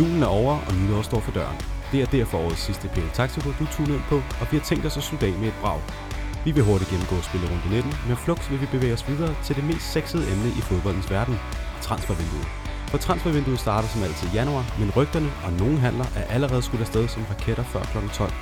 Julen 0.00 0.22
er 0.22 0.26
over, 0.26 0.54
og 0.66 0.72
nytår 0.74 1.02
står 1.02 1.20
for 1.20 1.32
døren. 1.32 1.56
Det 1.92 2.02
er 2.02 2.06
derfor 2.06 2.38
årets 2.38 2.60
sidste 2.68 2.88
PL 2.88 3.10
Taktiko, 3.12 3.48
du 3.58 3.66
tuner 3.76 3.94
ind 3.94 4.06
på, 4.08 4.16
og 4.40 4.44
vi 4.50 4.56
har 4.58 4.64
tænkt 4.64 4.86
os 4.86 4.96
at 4.96 5.02
slutte 5.02 5.26
af 5.26 5.32
med 5.32 5.48
et 5.48 5.58
brag. 5.62 5.80
Vi 6.44 6.50
vil 6.50 6.64
hurtigt 6.64 6.90
gennemgå 6.90 7.16
spillerunde 7.28 7.70
19, 7.70 7.94
men 8.08 8.16
flux 8.16 8.50
vil 8.50 8.60
vi 8.60 8.66
bevæge 8.74 8.92
os 8.92 9.08
videre 9.08 9.34
til 9.44 9.56
det 9.56 9.64
mest 9.64 9.92
sexede 9.92 10.32
emne 10.32 10.48
i 10.58 10.60
fodboldens 10.68 11.10
verden, 11.10 11.36
transfervinduet. 11.86 12.48
For 12.90 12.98
transfervinduet 12.98 13.60
starter 13.60 13.88
som 13.88 14.02
altid 14.02 14.28
i 14.28 14.34
januar, 14.34 14.64
men 14.78 14.92
rygterne 14.96 15.30
og 15.44 15.52
nogle 15.52 15.78
handler 15.78 16.06
er 16.16 16.24
allerede 16.34 16.62
skudt 16.62 16.80
afsted 16.80 17.08
som 17.08 17.26
raketter 17.30 17.64
før 17.64 17.82
kl. 17.92 17.98
12. 18.12 18.32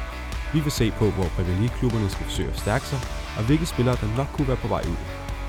Vi 0.53 0.61
vil 0.61 0.73
se 0.73 0.91
på, 0.91 1.11
hvor 1.11 1.29
Premier 1.37 1.59
League-klubberne 1.61 2.11
skal 2.11 2.25
forsøge 2.25 2.51
at 2.51 2.61
stærke 2.61 2.87
sig, 2.87 3.01
og 3.39 3.43
hvilke 3.45 3.67
spillere, 3.67 3.97
der 4.01 4.17
nok 4.17 4.29
kunne 4.33 4.49
være 4.49 4.63
på 4.65 4.69
vej 4.69 4.83
ud. 4.93 5.01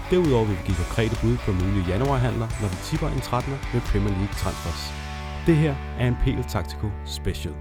Derudover 0.10 0.46
vil 0.46 0.58
vi 0.58 0.64
give 0.66 0.78
konkrete 0.84 1.16
bud 1.22 1.38
på 1.46 1.52
mulige 1.52 1.86
januarhandler, 1.94 2.48
når 2.62 2.68
vi 2.74 2.78
tipper 2.84 3.10
en 3.10 3.24
13'er 3.30 3.60
med 3.74 3.82
Premier 3.82 4.16
League 4.22 4.38
transfers. 4.44 5.09
Det 5.48 5.58
her 5.58 5.76
er 6.00 6.08
en 6.08 6.16
PL 6.16 6.42
Taktiko 6.50 6.88
Special. 7.06 7.54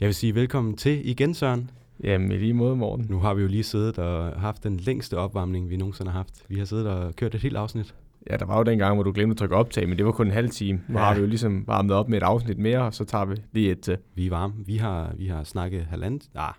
Jeg 0.00 0.06
vil 0.06 0.14
sige 0.14 0.34
velkommen 0.34 0.76
til 0.76 1.08
igen, 1.08 1.34
Søren. 1.34 1.70
Jamen, 2.04 2.32
i 2.32 2.36
lige 2.36 2.54
måde, 2.54 2.76
Morten. 2.76 3.06
Nu 3.10 3.18
har 3.18 3.34
vi 3.34 3.42
jo 3.42 3.48
lige 3.48 3.62
siddet 3.62 3.98
og 3.98 4.40
haft 4.40 4.64
den 4.64 4.76
længste 4.76 5.18
opvarmning, 5.18 5.70
vi 5.70 5.76
nogensinde 5.76 6.10
har 6.10 6.18
haft. 6.18 6.44
Vi 6.48 6.58
har 6.58 6.64
siddet 6.64 6.86
og 6.86 7.16
kørt 7.16 7.34
et 7.34 7.40
helt 7.42 7.56
afsnit. 7.56 7.94
Ja, 8.30 8.36
der 8.36 8.44
var 8.44 8.56
jo 8.58 8.62
den 8.62 8.78
gang, 8.78 8.94
hvor 8.94 9.02
du 9.02 9.12
glemte 9.12 9.32
at 9.32 9.36
trykke 9.38 9.56
optag, 9.56 9.88
men 9.88 9.98
det 9.98 10.06
var 10.06 10.12
kun 10.12 10.26
en 10.26 10.32
halv 10.32 10.50
time. 10.50 10.80
Nu 10.88 10.98
Ja. 10.98 11.04
har 11.04 11.14
vi 11.14 11.20
jo 11.20 11.26
ligesom 11.26 11.64
varmet 11.66 11.92
op 11.92 12.08
med 12.08 12.18
et 12.18 12.22
afsnit 12.22 12.58
mere, 12.58 12.80
og 12.82 12.94
så 12.94 13.04
tager 13.04 13.24
vi 13.24 13.36
lige 13.52 13.70
et 13.70 13.80
til. 13.80 13.98
Vi 14.14 14.26
er 14.26 14.30
varme. 14.30 14.54
Vi 14.66 14.76
har, 14.76 15.12
vi 15.16 15.26
har 15.26 15.44
snakket 15.44 15.84
halvanden... 15.84 16.20
Ah, 16.34 16.54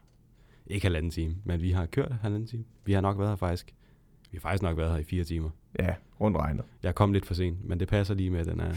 ikke 0.68 0.86
halvanden 0.86 1.12
time, 1.12 1.36
men 1.46 1.62
vi 1.62 1.72
har 1.72 1.86
kørt 1.86 2.12
halvanden 2.22 2.48
time. 2.50 2.64
Vi 2.86 2.94
har 2.94 3.02
nok 3.02 3.18
været 3.18 3.30
her 3.30 3.36
faktisk. 3.36 3.74
Vi 4.32 4.38
har 4.38 4.40
faktisk 4.42 4.64
nok 4.64 4.78
været 4.78 4.92
her 4.92 5.00
i 5.00 5.04
fire 5.04 5.24
timer. 5.24 5.50
Ja, 5.80 5.94
rundt 6.22 6.38
regnet. 6.38 6.66
Jeg 6.84 6.96
kom 6.96 7.14
lidt 7.14 7.26
for 7.26 7.34
sent, 7.34 7.66
men 7.66 7.80
det 7.80 7.88
passer 7.88 8.14
lige 8.14 8.30
med, 8.30 8.40
at 8.40 8.46
den 8.46 8.60
er 8.60 8.74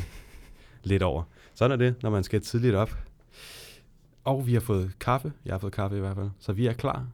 lidt 0.83 1.03
over. 1.03 1.23
Sådan 1.55 1.73
er 1.73 1.77
det, 1.77 2.03
når 2.03 2.11
man 2.11 2.25
skal 2.25 2.41
tidligt 2.41 2.75
op. 2.75 2.99
Og 4.25 4.47
vi 4.47 4.53
har 4.53 4.61
fået 4.61 4.93
kaffe. 5.01 5.33
Jeg 5.45 5.53
har 5.53 5.59
fået 5.59 5.73
kaffe 5.73 5.97
i 5.97 6.01
hvert 6.01 6.17
fald. 6.17 6.31
Så 6.39 6.53
vi 6.53 6.67
er 6.67 6.73
klar. 6.73 7.07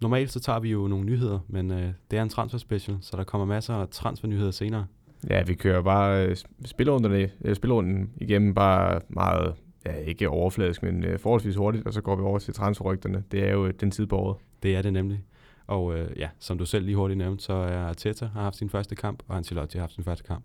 Normalt 0.00 0.32
så 0.32 0.40
tager 0.40 0.60
vi 0.60 0.70
jo 0.70 0.88
nogle 0.88 1.04
nyheder, 1.04 1.38
men 1.48 1.70
øh, 1.70 1.92
det 2.10 2.18
er 2.18 2.22
en 2.22 2.28
transfer 2.28 2.58
special, 2.58 2.98
så 3.00 3.16
der 3.16 3.24
kommer 3.24 3.46
masser 3.46 3.74
af 3.74 3.88
transfernyheder 3.88 4.50
senere. 4.50 4.86
Ja, 5.30 5.42
vi 5.42 5.54
kører 5.54 5.82
bare 5.82 6.26
øh, 6.26 6.36
spillerunderne, 6.64 7.30
øh, 7.44 8.06
igennem 8.20 8.54
bare 8.54 9.00
meget, 9.08 9.54
ja, 9.86 9.94
ikke 9.94 10.28
overfladisk, 10.28 10.82
men 10.82 11.04
øh, 11.04 11.18
forholdsvis 11.18 11.56
hurtigt, 11.56 11.86
og 11.86 11.92
så 11.92 12.00
går 12.00 12.16
vi 12.16 12.22
over 12.22 12.38
til 12.38 12.54
transferrygterne. 12.54 13.24
Det 13.32 13.48
er 13.48 13.52
jo 13.52 13.66
øh, 13.66 13.74
den 13.80 13.90
tid 13.90 14.06
på 14.06 14.16
året. 14.18 14.36
Det 14.62 14.76
er 14.76 14.82
det 14.82 14.92
nemlig. 14.92 15.24
Og 15.66 15.98
øh, 15.98 16.10
ja, 16.16 16.28
som 16.38 16.58
du 16.58 16.66
selv 16.66 16.84
lige 16.86 16.96
hurtigt 16.96 17.18
nævnte, 17.18 17.44
så 17.44 17.52
er 17.52 17.78
Arteta 17.78 18.26
har 18.26 18.42
haft 18.42 18.56
sin 18.56 18.70
første 18.70 18.94
kamp, 18.94 19.22
og 19.28 19.36
Ancelotti 19.36 19.78
har 19.78 19.82
haft 19.82 19.94
sin 19.94 20.04
første 20.04 20.24
kamp. 20.24 20.44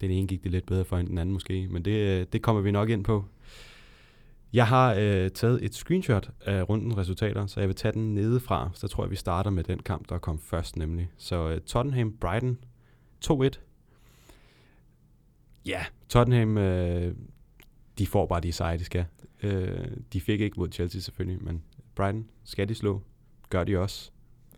Den 0.00 0.10
ene 0.10 0.26
gik 0.26 0.42
det 0.42 0.50
lidt 0.50 0.66
bedre 0.66 0.84
for 0.84 0.98
end 0.98 1.08
den 1.08 1.18
anden 1.18 1.32
måske, 1.32 1.68
men 1.70 1.84
det, 1.84 2.20
øh, 2.20 2.26
det 2.32 2.42
kommer 2.42 2.62
vi 2.62 2.70
nok 2.70 2.88
ind 2.88 3.04
på. 3.04 3.24
Jeg 4.52 4.66
har 4.66 4.94
øh, 4.98 5.30
taget 5.30 5.64
et 5.64 5.74
screenshot 5.74 6.30
af 6.40 6.68
runden 6.68 6.96
resultater, 6.98 7.46
så 7.46 7.60
jeg 7.60 7.68
vil 7.68 7.76
tage 7.76 7.92
den 7.92 8.14
nedefra. 8.14 8.70
Så 8.74 8.88
tror 8.88 9.04
jeg, 9.04 9.10
vi 9.10 9.16
starter 9.16 9.50
med 9.50 9.64
den 9.64 9.78
kamp, 9.78 10.08
der 10.08 10.18
kom 10.18 10.38
først 10.38 10.76
nemlig. 10.76 11.10
Så 11.16 11.48
øh, 11.48 11.60
Tottenham-Brighton 11.66 12.56
2-1. 13.24 13.48
Ja, 15.66 15.84
Tottenham, 16.08 16.58
øh, 16.58 17.14
de 17.98 18.06
får 18.06 18.26
bare 18.26 18.40
de 18.40 18.52
sejre, 18.52 18.78
de 18.78 18.84
skal. 18.84 19.04
Øh, 19.42 19.86
de 20.12 20.20
fik 20.20 20.40
ikke 20.40 20.60
mod 20.60 20.72
Chelsea 20.72 21.00
selvfølgelig, 21.00 21.44
men 21.44 21.62
Brighton 21.94 22.26
skal 22.44 22.68
de 22.68 22.74
slå. 22.74 23.02
Gør 23.50 23.64
de 23.64 23.78
også. 23.78 24.10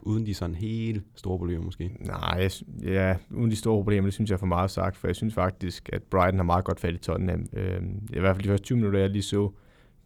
Uden 0.06 0.26
de 0.26 0.34
sådan 0.34 0.54
helt 0.54 1.02
store 1.14 1.38
problemer 1.38 1.64
måske. 1.64 1.96
Nej, 2.00 2.38
jeg, 2.38 2.50
ja, 2.82 3.16
uden 3.30 3.50
de 3.50 3.56
store 3.56 3.76
problemer, 3.76 4.06
det 4.06 4.14
synes 4.14 4.30
jeg 4.30 4.34
er 4.34 4.38
for 4.38 4.46
meget 4.46 4.70
sagt, 4.70 4.96
for 4.96 5.08
jeg 5.08 5.16
synes 5.16 5.34
faktisk, 5.34 5.90
at 5.92 6.02
Brighton 6.02 6.38
har 6.38 6.44
meget 6.44 6.64
godt 6.64 6.80
fat 6.80 6.94
i 6.94 6.98
Tottenham. 6.98 7.46
Øh, 7.52 7.82
I 8.12 8.20
hvert 8.20 8.36
fald 8.36 8.44
de 8.44 8.48
første 8.48 8.64
20 8.64 8.76
minutter, 8.76 9.00
jeg 9.00 9.10
lige 9.10 9.22
så, 9.22 9.50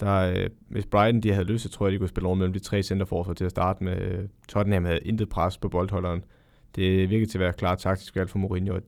der, 0.00 0.14
øh, 0.14 0.50
hvis 0.68 0.86
Brighton 0.86 1.20
de 1.20 1.32
havde 1.32 1.46
lyst, 1.46 1.62
så 1.62 1.68
tror 1.68 1.86
jeg, 1.86 1.92
de 1.92 1.98
kunne 1.98 2.08
spille 2.08 2.28
rundt 2.28 2.38
mellem 2.38 2.52
de 2.52 2.58
tre 2.58 2.82
centerforsvar 2.82 3.34
til 3.34 3.44
at 3.44 3.50
starte 3.50 3.84
med. 3.84 4.00
Øh, 4.02 4.28
Tottenham 4.48 4.84
havde 4.84 4.98
intet 4.98 5.28
pres 5.28 5.58
på 5.58 5.68
boldholderen. 5.68 6.24
Det 6.76 7.10
virkede 7.10 7.30
til 7.30 7.38
at 7.38 7.42
være 7.42 7.52
klart 7.52 7.78
taktisk 7.78 8.16
valg 8.16 8.30
for 8.30 8.38
Mourinho. 8.38 8.74
og 8.74 8.82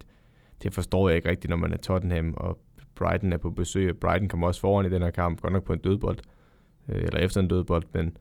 Det 0.63 0.75
forstår 0.75 1.09
jeg 1.09 1.17
ikke 1.17 1.29
rigtigt, 1.31 1.51
når 1.51 1.57
man 1.57 1.73
er 1.73 1.77
Tottenham, 1.77 2.35
og 2.37 2.59
Brighton 2.95 3.33
er 3.33 3.37
på 3.37 3.51
besøg. 3.51 3.97
Brighton 3.97 4.29
kommer 4.29 4.47
også 4.47 4.61
foran 4.61 4.87
i 4.87 4.91
den 4.91 5.03
her 5.03 5.11
kamp, 5.11 5.41
godt 5.41 5.53
nok 5.53 5.65
på 5.65 5.73
en 5.73 5.79
dødbold, 5.79 6.19
øh, 6.89 7.03
eller 7.03 7.19
efter 7.19 7.41
en 7.41 7.49
dødbold, 7.49 7.85
men, 7.93 8.17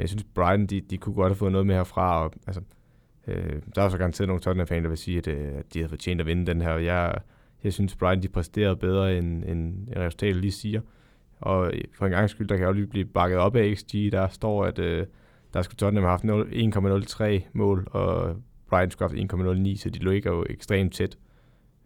men 0.00 0.02
jeg 0.02 0.08
synes, 0.08 0.24
Brighton, 0.34 0.66
de, 0.66 0.80
de 0.80 0.98
kunne 0.98 1.14
godt 1.14 1.30
have 1.30 1.36
fået 1.36 1.52
noget 1.52 1.66
med 1.66 1.74
herfra, 1.74 2.24
og 2.24 2.32
altså, 2.46 2.62
Øh, 3.30 3.62
der 3.74 3.82
er 3.82 3.88
så 3.88 3.98
garanteret 3.98 4.28
nogle 4.28 4.40
Tottenham-fans, 4.40 4.82
der 4.82 4.88
vil 4.88 4.98
sige, 4.98 5.18
at, 5.18 5.26
øh, 5.26 5.58
at 5.58 5.74
de 5.74 5.78
havde 5.78 5.88
fortjent 5.88 6.20
at 6.20 6.26
vinde 6.26 6.46
den 6.46 6.60
her. 6.60 6.72
Jeg, 6.76 7.14
jeg 7.64 7.72
synes, 7.72 7.96
Brighton 7.96 8.22
de 8.22 8.28
præsterede 8.28 8.76
bedre, 8.76 9.18
end, 9.18 9.44
end, 9.44 9.88
resultatet 9.96 10.36
lige 10.36 10.52
siger. 10.52 10.80
Og 11.40 11.72
øh, 11.74 11.80
for 11.92 12.06
en 12.06 12.12
gang 12.12 12.30
skyld, 12.30 12.48
der 12.48 12.56
kan 12.56 12.62
jeg 12.62 12.68
jo 12.68 12.72
lige 12.72 12.86
blive 12.86 13.04
bakket 13.04 13.38
op 13.38 13.56
af 13.56 13.74
XG. 13.76 13.94
Der 14.12 14.28
står, 14.28 14.64
at 14.64 14.78
øh, 14.78 15.06
der 15.54 15.62
skulle 15.62 15.76
Tottenham 15.76 16.04
have 16.04 16.10
haft 16.10 16.24
0 16.24 17.40
1,03 17.40 17.48
mål, 17.52 17.88
og 17.90 18.36
Brighton 18.68 18.90
skulle 18.90 19.10
have 19.10 19.20
haft 19.20 19.76
1,09, 19.76 19.76
så 19.76 19.90
de 19.90 19.98
ligger 19.98 20.30
jo 20.32 20.46
ekstremt 20.50 20.94
tæt. 20.94 21.18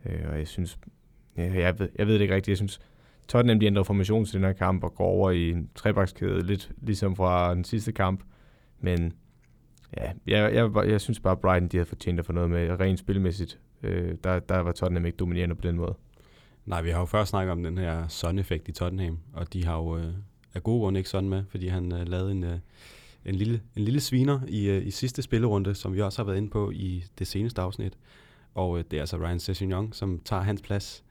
Øh, 0.06 0.20
og 0.30 0.38
jeg 0.38 0.48
synes, 0.48 0.78
ja, 1.36 1.52
jeg, 1.54 1.78
ved, 1.78 1.88
jeg 1.98 2.06
ved 2.06 2.14
det 2.14 2.20
ikke 2.20 2.34
rigtigt, 2.34 2.48
jeg 2.48 2.56
synes, 2.56 2.80
Tottenham 3.28 3.60
de 3.60 3.66
ændrer 3.66 3.82
formation 3.82 4.24
til 4.24 4.34
den 4.34 4.44
her 4.44 4.52
kamp 4.52 4.84
og 4.84 4.94
går 4.94 5.04
over 5.04 5.30
i 5.30 5.50
en 5.50 5.68
trebakskæde, 5.74 6.46
lidt 6.46 6.70
ligesom 6.82 7.16
fra 7.16 7.54
den 7.54 7.64
sidste 7.64 7.92
kamp. 7.92 8.22
Men 8.80 9.12
Ja, 9.96 10.12
jeg, 10.26 10.54
jeg, 10.54 10.88
jeg 10.88 11.00
synes 11.00 11.20
bare, 11.20 11.32
at 11.32 11.40
Brighton 11.40 11.68
de 11.68 11.76
havde 11.76 11.88
fortjent 11.88 12.18
at 12.18 12.26
få 12.26 12.32
noget 12.32 12.50
med 12.50 12.80
rent 12.80 12.98
spilmæssigt. 12.98 13.58
Øh, 13.82 14.14
der, 14.24 14.38
der 14.38 14.58
var 14.58 14.72
Tottenham 14.72 15.06
ikke 15.06 15.16
dominerende 15.16 15.54
på 15.54 15.62
den 15.62 15.76
måde. 15.76 15.94
Nej, 16.66 16.82
vi 16.82 16.90
har 16.90 16.98
jo 16.98 17.04
først 17.04 17.30
snakket 17.30 17.52
om 17.52 17.62
den 17.62 17.78
her 17.78 18.08
Son-effekt 18.08 18.68
i 18.68 18.72
Tottenham, 18.72 19.18
og 19.32 19.52
de 19.52 19.64
har 19.64 19.76
jo 19.76 19.96
øh, 19.96 20.12
af 20.54 20.62
gode 20.62 20.80
grunde 20.80 21.00
ikke 21.00 21.10
Son 21.10 21.28
med, 21.28 21.44
fordi 21.48 21.68
han 21.68 21.92
øh, 21.92 22.08
lavede 22.08 22.32
en, 22.32 22.44
øh, 22.44 22.58
en, 23.24 23.34
lille, 23.34 23.60
en 23.76 23.82
lille 23.82 24.00
sviner 24.00 24.40
i, 24.48 24.68
øh, 24.68 24.86
i 24.86 24.90
sidste 24.90 25.22
spillerunde, 25.22 25.74
som 25.74 25.94
vi 25.94 26.00
også 26.00 26.18
har 26.18 26.24
været 26.24 26.36
inde 26.36 26.50
på 26.50 26.70
i 26.70 27.04
det 27.18 27.26
seneste 27.26 27.60
afsnit. 27.62 27.98
Og 28.54 28.78
øh, 28.78 28.84
det 28.90 28.96
er 28.96 29.00
altså 29.00 29.16
Ryan 29.16 29.40
Sessegnon, 29.40 29.92
som 29.92 30.20
tager 30.24 30.42
hans 30.42 30.62
plads. 30.62 31.04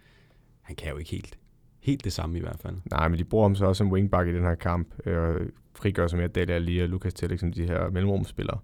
Han 0.62 0.76
kan 0.76 0.92
jo 0.92 0.98
ikke 0.98 1.12
helt, 1.12 1.38
helt 1.84 2.04
det 2.04 2.14
samme 2.14 2.38
i 2.38 2.42
hvert 2.42 2.60
fald. 2.60 2.76
Nej, 2.92 3.08
men 3.08 3.20
de 3.20 3.24
bruger 3.24 3.46
ham 3.46 3.56
så 3.56 3.66
også 3.66 3.78
som 3.78 3.92
wingback 3.92 4.28
i 4.28 4.34
den 4.34 4.44
her 4.44 4.56
kamp, 4.56 4.88
øh, 5.06 5.18
og 5.18 5.36
frigør 5.76 6.08
sig 6.08 6.20
mere 6.20 6.28
Dele 6.28 6.54
Alli 6.54 6.80
og 6.80 6.90
Lucas 6.90 7.14
Tellik 7.14 7.40
som 7.40 7.54
de 7.54 7.66
her 7.66 7.90
mellemrumspillere. 7.90 8.60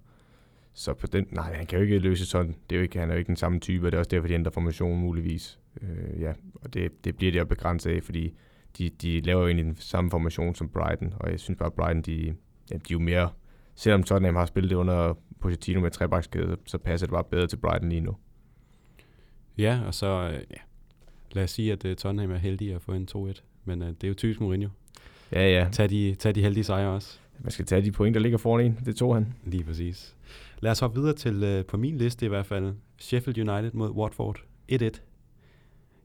Så 0.74 0.94
på 0.94 1.08
den, 1.08 1.28
nej, 1.32 1.56
han 1.56 1.66
kan 1.66 1.78
jo 1.78 1.84
ikke 1.84 2.00
løse 2.00 2.26
sådan. 2.26 2.56
Det 2.70 2.76
er 2.76 2.80
jo 2.80 2.84
ikke, 2.84 3.00
han 3.00 3.10
er 3.10 3.14
jo 3.14 3.20
ikke 3.20 3.28
den 3.28 3.36
samme 3.36 3.60
type, 3.60 3.88
og 3.88 3.92
det 3.92 3.98
er 3.98 4.00
også 4.00 4.10
derfor, 4.10 4.28
de 4.28 4.34
ændrer 4.34 4.52
formationen 4.52 5.02
muligvis. 5.02 5.60
Øh, 5.82 6.22
ja, 6.22 6.34
og 6.56 6.74
det, 6.74 7.06
det 7.06 7.18
bliver 7.18 7.32
det 7.32 7.40
jo 7.40 7.46
begrænset 7.46 7.92
af, 7.92 8.04
fordi 8.04 8.34
de, 8.78 8.90
de 8.90 9.20
laver 9.20 9.42
jo 9.42 9.48
egentlig 9.48 9.66
den 9.66 9.76
samme 9.76 10.12
formation 10.12 10.56
som 10.56 10.70
Brighton, 10.70 11.14
og 11.20 11.32
jeg 11.32 11.40
synes 11.40 11.58
bare, 11.58 11.68
at 11.68 11.74
Brighton, 11.74 12.02
de, 12.02 12.36
ja, 12.72 12.76
de 12.76 12.76
er 12.76 12.80
jo 12.92 13.00
mere, 13.00 13.30
selvom 13.76 14.04
Tottenham 14.04 14.36
har 14.36 14.46
spillet 14.46 14.70
det 14.70 14.76
under 14.76 15.18
Pochettino 15.40 15.82
med 15.82 15.92
trebakskæde, 15.92 16.58
så 16.66 16.78
passer 16.78 17.08
det 17.08 17.14
bare 17.14 17.24
bedre 17.24 17.48
til 17.48 17.58
Brighton 17.58 17.90
lige 17.90 18.02
nu. 18.02 18.16
Ja, 19.58 19.82
og 19.88 19.94
så 19.94 20.32
øh, 20.34 20.42
ja. 20.52 20.69
Lad 21.32 21.44
os 21.44 21.52
sige, 21.52 21.72
at 21.72 21.86
øh, 21.86 21.96
Tottenham 21.96 22.32
er 22.32 22.38
heldige 22.38 22.76
at 22.76 22.82
få 22.82 22.92
en 22.92 23.08
2-1, 23.16 23.42
men 23.66 23.82
øh, 23.82 23.88
det 23.88 24.04
er 24.04 24.08
jo 24.08 24.14
typisk 24.14 24.40
Mourinho. 24.42 24.70
Ja, 25.32 25.50
ja. 25.50 25.68
Tag 25.72 25.90
de, 25.90 26.16
tag 26.16 26.36
de 26.36 26.42
heldige 26.42 26.64
sejre 26.64 26.90
også. 26.90 27.20
Man 27.40 27.52
skal 27.52 27.66
tage 27.66 27.82
de 27.82 27.92
point, 27.92 28.14
der 28.14 28.20
ligger 28.20 28.38
foran 28.38 28.66
en. 28.66 28.80
Det 28.86 28.96
tog 28.96 29.16
han. 29.16 29.34
Lige 29.46 29.64
præcis. 29.64 30.16
Lad 30.60 30.72
os 30.72 30.80
hoppe 30.80 31.00
videre 31.00 31.16
til, 31.16 31.44
øh, 31.44 31.66
på 31.66 31.78
min 31.78 31.98
liste 31.98 32.26
i 32.26 32.30
hvert 32.30 32.46
fald, 32.46 32.74
Sheffield 32.98 33.50
United 33.50 33.72
mod 33.74 33.90
Watford 33.90 34.38
1-1. 34.72 34.76
Jeg, 34.76 34.92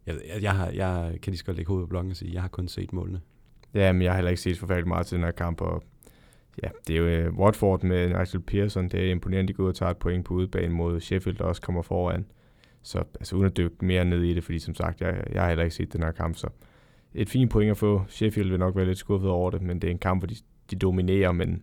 jeg, 0.06 0.42
jeg, 0.42 0.56
har, 0.56 0.68
jeg 0.68 1.18
kan 1.22 1.30
lige 1.30 1.38
så 1.38 1.44
godt 1.44 1.56
lægge 1.56 1.68
hovedet 1.68 1.86
på 1.86 1.90
blokken 1.90 2.10
og 2.10 2.16
sige, 2.16 2.34
jeg 2.34 2.40
har 2.40 2.48
kun 2.48 2.68
set 2.68 2.92
målene. 2.92 3.20
Ja, 3.74 3.92
men 3.92 4.02
jeg 4.02 4.10
har 4.10 4.16
heller 4.16 4.30
ikke 4.30 4.42
set 4.42 4.58
forfærdeligt 4.58 4.88
meget 4.88 5.06
til 5.06 5.16
den 5.16 5.24
her 5.24 5.30
kamp, 5.30 5.60
og 5.60 5.82
ja, 6.62 6.68
det 6.86 6.96
er 6.96 7.00
jo 7.00 7.28
uh, 7.28 7.38
Watford 7.38 7.82
med 7.82 8.08
Nigel 8.08 8.40
Pearson, 8.40 8.88
det 8.88 9.06
er 9.06 9.10
imponerende, 9.10 9.48
de 9.48 9.56
går 9.56 9.64
ud 9.64 9.68
og 9.68 9.74
tager 9.74 9.90
et 9.90 9.96
point 9.96 10.24
på 10.24 10.34
udebane 10.34 10.74
mod 10.74 11.00
Sheffield, 11.00 11.38
der 11.38 11.44
også 11.44 11.62
kommer 11.62 11.82
foran. 11.82 12.26
Så 12.84 12.98
altså, 12.98 13.36
uden 13.36 13.46
at 13.46 13.56
dykke 13.56 13.76
mere 13.84 14.04
ned 14.04 14.22
i 14.22 14.34
det, 14.34 14.44
fordi 14.44 14.58
som 14.58 14.74
sagt, 14.74 15.00
jeg, 15.00 15.24
jeg 15.32 15.42
har 15.42 15.48
heller 15.48 15.64
ikke 15.64 15.76
set 15.76 15.92
den 15.92 16.02
her 16.02 16.12
kamp, 16.12 16.36
så 16.36 16.48
et 17.14 17.28
fint 17.28 17.50
point 17.50 17.70
at 17.70 17.76
få. 17.76 18.04
Sheffield 18.08 18.50
vil 18.50 18.58
nok 18.58 18.76
være 18.76 18.86
lidt 18.86 18.98
skuffet 18.98 19.30
over 19.30 19.50
det, 19.50 19.62
men 19.62 19.78
det 19.78 19.88
er 19.88 19.92
en 19.92 19.98
kamp, 19.98 20.20
hvor 20.20 20.26
de, 20.26 20.34
de 20.70 20.76
dominerer, 20.76 21.32
men 21.32 21.62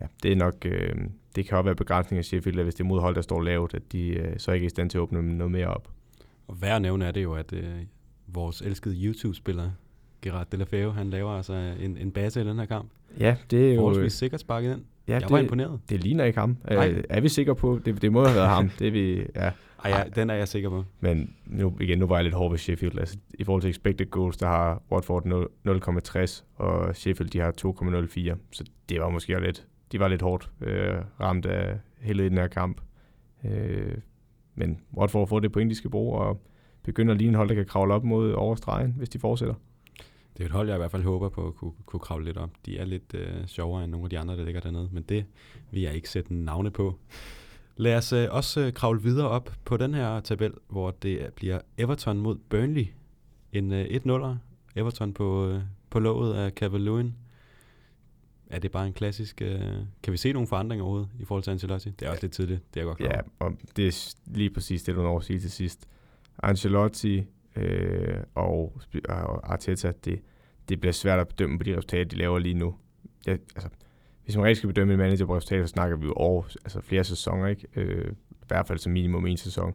ja, 0.00 0.06
det 0.22 0.32
er 0.32 0.36
nok, 0.36 0.54
øh, 0.64 0.94
det 1.36 1.46
kan 1.46 1.56
også 1.58 1.64
være 1.64 1.74
begrænsning 1.74 2.18
af 2.18 2.24
Sheffield, 2.24 2.62
hvis 2.62 2.74
det 2.74 2.80
er 2.80 2.88
modhold, 2.88 3.14
der 3.14 3.20
står 3.20 3.42
lavt, 3.42 3.74
at 3.74 3.92
de 3.92 4.08
øh, 4.08 4.38
så 4.38 4.52
ikke 4.52 4.64
er 4.64 4.66
i 4.66 4.70
stand 4.70 4.90
til 4.90 4.98
at 4.98 5.02
åbne 5.02 5.38
noget 5.38 5.50
mere 5.50 5.66
op. 5.66 5.88
Og 6.48 6.62
værd 6.62 6.76
at 6.76 6.82
nævne 6.82 7.04
er 7.04 7.10
det 7.10 7.22
jo, 7.22 7.34
at 7.34 7.52
øh, 7.52 7.64
vores 8.26 8.62
elskede 8.62 9.04
YouTube-spiller, 9.04 9.70
Gerard 10.22 10.50
Delafeu, 10.50 10.90
han 10.90 11.10
laver 11.10 11.30
altså 11.30 11.74
en, 11.80 11.96
en 11.96 12.10
base 12.10 12.40
i 12.40 12.44
den 12.44 12.58
her 12.58 12.66
kamp. 12.66 12.90
Ja, 13.20 13.36
det 13.50 13.70
er 13.70 13.74
jo... 13.74 13.80
Forholdsvis 13.80 14.12
sikkert 14.12 14.40
sparket 14.40 14.72
ind. 14.72 14.82
ja, 15.08 15.12
jeg 15.12 15.22
det, 15.22 15.30
var 15.30 15.38
imponeret. 15.38 15.80
det 15.90 16.04
ligner 16.04 16.24
ikke 16.24 16.38
ham. 16.38 16.56
Øh, 16.70 17.04
er 17.10 17.20
vi 17.20 17.28
sikre 17.28 17.56
på? 17.56 17.80
Det, 17.84 18.02
det 18.02 18.12
må 18.12 18.24
have 18.24 18.36
været 18.36 18.48
ham. 18.48 18.68
Det 18.78 18.86
er 18.86 18.90
vi, 18.90 19.26
ja. 19.36 19.50
Ej, 19.84 19.90
ja, 19.90 20.04
den 20.14 20.30
er 20.30 20.34
jeg 20.34 20.48
sikker 20.48 20.70
på. 20.70 20.84
Men 21.00 21.34
nu, 21.46 21.76
igen, 21.80 21.98
nu 21.98 22.06
var 22.06 22.16
jeg 22.16 22.24
lidt 22.24 22.34
hård 22.34 22.50
ved 22.50 22.58
Sheffield. 22.58 22.98
Altså, 22.98 23.18
I 23.34 23.44
forhold 23.44 23.62
til 23.62 23.70
expected 23.70 24.10
goals, 24.10 24.36
der 24.36 24.46
har 24.46 24.82
Watford 24.92 25.24
0 25.24 25.48
0,60, 25.68 26.44
og 26.56 26.96
Sheffield 26.96 27.30
de 27.30 27.38
har 27.38 27.52
2,04. 28.32 28.38
Så 28.52 28.64
det 28.88 29.00
var 29.00 29.08
måske 29.08 29.40
lidt, 29.40 29.66
de 29.92 30.00
var 30.00 30.08
lidt 30.08 30.22
hårdt 30.22 30.50
øh, 30.60 30.94
ramt 31.20 31.46
af 31.46 31.78
hele 32.00 32.24
den 32.24 32.38
her 32.38 32.46
kamp. 32.46 32.80
Øh, 33.44 33.94
men 34.54 34.80
Watford 34.96 35.28
får 35.28 35.40
det 35.40 35.52
point, 35.52 35.70
de 35.70 35.74
skal 35.74 35.90
bruge, 35.90 36.18
og 36.18 36.40
begynder 36.82 37.14
lige 37.14 37.28
en 37.28 37.34
hold, 37.34 37.48
der 37.48 37.54
kan 37.54 37.66
kravle 37.66 37.94
op 37.94 38.04
mod 38.04 38.32
overstregen, 38.32 38.94
hvis 38.96 39.08
de 39.08 39.18
fortsætter. 39.18 39.54
Det 40.36 40.42
er 40.42 40.46
et 40.46 40.52
hold, 40.52 40.68
jeg 40.68 40.76
i 40.76 40.78
hvert 40.78 40.90
fald 40.90 41.02
håber 41.02 41.28
på 41.28 41.46
at 41.46 41.54
kunne, 41.54 41.72
kunne 41.86 42.00
kravle 42.00 42.24
lidt 42.24 42.36
op. 42.36 42.50
De 42.66 42.78
er 42.78 42.84
lidt 42.84 43.14
øh, 43.14 43.46
sjovere 43.46 43.84
end 43.84 43.92
nogle 43.92 44.06
af 44.06 44.10
de 44.10 44.18
andre, 44.18 44.36
der 44.36 44.44
ligger 44.44 44.60
dernede, 44.60 44.88
men 44.92 45.02
det 45.02 45.24
vil 45.70 45.82
jeg 45.82 45.94
ikke 45.94 46.10
sætte 46.10 46.34
navne 46.34 46.70
på. 46.70 46.98
Lad 47.76 47.96
os 47.96 48.12
øh, 48.12 48.28
også 48.30 48.60
øh, 48.60 48.72
kravle 48.72 49.02
videre 49.02 49.28
op 49.28 49.52
på 49.64 49.76
den 49.76 49.94
her 49.94 50.20
tabel, 50.20 50.52
hvor 50.68 50.90
det 50.90 51.32
bliver 51.34 51.60
Everton 51.78 52.18
mod 52.18 52.36
Burnley. 52.48 52.86
En 53.52 53.72
øh, 53.72 53.84
1-0'er. 53.84 54.34
Everton 54.76 55.12
på, 55.12 55.48
øh, 55.48 55.60
på 55.90 55.98
låget 55.98 56.34
af 56.34 56.50
Cavaloon. 56.50 57.14
Er 58.46 58.58
det 58.58 58.70
bare 58.70 58.86
en 58.86 58.92
klassisk... 58.92 59.42
Øh, 59.42 59.60
kan 60.02 60.12
vi 60.12 60.16
se 60.16 60.32
nogle 60.32 60.48
forandringer 60.48 60.84
overhovedet 60.84 61.10
i 61.20 61.24
forhold 61.24 61.42
til 61.42 61.50
Ancelotti? 61.50 61.90
Det 61.90 62.06
er 62.06 62.10
også 62.10 62.22
lidt 62.22 62.32
tidligt, 62.32 62.74
det 62.74 62.80
er 62.80 62.84
jeg 62.84 62.86
godt 62.86 62.98
klar 62.98 63.08
Ja, 63.08 63.20
og 63.38 63.52
det 63.76 63.86
er 63.88 64.14
lige 64.26 64.50
præcis 64.50 64.82
det, 64.82 64.94
du 64.94 65.02
når 65.02 65.18
at 65.18 65.24
sige 65.24 65.38
til 65.40 65.50
sidst. 65.50 65.88
Ancelotti 66.42 67.24
øh, 67.56 68.18
og, 68.34 68.80
og 69.08 69.52
Arteta, 69.52 69.92
det, 70.04 70.22
det 70.68 70.80
bliver 70.80 70.92
svært 70.92 71.18
at 71.18 71.28
bedømme 71.28 71.58
på 71.58 71.64
de 71.64 71.76
resultater, 71.76 72.04
de 72.04 72.16
laver 72.16 72.38
lige 72.38 72.54
nu. 72.54 72.74
Ja, 73.26 73.32
altså, 73.32 73.68
hvis 74.26 74.36
man 74.36 74.44
rigtig 74.44 74.56
skal 74.56 74.66
bedømme 74.68 74.92
en 74.92 74.98
manager 74.98 75.26
på 75.26 75.36
resultater, 75.36 75.66
så 75.66 75.70
snakker 75.70 75.96
vi 75.96 76.06
jo 76.06 76.12
over 76.12 76.42
altså 76.64 76.80
flere 76.80 77.04
sæsoner, 77.04 77.46
ikke? 77.46 77.66
Øh, 77.76 78.12
I 78.30 78.44
hvert 78.48 78.66
fald 78.66 78.78
som 78.78 78.92
minimum 78.92 79.26
en 79.26 79.36
sæson. 79.36 79.74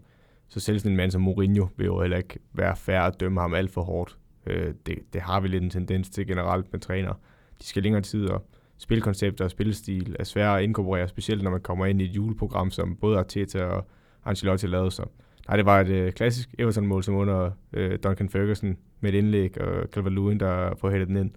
Så 0.49 0.59
selv 0.59 0.79
sådan 0.79 0.91
en 0.91 0.97
mand 0.97 1.11
som 1.11 1.21
Mourinho 1.21 1.67
vil 1.77 1.85
jo 1.85 2.01
heller 2.01 2.17
ikke 2.17 2.39
være 2.53 2.75
færre 2.75 3.07
at 3.07 3.19
dømme 3.19 3.41
ham 3.41 3.53
alt 3.53 3.71
for 3.71 3.81
hårdt. 3.81 4.17
Øh, 4.45 4.73
det, 4.85 4.95
det 5.13 5.21
har 5.21 5.39
vi 5.39 5.47
lidt 5.47 5.63
en 5.63 5.69
tendens 5.69 6.09
til 6.09 6.27
generelt 6.27 6.71
med 6.71 6.79
træner. 6.79 7.13
De 7.61 7.65
skal 7.65 7.83
længere 7.83 8.01
tid, 8.01 8.25
og 8.25 8.45
spilkoncepter 8.77 9.45
og 9.45 9.51
spillestil 9.51 10.15
er 10.19 10.23
svære 10.23 10.57
at 10.57 10.63
inkorporere, 10.63 11.07
specielt 11.07 11.43
når 11.43 11.51
man 11.51 11.61
kommer 11.61 11.85
ind 11.85 12.01
i 12.01 12.05
et 12.05 12.15
juleprogram, 12.15 12.71
som 12.71 12.95
både 12.95 13.19
Arteta 13.19 13.63
og 13.63 13.87
Ancelotti 14.25 14.67
lavede. 14.67 14.91
Så 14.91 15.05
nej, 15.47 15.57
det 15.57 15.65
var 15.65 15.81
et 15.81 15.89
øh, 15.89 16.11
klassisk 16.11 16.55
Everton-mål, 16.59 17.03
som 17.03 17.15
under 17.15 17.51
øh, 17.73 17.99
Duncan 18.03 18.29
Ferguson 18.29 18.77
med 18.99 19.13
et 19.13 19.17
indlæg, 19.17 19.61
og 19.61 19.83
Calvert-Lewin, 19.97 20.37
der 20.37 20.75
får 20.75 20.89
hættet 20.89 21.07
den 21.07 21.17
ind. 21.17 21.31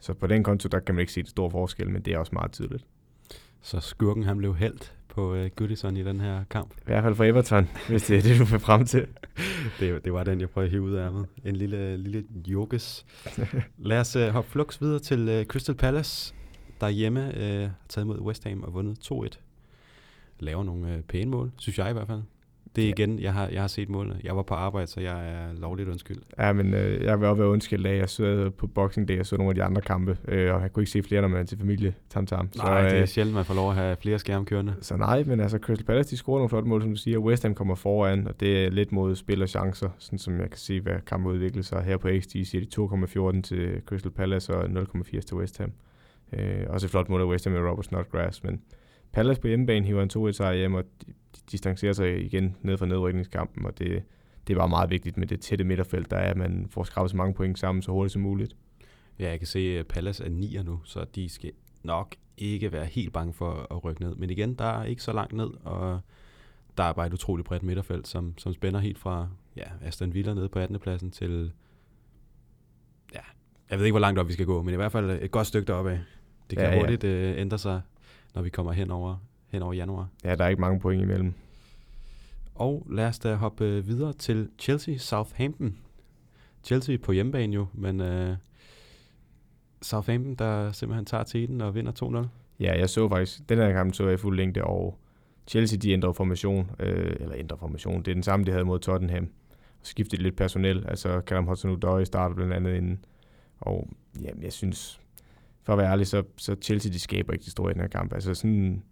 Så 0.00 0.14
på 0.14 0.26
den 0.26 0.42
konto, 0.42 0.68
der 0.68 0.80
kan 0.80 0.94
man 0.94 1.00
ikke 1.00 1.12
se 1.12 1.20
et 1.20 1.28
stor 1.28 1.48
forskel, 1.48 1.90
men 1.90 2.02
det 2.02 2.12
er 2.12 2.18
også 2.18 2.32
meget 2.32 2.52
tydeligt. 2.52 2.86
Så 3.62 3.80
skurken 3.80 4.22
han 4.22 4.38
blev 4.38 4.56
held 4.56 4.78
på 5.08 5.34
uh, 5.34 5.46
Goodison 5.56 5.96
i 5.96 6.04
den 6.04 6.20
her 6.20 6.44
kamp. 6.50 6.70
I 6.70 6.84
hvert 6.84 7.02
fald 7.02 7.14
for 7.14 7.24
Everton, 7.24 7.68
hvis 7.88 8.02
det 8.06 8.18
er 8.18 8.22
det, 8.22 8.38
du 8.38 8.44
vil 8.44 8.60
frem 8.60 8.86
til. 8.86 9.06
det, 9.80 10.04
det 10.04 10.12
var 10.12 10.24
den, 10.24 10.40
jeg 10.40 10.50
prøvede 10.50 10.66
at 10.66 10.70
hive 10.70 10.82
ud 10.82 10.92
af 10.92 11.12
mig. 11.12 11.24
En 11.44 11.56
lille, 11.56 11.96
lille 11.96 12.24
jokes. 12.46 13.06
Lad 13.78 14.00
os 14.00 14.16
uh, 14.16 14.22
hoppe 14.22 14.50
flux 14.50 14.80
videre 14.80 14.98
til 14.98 15.40
uh, 15.40 15.44
Crystal 15.44 15.74
Palace, 15.74 16.34
der 16.80 16.88
hjemme 16.88 17.20
uh, 17.20 17.40
har 17.40 17.72
taget 17.88 18.06
mod 18.06 18.20
West 18.20 18.44
Ham 18.44 18.62
og 18.62 18.74
vundet 18.74 19.12
2-1. 19.12 19.28
Laver 20.40 20.64
nogle 20.64 20.96
uh, 20.96 21.02
pæne 21.02 21.30
mål, 21.30 21.52
synes 21.56 21.78
jeg 21.78 21.90
i 21.90 21.92
hvert 21.92 22.06
fald. 22.06 22.22
Det 22.76 22.84
er 22.84 22.88
igen, 22.88 23.20
jeg 23.20 23.32
har, 23.32 23.48
jeg 23.48 23.60
har 23.60 23.68
set 23.68 23.88
målene. 23.88 24.20
Jeg 24.24 24.36
var 24.36 24.42
på 24.42 24.54
arbejde, 24.54 24.86
så 24.86 25.00
jeg 25.00 25.28
er 25.28 25.52
lovligt 25.60 25.88
undskyld. 25.88 26.18
Ja, 26.38 26.52
men 26.52 26.74
øh, 26.74 27.04
jeg 27.04 27.20
vil 27.20 27.28
også 27.28 27.42
være 27.42 27.50
undskyld 27.50 27.86
af, 27.86 27.98
jeg 27.98 28.08
så 28.08 28.50
på 28.58 28.66
Boxing 28.66 29.08
Day 29.08 29.20
og 29.20 29.26
så 29.26 29.36
nogle 29.36 29.50
af 29.50 29.54
de 29.54 29.62
andre 29.62 29.82
kampe, 29.82 30.18
øh, 30.28 30.54
og 30.54 30.62
jeg 30.62 30.72
kunne 30.72 30.82
ikke 30.82 30.90
se 30.90 31.02
flere, 31.02 31.20
når 31.20 31.28
man 31.28 31.40
er 31.40 31.44
til 31.44 31.58
familie 31.58 31.94
tam 32.10 32.26
tam. 32.26 32.48
Så, 32.52 32.62
nej, 32.62 32.82
det 32.82 32.92
er 32.92 33.00
øh, 33.00 33.06
sjældent, 33.08 33.34
man 33.34 33.44
får 33.44 33.54
lov 33.54 33.70
at 33.70 33.76
have 33.76 33.96
flere 33.96 34.18
skærme 34.18 34.44
kørende. 34.44 34.74
Så 34.80 34.96
nej, 34.96 35.24
men 35.24 35.40
altså 35.40 35.58
Crystal 35.58 35.86
Palace, 35.86 36.10
de 36.10 36.16
scorer 36.16 36.38
nogle 36.38 36.48
flotte 36.48 36.68
mål, 36.68 36.82
som 36.82 36.90
du 36.90 36.96
siger. 36.96 37.18
West 37.18 37.42
Ham 37.42 37.54
kommer 37.54 37.74
foran, 37.74 38.28
og 38.28 38.40
det 38.40 38.64
er 38.64 38.70
lidt 38.70 38.92
mod 38.92 39.16
spil 39.16 39.42
og 39.42 39.48
chancer, 39.48 39.88
sådan 39.98 40.18
som 40.18 40.40
jeg 40.40 40.50
kan 40.50 40.58
se, 40.58 40.80
hvad 40.80 40.96
kampen 41.06 41.32
udvikler 41.32 41.62
sig. 41.62 41.82
Her 41.82 41.96
på 41.96 42.08
XG 42.20 42.46
siger 42.46 42.60
de 42.60 43.36
2,14 43.36 43.42
til 43.42 43.82
Crystal 43.86 44.12
Palace 44.12 44.54
og 44.54 44.64
0,80 44.64 45.20
til 45.20 45.34
West 45.34 45.58
Ham. 45.58 45.72
Øh, 46.32 46.64
også 46.68 46.86
et 46.86 46.90
flot 46.90 47.08
mål 47.08 47.20
af 47.20 47.26
West 47.26 47.44
Ham 47.44 47.52
med 47.52 47.70
Robert 47.70 47.84
Snodgrass, 47.84 48.44
men 48.44 48.60
Palace 49.14 49.40
på 49.40 49.46
hjemmebane 49.46 49.86
hiver 49.86 50.02
en 50.02 50.28
2-1 50.28 50.32
sejr 50.32 50.54
hjem, 50.54 50.74
og 50.74 50.84
de, 51.06 51.12
distancerer 51.52 51.92
sig 51.92 52.24
igen 52.24 52.56
ned 52.62 52.78
fra 52.78 52.86
nedrykningskampen, 52.86 53.66
og 53.66 53.78
det, 53.78 54.02
det 54.46 54.56
var 54.56 54.66
meget 54.66 54.90
vigtigt 54.90 55.16
med 55.16 55.26
det 55.26 55.40
tætte 55.40 55.64
midterfelt, 55.64 56.10
der 56.10 56.16
er, 56.16 56.30
at 56.30 56.36
man 56.36 56.66
får 56.70 56.84
skrabet 56.84 57.10
så 57.10 57.16
mange 57.16 57.34
point 57.34 57.58
sammen 57.58 57.82
så 57.82 57.92
hurtigt 57.92 58.12
som 58.12 58.22
muligt. 58.22 58.56
Ja, 59.18 59.30
jeg 59.30 59.38
kan 59.38 59.46
se, 59.46 59.78
at 59.78 59.86
Palace 59.86 60.24
er 60.24 60.28
9 60.28 60.58
nu, 60.64 60.80
så 60.84 61.04
de 61.14 61.28
skal 61.28 61.52
nok 61.82 62.14
ikke 62.36 62.72
være 62.72 62.84
helt 62.84 63.12
bange 63.12 63.32
for 63.32 63.66
at 63.70 63.84
rykke 63.84 64.02
ned. 64.02 64.14
Men 64.14 64.30
igen, 64.30 64.54
der 64.54 64.64
er 64.64 64.84
ikke 64.84 65.02
så 65.02 65.12
langt 65.12 65.32
ned, 65.32 65.50
og 65.64 66.00
der 66.76 66.84
er 66.84 66.92
bare 66.92 67.06
et 67.06 67.12
utroligt 67.12 67.48
bredt 67.48 67.62
midterfelt, 67.62 68.08
som, 68.08 68.38
som 68.38 68.52
spænder 68.52 68.80
helt 68.80 68.98
fra 68.98 69.28
ja, 69.56 69.66
Aston 69.82 70.14
Villa 70.14 70.34
nede 70.34 70.48
på 70.48 70.58
18. 70.58 70.78
pladsen 70.78 71.10
til... 71.10 71.52
Ja, 73.14 73.20
jeg 73.70 73.78
ved 73.78 73.86
ikke, 73.86 73.92
hvor 73.92 74.00
langt 74.00 74.20
op 74.20 74.28
vi 74.28 74.32
skal 74.32 74.46
gå, 74.46 74.62
men 74.62 74.74
i 74.74 74.76
hvert 74.76 74.92
fald 74.92 75.10
et 75.10 75.30
godt 75.30 75.46
stykke 75.46 75.66
deroppe 75.66 75.90
af. 75.90 76.00
Det 76.50 76.58
kan 76.58 76.72
ja, 76.72 76.78
hurtigt 76.78 77.04
ja. 77.04 77.32
Uh, 77.32 77.40
ændre 77.40 77.58
sig, 77.58 77.80
når 78.34 78.42
vi 78.42 78.50
kommer 78.50 78.72
hen 78.72 78.90
over, 78.90 79.16
hen 79.46 79.62
over 79.62 79.72
januar. 79.72 80.08
Ja, 80.24 80.34
der 80.34 80.44
er 80.44 80.48
ikke 80.48 80.60
mange 80.60 80.80
point 80.80 81.02
imellem. 81.02 81.32
Og 82.54 82.86
lad 82.90 83.06
os 83.06 83.18
da 83.18 83.34
hoppe 83.34 83.84
videre 83.84 84.12
til 84.12 84.48
Chelsea 84.58 84.96
Southampton. 84.96 85.78
Chelsea 86.64 86.96
på 86.96 87.12
hjemmebane 87.12 87.54
jo, 87.54 87.66
men 87.72 88.00
uh, 88.00 88.36
Southampton, 89.82 90.34
der 90.34 90.72
simpelthen 90.72 91.04
tager 91.04 91.24
teten 91.24 91.60
og 91.60 91.74
vinder 91.74 92.22
2-0. 92.22 92.28
Ja, 92.60 92.78
jeg 92.78 92.90
så 92.90 93.08
faktisk, 93.08 93.48
den 93.48 93.58
her 93.58 93.72
kamp 93.72 93.94
så 93.94 94.08
jeg 94.08 94.20
fuld 94.20 94.36
længde, 94.36 94.64
og 94.64 94.98
Chelsea 95.46 95.78
de 95.78 95.92
ændrer 95.92 96.12
formation, 96.12 96.70
øh, 96.80 97.16
eller 97.20 97.36
ændrer 97.36 97.56
formation, 97.56 98.02
det 98.02 98.08
er 98.08 98.14
den 98.14 98.22
samme, 98.22 98.46
de 98.46 98.50
havde 98.50 98.64
mod 98.64 98.78
Tottenham. 98.78 99.28
Og 99.80 99.86
skiftede 99.86 100.22
lidt 100.22 100.36
personel, 100.36 100.84
altså 100.88 101.20
Callum 101.26 101.48
Hudson-Odoi 101.48 102.04
starter 102.04 102.34
blandt 102.34 102.52
andet 102.52 102.74
inden. 102.74 103.04
Og 103.60 103.88
ja, 104.22 104.30
jeg 104.42 104.52
synes, 104.52 105.00
for 105.64 105.72
at 105.72 105.78
være 105.78 105.90
ærlig, 105.90 106.06
så, 106.06 106.22
så 106.36 106.56
Chelsea 106.62 106.92
de 106.92 107.00
skaber 107.00 107.32
ikke 107.32 107.44
de 107.44 107.50
store 107.50 107.70
i 107.70 107.74
den 107.74 107.80
her 107.80 107.88
kamp. 107.88 108.12
Altså 108.12 108.34
sådan, 108.34 108.82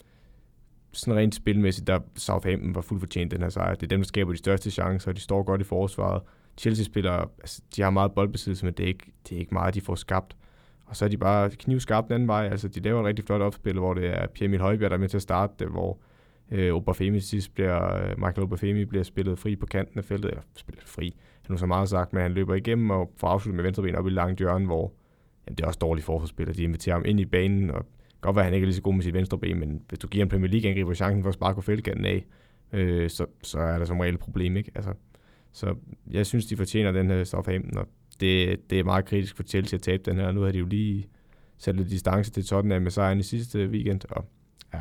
sådan 0.93 1.17
rent 1.17 1.35
spilmæssigt, 1.35 1.87
der 1.87 1.99
Southampton 2.17 2.75
var 2.75 2.81
fuldt 2.81 3.01
fortjent 3.01 3.31
den 3.31 3.43
her 3.43 3.49
sejr. 3.49 3.75
Det 3.75 3.83
er 3.83 3.89
dem, 3.89 4.01
der 4.01 4.07
skaber 4.07 4.33
de 4.33 4.39
største 4.39 4.71
chancer, 4.71 5.11
og 5.11 5.17
de 5.17 5.21
står 5.21 5.43
godt 5.43 5.61
i 5.61 5.65
forsvaret. 5.65 6.23
Chelsea 6.59 6.85
spiller, 6.85 7.13
altså, 7.13 7.63
de 7.77 7.83
har 7.83 7.91
meget 7.91 8.13
boldbesiddelse, 8.13 8.65
men 8.65 8.75
det 8.75 8.85
er, 8.85 8.89
ikke, 8.89 9.13
det 9.29 9.35
er 9.35 9.39
ikke 9.41 9.55
meget, 9.55 9.75
de 9.75 9.81
får 9.81 9.95
skabt. 9.95 10.37
Og 10.87 10.97
så 10.97 11.05
er 11.05 11.09
de 11.09 11.17
bare 11.17 11.51
knivskarpt 11.51 12.09
den 12.09 12.15
anden 12.15 12.29
vej. 12.29 12.49
Altså, 12.49 12.69
de 12.69 12.81
laver 12.81 13.01
et 13.01 13.07
rigtig 13.07 13.25
flot 13.25 13.41
opspil, 13.41 13.79
hvor 13.79 13.95
det 13.95 14.07
er 14.07 14.27
Pierre 14.27 14.49
Emil 14.49 14.61
Højbjerg, 14.61 14.91
der 14.91 14.97
er 14.97 15.01
med 15.01 15.09
til 15.09 15.17
at 15.17 15.23
starte 15.23 15.53
det, 15.59 15.69
hvor 15.69 15.99
øh, 16.51 16.75
Obafemi 16.75 17.21
sidst 17.21 17.55
bliver, 17.55 17.95
øh, 17.95 18.19
Michael 18.19 18.43
Obafemi 18.43 18.85
bliver 18.85 19.05
spillet 19.05 19.39
fri 19.39 19.57
på 19.57 19.67
kanten 19.67 19.99
af 19.99 20.05
feltet, 20.05 20.31
eller 20.31 20.43
spillet 20.57 20.85
fri, 20.85 21.17
han 21.43 21.55
er 21.55 21.59
så 21.59 21.67
meget 21.67 21.89
sagt, 21.89 22.13
men 22.13 22.23
han 22.23 22.33
løber 22.33 22.55
igennem 22.55 22.91
og 22.91 23.13
får 23.17 23.29
afsluttet 23.29 23.57
med 23.57 23.65
venstreben 23.65 23.95
op 23.95 24.07
i 24.07 24.11
langt 24.11 24.39
hjørne, 24.39 24.67
hvor 24.67 24.93
jamen, 25.47 25.57
det 25.57 25.63
er 25.63 25.67
også 25.67 25.79
dårlige 25.79 26.05
forsvarsspillere. 26.05 26.57
de 26.57 26.63
inviterer 26.63 26.97
ham 26.97 27.05
ind 27.07 27.21
i 27.21 27.25
banen, 27.25 27.71
og 27.71 27.87
godt 28.21 28.37
være, 28.37 28.43
at 28.43 28.47
han 28.47 28.55
ikke 28.55 28.65
er 28.65 28.67
lige 28.67 28.77
så 28.77 28.83
god 28.83 28.95
med 28.95 29.03
sit 29.03 29.15
venstre 29.15 29.39
ben, 29.39 29.61
men 29.61 29.83
hvis 29.89 29.99
du 29.99 30.09
giver 30.09 30.25
en 30.25 30.29
Premier 30.29 30.51
League-angriber 30.51 30.95
chancen 30.95 31.23
for 31.23 31.29
at 31.29 31.35
sparke 31.35 31.55
på 31.55 31.61
feltkanten 31.61 32.05
af, 32.05 32.27
øh, 32.73 33.11
så, 33.11 33.27
så 33.43 33.59
er 33.59 33.79
der 33.79 33.85
som 33.85 34.01
regel 34.01 34.15
et 34.15 34.21
problem, 34.21 34.57
ikke? 34.57 34.73
Altså, 34.75 34.93
så 35.53 35.75
jeg 36.11 36.27
synes, 36.27 36.47
de 36.47 36.57
fortjener 36.57 36.93
den 36.93 37.11
her 37.11 37.25
Southampton, 37.25 37.79
og 37.79 37.89
det, 38.21 38.71
det 38.71 38.81
er 38.81 38.85
meget 38.85 39.05
kritisk 39.05 39.37
for 39.37 39.43
Chelsea 39.43 39.77
at 39.77 39.83
tabe 39.83 40.03
den 40.11 40.17
her. 40.17 40.33
Nu 40.33 40.41
har 40.41 40.53
de 40.53 40.59
jo 40.59 40.67
lige 40.67 41.09
sat 41.59 41.77
lidt 41.77 41.91
distance 41.91 42.31
til 42.31 42.45
Tottenham 42.45 42.83
med 42.83 42.91
sejren 42.91 43.19
i 43.19 43.23
sidste 43.23 43.67
weekend, 43.69 44.01
og 44.11 44.25
ja, 44.75 44.81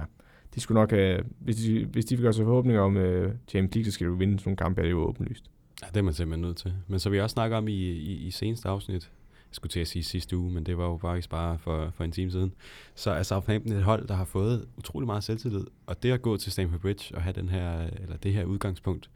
de 0.56 0.60
skulle 0.60 0.80
nok 0.80 0.92
have, 0.92 1.24
hvis 1.40 1.56
de, 1.56 1.86
hvis 1.86 2.06
de 2.06 2.18
gøre 2.18 2.34
sig 2.34 2.46
forhåbninger 2.46 2.82
om 2.82 2.96
uh, 2.96 3.32
Champions 3.48 3.76
League, 3.76 3.86
så 3.86 3.92
skal 3.92 4.06
de 4.06 4.12
jo 4.12 4.18
vinde 4.18 4.40
sådan 4.40 4.50
nogle 4.50 4.58
kampe, 4.58 4.82
er 4.82 4.86
det 4.86 4.92
jo 4.92 5.00
åbenlyst. 5.00 5.46
Ja, 5.82 5.88
det 5.88 5.98
er 5.98 6.02
man 6.02 6.14
simpelthen 6.14 6.42
nødt 6.42 6.58
til. 6.58 6.74
Men 6.88 7.00
så 7.00 7.10
vi 7.10 7.20
også 7.20 7.34
snakker 7.34 7.58
om 7.58 7.68
i, 7.68 7.74
i, 7.74 8.14
i 8.14 8.32
seneste 8.32 8.70
afsnit, 8.70 9.12
skulle 9.52 9.72
til 9.72 9.80
at 9.80 9.88
sige 9.88 10.04
sidste 10.04 10.38
uge, 10.38 10.52
men 10.52 10.64
det 10.66 10.78
var 10.78 10.86
jo 10.86 10.98
faktisk 10.98 11.30
bare 11.30 11.60
for, 11.60 11.92
for 11.96 12.04
en 12.04 12.12
time 12.12 12.32
siden, 12.32 12.54
så 12.96 13.12
er 13.12 13.24
Southampton 13.24 13.74
et 13.74 13.84
hold, 13.84 14.08
der 14.08 14.14
har 14.14 14.26
fået 14.26 14.68
utrolig 14.78 15.06
meget 15.08 15.24
selvtillid, 15.24 15.66
og 15.86 16.04
det 16.04 16.12
at 16.12 16.22
gå 16.22 16.38
til 16.38 16.52
Stamford 16.52 16.80
Bridge 16.80 17.16
og 17.16 17.22
have 17.22 17.34
den 17.34 17.50
her, 17.50 17.82
eller 17.82 18.18
det 18.18 18.34
her 18.34 18.46
udgangspunkt, 18.46 19.10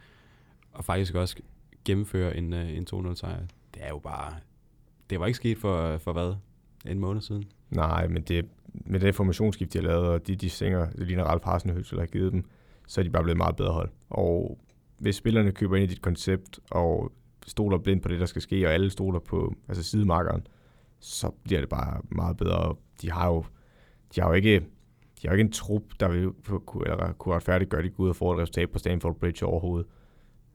og 0.73 0.85
faktisk 0.85 1.15
også 1.15 1.35
gennemføre 1.85 2.37
en, 2.37 2.53
øh, 2.53 2.77
en 2.77 2.87
2-0 2.93 3.15
sejr, 3.15 3.39
det 3.73 3.83
er 3.83 3.89
jo 3.89 3.99
bare, 3.99 4.33
det 5.09 5.19
var 5.19 5.25
ikke 5.25 5.37
sket 5.37 5.57
for, 5.57 5.97
for 5.97 6.13
hvad, 6.13 6.35
en 6.85 6.99
måned 6.99 7.21
siden? 7.21 7.43
Nej, 7.69 8.07
men 8.07 8.23
det, 8.23 8.45
med 8.73 8.99
det 8.99 9.15
formationsskift, 9.15 9.73
de 9.73 9.77
har 9.77 9.87
lavet, 9.87 10.07
og 10.07 10.27
de, 10.27 10.35
de 10.35 10.49
sænger, 10.49 10.89
det 10.89 11.07
ligner 11.07 11.23
Ralf 11.23 11.43
Hasenhøjt, 11.43 11.91
har 11.91 12.05
givet 12.05 12.33
dem, 12.33 12.45
så 12.87 13.01
er 13.01 13.03
de 13.03 13.09
bare 13.09 13.23
blevet 13.23 13.37
meget 13.37 13.55
bedre 13.55 13.73
hold. 13.73 13.89
Og 14.09 14.59
hvis 14.97 15.15
spillerne 15.15 15.51
køber 15.51 15.75
ind 15.75 15.83
i 15.83 15.93
dit 15.93 16.01
koncept, 16.01 16.59
og 16.71 17.11
stoler 17.47 17.77
blind 17.77 18.01
på 18.01 18.09
det, 18.09 18.19
der 18.19 18.25
skal 18.25 18.41
ske, 18.41 18.67
og 18.67 18.73
alle 18.73 18.89
stoler 18.89 19.19
på 19.19 19.53
altså 19.67 19.83
sidemarkeren, 19.83 20.47
så 20.99 21.31
bliver 21.43 21.59
det 21.59 21.69
bare 21.69 22.01
meget 22.09 22.37
bedre. 22.37 22.75
De 23.01 23.11
har 23.11 23.27
jo, 23.27 23.45
de 24.15 24.21
har 24.21 24.27
jo 24.27 24.33
ikke, 24.33 24.59
de 25.21 25.27
har 25.27 25.29
jo 25.29 25.33
ikke 25.33 25.47
en 25.47 25.51
trup, 25.51 25.83
der 25.99 26.09
vil 26.09 26.29
kunne, 26.65 26.91
eller 26.91 27.13
kunne 27.13 27.35
retfærdiggøre, 27.35 27.79
at 27.79 27.85
de 27.85 27.89
går 27.89 28.03
ud 28.03 28.09
og 28.09 28.15
får 28.15 28.33
et 28.33 28.39
resultat 28.39 28.69
på 28.69 28.79
Stanford 28.79 29.19
Bridge 29.19 29.45
overhovedet. 29.45 29.87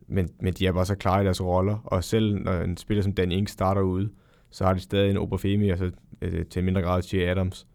Men, 0.07 0.29
men 0.41 0.53
de 0.53 0.67
er 0.67 0.73
bare 0.73 0.87
så 0.87 0.95
klare 0.95 1.23
i 1.23 1.25
deres 1.25 1.43
roller, 1.43 1.79
og 1.85 2.05
selv 2.05 2.35
når 2.35 2.53
en 2.53 2.77
spiller 2.77 3.03
som 3.03 3.13
Dan 3.13 3.33
Ink 3.33 3.49
starter 3.49 3.83
ude, 3.83 4.11
så 4.51 4.65
har 4.65 4.75
de 4.75 4.81
stadig 4.81 5.11
en 5.11 5.17
Oberfemi, 5.17 5.71
altså 5.71 5.91
øh, 6.23 6.47
til 6.47 6.65
mindre 6.65 6.83
grad 6.83 7.03
Jay 7.13 7.29
Adams, 7.29 7.67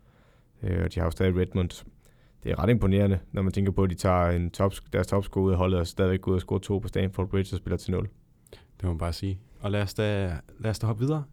øh, 0.64 0.84
og 0.84 0.94
de 0.94 1.00
har 1.00 1.08
jo 1.08 1.12
stadig 1.12 1.38
Redmond. 1.38 1.86
Det 2.44 2.52
er 2.52 2.60
ret 2.60 2.70
imponerende, 2.70 3.20
når 3.32 3.42
man 3.42 3.52
tænker 3.52 3.72
på, 3.72 3.84
at 3.84 3.90
de 3.90 3.96
tager 3.96 4.30
en 4.30 4.52
top, 4.52 4.74
deres 4.94 5.08
topscore 5.08 5.44
ud 5.44 5.52
af 5.52 5.58
holdet, 5.58 5.80
og 5.80 5.88
stadigvæk 5.88 6.22
går 6.22 6.32
ud 6.32 6.36
og 6.36 6.42
score 6.42 6.60
to 6.60 6.78
på 6.78 6.88
Stanford 6.88 7.30
Bridge 7.30 7.56
og 7.56 7.58
spiller 7.58 7.78
til 7.78 7.92
0. 7.92 8.10
Det 8.78 8.84
må 8.84 8.90
man 8.90 8.98
bare 8.98 9.14
sige. 9.14 9.40
Og 9.60 9.72
lad 9.72 9.82
os 9.82 9.94
da, 9.94 10.38
lad 10.60 10.72
os 10.72 10.80
da 10.80 10.88
hoppe 10.88 11.00
videre 11.00 11.24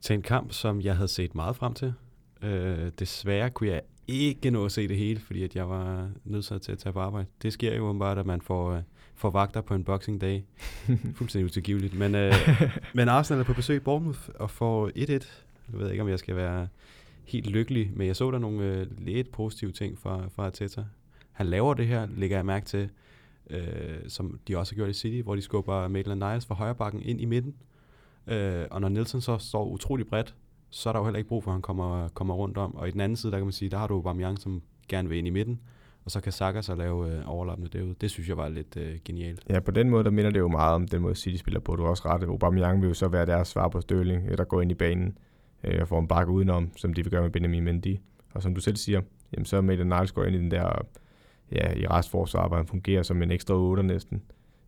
til 0.00 0.14
en 0.14 0.22
kamp, 0.22 0.52
som 0.52 0.80
jeg 0.80 0.96
havde 0.96 1.08
set 1.08 1.34
meget 1.34 1.56
frem 1.56 1.74
til. 1.74 1.94
Øh, 2.42 2.90
desværre 2.98 3.50
kunne 3.50 3.68
jeg 3.68 3.82
ikke 4.08 4.50
nå 4.50 4.64
at 4.64 4.72
se 4.72 4.88
det 4.88 4.96
hele, 4.96 5.20
fordi 5.20 5.42
at 5.42 5.56
jeg 5.56 5.68
var 5.68 6.10
nødt 6.24 6.44
til 6.44 6.54
at 6.72 6.78
tage 6.78 6.92
på 6.92 7.00
arbejde. 7.00 7.26
Det 7.42 7.52
sker 7.52 7.76
jo 7.76 7.92
bare, 7.92 8.18
at 8.18 8.26
man 8.26 8.40
får, 8.40 8.82
for 9.14 9.30
vagter 9.30 9.60
på 9.60 9.74
en 9.74 9.84
boxing 9.84 10.20
day. 10.20 10.40
Fuldstændig 11.16 11.44
utilgiveligt. 11.46 11.94
Men, 11.94 12.14
øh, 12.14 12.34
men 12.94 13.08
Arsenal 13.08 13.40
er 13.40 13.44
på 13.44 13.54
besøg 13.54 13.76
i 13.76 13.80
Bournemouth 13.80 14.20
og 14.34 14.50
får 14.50 14.88
1-1. 14.88 14.92
Jeg 15.72 15.80
ved 15.80 15.90
ikke, 15.90 16.02
om 16.02 16.08
jeg 16.08 16.18
skal 16.18 16.36
være 16.36 16.68
helt 17.24 17.46
lykkelig, 17.46 17.90
men 17.94 18.06
jeg 18.06 18.16
så 18.16 18.30
der 18.30 18.38
nogle 18.38 18.64
øh, 18.64 18.86
lidt 18.98 19.32
positive 19.32 19.72
ting 19.72 19.98
fra, 19.98 20.28
fra 20.34 20.46
Arteta. 20.46 20.84
Han 21.32 21.46
laver 21.46 21.74
det 21.74 21.86
her, 21.86 22.06
lægger 22.16 22.36
jeg 22.36 22.46
mærke 22.46 22.66
til, 22.66 22.90
øh, 23.50 24.08
som 24.08 24.38
de 24.48 24.58
også 24.58 24.72
har 24.72 24.76
gjort 24.76 24.90
i 24.90 24.92
City, 24.92 25.22
hvor 25.22 25.34
de 25.34 25.42
skubber 25.42 25.88
Maitland 25.88 26.24
Niles 26.24 26.46
fra 26.46 26.54
højre 26.54 26.74
bakken 26.74 27.02
ind 27.02 27.20
i 27.20 27.24
midten. 27.24 27.54
Øh, 28.26 28.64
og 28.70 28.80
når 28.80 28.88
Nielsen 28.88 29.20
så 29.20 29.38
står 29.38 29.64
utrolig 29.64 30.06
bredt, 30.06 30.34
så 30.70 30.88
er 30.88 30.92
der 30.92 31.00
jo 31.00 31.04
heller 31.04 31.18
ikke 31.18 31.28
brug 31.28 31.44
for, 31.44 31.50
at 31.50 31.54
han 31.54 31.62
kommer, 31.62 32.08
kommer 32.08 32.34
rundt 32.34 32.58
om. 32.58 32.74
Og 32.74 32.88
i 32.88 32.90
den 32.90 33.00
anden 33.00 33.16
side, 33.16 33.32
der 33.32 33.38
kan 33.38 33.46
man 33.46 33.52
sige, 33.52 33.68
der 33.68 33.78
har 33.78 33.86
du 33.86 33.94
Aubameyang, 33.94 34.38
som 34.38 34.62
gerne 34.88 35.08
vil 35.08 35.18
ind 35.18 35.26
i 35.26 35.30
midten, 35.30 35.60
og 36.04 36.10
så 36.10 36.20
kan 36.20 36.32
Saka 36.32 36.62
så 36.62 36.74
lave 36.74 37.12
øh, 37.12 37.22
overlappende 37.26 37.78
derude. 37.78 37.94
Det 38.00 38.10
synes 38.10 38.28
jeg 38.28 38.36
var 38.36 38.48
lidt 38.48 38.76
øh, 38.76 38.98
genialt. 39.04 39.42
Ja, 39.50 39.60
på 39.60 39.70
den 39.70 39.90
måde, 39.90 40.04
der 40.04 40.10
minder 40.10 40.30
det 40.30 40.38
jo 40.38 40.48
meget 40.48 40.74
om 40.74 40.88
den 40.88 41.02
måde, 41.02 41.14
City 41.14 41.36
spiller 41.36 41.60
på. 41.60 41.76
Du 41.76 41.82
har 41.82 41.90
også 41.90 42.02
ret. 42.08 42.22
Aubameyang 42.22 42.80
vil 42.80 42.88
jo 42.88 42.94
så 42.94 43.08
være 43.08 43.26
deres 43.26 43.48
svar 43.48 43.68
på 43.68 43.80
Støling, 43.80 44.28
øh, 44.28 44.38
der 44.38 44.44
går 44.44 44.62
ind 44.62 44.70
i 44.70 44.74
banen 44.74 45.18
øh, 45.64 45.78
og 45.80 45.88
får 45.88 46.00
en 46.00 46.08
bakke 46.08 46.32
udenom, 46.32 46.70
som 46.76 46.94
de 46.94 47.02
vil 47.02 47.10
gøre 47.10 47.22
med 47.22 47.30
Benjamin 47.30 47.64
Mendy. 47.64 47.96
Og 48.34 48.42
som 48.42 48.54
du 48.54 48.60
selv 48.60 48.76
siger, 48.76 49.00
jamen, 49.32 49.44
så 49.44 49.60
Maitland-Niles 49.60 50.12
går 50.12 50.24
ind 50.24 50.36
i 50.36 50.38
den 50.38 50.50
der 50.50 50.86
ja, 51.52 51.72
i 51.72 51.86
restforsvar, 51.86 52.48
hvor 52.48 52.56
han 52.56 52.66
fungerer 52.66 53.02
som 53.02 53.22
en 53.22 53.30
ekstra 53.30 53.54
8 53.54 53.82
næsten, 53.82 54.22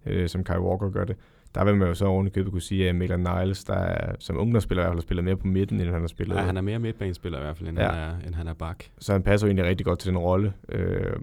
øh, 0.06 0.28
som 0.28 0.44
Kai 0.44 0.58
Walker 0.58 0.90
gør 0.90 1.04
det. 1.04 1.16
Der 1.54 1.64
vil 1.64 1.76
man 1.76 1.88
jo 1.88 1.94
så 1.94 2.06
oven 2.06 2.26
i 2.26 2.30
købet 2.30 2.52
kunne 2.52 2.62
sige, 2.62 2.88
at 2.88 2.94
Maitland 2.94 3.28
Niles, 3.28 3.64
der 3.64 3.74
er, 3.74 4.14
som 4.18 4.38
ungdomsspiller 4.38 4.82
i 4.82 4.84
hvert 4.84 4.90
fald 4.90 4.98
har 4.98 5.02
spillet 5.02 5.24
mere 5.24 5.36
på 5.36 5.46
midten, 5.46 5.80
end 5.80 5.90
han 5.90 6.00
har 6.00 6.08
spillet. 6.08 6.36
Ja, 6.36 6.40
han 6.40 6.56
er 6.56 6.60
mere 6.60 6.78
midtbanespiller 6.78 7.38
i 7.38 7.42
hvert 7.42 7.56
fald, 7.56 7.68
end, 7.68 7.78
ja. 7.78 7.88
han, 7.88 8.10
er, 8.10 8.26
end 8.26 8.34
han 8.34 8.48
er 8.48 8.54
bak. 8.54 8.84
Så 8.98 9.12
han 9.12 9.22
passer 9.22 9.46
jo 9.46 9.48
egentlig 9.48 9.64
rigtig 9.64 9.86
godt 9.86 9.98
til 9.98 10.08
den 10.08 10.18
rolle. 10.18 10.52
Øh, 10.68 11.16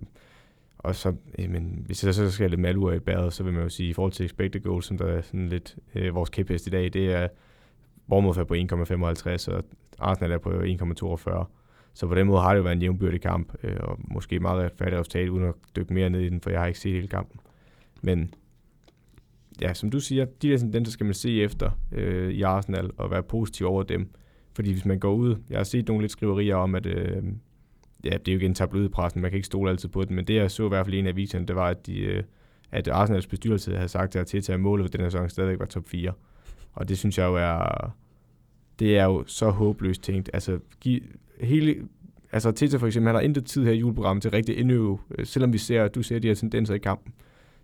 og 0.77 0.95
så, 0.95 1.15
men 1.37 1.83
hvis 1.85 2.03
jeg 2.03 2.13
så 2.13 2.31
skal 2.31 2.43
have 2.43 2.49
lidt 2.49 2.61
malur 2.61 2.91
i 2.91 2.99
bæret, 2.99 3.33
så 3.33 3.43
vil 3.43 3.53
man 3.53 3.63
jo 3.63 3.69
sige, 3.69 3.89
i 3.89 3.93
forhold 3.93 4.11
til 4.11 4.25
expected 4.25 4.61
goals, 4.61 4.85
som 4.85 4.97
der 4.97 5.05
er 5.05 5.21
sådan 5.21 5.49
lidt 5.49 5.75
øh, 5.95 6.15
vores 6.15 6.29
kæphest 6.29 6.67
i 6.67 6.69
dag, 6.69 6.93
det 6.93 7.13
er, 7.13 7.27
Bournemouth 8.09 8.39
er 8.39 8.43
på 8.43 8.53
1,55, 8.53 9.53
og 9.53 9.63
Arsenal 9.99 10.31
er 10.31 10.37
på 10.37 10.49
1,42. 10.49 11.45
Så 11.99 12.07
på 12.07 12.15
den 12.15 12.27
måde 12.27 12.41
har 12.41 12.49
det 12.49 12.57
jo 12.57 12.63
været 12.63 12.75
en 12.75 12.81
jævnbyrdig 12.81 13.21
kamp, 13.21 13.53
øh, 13.63 13.77
og 13.79 13.99
måske 13.99 14.39
meget 14.39 14.63
retfærdigt 14.63 14.99
resultat, 14.99 15.29
uden 15.29 15.45
at 15.45 15.53
dykke 15.75 15.93
mere 15.93 16.09
ned 16.09 16.21
i 16.21 16.29
den, 16.29 16.41
for 16.41 16.49
jeg 16.49 16.59
har 16.59 16.67
ikke 16.67 16.79
set 16.79 16.93
hele 16.93 17.07
kampen. 17.07 17.39
Men 18.01 18.33
ja, 19.61 19.73
som 19.73 19.89
du 19.89 19.99
siger, 19.99 20.25
de 20.25 20.49
der 20.49 20.57
tendenser 20.57 20.91
skal 20.91 21.05
man 21.05 21.13
se 21.13 21.41
efter 21.41 21.71
øh, 21.91 22.31
i 22.31 22.41
Arsenal, 22.41 22.91
og 22.97 23.11
være 23.11 23.23
positiv 23.23 23.67
over 23.67 23.83
dem. 23.83 24.09
Fordi 24.53 24.71
hvis 24.71 24.85
man 24.85 24.99
går 24.99 25.13
ud, 25.13 25.35
jeg 25.49 25.59
har 25.59 25.63
set 25.63 25.87
nogle 25.87 26.03
lidt 26.03 26.11
skriverier 26.11 26.55
om, 26.55 26.75
at 26.75 26.85
øh, 26.85 27.23
ja, 28.03 28.09
det 28.09 28.27
er 28.27 28.31
jo 28.31 28.37
ikke 28.37 28.45
en 28.45 28.55
tabloidpressen, 28.55 29.21
man 29.21 29.31
kan 29.31 29.35
ikke 29.35 29.45
stole 29.45 29.69
altid 29.69 29.89
på 29.89 30.01
det, 30.01 30.11
men 30.11 30.27
det 30.27 30.35
jeg 30.35 30.51
så 30.51 30.65
i 30.65 30.69
hvert 30.69 30.85
fald 30.85 30.95
i 30.95 30.99
en 30.99 31.05
af 31.05 31.11
aviserne, 31.11 31.45
det 31.45 31.55
var, 31.55 31.67
at, 31.67 31.85
de, 31.87 31.99
øh, 31.99 32.23
at 32.71 32.87
Arsenals 32.87 33.27
bestyrelse 33.27 33.75
havde 33.75 33.89
sagt 33.89 34.11
til 34.11 34.37
at 34.37 34.43
tage 34.43 34.57
målet 34.57 34.85
for 34.85 34.89
den 34.89 35.01
her 35.01 35.09
sæson 35.09 35.29
stadigvæk 35.29 35.59
var 35.59 35.65
top 35.65 35.87
4. 35.87 36.13
Og 36.73 36.89
det 36.89 36.97
synes 36.97 37.17
jeg 37.17 37.25
jo 37.25 37.35
er, 37.35 37.91
det 38.79 38.97
er 38.97 39.05
jo 39.05 39.23
så 39.27 39.49
håbløst 39.49 40.03
tænkt. 40.03 40.29
Altså, 40.33 40.59
giv, 40.79 41.01
hele, 41.39 41.75
altså 42.31 42.51
Teta 42.51 42.77
for 42.77 42.88
eksempel, 42.88 43.08
han 43.08 43.15
har 43.15 43.22
intet 43.22 43.46
tid 43.46 43.65
her 43.65 43.72
i 43.72 43.77
juleprogrammet 43.77 44.22
til 44.22 44.31
rigtig 44.31 44.58
indøve, 44.58 45.00
øh, 45.17 45.25
selvom 45.25 45.53
vi 45.53 45.58
ser, 45.58 45.84
at 45.84 45.96
du 45.96 46.01
ser 46.01 46.19
de 46.19 46.27
her 46.27 46.36
tendenser 46.36 46.74
i 46.74 46.77
kampen, 46.77 47.13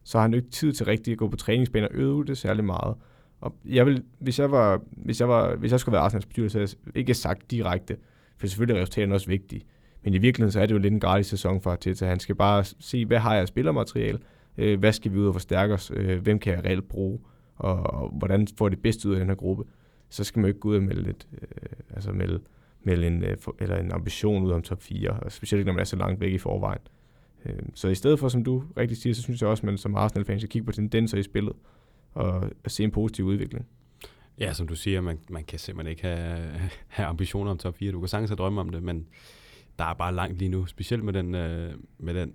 så 0.03 0.17
har 0.17 0.21
han 0.21 0.31
jo 0.31 0.37
ikke 0.37 0.49
tid 0.49 0.73
til 0.73 0.85
rigtig 0.85 1.11
at 1.11 1.17
gå 1.17 1.27
på 1.27 1.37
træningsbaner 1.37 1.87
og 1.87 1.93
øve 1.93 2.25
det 2.25 2.37
særlig 2.37 2.63
meget. 2.63 2.95
Og 3.41 3.55
jeg 3.65 3.85
vil, 3.85 4.03
hvis 4.19 4.39
jeg 4.39 4.51
var, 4.51 4.81
hvis 4.91 5.19
jeg 5.19 5.29
var, 5.29 5.55
hvis 5.55 5.71
jeg 5.71 5.79
skulle 5.79 5.93
være 5.93 6.01
Arsenals 6.01 6.25
bestyrelse, 6.25 6.53
så 6.53 6.57
havde 6.57 6.71
jeg 6.85 6.97
ikke 6.99 7.13
sagt 7.13 7.51
direkte, 7.51 7.97
for 8.37 8.47
selvfølgelig 8.47 8.77
er 8.77 8.81
resultaterne 8.81 9.15
også 9.15 9.27
vigtige. 9.27 9.61
Men 10.03 10.13
i 10.13 10.17
virkeligheden 10.17 10.51
så 10.51 10.59
er 10.59 10.65
det 10.65 10.73
jo 10.73 10.79
lidt 10.79 10.93
en 10.93 10.99
gratis 10.99 11.27
sæson 11.27 11.61
for 11.61 11.71
Arteta. 11.71 12.05
Han 12.05 12.19
skal 12.19 12.35
bare 12.35 12.63
se, 12.63 13.05
hvad 13.05 13.19
har 13.19 13.33
jeg 13.33 13.41
af 13.41 13.47
spillermateriale, 13.47 14.19
øh, 14.57 14.79
hvad 14.79 14.93
skal 14.93 15.13
vi 15.13 15.17
ud 15.17 15.27
og 15.27 15.33
forstærke 15.33 15.73
os, 15.73 15.91
øh, 15.95 16.21
hvem 16.21 16.39
kan 16.39 16.53
jeg 16.53 16.65
reelt 16.65 16.87
bruge, 16.87 17.19
og, 17.55 18.09
hvordan 18.09 18.47
får 18.57 18.69
det 18.69 18.79
bedst 18.79 19.05
ud 19.05 19.13
af 19.13 19.19
den 19.19 19.27
her 19.27 19.35
gruppe. 19.35 19.63
Så 20.09 20.23
skal 20.23 20.39
man 20.39 20.45
jo 20.45 20.47
ikke 20.47 20.59
gå 20.59 20.69
ud 20.69 20.75
og 20.75 20.83
melde, 20.83 21.03
lidt, 21.03 21.27
øh, 21.41 21.69
altså 21.95 22.11
melde, 22.11 22.39
melde 22.85 23.07
en, 23.07 23.23
øh, 23.23 23.37
eller 23.59 23.77
en 23.77 23.91
ambition 23.91 24.43
ud 24.43 24.51
om 24.51 24.61
top 24.61 24.81
4, 24.81 25.09
og 25.09 25.31
specielt 25.31 25.59
ikke, 25.59 25.67
når 25.67 25.73
man 25.73 25.79
er 25.79 25.85
så 25.85 25.95
langt 25.95 26.21
væk 26.21 26.33
i 26.33 26.37
forvejen. 26.37 26.81
Øhm, 27.45 27.75
så 27.75 27.87
i 27.87 27.95
stedet 27.95 28.19
for, 28.19 28.29
som 28.29 28.43
du 28.43 28.63
rigtig 28.77 28.97
siger, 28.97 29.13
så 29.13 29.21
synes 29.21 29.41
jeg 29.41 29.49
også, 29.49 29.61
at 29.61 29.65
man 29.65 29.77
som 29.77 29.95
Arsenal-fan 29.95 30.39
skal 30.39 30.49
kigge 30.49 30.65
på 30.65 30.71
tendenser 30.71 31.17
i 31.17 31.23
spillet, 31.23 31.53
og, 32.13 32.51
se 32.67 32.83
en 32.83 32.91
positiv 32.91 33.25
udvikling. 33.25 33.65
Ja, 34.39 34.53
som 34.53 34.67
du 34.67 34.75
siger, 34.75 35.01
man, 35.01 35.19
man 35.29 35.43
kan 35.43 35.59
simpelthen 35.59 35.91
ikke 35.91 36.03
have, 36.03 36.59
have 36.87 37.07
ambitioner 37.07 37.51
om 37.51 37.57
top 37.57 37.77
4. 37.77 37.91
Du 37.91 37.99
kan 37.99 38.09
sagtens 38.09 38.29
have 38.29 38.35
drømme 38.35 38.61
om 38.61 38.69
det, 38.69 38.83
men 38.83 39.07
der 39.79 39.85
er 39.85 39.93
bare 39.93 40.15
langt 40.15 40.37
lige 40.37 40.49
nu, 40.49 40.65
specielt 40.65 41.03
med 41.03 41.13
den, 41.13 41.35
øh, 41.35 41.73
med 41.97 42.13
den, 42.13 42.33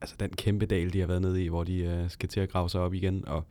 altså 0.00 0.16
den 0.20 0.30
kæmpe 0.30 0.66
dal, 0.66 0.92
de 0.92 1.00
har 1.00 1.06
været 1.06 1.22
nede 1.22 1.44
i, 1.44 1.48
hvor 1.48 1.64
de 1.64 1.78
øh, 1.78 2.10
skal 2.10 2.28
til 2.28 2.40
at 2.40 2.48
grave 2.48 2.68
sig 2.68 2.80
op 2.80 2.94
igen, 2.94 3.28
og 3.28 3.44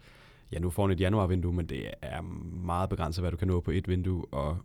ja, 0.51 0.59
nu 0.59 0.69
får 0.69 0.89
et 0.89 0.99
januarvindue, 0.99 1.53
men 1.53 1.65
det 1.65 1.91
er 2.01 2.21
meget 2.65 2.89
begrænset, 2.89 3.21
hvad 3.21 3.31
du 3.31 3.37
kan 3.37 3.47
nå 3.47 3.59
på 3.59 3.71
et 3.71 3.87
vindue, 3.87 4.25
og 4.31 4.57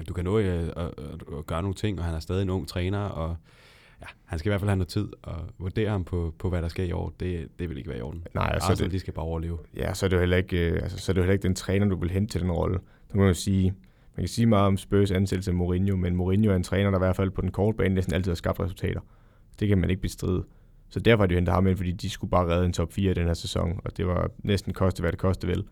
ja, 0.00 0.04
du 0.04 0.14
kan 0.14 0.24
nå 0.24 0.38
øh, 0.38 0.68
at, 0.68 0.76
at, 0.76 0.92
at 1.38 1.46
gøre 1.46 1.62
nogle 1.62 1.74
ting, 1.74 1.98
og 1.98 2.04
han 2.04 2.14
er 2.14 2.20
stadig 2.20 2.42
en 2.42 2.50
ung 2.50 2.68
træner, 2.68 2.98
og 2.98 3.36
ja, 4.00 4.06
han 4.24 4.38
skal 4.38 4.48
i 4.48 4.50
hvert 4.50 4.60
fald 4.60 4.68
have 4.68 4.76
noget 4.76 4.88
tid, 4.88 5.08
og 5.22 5.36
vurdere 5.58 5.90
ham 5.90 6.04
på, 6.04 6.34
på 6.38 6.48
hvad 6.48 6.62
der 6.62 6.68
skal 6.68 6.88
i 6.88 6.92
år, 6.92 7.12
det, 7.20 7.48
det 7.58 7.68
vil 7.68 7.78
ikke 7.78 7.90
være 7.90 7.98
i 7.98 8.02
orden. 8.02 8.26
Nej, 8.34 8.50
altså 8.52 8.70
Arsenal, 8.70 8.84
det, 8.84 8.94
de 8.94 9.00
skal 9.00 9.12
bare 9.12 9.24
overleve. 9.24 9.58
Ja, 9.76 9.94
så 9.94 10.06
er 10.06 10.08
det 10.08 10.16
jo 10.16 10.20
heller 10.20 10.36
ikke, 10.36 10.70
øh, 10.70 10.82
altså, 10.82 10.98
så 10.98 11.12
er 11.12 11.14
det 11.14 11.18
jo 11.18 11.22
heller 11.22 11.32
ikke 11.32 11.42
den 11.42 11.54
træner, 11.54 11.86
du 11.86 11.96
vil 11.96 12.10
hente 12.10 12.32
til 12.32 12.40
den 12.40 12.52
rolle. 12.52 12.78
Så 13.06 13.12
kan 13.12 13.20
man 13.20 13.28
jo 13.28 13.34
sige, 13.34 13.74
man 14.16 14.22
kan 14.22 14.28
sige 14.28 14.46
meget 14.46 14.66
om 14.66 14.76
Spurs 14.76 15.10
ansættelse 15.10 15.50
af 15.50 15.54
Mourinho, 15.54 15.96
men 15.96 16.16
Mourinho 16.16 16.50
er 16.50 16.56
en 16.56 16.62
træner, 16.62 16.90
der 16.90 16.98
i 16.98 17.04
hvert 17.04 17.16
fald 17.16 17.30
på 17.30 17.40
den 17.40 17.50
korte 17.50 17.76
bane 17.76 17.94
næsten 17.94 18.14
altid 18.14 18.30
har 18.30 18.36
skabt 18.36 18.60
resultater. 18.60 19.00
Det 19.60 19.68
kan 19.68 19.78
man 19.78 19.90
ikke 19.90 20.02
bestride. 20.02 20.44
Så 20.88 21.00
derfor 21.00 21.22
har 21.22 21.26
de 21.26 21.34
hentet 21.34 21.54
ham 21.54 21.66
ind, 21.66 21.76
fordi 21.76 21.92
de 21.92 22.10
skulle 22.10 22.30
bare 22.30 22.46
redde 22.46 22.66
en 22.66 22.72
top 22.72 22.92
4 22.92 23.10
i 23.10 23.14
den 23.14 23.26
her 23.26 23.34
sæson, 23.34 23.80
og 23.84 23.96
det 23.96 24.06
var 24.06 24.30
næsten 24.38 24.72
koste, 24.72 25.00
hvad 25.00 25.12
det 25.12 25.18
koste 25.18 25.46
vel. 25.46 25.64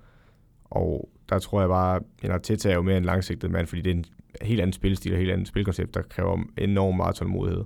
Og 0.70 1.08
der 1.28 1.38
tror 1.38 1.60
jeg 1.60 1.68
bare, 1.68 2.00
at 2.22 2.30
Arteta 2.30 2.70
er 2.70 2.74
jo 2.74 2.82
mere 2.82 2.96
en 2.96 3.04
langsigtet 3.04 3.50
mand, 3.50 3.66
fordi 3.66 3.82
det 3.82 3.90
er 3.90 3.94
en 3.94 4.04
helt 4.42 4.60
anden 4.60 4.72
spilstil 4.72 5.12
og 5.12 5.16
en 5.16 5.20
helt 5.20 5.32
andet 5.32 5.48
spilkoncept, 5.48 5.94
der 5.94 6.02
kræver 6.02 6.42
enormt 6.58 6.96
meget 6.96 7.14
tålmodighed. 7.14 7.64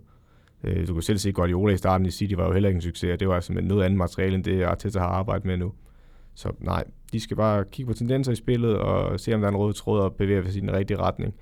Øh, 0.64 0.88
du 0.88 0.92
kan 0.92 1.02
selv 1.02 1.18
se, 1.18 1.28
at 1.28 1.34
Guardiola 1.34 1.72
i 1.72 1.76
starten 1.76 2.06
i 2.06 2.10
City 2.10 2.34
var 2.34 2.46
jo 2.46 2.52
heller 2.52 2.68
ikke 2.68 2.76
en 2.76 2.82
succes, 2.82 3.12
og 3.12 3.20
det 3.20 3.28
var 3.28 3.34
altså 3.34 3.52
med 3.52 3.62
noget 3.62 3.84
andet 3.84 3.98
materiale, 3.98 4.34
end 4.34 4.44
det 4.44 4.62
Arteta 4.62 4.98
har 4.98 5.06
arbejdet 5.06 5.44
med 5.44 5.56
nu. 5.56 5.72
Så 6.34 6.52
nej, 6.60 6.84
de 7.12 7.20
skal 7.20 7.36
bare 7.36 7.64
kigge 7.72 7.92
på 7.92 7.98
tendenser 7.98 8.32
i 8.32 8.34
spillet, 8.34 8.76
og 8.78 9.20
se, 9.20 9.34
om 9.34 9.40
der 9.40 9.48
er 9.48 9.52
en 9.52 9.56
rød 9.56 9.72
tråd 9.72 10.00
og 10.00 10.14
bevæge 10.14 10.44
sig 10.44 10.56
i 10.56 10.60
den 10.60 10.72
rigtige 10.72 10.98
retning. 10.98 11.34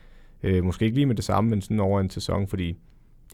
Øh, 0.43 0.64
måske 0.64 0.85
ikke 0.85 0.95
lige 0.95 1.07
med 1.07 1.14
det 1.14 1.25
samme, 1.25 1.50
men 1.50 1.61
sådan 1.61 1.81
over 1.81 2.00
en 2.00 2.11
sæson, 2.11 2.49
fordi 2.49 2.76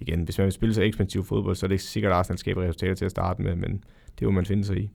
igen, 0.00 0.23
hvis 0.23 0.38
man 0.38 0.45
vil 0.45 0.52
spille 0.52 0.75
så 0.75 0.83
ekspansiv 0.83 1.25
fodbold, 1.25 1.56
så 1.56 1.66
er 1.66 1.68
det 1.68 1.75
ikke 1.75 1.85
sikkert, 1.85 2.12
at 2.12 2.18
Arsenal 2.18 2.38
skaber 2.38 2.62
resultater 2.62 2.95
til 2.95 3.04
at 3.04 3.11
starte 3.11 3.42
med, 3.42 3.56
men 3.56 3.85
det 4.18 4.26
vil 4.26 4.35
man 4.35 4.47
finde 4.47 4.64
sig 4.64 4.78
i. 4.78 4.90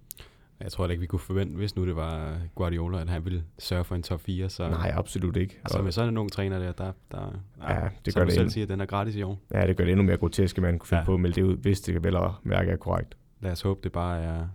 Jeg 0.63 0.71
tror 0.71 0.87
ikke, 0.87 1.01
vi 1.01 1.05
kunne 1.05 1.19
forvente, 1.19 1.55
hvis 1.55 1.75
nu 1.75 1.85
det 1.85 1.95
var 1.95 2.37
Guardiola, 2.55 3.01
at 3.01 3.09
han 3.09 3.25
ville 3.25 3.43
sørge 3.59 3.83
for 3.83 3.95
en 3.95 4.03
top 4.03 4.21
4. 4.21 4.49
Så, 4.49 4.69
Nej, 4.69 4.91
absolut 4.95 5.37
ikke. 5.37 5.59
Altså 5.63 5.81
med 5.81 5.91
sådan 5.91 6.09
en 6.09 6.17
ung 6.17 6.31
træner 6.31 6.59
der, 6.59 6.71
der, 6.71 6.91
der 7.11 7.41
ja, 7.69 7.89
det 8.05 8.15
gør 8.15 8.25
det 8.25 8.33
selv 8.33 8.49
siger, 8.49 8.65
at 8.65 8.69
den 8.69 8.81
er 8.81 8.85
gratis 8.85 9.15
i 9.15 9.21
år. 9.21 9.39
Ja, 9.53 9.67
det 9.67 9.77
gør 9.77 9.83
det 9.83 9.91
endnu 9.91 10.05
mere 10.05 10.17
grotesk, 10.17 10.57
at 10.57 10.61
man 10.61 10.79
kunne 10.79 10.87
finde 10.87 10.99
ja. 10.99 11.05
på 11.05 11.13
at 11.13 11.19
melde 11.19 11.35
det 11.35 11.43
ud, 11.43 11.57
hvis 11.57 11.81
det 11.81 12.03
vel 12.03 12.15
at 12.15 12.31
mærke 12.43 12.71
er 12.71 12.75
korrekt. 12.75 13.17
Lad 13.39 13.51
os 13.51 13.61
håbe, 13.61 13.79
det 13.83 13.91
bare 13.91 14.21
er, 14.21 14.47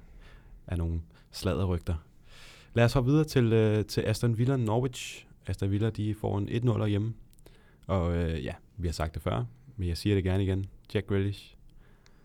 er 0.66 0.76
nogle 0.76 1.00
sladderrygter. 1.30 1.94
Lad 2.74 2.84
os 2.84 2.92
hoppe 2.92 3.10
videre 3.10 3.24
til, 3.24 3.52
øh, 3.52 3.84
til 3.84 4.00
Aston 4.00 4.38
Villa 4.38 4.56
Norwich. 4.56 5.26
Aston 5.46 5.70
Villa, 5.70 5.90
de 5.90 6.14
får 6.14 6.38
en 6.38 6.48
1-0 6.48 6.84
hjemme. 6.84 7.14
Og 7.86 8.16
øh, 8.16 8.44
ja, 8.44 8.52
vi 8.76 8.88
har 8.88 8.92
sagt 8.92 9.14
det 9.14 9.22
før, 9.22 9.44
men 9.76 9.88
jeg 9.88 9.96
siger 9.96 10.14
det 10.14 10.24
gerne 10.24 10.44
igen. 10.44 10.66
Jack 10.94 11.06
Grealish, 11.06 11.56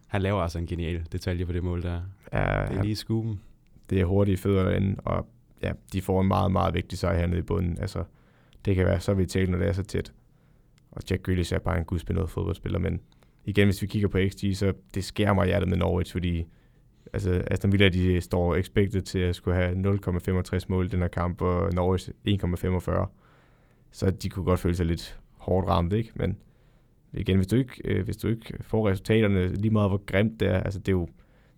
han 0.08 0.22
laver 0.22 0.42
altså 0.42 0.60
en 0.60 0.68
genial 0.68 1.06
detalje 1.12 1.46
på 1.46 1.52
det 1.52 1.64
mål 1.64 1.82
der. 1.82 2.02
Ja, 2.34 2.66
det 2.70 2.78
er 2.78 2.84
lige 2.84 2.96
skubben. 2.96 3.42
Det 3.92 4.02
er 4.02 4.06
hurtige 4.06 4.38
fødder 4.38 4.64
derinde, 4.64 5.02
og 5.06 5.28
ja, 5.64 5.72
de 5.94 6.02
får 6.02 6.22
en 6.22 6.28
meget, 6.28 6.52
meget 6.52 6.74
vigtig 6.74 6.98
sejr 6.98 7.20
hernede 7.20 7.40
i 7.40 7.42
bunden. 7.42 7.78
Altså, 7.82 8.04
det 8.66 8.76
kan 8.76 8.86
være 8.86 9.00
så 9.00 9.14
vitalt, 9.14 9.50
når 9.50 9.58
det 9.58 9.68
er 9.68 9.74
så 9.74 9.84
tæt. 9.84 10.14
Og 10.92 11.02
Jack 11.12 11.24
Grealish 11.24 11.54
er 11.54 11.60
bare 11.60 11.78
en 11.78 11.86
gudspillet 11.86 12.30
fodboldspiller, 12.30 12.80
men 12.80 13.02
igen, 13.46 13.68
hvis 13.68 13.82
vi 13.82 13.88
kigger 13.88 14.08
på 14.08 14.18
XG, 14.30 14.58
så 14.58 14.74
det 14.96 15.04
skærer 15.04 15.34
mig 15.34 15.46
hjertet 15.46 15.70
med 15.70 15.78
Norwich, 15.78 16.12
fordi 16.12 16.46
altså 17.14 17.44
Aston 17.52 17.72
Villa, 17.72 17.90
de 17.90 18.22
står 18.22 18.56
expected 18.56 19.02
til 19.02 19.20
at 19.20 19.36
skulle 19.36 19.58
have 19.58 19.96
0,65 20.54 20.60
mål 20.68 20.86
i 20.86 20.90
den 20.90 21.00
her 21.00 21.08
kamp, 21.08 21.42
og 21.42 21.74
Norwich 21.74 22.10
1,45. 22.28 23.08
Så 23.92 24.12
de 24.12 24.30
kunne 24.30 24.46
godt 24.46 24.60
føle 24.60 24.76
sig 24.76 24.86
lidt 24.86 25.20
hårdt 25.38 25.68
ramt, 25.68 25.94
ikke? 25.94 26.12
Men 26.16 26.38
igen, 27.14 27.36
hvis 27.36 27.48
du 27.48 27.56
ikke, 27.56 27.82
øh, 27.86 28.06
hvis 28.06 28.18
du 28.18 28.28
ikke 28.28 28.58
får 28.62 28.90
resultaterne 28.90 29.48
lige 29.48 29.72
meget, 29.72 29.90
hvor 29.90 30.02
grimt 30.06 30.40
det 30.40 30.48
er, 30.48 30.60
altså 30.60 30.80
det 30.80 30.88
er 30.88 30.92
jo, 30.92 31.08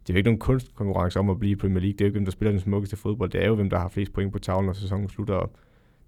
det 0.07 0.09
er 0.09 0.13
jo 0.13 0.17
ikke 0.17 0.27
nogen 0.27 0.39
kunstkonkurrence 0.39 1.19
om 1.19 1.29
at 1.29 1.39
blive 1.39 1.51
i 1.51 1.55
Premier 1.55 1.79
League. 1.79 1.93
Det 1.93 2.01
er 2.01 2.05
jo 2.05 2.07
ikke, 2.07 2.15
hvem 2.15 2.25
der 2.25 2.31
spiller 2.31 2.51
den 2.51 2.59
smukkeste 2.59 2.95
fodbold. 2.95 3.29
Det 3.29 3.43
er 3.43 3.47
jo, 3.47 3.55
hvem 3.55 3.69
der 3.69 3.79
har 3.79 3.87
flest 3.87 4.13
point 4.13 4.31
på 4.33 4.39
tavlen, 4.39 4.65
når 4.65 4.73
sæsonen 4.73 5.09
slutter. 5.09 5.33
Og 5.33 5.51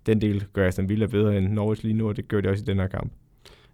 den 0.06 0.22
del 0.22 0.46
gør 0.54 0.68
Aston 0.68 0.90
Villa 0.90 1.06
bedre 1.06 1.38
end 1.38 1.48
Norwich 1.48 1.84
lige 1.84 1.94
nu, 1.94 2.08
og 2.08 2.18
det 2.18 2.28
gør 2.28 2.42
det 2.42 2.52
også 2.52 2.62
i 2.62 2.66
den 2.66 2.80
her 2.80 2.88
kamp. 2.88 3.12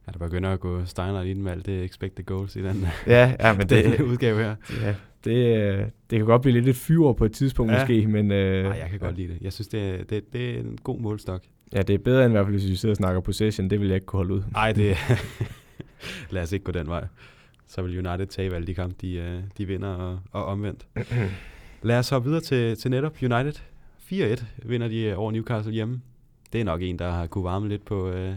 Ja, 0.07 0.11
der 0.11 0.19
begynder 0.19 0.49
at 0.49 0.59
gå 0.59 0.85
Steiner 0.85 1.21
ind 1.21 1.41
med 1.41 1.51
alt 1.51 1.65
det 1.65 1.83
expected 1.83 2.25
goals 2.25 2.55
i 2.55 2.61
den, 2.63 2.85
ja, 3.07 3.33
ja, 3.39 3.53
men 3.53 3.67
det, 3.69 3.99
udgave 4.01 4.39
her. 4.39 4.55
Ja, 4.81 4.95
det, 5.23 5.91
det 6.09 6.19
kan 6.19 6.25
godt 6.25 6.41
blive 6.41 6.53
lidt 6.53 6.67
et 6.67 6.75
fyre 6.75 7.15
på 7.15 7.25
et 7.25 7.31
tidspunkt 7.31 7.71
ja. 7.71 7.79
måske, 7.79 8.07
men... 8.07 8.31
Øh, 8.31 8.63
Nej, 8.63 8.71
jeg 8.71 8.89
kan 8.89 8.99
ja. 8.99 9.05
godt 9.05 9.17
lide 9.17 9.27
det. 9.27 9.37
Jeg 9.41 9.53
synes, 9.53 9.67
det, 9.67 10.09
det, 10.09 10.33
det 10.33 10.49
er 10.49 10.59
en 10.59 10.77
god 10.83 10.99
målstok. 10.99 11.43
Ja, 11.73 11.81
det 11.81 11.93
er 11.93 11.97
bedre 11.97 12.25
end 12.25 12.31
i 12.31 12.35
hvert 12.35 12.45
fald, 12.45 12.55
hvis 12.55 12.69
vi 12.69 12.75
sidder 12.75 12.93
og 12.93 12.97
snakker 12.97 13.21
possession. 13.21 13.69
Det 13.69 13.79
vil 13.79 13.87
jeg 13.87 13.95
ikke 13.95 14.05
kunne 14.05 14.17
holde 14.17 14.33
ud. 14.33 14.41
Nej, 14.51 14.71
det 14.71 14.97
Lad 16.31 16.41
os 16.43 16.51
ikke 16.51 16.63
gå 16.63 16.71
den 16.71 16.87
vej. 16.87 17.05
Så 17.71 17.81
vil 17.81 18.07
United 18.07 18.27
tabe 18.27 18.55
alle 18.55 18.67
de 18.67 18.73
kampe, 18.73 18.95
de, 19.01 19.13
øh, 19.13 19.43
de 19.57 19.65
vinder 19.65 19.89
og, 19.89 20.19
og 20.31 20.45
omvendt. 20.45 20.87
Lad 21.81 21.99
os 21.99 22.05
så 22.05 22.19
videre 22.19 22.41
til, 22.41 22.75
til 22.77 22.91
netop 22.91 23.15
United. 23.21 23.53
4-1 24.11 24.43
vinder 24.65 24.87
de 24.87 25.15
over 25.15 25.31
Newcastle 25.31 25.73
hjemme. 25.73 26.01
Det 26.53 26.61
er 26.61 26.65
nok 26.65 26.81
en, 26.81 26.99
der 26.99 27.11
har 27.11 27.27
kunne 27.27 27.43
varme 27.43 27.69
lidt 27.69 27.85
på, 27.85 28.09
øh, 28.09 28.33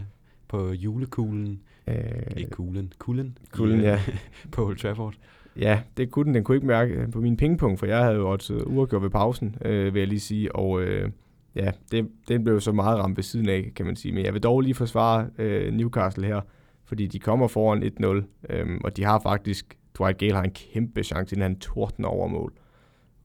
på 0.47 0.71
julekuglen. 0.71 1.61
Øh, 1.87 1.95
ikke 2.37 2.51
kuglen, 2.51 2.93
kulden. 2.97 3.37
Kulden, 3.51 3.81
ja. 3.81 3.99
på 4.51 4.65
Old 4.65 4.77
Trafford. 4.77 5.13
Ja, 5.55 5.81
det 5.97 6.11
kunne 6.11 6.25
den. 6.25 6.35
Den 6.35 6.43
kunne 6.43 6.57
ikke 6.57 6.67
mærke 6.67 7.07
på 7.11 7.21
min 7.21 7.37
pingpong, 7.37 7.79
for 7.79 7.85
jeg 7.85 8.03
havde 8.03 8.15
jo 8.15 8.31
også 8.31 8.53
uafgjort 8.53 9.01
ved 9.01 9.09
pausen, 9.09 9.55
øh, 9.65 9.93
vil 9.93 9.99
jeg 9.99 10.07
lige 10.07 10.19
sige. 10.19 10.55
Og 10.55 10.81
øh, 10.81 11.09
ja, 11.55 11.71
det, 11.91 12.09
den 12.27 12.43
blev 12.43 12.61
så 12.61 12.71
meget 12.71 12.99
ramt 12.99 13.17
ved 13.17 13.23
siden 13.23 13.49
af, 13.49 13.71
kan 13.75 13.85
man 13.85 13.95
sige. 13.95 14.11
Men 14.11 14.25
jeg 14.25 14.33
vil 14.33 14.43
dog 14.43 14.61
lige 14.61 14.75
forsvare 14.75 15.27
øh, 15.37 15.73
Newcastle 15.73 16.27
her, 16.27 16.41
fordi 16.85 17.07
de 17.07 17.19
kommer 17.19 17.47
foran 17.47 17.83
1-0, 17.83 18.05
øhm, 18.49 18.81
og 18.83 18.97
de 18.97 19.03
har 19.03 19.19
faktisk, 19.19 19.77
Dwight 19.97 20.17
Gale 20.17 20.33
har 20.33 20.43
en 20.43 20.51
kæmpe 20.51 21.03
chance, 21.03 21.35
inden 21.35 21.51
han 21.51 21.59
tordner 21.59 22.07
over 22.07 22.27
mål. 22.27 22.53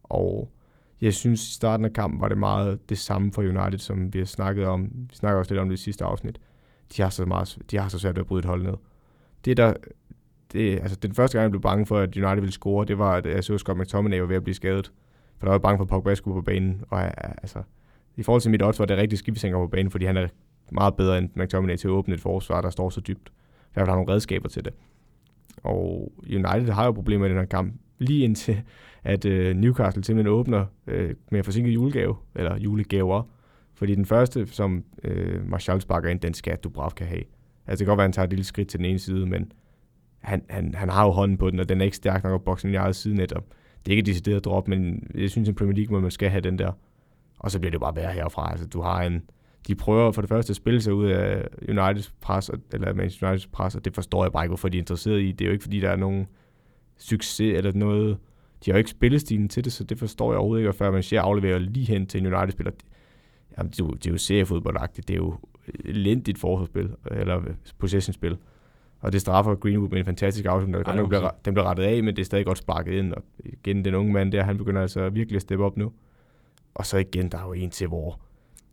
Og 0.03 0.51
jeg 1.01 1.15
synes, 1.15 1.49
i 1.49 1.53
starten 1.53 1.85
af 1.85 1.93
kampen 1.93 2.21
var 2.21 2.29
det 2.29 2.39
meget 2.39 2.89
det 2.89 2.99
samme 2.99 3.33
for 3.33 3.43
United, 3.43 3.79
som 3.79 4.15
vi 4.15 4.19
har 4.19 4.27
snakket 4.27 4.67
om. 4.67 4.91
Vi 5.11 5.15
snakker 5.15 5.39
også 5.39 5.55
lidt 5.55 5.61
om 5.61 5.69
det 5.69 5.79
i 5.79 5.83
sidste 5.83 6.05
afsnit. 6.05 6.41
De 6.97 7.03
har 7.03 7.11
så, 7.11 7.25
meget, 7.25 7.59
de 7.71 7.79
har 7.79 7.89
så 7.89 7.99
svært 7.99 8.17
ved 8.17 8.21
at 8.21 8.27
bryde 8.27 8.39
et 8.39 8.45
hold 8.45 8.63
ned. 8.63 8.75
Det, 9.45 9.57
der 9.57 9.75
det, 10.53 10.81
altså, 10.81 10.97
den 10.97 11.15
første 11.15 11.39
gang, 11.39 11.43
jeg 11.43 11.51
blev 11.51 11.63
bange 11.63 11.87
for, 11.87 11.99
at 11.99 12.17
United 12.17 12.41
ville 12.41 12.53
score, 12.53 12.87
det 12.87 12.99
var, 12.99 13.13
at 13.15 13.27
jeg 13.27 13.45
så 13.45 13.59
Scott 13.59 13.79
McTominay 13.79 14.21
var 14.21 14.27
ved 14.27 14.37
at 14.37 14.45
blive 14.45 14.55
skadet. 14.55 14.93
For 15.39 15.47
der 15.47 15.51
var 15.51 15.55
jeg 15.55 15.63
bange 15.63 15.79
for, 15.79 15.85
at 15.85 15.89
Pogba 15.89 16.15
skulle 16.15 16.35
på 16.35 16.43
banen. 16.43 16.85
Og 16.89 17.01
øh, 17.03 17.11
altså, 17.19 17.63
i 18.17 18.23
forhold 18.23 18.41
til 18.41 18.51
mit 18.51 18.63
odds 18.63 18.79
var 18.79 18.85
det 18.85 18.97
rigtig 18.97 19.19
skidt, 19.19 19.35
hvis 19.35 19.43
han 19.43 19.53
på 19.53 19.67
banen, 19.67 19.91
fordi 19.91 20.05
han 20.05 20.17
er 20.17 20.29
meget 20.73 20.97
bedre 20.97 21.19
end 21.19 21.31
McTominay 21.35 21.77
til 21.77 21.89
at 21.89 21.93
åbne 21.93 22.15
et 22.15 22.21
forsvar, 22.21 22.61
der 22.61 22.71
står 22.71 22.91
så 22.91 23.01
dybt. 23.01 23.33
Derfor 23.75 23.91
har 23.91 23.97
nogle 23.97 24.13
redskaber 24.13 24.49
til 24.49 24.65
det. 24.65 24.73
Og 25.63 26.13
United 26.23 26.69
har 26.69 26.85
jo 26.85 26.93
problemer 26.93 27.27
i 27.27 27.29
den 27.29 27.39
her 27.39 27.45
kamp, 27.45 27.75
lige 27.99 28.25
indtil 28.25 28.63
at 29.05 29.25
øh, 29.25 29.57
Newcastle 29.57 30.05
simpelthen 30.05 30.35
åbner 30.35 30.67
øh, 30.87 31.15
med 31.31 31.41
en 31.41 31.45
forsinket 31.45 31.75
julegave, 31.75 32.17
eller 32.35 32.59
julegaver. 32.59 33.23
Fordi 33.75 33.95
den 33.95 34.07
første, 34.07 34.47
som 34.47 34.85
øh, 35.05 35.49
Martial 35.49 35.81
sparker 35.81 36.09
ind, 36.09 36.21
den 36.21 36.35
skal 36.35 36.57
Dubravka 36.57 37.05
kan 37.05 37.07
have. 37.07 37.23
Altså 37.67 37.79
det 37.79 37.79
kan 37.79 37.87
godt 37.87 37.97
være, 37.97 38.05
at 38.05 38.09
han 38.09 38.13
tager 38.13 38.25
et 38.25 38.31
lille 38.31 38.45
skridt 38.45 38.69
til 38.69 38.79
den 38.79 38.87
ene 38.87 38.99
side, 38.99 39.27
men 39.27 39.53
han, 40.19 40.43
han, 40.49 40.75
han 40.75 40.89
har 40.89 41.05
jo 41.05 41.11
hånden 41.11 41.37
på 41.37 41.51
den, 41.51 41.61
og 41.61 41.69
den 41.69 41.81
er 41.81 41.85
ikke 41.85 41.97
stærk 41.97 42.25
nok 42.25 42.35
at 42.35 42.45
bokse 42.45 42.71
i 42.71 42.75
eget 42.75 42.97
side 42.97 43.15
netop. 43.15 43.45
Det 43.87 43.93
er 43.93 43.97
ikke 43.97 44.07
decideret 44.07 44.45
drop, 44.45 44.69
men 44.69 45.11
jeg 45.15 45.31
synes, 45.31 45.49
at 45.49 45.55
Premier 45.55 45.77
League 45.77 45.93
må 45.95 46.01
man 46.01 46.11
skal 46.11 46.31
have 46.31 46.41
den 46.41 46.59
der. 46.59 46.73
Og 47.39 47.51
så 47.51 47.59
bliver 47.59 47.71
det 47.71 47.81
bare 47.81 47.97
værre 47.97 48.13
herfra. 48.13 48.51
Altså, 48.51 48.67
du 48.67 48.81
har 48.81 49.03
en, 49.03 49.23
de 49.67 49.75
prøver 49.75 50.13
for 50.13 50.23
det 50.23 50.29
første 50.29 50.51
at 50.51 50.57
spille 50.57 50.81
sig 50.81 50.95
ud 50.95 51.07
af 51.07 51.49
Uniteds 51.69 52.15
pres, 52.21 52.51
eller 52.73 52.95
Manchester 52.95 53.29
Uniteds 53.29 53.47
pres, 53.47 53.75
og 53.75 53.85
det 53.85 53.95
forstår 53.95 54.25
jeg 54.25 54.33
bare 54.33 54.45
ikke, 54.45 54.51
hvorfor 54.51 54.69
de 54.69 54.79
er 54.79 54.81
interesseret 54.81 55.21
i. 55.21 55.33
Det 55.33 55.41
er 55.41 55.47
jo 55.47 55.53
ikke, 55.53 55.63
fordi 55.63 55.81
der 55.81 55.91
er 55.91 55.97
nogen 55.97 56.27
succes 56.99 57.57
eller 57.57 57.73
noget. 57.73 58.19
De 58.65 58.71
har 58.71 58.77
jo 58.77 58.79
ikke 58.79 58.91
spillestilen 58.91 59.49
til 59.49 59.65
det, 59.65 59.73
så 59.73 59.85
det 59.85 59.99
forstår 59.99 60.33
jeg 60.33 60.39
overhovedet 60.39 60.63
ikke, 60.63 60.73
før 60.73 60.91
man 60.91 61.03
ser 61.03 61.21
afleverer 61.21 61.59
lige 61.59 61.87
hen 61.87 62.07
til 62.07 62.21
en 62.21 62.35
United-spiller. 62.35 62.73
Jamen, 63.59 63.71
det 63.71 63.81
er 63.81 63.85
jo, 63.85 63.91
det 63.91 64.07
er 64.07 64.11
jo 64.11 64.19
seriefodboldagtigt. 64.19 65.09
Det 65.09 65.15
er 65.15 65.19
jo 65.19 65.35
elendigt 65.85 66.39
forsvarsspil, 66.39 66.91
eller 67.11 67.43
possession-spil. 67.79 68.37
Og 69.01 69.13
det 69.13 69.21
straffer 69.21 69.55
Greenwood 69.55 69.89
med 69.89 69.99
en 69.99 70.05
fantastisk 70.05 70.47
afslutning, 70.47 70.87
der 70.87 70.97
den 70.97 71.09
bliver, 71.09 71.31
den 71.45 71.55
bliver 71.55 71.67
rettet 71.67 71.85
af, 71.85 72.03
men 72.03 72.17
det 72.17 72.23
er 72.23 72.27
stadig 72.27 72.47
godt 72.47 72.59
sparket 72.59 72.93
ind. 72.93 73.13
Og 73.13 73.23
igen, 73.45 73.85
den 73.85 73.95
unge 73.95 74.13
mand 74.13 74.33
der, 74.33 74.43
han 74.43 74.57
begynder 74.57 74.83
altså 74.83 75.09
virkelig 75.09 75.37
at 75.37 75.43
steppe 75.43 75.65
op 75.65 75.77
nu. 75.77 75.93
Og 76.75 76.87
så 76.87 76.99
igen, 76.99 77.29
der 77.29 77.39
er 77.39 77.47
jo 77.47 77.53
en 77.53 77.71
til, 77.71 77.87
hvor 77.87 78.21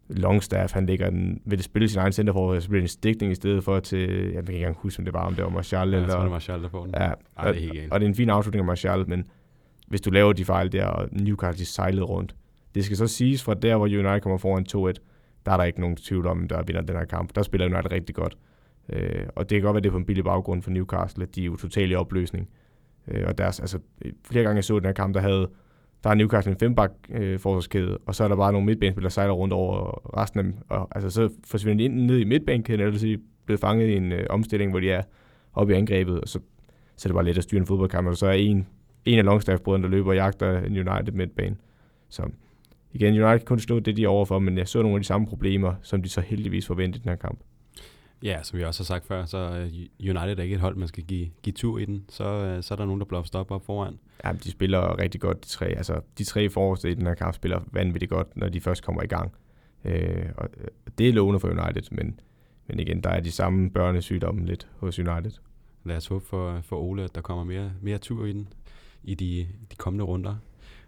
Longstaff, 0.09 0.73
han 0.73 0.85
ligger 0.85 1.09
den, 1.09 1.41
det 1.51 1.63
spille 1.63 1.89
sin 1.89 1.99
egen 1.99 2.11
center 2.11 2.33
for, 2.33 2.59
så 2.59 2.69
bliver 2.69 2.81
det 2.81 2.85
en 2.85 2.87
stikning 2.87 3.31
i 3.31 3.35
stedet 3.35 3.63
for 3.63 3.79
til, 3.79 4.09
jeg 4.09 4.33
kan 4.33 4.41
ikke 4.41 4.53
engang 4.53 4.77
huske, 4.79 4.99
om 4.99 5.05
det 5.05 5.13
var, 5.13 5.25
om 5.25 5.35
det 5.35 5.43
var 5.43 5.49
Martial. 5.49 5.89
Ja, 5.89 5.95
eller, 5.95 5.99
jeg 5.99 6.09
tror, 6.09 6.19
det 6.19 6.25
var 6.25 6.35
Martial, 6.35 6.63
der 6.63 6.69
får 6.69 6.85
den. 6.85 6.93
Ja, 6.97 7.11
Ej, 7.37 7.51
det 7.51 7.67
er 7.67 7.73
helt 7.73 7.93
og, 7.93 7.99
det 7.99 8.05
er 8.05 8.09
en 8.09 8.15
fin 8.15 8.29
afslutning 8.29 8.59
af 8.59 8.65
Martial, 8.65 9.09
men 9.09 9.25
hvis 9.87 10.01
du 10.01 10.09
laver 10.09 10.33
de 10.33 10.45
fejl 10.45 10.71
der, 10.71 10.85
og 10.85 11.09
Newcastle 11.11 11.65
sejlede 11.65 12.03
rundt, 12.03 12.35
det 12.75 12.85
skal 12.85 12.97
så 12.97 13.07
siges 13.07 13.43
fra 13.43 13.53
der, 13.53 13.75
hvor 13.75 13.85
United 13.85 14.21
kommer 14.21 14.37
foran 14.37 14.65
2-1, 14.97 15.01
der 15.45 15.51
er 15.51 15.57
der 15.57 15.63
ikke 15.63 15.81
nogen 15.81 15.95
tvivl 15.95 16.27
om, 16.27 16.47
der 16.47 16.63
vinder 16.63 16.81
den 16.81 16.95
her 16.95 17.05
kamp. 17.05 17.35
Der 17.35 17.43
spiller 17.43 17.65
United 17.65 17.91
rigtig 17.91 18.15
godt. 18.15 18.37
Øh, 18.89 19.25
og 19.35 19.49
det 19.49 19.55
kan 19.55 19.63
godt 19.63 19.73
være, 19.73 19.81
det 19.81 19.89
er 19.89 19.91
på 19.91 19.97
en 19.97 20.05
billig 20.05 20.23
baggrund 20.23 20.61
for 20.61 20.71
Newcastle, 20.71 21.23
at 21.23 21.35
de 21.35 21.41
er 21.41 21.45
jo 21.45 21.55
totalt 21.55 21.91
i 21.91 21.95
opløsning. 21.95 22.49
Øh, 23.07 23.23
og 23.27 23.37
deres, 23.37 23.59
altså, 23.59 23.79
flere 24.25 24.43
gange 24.43 24.55
jeg 24.55 24.63
så 24.63 24.79
den 24.79 24.85
her 24.85 24.93
kamp, 24.93 25.13
der 25.13 25.21
havde 25.21 25.49
der 26.03 26.09
er 26.09 26.13
Newcastle 26.13 26.51
en 26.51 26.59
fembak 26.59 26.91
øh, 27.09 27.39
forsvarskæde, 27.39 27.97
og 28.05 28.15
så 28.15 28.23
er 28.23 28.27
der 28.27 28.35
bare 28.35 28.51
nogle 28.51 28.65
midtbanespillere, 28.65 29.09
der 29.09 29.13
sejler 29.13 29.33
rundt 29.33 29.53
over 29.53 30.01
resten 30.21 30.39
af 30.39 30.43
dem. 30.43 30.55
Og, 30.69 30.87
altså, 30.91 31.09
så 31.09 31.29
forsvinder 31.45 31.77
de 31.77 31.83
ind 31.83 32.05
ned 32.05 32.17
i 32.17 32.23
midtbanekæden, 32.23 32.81
eller 32.81 32.97
så 32.97 33.07
er 33.07 33.15
de 33.15 33.21
blevet 33.45 33.59
fanget 33.59 33.87
i 33.87 33.95
en 33.95 34.11
øh, 34.11 34.25
omstilling, 34.29 34.71
hvor 34.71 34.79
de 34.79 34.91
er 34.91 35.03
oppe 35.53 35.73
i 35.73 35.77
angrebet, 35.77 36.21
og 36.21 36.27
så, 36.27 36.39
så 36.95 37.07
er 37.07 37.09
det 37.09 37.15
bare 37.15 37.25
let 37.25 37.37
at 37.37 37.43
styre 37.43 37.59
en 37.59 37.65
fodboldkamp, 37.65 38.07
og 38.07 38.17
så 38.17 38.27
er 38.27 38.31
en, 38.31 38.67
en 39.05 39.19
af 39.19 39.25
longstaff 39.25 39.61
der 39.65 39.77
løber 39.77 40.09
og 40.09 40.15
jagter 40.15 40.59
en 40.59 40.89
United 40.89 41.13
midtbane. 41.13 41.55
Så 42.09 42.29
igen, 42.93 43.13
United 43.13 43.39
kan 43.39 43.45
kun 43.45 43.59
slå 43.59 43.79
det, 43.79 43.97
de 43.97 44.03
er 44.03 44.07
overfor, 44.07 44.39
men 44.39 44.57
jeg 44.57 44.67
så 44.67 44.81
nogle 44.81 44.95
af 44.95 45.01
de 45.01 45.07
samme 45.07 45.27
problemer, 45.27 45.73
som 45.81 46.01
de 46.01 46.09
så 46.09 46.21
heldigvis 46.21 46.67
forventede 46.67 46.99
i 46.99 47.03
den 47.03 47.09
her 47.09 47.15
kamp. 47.15 47.39
Ja, 48.23 48.43
som 48.43 48.59
vi 48.59 48.63
også 48.63 48.81
har 48.81 48.85
sagt 48.85 49.05
før, 49.05 49.25
så 49.25 49.69
United 49.99 50.39
er 50.39 50.43
ikke 50.43 50.55
et 50.55 50.61
hold, 50.61 50.75
man 50.75 50.87
skal 50.87 51.03
give, 51.03 51.29
give 51.43 51.53
tur 51.53 51.77
i 51.77 51.85
den. 51.85 52.05
Så, 52.09 52.23
øh, 52.23 52.63
så 52.63 52.73
er 52.73 52.75
der 52.75 52.85
nogen, 52.85 52.99
der 52.99 53.05
blåster 53.05 53.39
op 53.39 53.51
op 53.51 53.65
foran. 53.65 53.99
Ja, 54.25 54.31
de 54.31 54.51
spiller 54.51 54.99
rigtig 54.99 55.21
godt, 55.21 55.43
de 55.43 55.49
tre. 55.49 55.65
Altså, 55.65 56.01
de 56.17 56.23
tre 56.23 56.49
forreste 56.49 56.91
i 56.91 56.93
den 56.93 57.07
her 57.07 57.13
kamp 57.13 57.33
spiller 57.33 57.59
vanvittigt 57.71 58.09
godt, 58.09 58.37
når 58.37 58.49
de 58.49 58.61
først 58.61 58.83
kommer 58.83 59.03
i 59.03 59.07
gang. 59.07 59.31
Øh, 59.85 60.25
og 60.37 60.49
det 60.97 61.09
er 61.09 61.13
lovende 61.13 61.39
for 61.39 61.47
United, 61.47 61.83
men, 61.91 62.19
men 62.67 62.79
igen, 62.79 63.01
der 63.03 63.09
er 63.09 63.19
de 63.19 63.31
samme 63.31 63.69
børnesygdomme 63.69 64.45
lidt 64.45 64.67
hos 64.79 64.99
United. 64.99 65.31
Lad 65.83 65.97
os 65.97 66.07
håbe 66.07 66.25
for, 66.25 66.61
for 66.61 66.77
Ole, 66.77 67.03
at 67.03 67.15
der 67.15 67.21
kommer 67.21 67.43
mere, 67.43 67.71
mere 67.81 67.97
tur 67.97 68.25
i 68.25 68.33
den 68.33 68.47
i 69.03 69.15
de, 69.15 69.47
de 69.71 69.75
kommende 69.75 70.05
runder. 70.05 70.35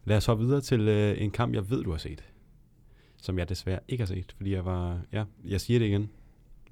Lad 0.05 0.17
os 0.17 0.23
så 0.23 0.35
videre 0.35 0.61
til 0.61 0.87
øh, 0.87 1.21
en 1.21 1.31
kamp, 1.31 1.53
jeg 1.53 1.69
ved, 1.69 1.83
du 1.83 1.91
har 1.91 1.97
set. 1.97 2.23
Som 3.21 3.39
jeg 3.39 3.49
desværre 3.49 3.79
ikke 3.87 4.01
har 4.01 4.07
set, 4.07 4.33
fordi 4.37 4.53
jeg 4.53 4.65
var... 4.65 5.01
Ja, 5.13 5.23
jeg 5.45 5.61
siger 5.61 5.79
det 5.79 5.85
igen. 5.85 6.09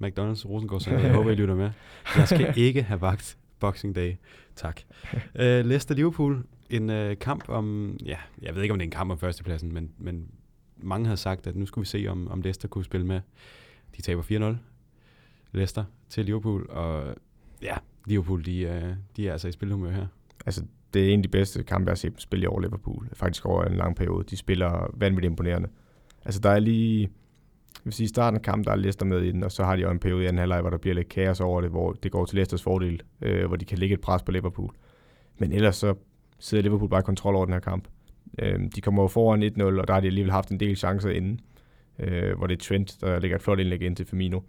McDonald's 0.02 0.48
Rosengård 0.48 0.88
jeg 0.88 1.12
håber, 1.16 1.30
I 1.30 1.34
lytter 1.34 1.54
med. 1.54 1.70
Jeg 2.16 2.28
skal 2.28 2.52
ikke 2.56 2.82
have 2.82 3.00
vagt 3.00 3.38
Boxing 3.60 3.94
Day. 3.94 4.14
Tak. 4.56 4.80
Uh, 5.34 5.40
Leicester 5.40 5.94
Liverpool, 5.94 6.44
en 6.70 6.90
uh, 6.90 7.12
kamp 7.20 7.48
om, 7.48 7.96
ja, 8.04 8.16
jeg 8.42 8.54
ved 8.54 8.62
ikke, 8.62 8.72
om 8.72 8.78
det 8.78 8.84
er 8.84 8.86
en 8.86 8.90
kamp 8.90 9.10
om 9.10 9.18
førstepladsen, 9.18 9.72
men, 9.72 9.90
men 9.98 10.30
mange 10.76 11.06
havde 11.06 11.16
sagt, 11.16 11.46
at 11.46 11.56
nu 11.56 11.66
skulle 11.66 11.82
vi 11.82 11.88
se, 11.88 12.06
om, 12.08 12.28
om 12.28 12.40
Leicester 12.40 12.68
kunne 12.68 12.84
spille 12.84 13.06
med. 13.06 13.20
De 13.96 14.02
taber 14.02 14.54
4-0, 14.54 14.56
Leicester 15.52 15.84
til 16.08 16.24
Liverpool, 16.24 16.70
og 16.70 17.14
ja, 17.62 17.76
Liverpool, 18.06 18.44
de, 18.44 18.66
uh, 18.66 18.96
de 19.16 19.28
er 19.28 19.32
altså 19.32 19.48
i 19.48 19.52
spilhumør 19.52 19.90
her. 19.90 20.06
Altså, 20.46 20.64
det 20.94 21.08
er 21.08 21.12
en 21.12 21.18
af 21.18 21.22
de 21.22 21.28
bedste 21.28 21.62
kampe, 21.62 21.86
jeg 21.86 21.90
har 21.90 21.96
set 21.96 22.12
dem 22.12 22.18
spille 22.18 22.42
i 22.42 22.46
år 22.46 22.60
Liverpool. 22.60 23.08
Faktisk 23.12 23.46
over 23.46 23.64
en 23.64 23.76
lang 23.76 23.96
periode. 23.96 24.24
De 24.30 24.36
spiller 24.36 24.90
vanvittigt 24.94 25.30
imponerende. 25.30 25.68
Altså, 26.24 26.40
der 26.40 26.50
er 26.50 26.58
lige 26.58 27.10
vil 27.84 27.92
sige, 27.92 28.04
i 28.04 28.08
starten 28.08 28.36
af 28.36 28.42
kampen, 28.42 28.64
der 28.64 28.70
er 28.70 28.76
Leicester 28.76 29.06
med 29.06 29.22
i 29.22 29.32
den, 29.32 29.42
og 29.42 29.52
så 29.52 29.64
har 29.64 29.76
de 29.76 29.82
jo 29.82 29.90
en 29.90 29.98
periode 29.98 30.24
i 30.24 30.26
anden 30.26 30.38
halvleg, 30.38 30.60
hvor 30.60 30.70
der 30.70 30.78
bliver 30.78 30.94
lidt 30.94 31.08
kaos 31.08 31.40
over 31.40 31.60
det, 31.60 31.70
hvor 31.70 31.92
det 31.92 32.12
går 32.12 32.24
til 32.24 32.36
Leicesters 32.36 32.62
fordel, 32.62 33.02
øh, 33.22 33.46
hvor 33.46 33.56
de 33.56 33.64
kan 33.64 33.78
lægge 33.78 33.94
et 33.94 34.00
pres 34.00 34.22
på 34.22 34.32
Liverpool. 34.32 34.70
Men 35.38 35.52
ellers 35.52 35.76
så 35.76 35.94
sidder 36.38 36.62
Liverpool 36.62 36.90
bare 36.90 37.00
i 37.00 37.02
kontrol 37.02 37.34
over 37.34 37.44
den 37.44 37.52
her 37.52 37.60
kamp. 37.60 37.88
Øh, 38.38 38.60
de 38.76 38.80
kommer 38.80 39.02
jo 39.02 39.08
foran 39.08 39.42
1-0, 39.42 39.62
og 39.62 39.88
der 39.88 39.94
har 39.94 40.00
de 40.00 40.06
alligevel 40.06 40.32
haft 40.32 40.48
en 40.48 40.60
del 40.60 40.76
chancer 40.76 41.10
inden, 41.10 41.40
øh, 41.98 42.36
hvor 42.36 42.46
det 42.46 42.54
er 42.54 42.64
Trent, 42.64 42.96
der 43.00 43.20
lægger 43.20 43.36
et 43.36 43.42
flot 43.42 43.58
indlæg 43.60 43.82
ind 43.82 43.96
til 43.96 44.06
Firmino. 44.06 44.40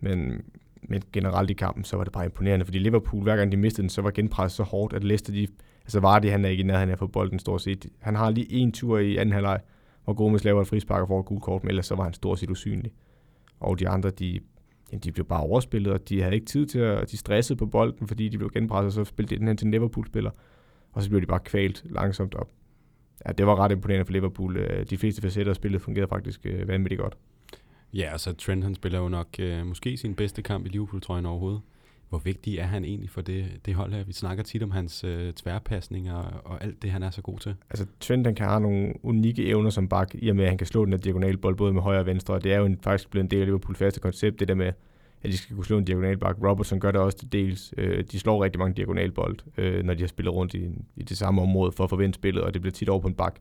Men, 0.00 0.42
men 0.82 1.02
generelt 1.12 1.50
i 1.50 1.54
kampen, 1.54 1.84
så 1.84 1.96
var 1.96 2.04
det 2.04 2.12
bare 2.12 2.24
imponerende, 2.24 2.64
fordi 2.64 2.78
Liverpool, 2.78 3.22
hver 3.22 3.36
gang 3.36 3.52
de 3.52 3.56
mistede 3.56 3.82
den, 3.82 3.90
så 3.90 4.02
var 4.02 4.10
genpresset 4.10 4.56
så 4.56 4.62
hårdt, 4.62 4.92
at 4.92 5.04
Leicester, 5.04 5.32
de, 5.32 5.46
altså 5.82 6.00
Vardy, 6.00 6.30
han 6.30 6.44
er 6.44 6.48
ikke 6.48 6.62
i 6.62 6.66
nærheden 6.66 6.88
af 6.88 6.92
at 6.92 6.98
få 6.98 7.06
bolden 7.06 7.38
stort 7.38 7.62
set. 7.62 7.86
Han 8.00 8.14
har 8.16 8.30
lige 8.30 8.52
en 8.52 8.72
tur 8.72 8.98
i 8.98 9.16
anden 9.16 9.32
halvleg, 9.32 9.60
og 10.06 10.16
Gomes 10.16 10.44
laver 10.44 10.60
et 10.62 10.68
frispark 10.68 11.02
og 11.02 11.08
får 11.08 11.20
et 11.20 11.26
gult 11.26 11.42
kort, 11.42 11.64
men 11.64 11.68
ellers 11.68 11.86
så 11.86 11.94
var 11.94 12.04
han 12.04 12.12
stort 12.12 12.38
set 12.38 12.50
usynlig. 12.50 12.92
Og 13.60 13.78
de 13.78 13.88
andre, 13.88 14.10
de, 14.10 14.40
jamen, 14.92 15.00
de 15.00 15.12
blev 15.12 15.26
bare 15.26 15.40
overspillet, 15.40 15.92
og 15.92 16.08
de 16.08 16.22
havde 16.22 16.34
ikke 16.34 16.46
tid 16.46 16.66
til 16.66 16.78
at, 16.78 17.10
de 17.10 17.16
stressede 17.16 17.58
på 17.58 17.66
bolden, 17.66 18.08
fordi 18.08 18.28
de 18.28 18.38
blev 18.38 18.50
genpresset, 18.50 18.86
og 18.86 18.92
så 18.92 19.04
spillede 19.04 19.34
de 19.34 19.38
den 19.38 19.48
hen 19.48 19.56
til 19.56 19.68
Liverpool-spiller, 19.68 20.30
og 20.92 21.02
så 21.02 21.08
blev 21.08 21.20
de 21.20 21.26
bare 21.26 21.40
kvalt 21.40 21.84
langsomt 21.90 22.34
op. 22.34 22.50
Ja, 23.26 23.32
det 23.32 23.46
var 23.46 23.56
ret 23.56 23.72
imponerende 23.72 24.04
for 24.04 24.12
Liverpool. 24.12 24.56
Øh, 24.56 24.86
de 24.90 24.98
fleste 24.98 25.22
facetter 25.22 25.52
af 25.52 25.56
spillet 25.56 25.82
fungerede 25.82 26.08
faktisk 26.08 26.46
øh, 26.46 26.68
vanvittigt 26.68 27.00
godt. 27.00 27.16
Ja, 27.94 28.08
altså 28.12 28.32
Trent 28.32 28.64
han 28.64 28.74
spiller 28.74 28.98
jo 28.98 29.08
nok 29.08 29.28
øh, 29.38 29.66
måske 29.66 29.96
sin 29.96 30.14
bedste 30.14 30.42
kamp 30.42 30.66
i 30.66 30.68
Liverpool-trøjen 30.68 31.26
overhovedet 31.26 31.60
hvor 32.08 32.18
vigtig 32.18 32.58
er 32.58 32.64
han 32.64 32.84
egentlig 32.84 33.10
for 33.10 33.20
det, 33.20 33.46
det 33.66 33.74
hold 33.74 33.92
her? 33.92 34.04
Vi 34.04 34.12
snakker 34.12 34.44
tit 34.44 34.62
om 34.62 34.70
hans 34.70 35.04
øh, 35.04 35.32
tværpasninger 35.32 36.14
og, 36.14 36.32
og 36.44 36.64
alt 36.64 36.82
det, 36.82 36.90
han 36.90 37.02
er 37.02 37.10
så 37.10 37.22
god 37.22 37.38
til. 37.38 37.54
Altså 37.70 37.86
Trent, 38.00 38.26
han 38.26 38.34
kan 38.34 38.46
have 38.46 38.60
nogle 38.60 38.92
unikke 39.02 39.46
evner 39.46 39.70
som 39.70 39.88
bak, 39.88 40.10
i 40.14 40.28
og 40.28 40.36
med, 40.36 40.44
at 40.44 40.50
han 40.50 40.58
kan 40.58 40.66
slå 40.66 40.84
den 40.84 40.92
her 40.92 40.98
diagonal 40.98 41.36
bold 41.36 41.56
både 41.56 41.72
med 41.72 41.82
højre 41.82 42.00
og 42.00 42.06
venstre, 42.06 42.34
og 42.34 42.44
det 42.44 42.52
er 42.52 42.58
jo 42.58 42.64
en, 42.64 42.78
faktisk 42.82 43.10
blevet 43.10 43.24
en 43.24 43.30
del 43.30 43.40
af 43.40 43.46
Liverpool 43.46 43.76
faste 43.76 44.00
koncept, 44.00 44.40
det 44.40 44.48
der 44.48 44.54
med, 44.54 44.72
at 45.22 45.32
de 45.32 45.36
skal 45.36 45.56
kunne 45.56 45.64
slå 45.64 45.78
en 45.78 45.84
diagonal 45.84 46.18
bak. 46.18 46.36
Robertson 46.42 46.80
gør 46.80 46.90
det 46.90 47.00
også 47.00 47.18
til 47.18 47.32
dels. 47.32 47.74
Øh, 47.76 48.04
de 48.12 48.18
slår 48.18 48.44
rigtig 48.44 48.58
mange 48.58 48.74
diagonalbold, 48.74 49.36
øh, 49.56 49.84
når 49.84 49.94
de 49.94 50.00
har 50.02 50.08
spillet 50.08 50.34
rundt 50.34 50.54
i, 50.54 50.70
i 50.96 51.02
det 51.02 51.16
samme 51.16 51.42
område 51.42 51.72
for 51.72 51.84
at 51.84 51.90
forvente 51.90 52.16
spillet, 52.16 52.42
og 52.42 52.54
det 52.54 52.62
bliver 52.62 52.72
tit 52.72 52.88
over 52.88 53.00
på 53.00 53.08
en 53.08 53.14
bak. 53.14 53.36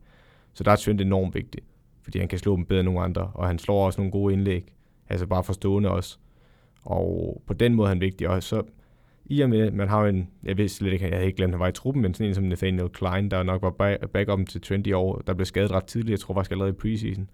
Så 0.54 0.64
der 0.64 0.72
er 0.72 0.76
Trent 0.76 1.02
enormt 1.02 1.36
vigtig, 1.36 1.62
fordi 2.04 2.20
han 2.20 2.28
kan 2.28 2.40
slå 2.40 2.56
dem 2.56 2.66
bedre 2.66 2.80
end 2.80 2.86
nogle 2.86 3.02
andre, 3.02 3.32
og 3.34 3.48
han 3.48 3.60
slår 3.60 3.86
også 3.86 4.02
nogle 4.02 4.12
gode 4.12 4.34
indlæg, 4.34 4.74
altså 5.10 5.28
bare 5.28 5.44
forstående 5.44 5.90
også. 5.92 6.18
Og 6.86 7.42
på 7.48 7.54
den 7.54 7.74
måde 7.74 7.86
er 7.86 7.90
han 7.90 8.02
vigtig. 8.02 8.30
Og 8.30 8.44
så, 8.44 8.64
i 9.26 9.42
og 9.42 9.50
med, 9.50 9.72
man 9.72 9.88
har 9.88 10.06
en, 10.06 10.30
jeg 10.44 10.58
ved 10.58 10.68
slet 10.68 10.94
ikke, 10.94 11.06
jeg 11.06 11.14
havde 11.14 11.26
ikke 11.26 11.38
glemt, 11.38 11.50
at 11.50 11.54
han 11.54 11.60
var 11.60 11.68
i 11.68 11.72
truppen, 11.72 12.02
men 12.02 12.14
sådan 12.14 12.28
en 12.28 12.36
som 12.36 12.44
Nathaniel 12.44 12.90
Klein, 12.90 13.32
der 13.32 13.44
nok 13.44 13.62
var 13.62 13.98
backup 14.14 14.48
til 14.50 14.62
20 14.62 14.96
år, 14.96 15.18
der 15.28 15.34
blev 15.34 15.46
skadet 15.46 15.72
ret 15.72 15.86
tidligt, 15.86 16.12
jeg 16.12 16.20
tror 16.20 16.34
faktisk 16.34 16.52
allerede 16.52 16.74
i 16.74 16.76
preseason. 16.76 17.30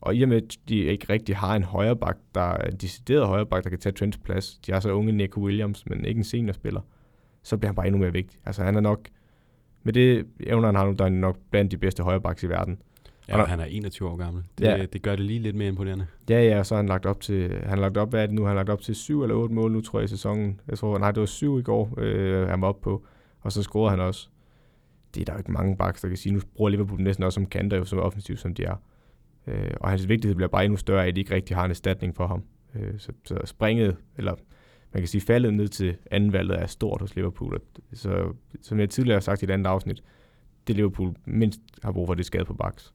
Og 0.00 0.16
i 0.16 0.22
og 0.22 0.28
med, 0.28 0.36
at 0.36 0.56
de 0.68 0.76
ikke 0.76 1.12
rigtig 1.12 1.36
har 1.36 1.56
en 1.56 1.62
højreback, 1.62 2.18
der 2.34 2.40
er 2.40 2.68
en 2.68 2.76
decideret 2.76 3.26
højreback, 3.26 3.64
der 3.64 3.70
kan 3.70 3.78
tage 3.78 3.92
Trents 3.92 4.18
plads, 4.18 4.58
de 4.58 4.72
har 4.72 4.80
så 4.80 4.92
unge 4.92 5.12
Nico 5.12 5.40
Williams, 5.40 5.86
men 5.86 6.04
ikke 6.04 6.18
en 6.18 6.24
seniorspiller, 6.24 6.80
så 7.42 7.56
bliver 7.56 7.68
han 7.68 7.76
bare 7.76 7.86
endnu 7.86 8.00
mere 8.00 8.12
vigtig. 8.12 8.40
Altså 8.46 8.62
han 8.62 8.76
er 8.76 8.80
nok, 8.80 9.08
med 9.82 9.92
det 9.92 10.26
evner 10.40 10.66
han 10.68 10.74
har 10.74 10.86
nu, 10.86 10.92
der 10.92 11.04
er 11.04 11.08
nok 11.08 11.38
blandt 11.50 11.72
de 11.72 11.78
bedste 11.78 12.02
højrebacks 12.02 12.42
i 12.42 12.48
verden. 12.48 12.78
Ja, 13.30 13.42
og 13.42 13.48
han 13.48 13.60
er 13.60 13.64
21 13.64 14.08
år 14.08 14.16
gammel. 14.16 14.42
Det, 14.58 14.64
ja. 14.64 14.86
det 14.92 15.02
gør 15.02 15.16
det 15.16 15.24
lige 15.24 15.38
lidt 15.38 15.56
mere 15.56 15.68
imponerende. 15.68 16.06
Ja, 16.30 16.42
ja, 16.42 16.62
så 16.62 16.74
har 16.74 16.82
han 16.82 16.88
lagt 16.88 17.06
op 17.06 17.20
til, 17.20 17.50
han 17.50 17.68
har 17.68 17.76
lagt 17.76 17.96
op, 17.96 18.10
hvad 18.10 18.22
er 18.22 18.26
det 18.26 18.34
nu? 18.34 18.42
Han 18.42 18.48
har 18.48 18.54
lagt 18.54 18.68
op 18.68 18.80
til 18.80 18.94
7 18.94 19.22
eller 19.22 19.36
8 19.36 19.54
mål 19.54 19.72
nu, 19.72 19.80
tror 19.80 19.98
jeg, 19.98 20.04
i 20.04 20.08
sæsonen. 20.08 20.60
Jeg 20.68 20.78
tror, 20.78 20.98
nej, 20.98 21.10
det 21.12 21.20
var 21.20 21.26
7 21.26 21.58
i 21.58 21.62
går, 21.62 21.94
øh, 21.98 22.48
han 22.48 22.60
var 22.60 22.68
op 22.68 22.80
på. 22.80 23.04
Og 23.40 23.52
så 23.52 23.62
scorede 23.62 23.90
han 23.90 24.00
også. 24.00 24.28
Det 25.14 25.20
er 25.20 25.24
der 25.24 25.32
jo 25.32 25.38
ikke 25.38 25.52
mange 25.52 25.76
backs, 25.76 26.00
der 26.00 26.08
kan 26.08 26.16
sige. 26.16 26.32
Nu 26.32 26.40
bruger 26.56 26.70
Liverpool 26.70 27.00
næsten 27.00 27.24
også 27.24 27.34
som 27.34 27.46
kanter, 27.46 27.76
jo, 27.76 27.84
som 27.84 27.98
offensiv, 27.98 28.36
som 28.36 28.54
de 28.54 28.64
er. 28.64 28.76
Øh, 29.46 29.70
og 29.80 29.90
hans 29.90 30.08
vigtighed 30.08 30.34
bliver 30.34 30.48
bare 30.48 30.64
endnu 30.64 30.76
større, 30.76 31.06
at 31.06 31.16
de 31.16 31.20
ikke 31.20 31.34
rigtig 31.34 31.56
har 31.56 31.64
en 31.64 31.70
erstatning 31.70 32.16
for 32.16 32.26
ham. 32.26 32.44
Øh, 32.74 32.98
så, 32.98 33.12
så 33.24 33.38
springet, 33.44 33.96
eller 34.16 34.34
man 34.92 35.00
kan 35.00 35.08
sige 35.08 35.20
faldet 35.20 35.54
ned 35.54 35.68
til 35.68 35.96
anden 36.10 36.32
valget 36.32 36.62
er 36.62 36.66
stort 36.66 37.00
hos 37.00 37.16
Liverpool. 37.16 37.60
Så 37.92 38.32
som 38.62 38.80
jeg 38.80 38.90
tidligere 38.90 39.16
har 39.16 39.20
sagt 39.20 39.42
i 39.42 39.44
et 39.44 39.50
andet 39.50 39.66
afsnit, 39.66 40.02
det 40.66 40.76
Liverpool 40.76 41.14
mindst 41.24 41.60
har 41.82 41.92
brug 41.92 42.06
for, 42.06 42.14
det 42.14 42.26
skade 42.26 42.44
på 42.44 42.54
backs. 42.54 42.94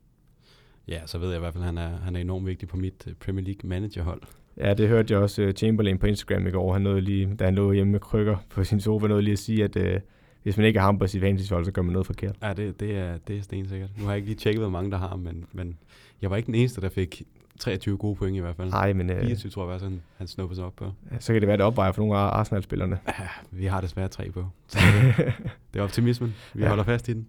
Ja, 0.88 1.00
så 1.06 1.18
ved 1.18 1.28
jeg 1.28 1.38
i 1.38 1.40
hvert 1.40 1.54
fald, 1.54 1.64
at 1.64 1.68
han 1.68 1.78
er, 1.78 1.98
han 2.04 2.16
er 2.16 2.20
enormt 2.20 2.46
vigtig 2.46 2.68
på 2.68 2.78
mit 2.78 3.04
øh, 3.08 3.14
Premier 3.14 3.46
League 3.46 3.70
managerhold. 3.70 4.22
Ja, 4.58 4.74
det 4.74 4.88
hørte 4.88 5.14
jeg 5.14 5.22
også 5.22 5.44
uh, 5.44 5.52
Chamberlain 5.52 5.98
på 5.98 6.06
Instagram 6.06 6.48
i 6.48 6.52
går. 6.52 6.74
Han 6.74 6.82
nåede 6.82 7.02
lige, 7.02 7.36
da 7.36 7.46
han 7.46 7.56
lå 7.56 7.72
hjemme 7.72 7.92
med 7.92 8.00
krykker 8.00 8.38
på 8.50 8.64
sin 8.64 8.82
sofa, 8.82 9.08
nåede 9.08 9.22
lige 9.22 9.34
at 9.34 9.40
sige, 9.40 9.64
at 9.64 9.76
uh, 9.76 10.02
hvis 10.44 10.58
man 10.58 10.66
ikke 10.66 10.80
har 10.80 10.88
ham 10.88 11.00
på 11.00 11.08
sit 11.08 11.22
fantasyhold, 11.22 11.66
så 11.66 11.72
gør 11.72 11.82
man 11.82 11.92
noget 11.94 12.06
forkert. 12.06 12.36
Ja, 12.42 12.54
det, 12.54 12.80
det, 12.80 12.98
er, 12.98 13.18
det 13.28 13.38
er 13.38 13.42
stensikkert. 13.42 13.90
Nu 13.98 14.04
har 14.04 14.12
jeg 14.12 14.18
ikke 14.18 14.28
lige 14.28 14.38
tjekket, 14.38 14.62
hvor 14.62 14.70
mange 14.70 14.92
der 14.92 14.98
har, 14.98 15.16
men, 15.16 15.46
men 15.52 15.78
jeg 16.22 16.30
var 16.30 16.38
ikke 16.38 16.48
den 16.48 16.56
eneste, 16.56 16.82
der 16.82 16.90
fik 16.90 17.24
23 17.60 17.98
gode 17.98 18.16
point 18.16 18.38
i 18.38 18.40
hvert 18.40 18.56
fald. 18.56 18.70
Nej, 18.70 18.94
men... 18.94 19.10
Uh, 19.10 19.18
24 19.18 19.52
tror 19.52 19.64
jeg 19.64 19.72
var 19.72 19.78
sådan, 19.78 20.02
han 20.18 20.28
snuppede 20.28 20.56
sig 20.56 20.66
op 20.66 20.76
på. 20.76 20.92
Ja, 21.12 21.20
så 21.20 21.34
kan 21.34 21.42
det 21.42 21.48
være, 21.48 21.58
det 21.58 21.66
opvejer 21.66 21.92
for 21.92 22.02
nogle 22.02 22.18
af 22.18 22.20
Arsenal-spillerne. 22.20 23.00
Ja, 23.08 23.28
vi 23.52 23.66
har 23.66 23.82
desværre 23.82 24.08
tre 24.08 24.32
på. 24.32 24.46
Så 24.68 24.80
det, 25.18 25.34
det 25.74 25.80
er 25.80 25.84
optimismen. 25.84 26.36
Vi 26.54 26.62
ja. 26.64 26.68
holder 26.68 26.84
fast 26.84 27.10
i 27.10 27.14
den. 27.14 27.28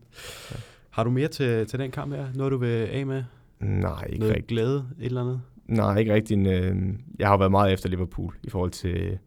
Ja. 0.51 0.57
Har 0.91 1.05
du 1.05 1.11
mere 1.11 1.29
til, 1.29 1.67
til 1.67 1.79
den 1.79 1.91
kamp 1.91 2.15
her? 2.15 2.27
Noget 2.35 2.53
du 2.53 2.57
vil 2.57 2.87
af 2.87 3.07
med? 3.07 3.25
Nej, 3.61 4.05
ikke 4.07 4.19
Noget 4.19 4.35
rigtig. 4.35 4.49
glæde, 4.49 4.89
et 5.01 5.07
eller 5.07 5.21
andet? 5.21 5.41
Nej, 5.69 5.99
ikke 5.99 6.15
rigtig. 6.15 6.35
En, 6.35 6.47
øh, 6.47 6.77
jeg 7.19 7.29
har 7.29 7.37
været 7.37 7.51
meget 7.51 7.73
efter 7.73 7.89
Liverpool 7.89 8.37
i 8.43 8.51
forhold 8.51 8.71
til, 8.71 9.19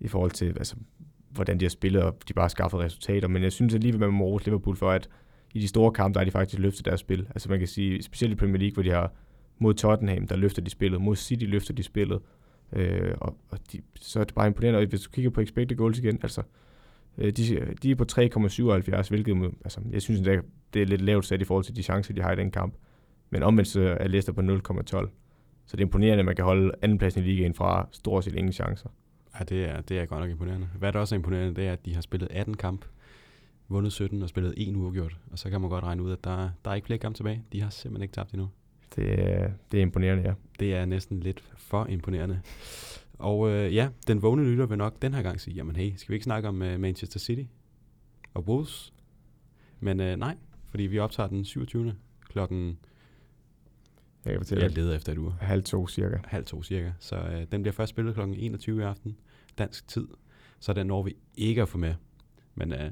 i 0.00 0.08
forhold 0.08 0.30
til 0.30 0.46
altså, 0.46 0.76
hvordan 1.30 1.60
de 1.60 1.64
har 1.64 1.70
spillet, 1.70 2.02
og 2.02 2.16
de 2.28 2.34
bare 2.34 2.44
har 2.44 2.48
skaffet 2.48 2.80
resultater. 2.80 3.28
Men 3.28 3.42
jeg 3.42 3.52
synes 3.52 3.74
alligevel, 3.74 4.00
man 4.00 4.12
må 4.12 4.24
rose 4.24 4.44
Liverpool 4.44 4.76
for, 4.76 4.90
at 4.90 5.08
i 5.54 5.60
de 5.60 5.68
store 5.68 5.92
kampe, 5.92 6.14
der 6.14 6.20
har 6.20 6.24
de 6.24 6.30
faktisk 6.30 6.58
løftet 6.58 6.84
deres 6.84 7.00
spil. 7.00 7.26
Altså 7.30 7.48
man 7.48 7.58
kan 7.58 7.68
sige, 7.68 8.02
specielt 8.02 8.32
i 8.32 8.36
Premier 8.36 8.58
League, 8.58 8.74
hvor 8.74 8.82
de 8.82 8.90
har 8.90 9.12
mod 9.58 9.74
Tottenham, 9.74 10.26
der 10.26 10.36
løfter 10.36 10.62
de 10.62 10.70
spillet. 10.70 11.00
Mod 11.00 11.16
City 11.16 11.44
løfter 11.44 11.74
de 11.74 11.82
spillet. 11.82 12.20
Øh, 12.72 13.14
og, 13.20 13.36
og 13.48 13.58
de, 13.72 13.80
så 13.94 14.20
er 14.20 14.24
det 14.24 14.34
bare 14.34 14.46
imponerende. 14.46 14.78
Og 14.80 14.86
hvis 14.86 15.00
du 15.00 15.10
kigger 15.10 15.30
på 15.30 15.40
expected 15.40 15.76
goals 15.76 15.98
igen, 15.98 16.18
altså, 16.22 16.42
øh, 17.18 17.32
de, 17.32 17.74
de 17.82 17.90
er 17.90 17.94
på 17.94 18.04
3,77, 18.12 19.08
hvilket 19.08 19.54
altså, 19.64 19.80
jeg 19.90 20.02
synes, 20.02 20.20
det 20.20 20.34
er, 20.34 20.40
det 20.74 20.82
er 20.82 20.86
lidt 20.86 21.00
lavt 21.00 21.26
sat 21.26 21.40
i 21.40 21.44
forhold 21.44 21.64
til 21.64 21.76
de 21.76 21.82
chancer, 21.82 22.14
de 22.14 22.22
har 22.22 22.32
i 22.32 22.36
den 22.36 22.50
kamp. 22.50 22.74
Men 23.30 23.42
omvendt 23.42 23.68
så 23.68 23.96
er 24.00 24.08
Leicester 24.08 24.32
på 24.32 24.40
0,12. 24.40 25.10
Så 25.66 25.76
det 25.76 25.82
er 25.82 25.86
imponerende, 25.86 26.18
at 26.18 26.24
man 26.24 26.36
kan 26.36 26.44
holde 26.44 26.72
andenpladsen 26.82 27.22
i 27.22 27.26
ligaen 27.26 27.54
fra 27.54 27.88
stort 27.92 28.24
set 28.24 28.34
ingen 28.34 28.52
chancer. 28.52 28.88
Ja, 29.38 29.44
det 29.44 29.64
er, 29.64 29.80
det 29.80 29.98
er 29.98 30.04
godt 30.06 30.20
nok 30.20 30.30
imponerende. 30.30 30.68
Hvad 30.78 30.92
der 30.92 31.00
også 31.00 31.14
er 31.14 31.18
imponerende, 31.18 31.54
det 31.54 31.66
er, 31.66 31.72
at 31.72 31.86
de 31.86 31.94
har 31.94 32.00
spillet 32.00 32.28
18 32.30 32.56
kamp, 32.56 32.84
vundet 33.68 33.92
17 33.92 34.22
og 34.22 34.28
spillet 34.28 34.54
en 34.56 34.76
uafgjort. 34.76 35.16
Og 35.30 35.38
så 35.38 35.50
kan 35.50 35.60
man 35.60 35.70
godt 35.70 35.84
regne 35.84 36.02
ud, 36.02 36.12
at 36.12 36.24
der, 36.24 36.50
der 36.64 36.70
er 36.70 36.74
ikke 36.74 36.86
flere 36.86 36.98
kampe 36.98 37.18
tilbage. 37.18 37.42
De 37.52 37.62
har 37.62 37.70
simpelthen 37.70 38.02
ikke 38.02 38.14
tabt 38.14 38.32
endnu. 38.32 38.48
Det, 38.96 39.28
er, 39.28 39.50
det 39.72 39.78
er 39.78 39.82
imponerende, 39.82 40.22
ja. 40.22 40.34
Det 40.60 40.74
er 40.74 40.84
næsten 40.84 41.20
lidt 41.20 41.44
for 41.56 41.86
imponerende. 41.86 42.40
Og 43.18 43.50
øh, 43.50 43.74
ja, 43.74 43.88
den 44.06 44.22
vågne 44.22 44.44
lytter 44.44 44.66
vil 44.66 44.78
nok 44.78 45.02
den 45.02 45.14
her 45.14 45.22
gang 45.22 45.40
sige, 45.40 45.54
jamen 45.54 45.76
hey, 45.76 45.92
skal 45.96 46.08
vi 46.08 46.14
ikke 46.14 46.24
snakke 46.24 46.48
om 46.48 46.62
uh, 46.62 46.80
Manchester 46.80 47.18
City 47.18 47.42
og 48.34 48.44
Wolves? 48.48 48.92
Men 49.80 50.00
øh, 50.00 50.16
nej, 50.16 50.36
fordi 50.70 50.82
vi 50.82 50.98
optager 50.98 51.28
den 51.28 51.44
27. 51.44 51.94
klokken 52.28 52.78
jeg 54.26 54.34
kan 54.34 54.40
fortælle. 54.40 54.64
Jeg 54.64 54.76
leder 54.76 54.96
efter 54.96 55.12
et 55.12 55.18
uge. 55.18 55.32
Halv 55.40 55.62
to 55.62 55.88
cirka. 55.88 56.16
Halv 56.24 56.44
to 56.44 56.62
cirka. 56.62 56.90
Så 56.98 57.16
øh, 57.16 57.46
den 57.52 57.62
bliver 57.62 57.72
først 57.72 57.90
spillet 57.90 58.14
kl. 58.14 58.20
21 58.20 58.80
i 58.80 58.84
aften, 58.84 59.16
dansk 59.58 59.88
tid. 59.88 60.08
Så 60.60 60.72
den 60.72 60.86
når 60.86 61.02
vi 61.02 61.16
ikke 61.34 61.62
at 61.62 61.68
få 61.68 61.78
med. 61.78 61.94
Men 62.54 62.72
øh, 62.72 62.90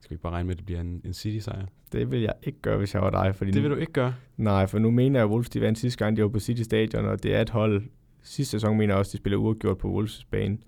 skal 0.00 0.10
vi 0.10 0.14
ikke 0.14 0.22
bare 0.22 0.32
regne 0.32 0.46
med, 0.46 0.54
at 0.54 0.58
det 0.58 0.66
bliver 0.66 0.80
en, 0.80 1.00
en 1.04 1.12
City-sejr? 1.12 1.66
Det 1.92 2.10
vil 2.10 2.20
jeg 2.20 2.34
ikke 2.42 2.58
gøre, 2.62 2.78
hvis 2.78 2.94
jeg 2.94 3.02
var 3.02 3.10
dig. 3.10 3.34
Fordi 3.34 3.50
det 3.50 3.62
vil 3.62 3.68
nu, 3.68 3.74
du 3.74 3.80
ikke 3.80 3.92
gøre? 3.92 4.14
Nej, 4.36 4.66
for 4.66 4.78
nu 4.78 4.90
mener 4.90 5.20
jeg, 5.20 5.24
at 5.24 5.30
Wolves 5.30 5.50
de 5.50 5.60
vandt 5.60 5.78
sidste 5.78 6.04
gang, 6.04 6.16
de 6.16 6.22
var 6.22 6.28
på 6.28 6.40
City 6.40 6.62
Stadion, 6.62 7.04
og 7.04 7.22
det 7.22 7.34
er 7.34 7.40
et 7.40 7.50
hold. 7.50 7.82
Sidste 8.22 8.50
sæson 8.50 8.76
mener 8.78 8.94
jeg 8.94 8.98
også, 8.98 9.10
at 9.10 9.12
de 9.12 9.18
spiller 9.18 9.38
uafgjort 9.38 9.78
på 9.78 9.92
Wolves 9.92 10.24
bane. 10.24 10.58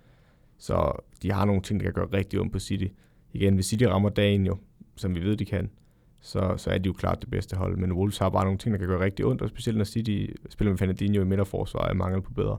Så 0.59 0.93
de 1.23 1.33
har 1.33 1.45
nogle 1.45 1.63
ting, 1.63 1.81
der 1.81 1.85
kan 1.87 1.93
gøre 1.93 2.09
rigtig 2.13 2.41
ondt 2.41 2.53
på 2.53 2.59
City. 2.59 2.87
Igen, 3.33 3.55
hvis 3.55 3.67
City 3.67 3.85
rammer 3.85 4.09
dagen 4.09 4.47
jo, 4.47 4.59
som 4.97 5.15
vi 5.15 5.21
ved, 5.21 5.37
de 5.37 5.45
kan, 5.45 5.71
så, 6.21 6.55
så 6.57 6.71
er 6.71 6.79
de 6.79 6.87
jo 6.87 6.93
klart 6.93 7.21
det 7.21 7.31
bedste 7.31 7.57
hold. 7.57 7.77
Men 7.77 7.93
Wolves 7.93 8.19
har 8.19 8.29
bare 8.29 8.45
nogle 8.45 8.59
ting, 8.59 8.73
der 8.73 8.79
kan 8.79 8.89
gøre 8.89 9.01
rigtig 9.01 9.25
ondt, 9.25 9.43
og 9.43 9.49
specielt 9.49 9.79
når 9.79 9.85
City 9.85 10.27
spiller 10.51 10.73
med 10.73 10.79
Fernandinho 10.79 11.23
i 11.23 11.25
midterforsvaret, 11.25 11.91
er 11.91 11.95
mangel 11.95 12.23
på 12.23 12.33
bedre. 12.33 12.57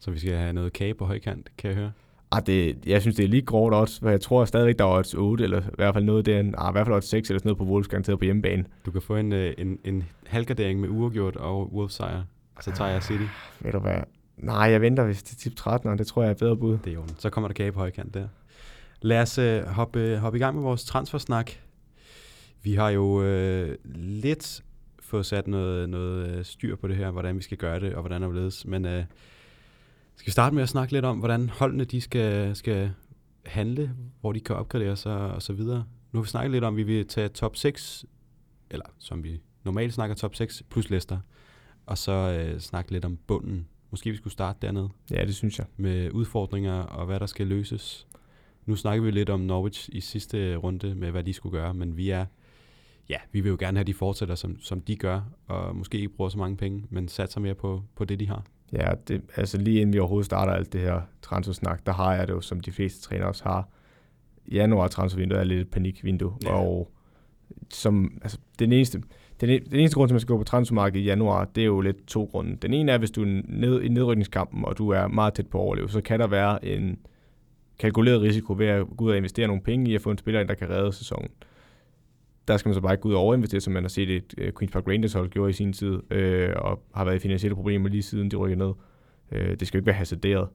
Så 0.00 0.10
vi 0.10 0.18
skal 0.18 0.36
have 0.36 0.52
noget 0.52 0.72
kage 0.72 0.94
på 0.94 1.04
højkant, 1.04 1.50
kan 1.58 1.70
jeg 1.70 1.76
høre? 1.76 1.92
Ah, 2.30 2.46
det, 2.46 2.78
jeg 2.86 3.00
synes, 3.00 3.16
det 3.16 3.24
er 3.24 3.28
lige 3.28 3.42
grovt 3.42 3.74
også, 3.74 4.00
for 4.00 4.10
jeg 4.10 4.20
tror 4.20 4.44
stadigvæk, 4.44 4.78
der 4.78 4.84
er 4.84 4.98
odds 4.98 5.14
8, 5.14 5.44
eller 5.44 5.60
i 5.60 5.74
hvert 5.74 5.94
fald 5.94 6.04
noget 6.04 6.26
der, 6.26 6.38
ah, 6.38 6.70
i 6.70 6.72
hvert 6.72 6.86
fald 6.86 6.96
odds 6.96 7.04
6, 7.04 7.30
eller 7.30 7.38
sådan 7.38 7.48
noget 7.48 7.58
på 7.58 7.64
Wolves 7.64 7.88
garanteret 7.88 8.18
på 8.18 8.24
hjemmebane. 8.24 8.64
Du 8.86 8.90
kan 8.90 9.02
få 9.02 9.16
en, 9.16 9.32
øh, 9.32 9.54
en, 9.58 9.78
en 9.84 10.04
halvgardering 10.26 10.80
med 10.80 10.88
uafgjort 10.88 11.36
og 11.36 11.72
Wolves 11.74 11.92
sejr, 11.92 12.22
så 12.60 12.72
tager 12.72 12.90
jeg 12.90 13.02
City. 13.02 13.22
Ah, 13.22 13.64
ved 13.64 13.72
du 13.72 13.78
hvad? 13.78 14.00
Nej, 14.36 14.56
jeg 14.56 14.80
venter 14.80 15.04
hvis 15.04 15.22
det 15.22 15.32
er 15.32 15.38
tip 15.38 15.56
13, 15.56 15.90
og 15.90 15.98
det 15.98 16.06
tror 16.06 16.22
jeg 16.22 16.30
er 16.30 16.34
bedre 16.34 16.56
bud. 16.56 16.78
Det 16.84 16.90
er 16.90 16.94
jo 16.94 17.04
Så 17.18 17.30
kommer 17.30 17.48
der 17.48 17.54
kage 17.54 17.72
på 17.72 17.78
højkant 17.78 18.14
der. 18.14 18.28
Lad 19.02 19.22
os 19.22 19.38
uh, 19.38 19.60
hoppe, 19.60 20.18
hoppe 20.18 20.38
i 20.38 20.40
gang 20.40 20.54
med 20.54 20.62
vores 20.62 20.84
transfersnak. 20.84 21.52
Vi 22.62 22.74
har 22.74 22.90
jo 22.90 23.22
øh, 23.22 23.76
lidt 23.94 24.64
fået 25.00 25.26
sat 25.26 25.46
noget, 25.46 25.88
noget 25.88 26.28
øh, 26.28 26.44
styr 26.44 26.76
på 26.76 26.88
det 26.88 26.96
her, 26.96 27.10
hvordan 27.10 27.36
vi 27.36 27.42
skal 27.42 27.56
gøre 27.56 27.80
det, 27.80 27.94
og 27.94 28.00
hvordan 28.00 28.22
det 28.22 28.34
ledes. 28.34 28.66
Men 28.66 28.84
øh, 28.84 29.04
skal 30.16 30.26
vi 30.26 30.32
starte 30.32 30.54
med 30.54 30.62
at 30.62 30.68
snakke 30.68 30.92
lidt 30.92 31.04
om, 31.04 31.18
hvordan 31.18 31.48
holdene 31.48 31.84
de 31.84 32.00
skal, 32.00 32.56
skal 32.56 32.90
handle, 33.46 33.94
hvor 34.20 34.32
de 34.32 34.40
kan 34.40 34.56
opgradere 34.56 34.96
sig 34.96 35.16
og 35.16 35.42
så 35.42 35.52
videre. 35.52 35.84
Nu 36.12 36.18
har 36.18 36.22
vi 36.22 36.28
snakket 36.28 36.50
lidt 36.50 36.64
om, 36.64 36.74
at 36.74 36.76
vi 36.76 36.82
vil 36.82 37.06
tage 37.06 37.28
top 37.28 37.56
6, 37.56 38.04
eller 38.70 38.86
som 38.98 39.24
vi 39.24 39.40
normalt 39.64 39.94
snakker 39.94 40.16
top 40.16 40.34
6, 40.34 40.62
plus 40.70 40.90
Leicester, 40.90 41.18
og 41.86 41.98
så 41.98 42.12
øh, 42.12 42.60
snakke 42.60 42.92
lidt 42.92 43.04
om 43.04 43.16
bunden. 43.26 43.68
Måske 43.90 44.10
vi 44.10 44.16
skulle 44.16 44.32
starte 44.32 44.58
dernede. 44.62 44.88
Ja, 45.10 45.24
det 45.24 45.34
synes 45.34 45.58
jeg. 45.58 45.66
Med 45.76 46.10
udfordringer 46.10 46.80
og 46.80 47.06
hvad 47.06 47.20
der 47.20 47.26
skal 47.26 47.46
løses. 47.46 48.06
Nu 48.66 48.76
snakker 48.76 49.04
vi 49.04 49.10
lidt 49.10 49.30
om 49.30 49.40
Norwich 49.40 49.88
i 49.92 50.00
sidste 50.00 50.56
runde 50.56 50.94
med, 50.94 51.10
hvad 51.10 51.24
de 51.24 51.32
skulle 51.32 51.58
gøre, 51.58 51.74
men 51.74 51.96
vi 51.96 52.10
er 52.10 52.26
ja, 53.08 53.16
vi 53.32 53.40
vil 53.40 53.50
jo 53.50 53.56
gerne 53.60 53.76
have, 53.76 53.82
at 53.82 53.86
de 53.86 53.94
fortsætter, 53.94 54.34
som, 54.34 54.60
som 54.60 54.80
de 54.80 54.96
gør, 54.96 55.20
og 55.46 55.76
måske 55.76 55.98
ikke 55.98 56.08
bruger 56.08 56.28
så 56.28 56.38
mange 56.38 56.56
penge, 56.56 56.84
men 56.90 57.08
satser 57.08 57.40
mere 57.40 57.54
på, 57.54 57.82
på 57.96 58.04
det, 58.04 58.20
de 58.20 58.28
har. 58.28 58.44
Ja, 58.72 58.90
det, 59.08 59.22
altså 59.36 59.58
lige 59.58 59.80
inden 59.80 59.92
vi 59.92 59.98
overhovedet 59.98 60.26
starter 60.26 60.52
alt 60.52 60.72
det 60.72 60.80
her 60.80 61.00
transfersnak, 61.22 61.86
der 61.86 61.92
har 61.92 62.14
jeg 62.14 62.28
det 62.28 62.34
jo, 62.34 62.40
som 62.40 62.60
de 62.60 62.72
fleste 62.72 63.02
trænere 63.02 63.28
også 63.28 63.44
har. 63.44 63.68
Januar 64.52 64.88
transfervinduet 64.88 65.40
er 65.40 65.44
lidt 65.44 65.60
et 65.60 65.70
panikvindue, 65.70 66.32
ja. 66.44 66.52
og 66.52 66.90
som, 67.70 68.18
altså, 68.22 68.38
den 68.58 68.72
eneste, 68.72 69.02
den, 69.40 69.48
den 69.48 69.80
eneste 69.80 69.94
grund 69.94 70.08
til, 70.08 70.12
at 70.12 70.14
man 70.14 70.20
skal 70.20 70.32
gå 70.32 70.38
på 70.38 70.44
transfermarkedet 70.44 71.00
i 71.00 71.04
januar, 71.04 71.44
det 71.44 71.60
er 71.60 71.66
jo 71.66 71.80
lidt 71.80 72.06
to 72.06 72.24
grunde. 72.24 72.56
Den 72.56 72.74
ene 72.74 72.92
er, 72.92 72.98
hvis 72.98 73.10
du 73.10 73.22
er 73.22 73.42
ned 73.44 73.82
i 73.82 73.88
nedrykningskampen, 73.88 74.64
og 74.64 74.78
du 74.78 74.90
er 74.90 75.06
meget 75.06 75.34
tæt 75.34 75.46
på 75.46 75.58
at 75.58 75.62
overleve, 75.62 75.88
så 75.88 76.00
kan 76.00 76.20
der 76.20 76.26
være 76.26 76.64
en 76.64 76.98
kalkuleret 77.78 78.22
risiko 78.22 78.54
ved 78.58 78.66
at 78.66 78.86
gå 78.96 79.04
ud 79.04 79.10
og 79.10 79.16
investere 79.16 79.46
nogle 79.46 79.62
penge 79.62 79.90
i 79.90 79.94
at 79.94 80.00
få 80.00 80.10
en 80.10 80.18
spiller, 80.18 80.44
der 80.44 80.54
kan 80.54 80.70
redde 80.70 80.92
sæsonen 80.92 81.30
der 82.48 82.56
skal 82.56 82.68
man 82.68 82.74
så 82.74 82.80
bare 82.80 82.92
ikke 82.92 83.02
gå 83.02 83.08
ud 83.08 83.14
og 83.14 83.20
overinvestere, 83.20 83.60
som 83.60 83.72
man 83.72 83.82
har 83.82 83.88
set 83.88 84.10
et 84.10 84.34
uh, 84.38 84.62
Queen's 84.62 84.70
Park 84.70 84.88
Rangers 84.88 85.12
hold 85.12 85.30
gjorde 85.30 85.50
i 85.50 85.52
sin 85.52 85.72
tid, 85.72 86.12
øh, 86.12 86.52
og 86.56 86.82
har 86.94 87.04
været 87.04 87.16
i 87.16 87.18
finansielle 87.18 87.54
problemer 87.54 87.88
lige 87.88 88.02
siden 88.02 88.30
de 88.30 88.36
rykkede 88.36 88.58
ned. 88.58 88.72
Øh, 89.32 89.56
det 89.60 89.68
skal 89.68 89.78
jo 89.78 89.80
ikke 89.80 89.86
være 89.86 89.96
hasarderet. 89.96 90.48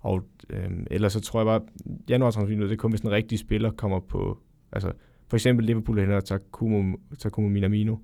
Og 0.00 0.22
øh, 0.50 0.70
ellers 0.90 1.12
så 1.12 1.20
tror 1.20 1.40
jeg 1.40 1.46
bare, 1.46 1.60
januar 2.08 2.30
det 2.30 2.72
er 2.72 2.76
kun 2.76 2.90
hvis 2.90 3.00
en 3.00 3.10
rigtig 3.10 3.38
spiller 3.38 3.70
kommer 3.70 4.00
på, 4.00 4.38
altså 4.72 4.92
for 5.28 5.36
eksempel 5.36 5.66
Liverpool 5.66 5.98
henter 5.98 6.20
Takumo, 6.20 6.96
Takumo 7.18 7.48
Minamino, 7.48 7.96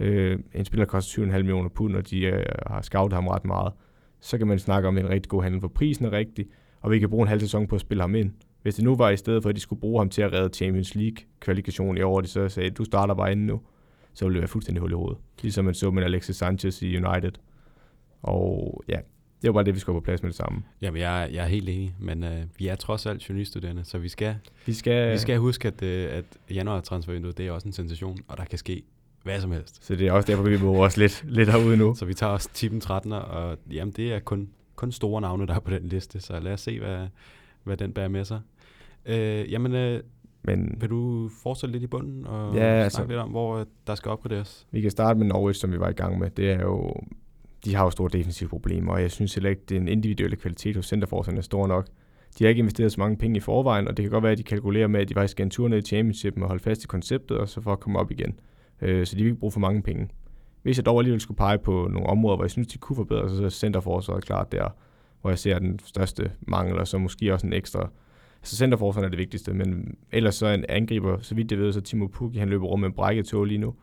øh, 0.00 0.38
en 0.54 0.64
spiller 0.64 0.86
koster 0.86 1.22
7,5 1.22 1.32
millioner 1.32 1.68
pund, 1.68 1.96
og 1.96 2.10
de 2.10 2.24
øh, 2.24 2.44
har 2.66 2.82
scoutet 2.82 3.14
ham 3.14 3.28
ret 3.28 3.44
meget, 3.44 3.72
så 4.20 4.38
kan 4.38 4.46
man 4.46 4.58
snakke 4.58 4.88
om 4.88 4.98
en 4.98 5.08
rigtig 5.08 5.30
god 5.30 5.42
handel, 5.42 5.60
for 5.60 5.68
prisen 5.68 6.04
er 6.04 6.12
rigtig, 6.12 6.46
og 6.80 6.90
vi 6.90 6.98
kan 6.98 7.10
bruge 7.10 7.22
en 7.22 7.28
halv 7.28 7.40
sæson 7.40 7.66
på 7.66 7.74
at 7.74 7.80
spille 7.80 8.00
ham 8.00 8.14
ind. 8.14 8.32
Hvis 8.62 8.74
det 8.74 8.84
nu 8.84 8.96
var 8.96 9.10
i 9.10 9.16
stedet 9.16 9.42
for, 9.42 9.50
at 9.50 9.56
de 9.56 9.60
skulle 9.60 9.80
bruge 9.80 10.00
ham 10.00 10.10
til 10.10 10.22
at 10.22 10.32
redde 10.32 10.54
Champions 10.54 10.94
League-kvalifikation 10.94 11.98
i 11.98 12.02
år, 12.02 12.20
de 12.20 12.28
så 12.28 12.48
sagde, 12.48 12.70
du 12.70 12.84
starter 12.84 13.14
bare 13.14 13.32
inden 13.32 13.46
nu, 13.46 13.60
så 14.14 14.24
ville 14.24 14.34
det 14.34 14.40
være 14.40 14.48
fuldstændig 14.48 14.80
hul 14.80 14.90
i 14.90 14.94
hovedet. 14.94 15.18
Ligesom 15.42 15.64
man 15.64 15.74
så 15.74 15.90
med 15.90 16.02
Alexis 16.02 16.36
Sanchez 16.36 16.82
i 16.82 16.96
United. 16.96 17.32
Og 18.22 18.82
ja, 18.88 18.98
det 19.42 19.48
var 19.48 19.52
bare 19.52 19.64
det, 19.64 19.74
vi 19.74 19.80
skulle 19.80 20.00
på 20.00 20.04
plads 20.04 20.22
med 20.22 20.30
det 20.30 20.36
samme. 20.36 20.62
Jamen, 20.82 21.00
jeg, 21.00 21.28
jeg 21.32 21.44
er 21.44 21.48
helt 21.48 21.68
enig, 21.68 21.94
men 21.98 22.24
øh, 22.24 22.42
vi 22.58 22.68
er 22.68 22.74
trods 22.74 23.06
alt 23.06 23.28
journaliststuderende, 23.28 23.84
så 23.84 23.98
vi 23.98 24.08
skal, 24.08 24.36
Vi 24.66 24.72
skal, 24.72 25.12
vi 25.12 25.18
skal 25.18 25.38
huske, 25.38 25.68
at, 25.68 25.82
øh, 25.82 26.08
at 26.12 26.24
januar 26.50 26.80
transfervinduet, 26.80 27.38
det 27.38 27.46
er 27.46 27.52
også 27.52 27.68
en 27.68 27.72
sensation, 27.72 28.18
og 28.28 28.36
der 28.36 28.44
kan 28.44 28.58
ske 28.58 28.82
hvad 29.22 29.40
som 29.40 29.52
helst. 29.52 29.86
Så 29.86 29.94
det 29.96 30.06
er 30.06 30.12
også 30.12 30.26
derfor, 30.26 30.42
vi 30.42 30.58
må 30.58 30.72
også 30.84 31.00
lidt, 31.00 31.24
lidt 31.26 31.50
herude 31.50 31.76
nu. 31.76 31.94
Så 31.98 32.04
vi 32.04 32.14
tager 32.14 32.32
også 32.32 32.48
tippen 32.54 32.80
13, 32.80 33.12
og 33.12 33.58
jamen, 33.70 33.92
det 33.92 34.12
er 34.12 34.18
kun, 34.18 34.48
kun 34.74 34.92
store 34.92 35.20
navne, 35.20 35.46
der 35.46 35.54
er 35.54 35.58
på 35.58 35.70
den 35.70 35.88
liste, 35.88 36.20
så 36.20 36.40
lad 36.40 36.52
os 36.52 36.60
se, 36.60 36.78
hvad, 36.78 37.06
hvad 37.64 37.76
den 37.76 37.92
bærer 37.92 38.08
med 38.08 38.24
sig. 38.24 38.40
Øh, 39.06 39.52
jamen, 39.52 39.74
øh, 39.74 40.00
Men 40.44 40.76
vil 40.80 40.90
du 40.90 41.28
fortsætte 41.42 41.72
lidt 41.72 41.82
i 41.82 41.86
bunden 41.86 42.26
og 42.26 42.46
Ja, 42.54 42.58
snakke 42.60 42.82
altså- 42.84 43.04
lidt 43.06 43.18
om, 43.18 43.30
hvor 43.30 43.56
øh, 43.58 43.66
der 43.86 43.94
skal 43.94 44.10
opgraderes? 44.10 44.66
vi 44.70 44.80
kan 44.80 44.90
starte 44.90 45.18
med 45.18 45.26
Norwich, 45.26 45.60
som 45.60 45.72
vi 45.72 45.80
var 45.80 45.88
i 45.88 45.92
gang 45.92 46.18
med. 46.18 46.30
Det 46.30 46.50
er 46.50 46.60
jo, 46.62 46.94
de 47.64 47.74
har 47.74 47.84
jo 47.84 47.90
store 47.90 48.10
defensive 48.12 48.48
problemer, 48.48 48.92
og 48.92 49.02
jeg 49.02 49.10
synes 49.10 49.34
heller 49.34 49.50
ikke, 49.50 49.62
at 49.62 49.68
den 49.68 49.88
individuelle 49.88 50.36
kvalitet 50.36 50.76
hos 50.76 50.86
centerforsvarerne 50.86 51.38
er 51.38 51.42
stor 51.42 51.66
nok. 51.66 51.86
De 52.38 52.44
har 52.44 52.48
ikke 52.48 52.58
investeret 52.58 52.92
så 52.92 53.00
mange 53.00 53.16
penge 53.16 53.36
i 53.36 53.40
forvejen, 53.40 53.88
og 53.88 53.96
det 53.96 54.02
kan 54.02 54.10
godt 54.10 54.22
være, 54.22 54.32
at 54.32 54.38
de 54.38 54.42
kalkulerer 54.42 54.86
med, 54.86 55.00
at 55.00 55.08
de 55.08 55.14
faktisk 55.14 55.30
skal 55.32 55.44
en 55.44 55.50
tur 55.50 55.68
ned 55.68 55.78
i 55.78 55.82
championship 55.82 56.38
og 56.42 56.46
holde 56.48 56.62
fast 56.62 56.84
i 56.84 56.86
konceptet, 56.86 57.38
og 57.38 57.48
så 57.48 57.60
for 57.60 57.72
at 57.72 57.80
komme 57.80 57.98
op 57.98 58.10
igen. 58.10 58.40
Øh, 58.80 59.06
så 59.06 59.16
de 59.16 59.22
vil 59.22 59.30
ikke 59.30 59.40
bruge 59.40 59.52
for 59.52 59.60
mange 59.60 59.82
penge. 59.82 60.08
Hvis 60.62 60.76
jeg 60.76 60.86
dog 60.86 60.98
alligevel 60.98 61.20
skulle 61.20 61.38
pege 61.38 61.58
på 61.58 61.88
nogle 61.90 62.06
områder, 62.08 62.36
hvor 62.36 62.44
jeg 62.44 62.50
synes, 62.50 62.68
de 62.68 62.78
kunne 62.78 62.96
forbedre 62.96 63.28
sig, 63.28 63.38
så 63.38 63.44
er 63.44 63.48
centerforsvaret 63.48 64.24
klart 64.24 64.52
der, 64.52 64.68
hvor 65.22 65.30
jeg 65.30 65.38
ser 65.38 65.58
den 65.58 65.78
største 65.84 66.30
mangel, 66.40 66.78
og 66.78 66.88
så 66.88 66.98
måske 66.98 67.32
også 67.34 67.46
en 67.46 67.52
ekstra. 67.52 67.90
Så 68.42 68.56
centerforsvaret 68.56 69.04
er 69.06 69.10
det 69.10 69.18
vigtigste, 69.18 69.52
men 69.54 69.96
ellers 70.12 70.34
så 70.34 70.46
en 70.46 70.64
angriber, 70.68 71.18
så 71.20 71.34
vidt 71.34 71.50
jeg 71.52 71.58
ved, 71.60 71.72
så 71.72 71.80
Timo 71.80 72.06
Pukki, 72.06 72.38
han 72.38 72.48
løber 72.48 72.66
rundt 72.66 72.80
med 72.80 72.88
en 72.88 72.94
brækket 72.94 73.26
tog 73.26 73.44
lige 73.44 73.58
nu. 73.58 73.74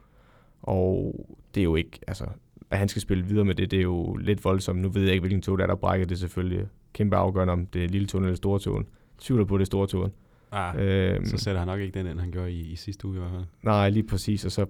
Og 0.61 1.15
det 1.55 1.61
er 1.61 1.63
jo 1.63 1.75
ikke, 1.75 1.99
altså, 2.07 2.25
at 2.71 2.77
han 2.77 2.87
skal 2.87 3.01
spille 3.01 3.25
videre 3.25 3.45
med 3.45 3.55
det, 3.55 3.71
det 3.71 3.79
er 3.79 3.83
jo 3.83 4.15
lidt 4.15 4.45
voldsomt. 4.45 4.81
Nu 4.81 4.89
ved 4.89 5.01
jeg 5.03 5.11
ikke, 5.11 5.21
hvilken 5.21 5.41
tog 5.41 5.57
der 5.57 5.63
er, 5.63 5.67
der 5.67 5.75
brækker 5.75 6.07
det 6.07 6.15
er 6.15 6.19
selvfølgelig 6.19 6.67
kæmpe 6.93 7.15
afgørende, 7.15 7.53
om 7.53 7.65
det 7.65 7.83
er 7.83 7.87
lille 7.87 8.07
tog 8.07 8.21
eller 8.21 8.35
store 8.35 8.59
togen. 8.59 8.85
Tvivler 9.19 9.45
på, 9.45 9.57
det 9.57 9.61
er 9.61 9.65
store 9.65 9.87
togen. 9.87 10.11
Ah, 10.51 10.75
Øhm, 10.77 11.25
så 11.25 11.37
sætter 11.37 11.59
han 11.59 11.67
nok 11.67 11.79
ikke 11.79 11.99
den 11.99 12.07
ind, 12.07 12.19
han 12.19 12.31
gjorde 12.31 12.51
i, 12.51 12.59
i 12.59 12.75
sidste 12.75 13.07
uge 13.07 13.15
i 13.15 13.19
hvert 13.19 13.31
fald. 13.31 13.43
nej, 13.63 13.89
lige 13.89 14.07
præcis. 14.07 14.45
Og 14.45 14.51
så 14.51 14.65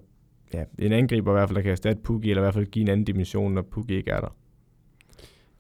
ja, 0.54 0.64
en 0.80 0.92
angriber 0.92 1.32
i 1.32 1.34
hvert 1.34 1.50
fald, 1.50 1.56
der 1.56 1.62
kan 1.62 1.72
erstatte 1.72 2.02
Pukki, 2.04 2.30
eller 2.30 2.42
i 2.42 2.44
hvert 2.44 2.54
fald 2.54 2.66
give 2.66 2.82
en 2.84 2.90
anden 2.90 3.04
dimension, 3.06 3.54
når 3.54 3.62
Pukki 3.62 3.96
ikke 3.96 4.12
er 4.12 4.20
der. 4.20 4.36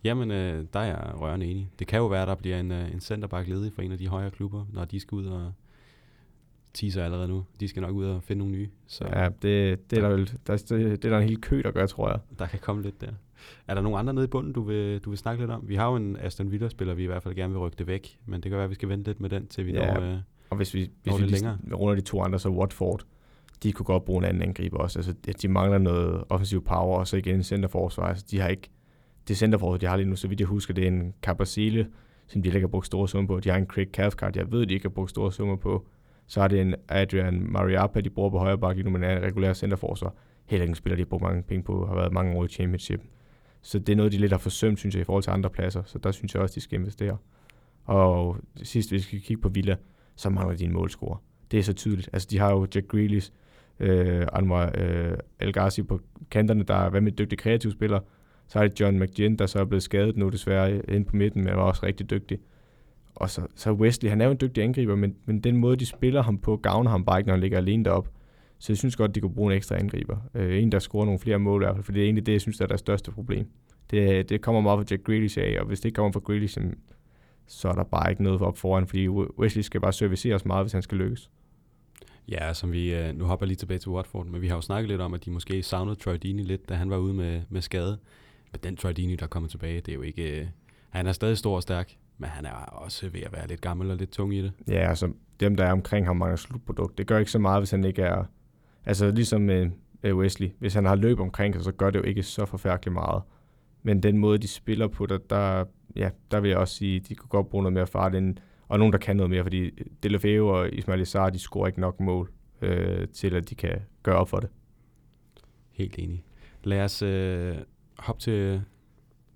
Jamen, 0.03 0.31
øh, 0.31 0.65
der 0.73 0.79
er 0.79 0.85
jeg 0.85 1.21
rørende 1.21 1.45
enig. 1.45 1.69
Det 1.79 1.87
kan 1.87 1.97
jo 1.99 2.07
være, 2.07 2.21
at 2.21 2.27
der 2.27 2.35
bliver 2.35 2.59
en, 2.59 2.71
øh, 2.71 2.93
en 2.93 2.99
centerback 2.99 3.47
ledig 3.47 3.73
for 3.73 3.81
en 3.81 3.91
af 3.91 3.97
de 3.97 4.07
højere 4.07 4.31
klubber, 4.31 4.65
når 4.73 4.85
de 4.85 4.99
skal 4.99 5.15
ud 5.15 5.25
og 5.25 5.51
teaser 6.73 7.03
allerede 7.05 7.27
nu. 7.27 7.45
De 7.59 7.67
skal 7.67 7.81
nok 7.81 7.95
ud 7.95 8.05
og 8.05 8.23
finde 8.23 8.39
nogle 8.39 8.53
nye, 8.53 8.69
så 8.87 9.05
ja. 9.13 9.25
Det, 9.29 9.89
det, 9.91 9.97
er 9.97 10.01
der, 10.01 10.09
vel, 10.09 10.31
der, 10.47 10.57
det, 10.57 10.69
det 10.69 11.05
er 11.05 11.09
der 11.09 11.17
en 11.17 11.23
hel 11.29 11.41
kø, 11.41 11.61
der 11.63 11.71
gør, 11.71 11.85
tror 11.85 12.09
jeg. 12.09 12.19
der 12.39 12.45
kan 12.47 12.59
komme 12.59 12.81
lidt 12.81 13.01
der. 13.01 13.11
Er 13.67 13.73
der 13.73 13.81
nogen 13.81 13.99
andre 13.99 14.13
nede 14.13 14.25
i 14.25 14.27
bunden, 14.27 14.53
du 14.53 14.61
vil, 14.61 14.99
du 14.99 15.09
vil 15.09 15.17
snakke 15.17 15.41
lidt 15.41 15.51
om? 15.51 15.63
Vi 15.67 15.75
har 15.75 15.89
jo 15.89 15.95
en 15.95 16.17
Aston 16.17 16.51
Villa-spiller, 16.51 16.93
vi 16.93 17.03
i 17.03 17.05
hvert 17.05 17.23
fald 17.23 17.35
gerne 17.35 17.53
vil 17.53 17.59
rykke 17.59 17.75
det 17.77 17.87
væk, 17.87 18.19
men 18.25 18.41
det 18.41 18.49
kan 18.49 18.55
være, 18.55 18.63
at 18.63 18.69
vi 18.69 18.75
skal 18.75 18.89
vente 18.89 19.09
lidt 19.09 19.19
med 19.19 19.29
den, 19.29 19.47
til 19.47 19.65
vi 19.65 19.71
Ja. 19.71 19.93
når... 19.93 20.01
Øh, 20.01 20.17
Og 20.49 20.57
hvis 20.57 20.73
vi, 20.73 20.79
hvis 21.03 21.13
vi 21.13 21.23
er 21.23 21.27
lige 21.27 21.31
længere. 21.31 21.57
runder 21.73 21.95
de 21.95 22.01
to 22.01 22.21
andre, 22.21 22.39
så 22.39 22.49
Watford, 22.49 23.03
de 23.63 23.71
kunne 23.71 23.85
godt 23.85 24.05
bruge 24.05 24.17
en 24.23 24.25
anden 24.29 24.43
angriber 24.43 24.77
også. 24.77 24.99
Altså, 24.99 25.13
de 25.41 25.47
mangler 25.47 25.77
noget 25.77 26.23
offensiv 26.29 26.63
power, 26.63 26.99
og 26.99 27.07
så 27.07 27.17
igen 27.17 27.35
en 27.35 27.43
centerforsvar. 27.43 28.07
Altså, 28.07 28.25
de 28.31 28.39
har 28.39 28.47
ikke, 28.47 28.69
det 29.29 29.37
centerforsvar, 29.37 29.77
de 29.77 29.85
har 29.85 29.97
lige 29.97 30.09
nu, 30.09 30.15
så 30.15 30.27
vidt 30.27 30.39
jeg 30.39 30.47
husker, 30.47 30.73
det 30.73 30.83
er 30.83 30.87
en 30.87 31.13
Capacele, 31.21 31.87
som 32.27 32.43
de 32.43 32.47
ikke 32.49 32.59
har 32.59 32.67
brugt 32.67 32.85
store 32.85 33.07
summer 33.07 33.27
på. 33.27 33.39
De 33.39 33.49
har 33.49 33.57
en 33.57 33.65
Craig 33.65 33.87
Cathcart, 33.93 34.35
jeg 34.35 34.51
ved, 34.51 34.65
de 34.65 34.73
ikke 34.73 34.83
har 34.83 34.89
brugt 34.89 35.09
store 35.09 35.31
summer 35.31 35.55
på. 35.55 35.87
Så 36.27 36.41
er 36.41 36.47
det 36.47 36.61
en 36.61 36.75
Adrian 36.87 37.51
Mariappa, 37.51 38.01
de 38.01 38.09
bruger 38.09 38.29
på 38.29 38.37
højre 38.37 38.57
bakke 38.57 38.83
nu, 38.83 38.89
men 38.89 39.03
er 39.03 39.17
en 39.17 39.23
regulær 39.23 39.53
centerforsvar. 39.53 40.13
Heller 40.45 40.63
ikke 40.63 40.71
en 40.71 40.75
spiller, 40.75 40.95
de 40.95 41.01
har 41.01 41.05
brugt 41.05 41.23
mange 41.23 41.43
penge 41.43 41.63
på, 41.63 41.85
har 41.85 41.95
været 41.95 42.13
mange 42.13 42.37
år 42.37 42.45
i 42.45 42.47
championship. 42.47 43.01
Så 43.61 43.79
det 43.79 43.89
er 43.89 43.95
noget, 43.95 44.11
de 44.11 44.17
lidt 44.17 44.31
har 44.31 44.39
forsømt, 44.39 44.79
synes 44.79 44.95
jeg, 44.95 45.01
i 45.01 45.03
forhold 45.03 45.23
til 45.23 45.31
andre 45.31 45.49
pladser. 45.49 45.83
Så 45.85 45.97
der 45.97 46.11
synes 46.11 46.33
jeg 46.33 46.41
også, 46.41 46.55
de 46.55 46.61
skal 46.61 46.79
investere. 46.79 47.17
Og 47.85 48.37
sidst, 48.63 48.89
hvis 48.89 48.99
vi 48.99 49.03
skal 49.03 49.21
kigge 49.21 49.41
på 49.41 49.49
Villa, 49.49 49.75
så 50.15 50.29
mangler 50.29 50.57
de 50.57 50.63
en 50.65 50.73
målscorer. 50.73 51.17
Det 51.51 51.59
er 51.59 51.63
så 51.63 51.73
tydeligt. 51.73 52.09
Altså, 52.13 52.27
de 52.31 52.39
har 52.39 52.51
jo 52.51 52.67
Jack 52.75 52.87
Grealish, 52.87 53.31
øh, 53.79 54.27
Anwar 54.33 54.71
øh, 54.77 55.17
El 55.39 55.53
Ghazi 55.53 55.83
på 55.83 55.99
kanterne, 56.31 56.63
der 56.63 56.75
er 56.75 56.89
hvad 56.89 57.01
med 57.01 57.11
dygtige 57.11 57.37
kreative 57.37 57.71
spillere. 57.71 58.01
Så 58.49 58.59
er 58.59 58.67
det 58.67 58.79
John 58.79 58.99
McGinn, 58.99 59.35
der 59.35 59.45
så 59.45 59.59
er 59.59 59.65
blevet 59.65 59.83
skadet 59.83 60.17
nu 60.17 60.29
desværre 60.29 60.81
inde 60.89 61.05
på 61.05 61.15
midten, 61.15 61.43
men 61.43 61.55
var 61.55 61.61
også 61.61 61.85
rigtig 61.85 62.09
dygtig. 62.09 62.39
Og 63.15 63.29
så, 63.29 63.41
så 63.55 63.71
Wesley, 63.71 64.09
han 64.09 64.21
er 64.21 64.25
jo 64.25 64.31
en 64.31 64.37
dygtig 64.41 64.63
angriber, 64.63 64.95
men, 64.95 65.15
men 65.25 65.39
den 65.39 65.57
måde, 65.57 65.75
de 65.75 65.85
spiller 65.85 66.23
ham 66.23 66.37
på, 66.37 66.57
gavner 66.57 66.91
ham 66.91 67.05
bare 67.05 67.19
ikke, 67.19 67.27
når 67.27 67.33
han 67.33 67.41
ligger 67.41 67.57
alene 67.57 67.85
deroppe. 67.85 68.09
Så 68.59 68.71
jeg 68.71 68.77
synes 68.77 68.95
godt, 68.95 69.15
de 69.15 69.21
kunne 69.21 69.33
bruge 69.33 69.51
en 69.51 69.57
ekstra 69.57 69.75
angriber. 69.75 70.17
Øh, 70.33 70.63
en, 70.63 70.71
der 70.71 70.79
scorer 70.79 71.05
nogle 71.05 71.19
flere 71.19 71.39
mål 71.39 71.61
i 71.61 71.65
hvert 71.65 71.75
fald, 71.75 71.83
for 71.83 71.91
det 71.91 71.99
er 71.99 72.05
egentlig 72.05 72.25
det, 72.25 72.31
jeg 72.31 72.41
synes, 72.41 72.57
der 72.57 72.63
er 72.63 72.67
deres 72.67 72.79
største 72.79 73.11
problem. 73.11 73.47
Det, 73.91 74.29
det 74.29 74.41
kommer 74.41 74.61
meget 74.61 74.79
fra 74.79 74.85
Jack 74.91 75.03
Grealish 75.03 75.39
af, 75.39 75.57
og 75.59 75.65
hvis 75.65 75.79
det 75.79 75.85
ikke 75.85 75.95
kommer 75.95 76.11
fra 76.11 76.19
Grealish, 76.19 76.57
så 77.47 77.69
er 77.69 77.73
der 77.73 77.83
bare 77.83 78.09
ikke 78.09 78.23
noget 78.23 78.41
op 78.41 78.57
foran, 78.57 78.87
fordi 78.87 79.07
Wesley 79.07 79.61
skal 79.61 79.81
bare 79.81 79.93
servicere 79.93 80.35
os 80.35 80.45
meget, 80.45 80.63
hvis 80.63 80.73
han 80.73 80.81
skal 80.81 80.97
lykkes. 80.97 81.29
Ja, 82.27 82.53
som 82.53 82.71
vi, 82.71 82.95
øh, 82.95 83.15
nu 83.15 83.25
hopper 83.25 83.45
jeg 83.45 83.47
lige 83.47 83.57
tilbage 83.57 83.79
til 83.79 83.89
Watford, 83.89 84.25
men 84.25 84.41
vi 84.41 84.47
har 84.47 84.55
jo 84.55 84.61
snakket 84.61 84.89
lidt 84.89 85.01
om, 85.01 85.13
at 85.13 85.25
de 85.25 85.31
måske 85.31 85.63
savnede 85.63 85.95
Troy 85.95 86.17
Deeney 86.23 86.43
lidt, 86.43 86.69
da 86.69 86.73
han 86.73 86.89
var 86.89 86.97
ude 86.97 87.13
med, 87.13 87.41
med 87.49 87.61
skade. 87.61 87.97
Men 88.51 88.59
den 88.63 88.75
Troy 88.75 88.91
der 88.91 89.17
er 89.23 89.27
kommet 89.27 89.51
tilbage, 89.51 89.81
det 89.81 89.91
er 89.91 89.95
jo 89.95 90.01
ikke... 90.01 90.39
Øh, 90.41 90.47
han 90.89 91.07
er 91.07 91.11
stadig 91.11 91.37
stor 91.37 91.55
og 91.55 91.61
stærk, 91.61 91.97
men 92.17 92.29
han 92.29 92.45
er 92.45 92.51
også 92.51 93.09
ved 93.09 93.21
at 93.21 93.33
være 93.33 93.47
lidt 93.47 93.61
gammel 93.61 93.91
og 93.91 93.97
lidt 93.97 94.11
tung 94.11 94.35
i 94.35 94.41
det. 94.41 94.51
Ja, 94.67 94.89
altså 94.89 95.13
dem, 95.39 95.55
der 95.55 95.65
er 95.65 95.71
omkring 95.71 96.05
ham, 96.05 96.17
mangler 96.17 96.35
slutprodukt. 96.35 96.97
Det 96.97 97.07
gør 97.07 97.17
ikke 97.17 97.31
så 97.31 97.39
meget, 97.39 97.61
hvis 97.61 97.71
han 97.71 97.83
ikke 97.83 98.01
er... 98.01 98.23
Altså 98.85 99.11
ligesom 99.11 99.41
med 99.41 99.71
øh, 100.03 100.17
Wesley. 100.17 100.49
Hvis 100.59 100.73
han 100.73 100.85
har 100.85 100.95
løb 100.95 101.19
omkring 101.19 101.53
sig, 101.53 101.63
så 101.63 101.71
gør 101.71 101.89
det 101.89 101.99
jo 101.99 102.03
ikke 102.03 102.23
så 102.23 102.45
forfærdeligt 102.45 102.93
meget. 102.93 103.23
Men 103.83 104.03
den 104.03 104.17
måde, 104.17 104.37
de 104.37 104.47
spiller 104.47 104.87
på, 104.87 105.05
der, 105.05 105.17
der, 105.17 105.65
ja, 105.95 106.09
der 106.31 106.39
vil 106.39 106.49
jeg 106.49 106.57
også 106.57 106.75
sige, 106.75 106.99
de 106.99 107.15
kunne 107.15 107.29
godt 107.29 107.49
bruge 107.49 107.63
noget 107.63 107.73
mere 107.73 107.87
fart 107.87 108.15
ind, 108.15 108.37
og 108.67 108.79
nogen, 108.79 108.93
der 108.93 108.99
kan 108.99 109.15
noget 109.15 109.29
mere, 109.29 109.43
fordi 109.43 109.71
Delafeu 110.03 110.49
og 110.49 110.73
Ismail 110.73 111.01
Assar, 111.01 111.29
de 111.29 111.39
scorer 111.39 111.67
ikke 111.67 111.81
nok 111.81 111.99
mål 111.99 112.31
øh, 112.61 113.07
til, 113.07 113.35
at 113.35 113.49
de 113.49 113.55
kan 113.55 113.81
gøre 114.03 114.15
op 114.15 114.29
for 114.29 114.39
det. 114.39 114.49
Helt 115.71 115.99
enig. 115.99 116.23
Lad 116.63 116.83
os 116.83 117.01
øh, 117.01 117.55
hoppe 117.99 118.21
til 118.21 118.61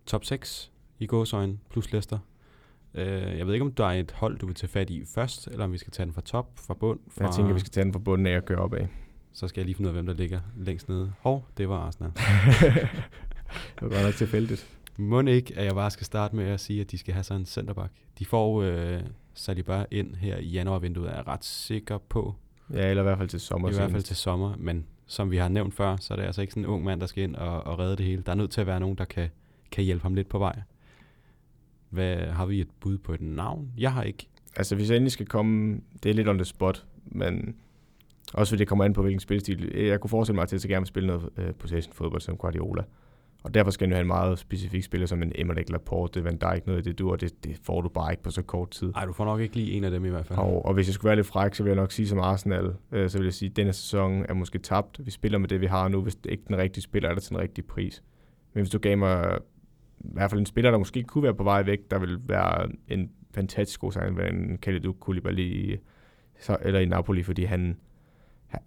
top 0.05 0.25
6 0.25 0.71
i 0.99 1.05
gåsøjne 1.05 1.57
plus 1.69 1.91
Leicester. 1.91 2.19
Øh, 2.93 3.37
jeg 3.37 3.47
ved 3.47 3.53
ikke, 3.53 3.65
om 3.65 3.73
der 3.73 3.85
er 3.85 3.99
et 3.99 4.11
hold, 4.11 4.39
du 4.39 4.45
vil 4.45 4.55
tage 4.55 4.69
fat 4.69 4.89
i 4.89 5.05
først, 5.05 5.47
eller 5.47 5.65
om 5.65 5.73
vi 5.73 5.77
skal 5.77 5.91
tage 5.91 6.05
den 6.05 6.13
fra 6.13 6.21
top, 6.21 6.51
fra 6.55 6.73
bund. 6.73 6.99
Fra, 7.09 7.25
Jeg 7.25 7.33
tænker, 7.33 7.53
vi 7.53 7.59
skal 7.59 7.71
tage 7.71 7.83
den 7.83 7.93
fra 7.93 7.99
bunden 7.99 8.27
af 8.27 8.37
og 8.37 8.45
køre 8.45 8.57
op 8.57 8.73
af. 8.73 8.87
Så 9.33 9.47
skal 9.47 9.61
jeg 9.61 9.65
lige 9.65 9.75
finde 9.75 9.87
ud 9.87 9.89
af, 9.89 10.03
hvem 10.03 10.05
der 10.05 10.13
ligger 10.13 10.39
længst 10.57 10.89
nede. 10.89 11.13
Hov, 11.19 11.45
det 11.57 11.69
var 11.69 11.77
Arsenal. 11.77 12.11
det 13.75 13.81
var 13.81 13.89
godt 13.89 14.03
nok 14.03 14.13
tilfældigt. 14.13 14.69
Må 14.97 15.21
ikke, 15.21 15.57
at 15.57 15.65
jeg 15.65 15.73
bare 15.73 15.91
skal 15.91 16.05
starte 16.05 16.35
med 16.35 16.45
at 16.45 16.59
sige, 16.59 16.81
at 16.81 16.91
de 16.91 16.97
skal 16.97 17.13
have 17.13 17.23
sådan 17.23 17.41
en 17.41 17.45
centerback. 17.45 17.91
De 18.19 18.25
får 18.25 18.61
øh, 18.61 19.01
Saliba 19.33 19.85
ind 19.91 20.15
her 20.15 20.37
i 20.37 20.47
januarvinduet, 20.47 21.09
er 21.09 21.15
jeg 21.15 21.27
ret 21.27 21.45
sikker 21.45 21.97
på. 21.97 22.35
Ja, 22.73 22.89
eller 22.89 23.03
i 23.03 23.05
hvert 23.05 23.17
fald 23.17 23.29
til 23.29 23.39
sommer. 23.39 23.69
I 23.69 23.73
hvert 23.73 23.91
fald 23.91 24.03
til 24.03 24.15
sommer, 24.15 24.55
men 24.57 24.85
som 25.13 25.31
vi 25.31 25.37
har 25.37 25.49
nævnt 25.49 25.73
før, 25.73 25.95
så 25.95 26.13
er 26.13 26.17
det 26.17 26.23
altså 26.23 26.41
ikke 26.41 26.53
sådan 26.53 26.63
en 26.63 26.69
ung 26.69 26.83
mand, 26.83 27.01
der 27.01 27.07
skal 27.07 27.23
ind 27.23 27.35
og, 27.35 27.63
og 27.63 27.79
redde 27.79 27.95
det 27.95 28.05
hele. 28.05 28.23
Der 28.25 28.31
er 28.31 28.35
nødt 28.35 28.51
til 28.51 28.61
at 28.61 28.67
være 28.67 28.79
nogen, 28.79 28.97
der 28.97 29.05
kan, 29.05 29.29
kan 29.71 29.83
hjælpe 29.83 30.03
ham 30.03 30.13
lidt 30.13 30.29
på 30.29 30.39
vej. 30.39 30.61
Hvad, 31.89 32.17
har 32.17 32.45
vi 32.45 32.61
et 32.61 32.67
bud 32.79 32.97
på 32.97 33.13
et 33.13 33.21
navn? 33.21 33.71
Jeg 33.77 33.93
har 33.93 34.03
ikke. 34.03 34.27
Altså, 34.55 34.75
hvis 34.75 34.89
jeg 34.89 34.95
endelig 34.95 35.11
skal 35.11 35.25
komme, 35.25 35.81
det 36.03 36.09
er 36.09 36.13
lidt 36.13 36.27
on 36.27 36.37
the 36.37 36.45
spot, 36.45 36.85
men 37.05 37.55
også 38.33 38.51
fordi 38.51 38.59
det 38.59 38.67
kommer 38.67 38.85
an 38.85 38.93
på, 38.93 39.01
hvilken 39.01 39.19
spilstil. 39.19 39.71
Jeg 39.75 39.99
kunne 39.99 40.09
forestille 40.09 40.35
mig 40.35 40.47
til, 40.47 40.55
at 40.55 40.63
jeg 40.63 40.69
gerne 40.69 40.81
vil 40.81 40.87
spille 40.87 41.07
noget 41.07 41.29
øh, 41.37 41.53
possession 41.53 41.93
fodbold 41.93 42.21
som 42.21 42.37
Guardiola. 42.37 42.83
Og 43.43 43.53
derfor 43.53 43.71
skal 43.71 43.87
han 43.87 43.91
jo 43.91 43.95
have 43.95 44.01
en 44.01 44.07
meget 44.07 44.39
specifik 44.39 44.83
spiller, 44.83 45.07
som 45.07 45.23
en 45.23 45.31
Emmerich 45.35 45.71
Laporte, 45.71 46.19
det 46.19 46.23
Van 46.23 46.37
Dijk, 46.37 46.67
noget 46.67 46.77
af 46.77 46.83
det 46.83 46.99
du, 46.99 47.11
og 47.11 47.21
det, 47.21 47.43
det 47.43 47.59
får 47.63 47.81
du 47.81 47.89
bare 47.89 48.13
ikke 48.13 48.23
på 48.23 48.31
så 48.31 48.41
kort 48.41 48.69
tid. 48.69 48.93
Ej, 48.95 49.05
du 49.05 49.13
får 49.13 49.25
nok 49.25 49.41
ikke 49.41 49.55
lige 49.55 49.71
en 49.71 49.83
af 49.83 49.91
dem 49.91 50.05
i 50.05 50.09
hvert 50.09 50.25
fald. 50.25 50.39
Og, 50.39 50.65
og 50.65 50.73
hvis 50.73 50.87
jeg 50.87 50.93
skulle 50.93 51.09
være 51.09 51.15
lidt 51.15 51.27
fræk, 51.27 51.53
så 51.53 51.63
vil 51.63 51.69
jeg 51.69 51.75
nok 51.75 51.91
sige 51.91 52.07
som 52.07 52.19
Arsenal, 52.19 52.73
øh, 52.91 53.09
så 53.09 53.17
vil 53.17 53.25
jeg 53.25 53.33
sige, 53.33 53.49
at 53.49 53.55
denne 53.55 53.73
sæson 53.73 54.25
er 54.29 54.33
måske 54.33 54.59
tabt. 54.59 55.05
Vi 55.05 55.11
spiller 55.11 55.37
med 55.37 55.47
det, 55.47 55.61
vi 55.61 55.65
har 55.65 55.87
nu. 55.87 56.01
Hvis 56.01 56.15
det 56.15 56.31
ikke 56.31 56.43
den 56.47 56.57
rigtige 56.57 56.83
spiller, 56.83 57.09
er 57.09 57.13
det 57.13 57.23
til 57.23 57.29
den 57.29 57.41
rigtige 57.41 57.65
pris. 57.65 58.03
Men 58.53 58.61
hvis 58.61 58.69
du 58.69 58.79
gav 58.79 58.97
mig 58.97 59.39
i 59.99 60.07
hvert 60.13 60.29
fald 60.29 60.39
en 60.39 60.45
spiller, 60.45 60.71
der 60.71 60.77
måske 60.77 61.03
kunne 61.03 61.23
være 61.23 61.35
på 61.35 61.43
vej 61.43 61.63
væk, 61.63 61.79
der 61.91 61.99
vil 61.99 62.17
være 62.27 62.69
en 62.87 63.09
fantastisk 63.35 63.79
god 63.79 63.91
sang, 63.91 64.19
en 64.21 64.57
Kalidou 64.57 64.93
Koulibaly 64.93 65.77
så, 66.39 66.57
eller 66.61 66.79
i 66.79 66.85
Napoli, 66.85 67.23
fordi 67.23 67.43
han, 67.43 67.77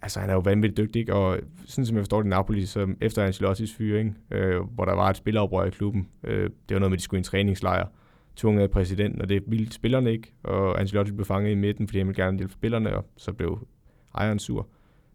altså 0.01 0.19
han 0.19 0.29
er 0.29 0.33
jo 0.33 0.39
vanvittigt 0.39 0.77
dygtig, 0.77 0.99
ikke? 0.99 1.13
og 1.13 1.39
sådan 1.65 1.85
som 1.85 1.95
jeg 1.95 2.01
forstår 2.01 2.21
det 2.21 2.29
Napoli, 2.29 2.65
så 2.65 2.87
efter 3.01 3.23
Ancelottis 3.23 3.75
fyring, 3.75 4.17
øh, 4.31 4.61
hvor 4.61 4.85
der 4.85 4.93
var 4.93 5.09
et 5.09 5.17
spilleroprør 5.17 5.65
i 5.65 5.69
klubben, 5.69 6.07
øh, 6.23 6.43
det 6.43 6.75
var 6.75 6.79
noget 6.79 6.91
med, 6.91 6.95
at 6.97 6.99
de 6.99 7.03
skulle 7.03 7.17
i 7.17 7.19
en 7.19 7.23
træningslejr, 7.23 7.87
tvunget 8.35 8.61
af 8.61 8.71
præsidenten, 8.71 9.21
og 9.21 9.29
det 9.29 9.43
ville 9.47 9.71
spillerne 9.71 10.11
ikke, 10.11 10.33
og 10.43 10.79
Ancelotti 10.79 11.11
blev 11.11 11.25
fanget 11.25 11.51
i 11.51 11.55
midten, 11.55 11.87
fordi 11.87 11.97
han 11.97 12.07
ville 12.07 12.23
gerne 12.23 12.37
hjælpe 12.37 12.53
spillerne, 12.53 12.95
og 12.95 13.05
så 13.17 13.33
blev 13.33 13.67
ejeren 14.15 14.39
sur. 14.39 14.67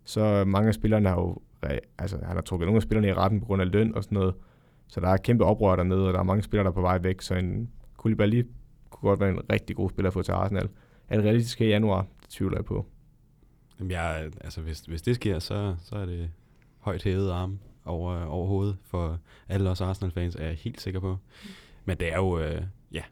Så 0.05 0.45
mange 0.45 0.69
af 0.69 0.75
spillerne 0.75 1.09
har 1.09 1.17
jo, 1.17 1.37
øh, 1.65 1.79
altså 1.99 2.19
han 2.23 2.37
har 2.37 2.43
trukket 2.43 2.67
nogle 2.67 2.77
af 2.77 2.83
spillerne 2.83 3.09
i 3.09 3.13
retten 3.13 3.41
på 3.41 3.47
grund 3.47 3.63
af 3.63 3.73
løn 3.73 3.95
og 3.95 4.05
sådan 4.05 4.17
noget, 4.17 4.35
så 4.89 5.01
der 5.01 5.09
er 5.09 5.17
kæmpe 5.17 5.45
oprør 5.45 5.77
dernede, 5.77 6.07
og 6.07 6.13
der 6.13 6.19
er 6.19 6.25
mange 6.25 6.43
spillere, 6.43 6.65
der 6.65 6.71
er 6.71 6.75
på 6.75 6.81
vej 6.81 6.99
væk, 6.99 7.21
så 7.21 7.35
en 7.35 7.71
Koulibaly 7.97 8.47
kunne 8.91 9.09
godt 9.09 9.21
være 9.21 9.31
en 9.31 9.41
rigtig 9.53 9.77
god 9.77 9.91
spiller 9.91 10.11
at 10.11 10.15
få 10.15 10.23
til 10.23 10.33
Arsenal. 10.33 10.69
Er 11.09 11.17
det 11.17 11.25
realistisk 11.25 11.61
i 11.61 11.67
januar? 11.67 12.07
Det 12.23 12.29
tvivler 12.31 12.59
jeg 12.59 12.65
på. 12.65 12.87
Jamen, 13.83 13.90
jeg, 13.90 14.31
altså, 14.40 14.61
hvis, 14.61 14.81
hvis 14.81 15.03
det 15.03 15.14
sker, 15.14 15.38
så, 15.38 15.75
så 15.85 15.97
er 15.97 16.07
det 16.07 16.31
højt 16.79 17.03
hævet 17.03 17.31
arm 17.31 17.59
over, 17.85 18.25
over 18.25 18.47
hovedet 18.47 18.77
for 18.83 19.18
alle 19.49 19.71
os 19.71 19.81
Arsenal-fans, 19.81 20.35
er 20.35 20.47
jeg 20.47 20.55
helt 20.55 20.81
sikker 20.81 21.01
på. 21.01 21.16
Men 21.85 21.97
det 21.97 22.12
er 22.12 22.16
jo, 22.16 22.38
øh, 22.38 22.62
ja, 22.92 23.03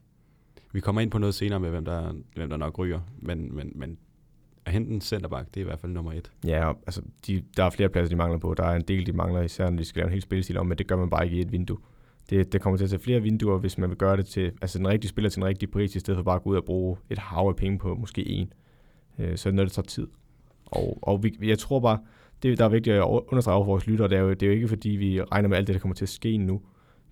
vi 0.72 0.80
kommer 0.80 1.00
ind 1.00 1.11
på 1.11 1.18
noget 1.18 1.35
senere 1.35 1.61
med, 1.61 1.70
hvem 1.70 1.85
der, 1.85 2.12
hvem 2.35 2.50
der 2.50 2.56
nok 2.56 2.78
ryger, 2.78 3.00
men, 3.18 3.54
men, 3.54 3.72
men 3.74 3.98
at 4.64 4.72
hente 4.72 4.90
en 4.90 5.00
centerback, 5.00 5.48
det 5.54 5.56
er 5.56 5.61
i 5.61 5.64
hvert 5.64 5.80
fald 5.80 5.92
nummer 5.92 6.12
et. 6.12 6.33
Ja, 6.44 6.72
altså, 6.87 7.02
de, 7.26 7.42
der 7.56 7.64
er 7.64 7.70
flere 7.70 7.88
pladser, 7.88 8.09
de 8.09 8.16
mangler 8.16 8.38
på. 8.38 8.54
Der 8.54 8.64
er 8.64 8.76
en 8.76 8.85
del, 8.88 9.06
de 9.06 9.12
mangler, 9.12 9.42
især 9.42 9.70
når 9.70 9.76
de 9.76 9.85
skal 9.85 10.00
lave 10.00 10.06
en 10.06 10.12
helt 10.12 10.22
spillestil 10.22 10.59
om, 10.59 10.66
men 10.66 10.78
det 10.78 10.87
gør 10.87 10.96
man 10.96 11.11
bare 11.11 11.24
ikke 11.24 11.37
i 11.37 11.40
et 11.40 11.52
vindue. 11.52 11.78
Det, 12.30 12.52
det 12.52 12.61
kommer 12.61 12.76
til 12.76 12.85
at 12.85 12.90
tage 12.90 13.02
flere 13.02 13.20
vinduer, 13.20 13.59
hvis 13.59 13.78
man 13.78 13.90
vil 13.90 13.98
gøre 13.98 14.16
det 14.16 14.26
til, 14.26 14.52
altså 14.62 14.78
den 14.78 14.88
rigtige 14.88 15.09
spiller 15.09 15.30
til 15.30 15.40
en 15.40 15.46
rigtig 15.46 15.70
pris, 15.70 15.96
i 15.96 16.00
stedet 16.00 16.18
for 16.18 16.22
bare 16.22 16.37
at 16.37 16.42
gå 16.42 16.50
ud 16.50 16.56
og 16.56 16.64
bruge 16.64 16.96
et 17.11 17.18
hav 17.18 17.48
af 17.48 17.56
penge 17.56 17.78
på 17.78 17.94
måske 17.94 18.28
en. 18.28 18.52
Øh, 19.18 19.37
så 19.37 19.48
er 19.48 19.50
det 19.50 19.56
noget, 19.56 19.68
det 19.68 19.74
tager 19.74 19.87
tid. 19.87 20.09
Og, 20.70 20.98
og 21.02 21.22
vi, 21.22 21.37
jeg 21.42 21.59
tror 21.59 21.80
bare, 21.80 21.98
det, 22.42 22.59
der 22.59 22.64
er 22.64 22.68
vigtigt 22.68 22.96
at 22.96 23.02
understrege 23.02 23.54
over 23.54 23.64
for 23.64 23.70
vores 23.72 23.87
lyttere, 23.87 24.09
det 24.09 24.18
er, 24.18 24.22
jo, 24.22 24.30
det 24.30 24.42
er 24.42 24.46
jo 24.46 24.52
ikke 24.52 24.68
fordi, 24.68 24.88
vi 24.88 25.22
regner 25.22 25.48
med 25.48 25.56
alt 25.56 25.66
det, 25.66 25.74
der 25.74 25.80
kommer 25.80 25.94
til 25.94 26.04
at 26.04 26.09
ske 26.09 26.37
nu. 26.37 26.62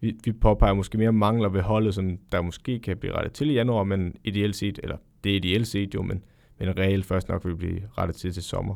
Vi, 0.00 0.18
vi 0.24 0.32
påpeger 0.32 0.74
måske 0.74 0.98
mere 0.98 1.12
mangler 1.12 1.48
ved 1.48 1.60
holdet, 1.60 1.94
som 1.94 2.18
der 2.32 2.42
måske 2.42 2.78
kan 2.78 2.96
blive 2.96 3.14
rettet 3.14 3.32
til 3.32 3.50
i 3.50 3.52
januar, 3.52 3.84
men 3.84 4.14
ideelt 4.24 4.56
set, 4.56 4.80
eller 4.82 4.96
det 5.24 5.32
er 5.32 5.36
ideelt 5.36 5.66
set 5.66 5.94
jo, 5.94 6.02
men, 6.02 6.24
men 6.58 6.78
reelt 6.78 7.06
først 7.06 7.28
nok 7.28 7.44
vil 7.44 7.56
blive 7.56 7.82
rettet 7.98 8.16
til 8.16 8.32
til 8.32 8.42
sommer. 8.42 8.74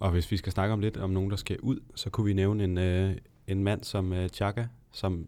Og 0.00 0.10
hvis 0.10 0.30
vi 0.30 0.36
skal 0.36 0.52
snakke 0.52 0.72
om 0.72 0.80
lidt 0.80 0.96
om 0.96 1.10
nogen, 1.10 1.30
der 1.30 1.36
skal 1.36 1.60
ud, 1.60 1.78
så 1.94 2.10
kunne 2.10 2.24
vi 2.24 2.32
nævne 2.32 2.64
en, 2.64 2.78
øh, 2.78 3.12
en 3.46 3.64
mand 3.64 3.84
som 3.84 4.12
øh, 4.12 4.28
Chaka, 4.28 4.66
som 4.92 5.26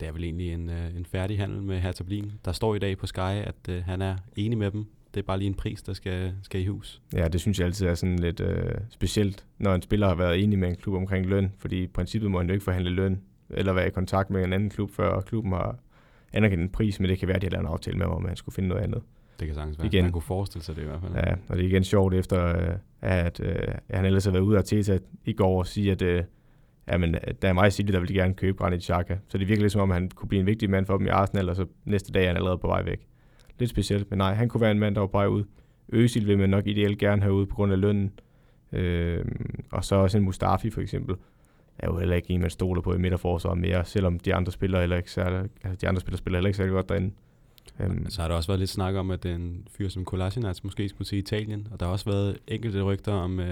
det 0.00 0.08
er 0.08 0.12
vel 0.12 0.24
egentlig 0.24 0.52
en, 0.52 0.70
øh, 0.70 0.96
en 0.96 1.06
færdig 1.06 1.38
handel 1.38 1.62
med 1.62 1.80
Hertha 1.80 2.04
Blin. 2.04 2.32
Der 2.44 2.52
står 2.52 2.74
i 2.74 2.78
dag 2.78 2.98
på 2.98 3.06
Sky, 3.06 3.20
at 3.20 3.68
øh, 3.68 3.84
han 3.84 4.02
er 4.02 4.16
enig 4.36 4.58
med 4.58 4.70
dem. 4.70 4.86
Det 5.14 5.20
er 5.20 5.24
bare 5.26 5.38
lige 5.38 5.48
en 5.48 5.54
pris, 5.54 5.82
der 5.82 5.92
skal, 5.92 6.32
skal 6.42 6.60
i 6.60 6.66
hus. 6.66 7.02
Ja, 7.14 7.28
det 7.28 7.40
synes 7.40 7.58
jeg 7.58 7.66
altid 7.66 7.86
er 7.86 7.94
sådan 7.94 8.18
lidt 8.18 8.40
øh, 8.40 8.74
specielt, 8.90 9.46
når 9.58 9.74
en 9.74 9.82
spiller 9.82 10.08
har 10.08 10.14
været 10.14 10.44
enig 10.44 10.58
med 10.58 10.68
en 10.68 10.76
klub 10.76 10.94
omkring 10.94 11.26
løn, 11.26 11.52
fordi 11.58 11.82
i 11.82 11.86
princippet 11.86 12.30
må 12.30 12.38
han 12.38 12.46
jo 12.46 12.52
ikke 12.52 12.64
forhandle 12.64 12.90
løn, 12.90 13.20
eller 13.50 13.72
være 13.72 13.86
i 13.86 13.90
kontakt 13.90 14.30
med 14.30 14.44
en 14.44 14.52
anden 14.52 14.70
klub, 14.70 14.90
før 14.90 15.20
klubben 15.20 15.52
har 15.52 15.78
anerkendt 16.32 16.62
en 16.62 16.68
pris, 16.68 17.00
men 17.00 17.10
det 17.10 17.18
kan 17.18 17.28
være, 17.28 17.36
at 17.36 17.42
de 17.42 17.46
har 17.46 17.50
lavet 17.50 17.62
en 17.62 17.72
aftale 17.72 17.98
med, 17.98 18.06
om 18.06 18.22
man 18.22 18.36
skulle 18.36 18.54
finde 18.54 18.68
noget 18.68 18.82
andet. 18.82 19.02
Det 19.40 19.46
kan 19.46 19.54
sagtens 19.54 19.78
være. 19.78 19.86
Igen, 19.86 20.04
man 20.04 20.12
kunne 20.12 20.22
forestille 20.22 20.64
sig 20.64 20.76
det 20.76 20.82
i 20.82 20.84
hvert 20.84 21.00
fald. 21.00 21.12
Ja, 21.14 21.34
og 21.48 21.56
det 21.56 21.64
er 21.64 21.68
igen 21.68 21.84
sjovt 21.84 22.14
efter, 22.14 22.46
øh, 22.46 22.74
at 23.00 23.40
øh, 23.40 23.56
han 23.90 24.04
ellers 24.04 24.24
har 24.24 24.32
været 24.32 24.42
ude 24.42 24.58
af 24.58 24.64
Teta 24.64 24.98
i 25.24 25.32
går 25.32 25.58
og 25.58 25.66
sige, 25.66 25.92
at 25.92 26.02
øh, 26.02 26.24
jamen, 26.92 27.16
der 27.42 27.48
er 27.48 27.52
meget 27.52 27.72
City, 27.72 27.92
der 27.92 28.00
vil 28.00 28.14
gerne 28.14 28.34
købe 28.34 28.58
Granit 28.58 28.82
Xhaka. 28.82 29.16
Så 29.28 29.38
det 29.38 29.48
virker 29.48 29.62
lidt 29.62 29.72
som 29.72 29.80
om, 29.80 29.90
han 29.90 30.10
kunne 30.10 30.28
blive 30.28 30.40
en 30.40 30.46
vigtig 30.46 30.70
mand 30.70 30.86
for 30.86 30.96
dem 30.96 31.06
i 31.06 31.10
Arsenal, 31.10 31.48
og 31.48 31.56
så 31.56 31.66
næste 31.84 32.12
dag 32.12 32.22
er 32.22 32.26
han 32.26 32.36
allerede 32.36 32.58
på 32.58 32.66
vej 32.66 32.82
væk. 32.82 33.06
Lidt 33.60 33.70
specielt, 33.70 34.10
men 34.10 34.18
nej, 34.18 34.34
han 34.34 34.48
kunne 34.48 34.60
være 34.60 34.70
en 34.70 34.78
mand, 34.78 34.94
der 34.94 35.00
var 35.00 35.08
vej 35.12 35.26
ud. 35.26 35.44
Øsil 35.88 36.26
vil 36.26 36.38
man 36.38 36.50
nok 36.50 36.66
ideelt 36.66 36.98
gerne 36.98 37.22
have 37.22 37.34
ud 37.34 37.46
på 37.46 37.54
grund 37.54 37.72
af 37.72 37.80
lønnen. 37.80 38.12
Øh, 38.72 39.24
og 39.70 39.84
så 39.84 39.94
også 39.94 40.18
en 40.18 40.24
Mustafi 40.24 40.70
for 40.70 40.80
eksempel 40.80 41.16
er 41.78 41.86
jo 41.86 41.98
heller 41.98 42.16
ikke 42.16 42.30
en, 42.30 42.40
man 42.40 42.50
stoler 42.50 42.82
på 42.82 42.94
i 42.94 42.98
midterforsvaret 42.98 43.58
mere, 43.58 43.84
selvom 43.84 44.18
de 44.18 44.34
andre 44.34 44.52
spillere 44.52 44.82
heller 44.82 44.96
ikke 44.96 45.10
særlig, 45.10 45.50
altså 45.64 45.78
de 45.80 45.88
andre 45.88 46.00
spillere 46.00 46.18
spiller 46.18 46.38
heller 46.38 46.48
ikke 46.48 46.56
særlig 46.56 46.72
godt 46.72 46.88
derinde. 46.88 47.10
Um, 47.84 48.06
så 48.08 48.20
har 48.20 48.28
der 48.28 48.34
også 48.34 48.48
været 48.48 48.58
lidt 48.58 48.70
snak 48.70 48.94
om, 48.94 49.10
at 49.10 49.22
den 49.22 49.66
fyr 49.70 49.88
som 49.88 50.04
Kolasinac 50.04 50.58
måske 50.62 50.88
skulle 50.88 51.06
til 51.06 51.18
Italien, 51.18 51.68
og 51.70 51.80
der 51.80 51.86
har 51.86 51.92
også 51.92 52.10
været 52.10 52.38
enkelte 52.48 52.82
rygter 52.82 53.12
om 53.12 53.38
uh, 53.38 53.46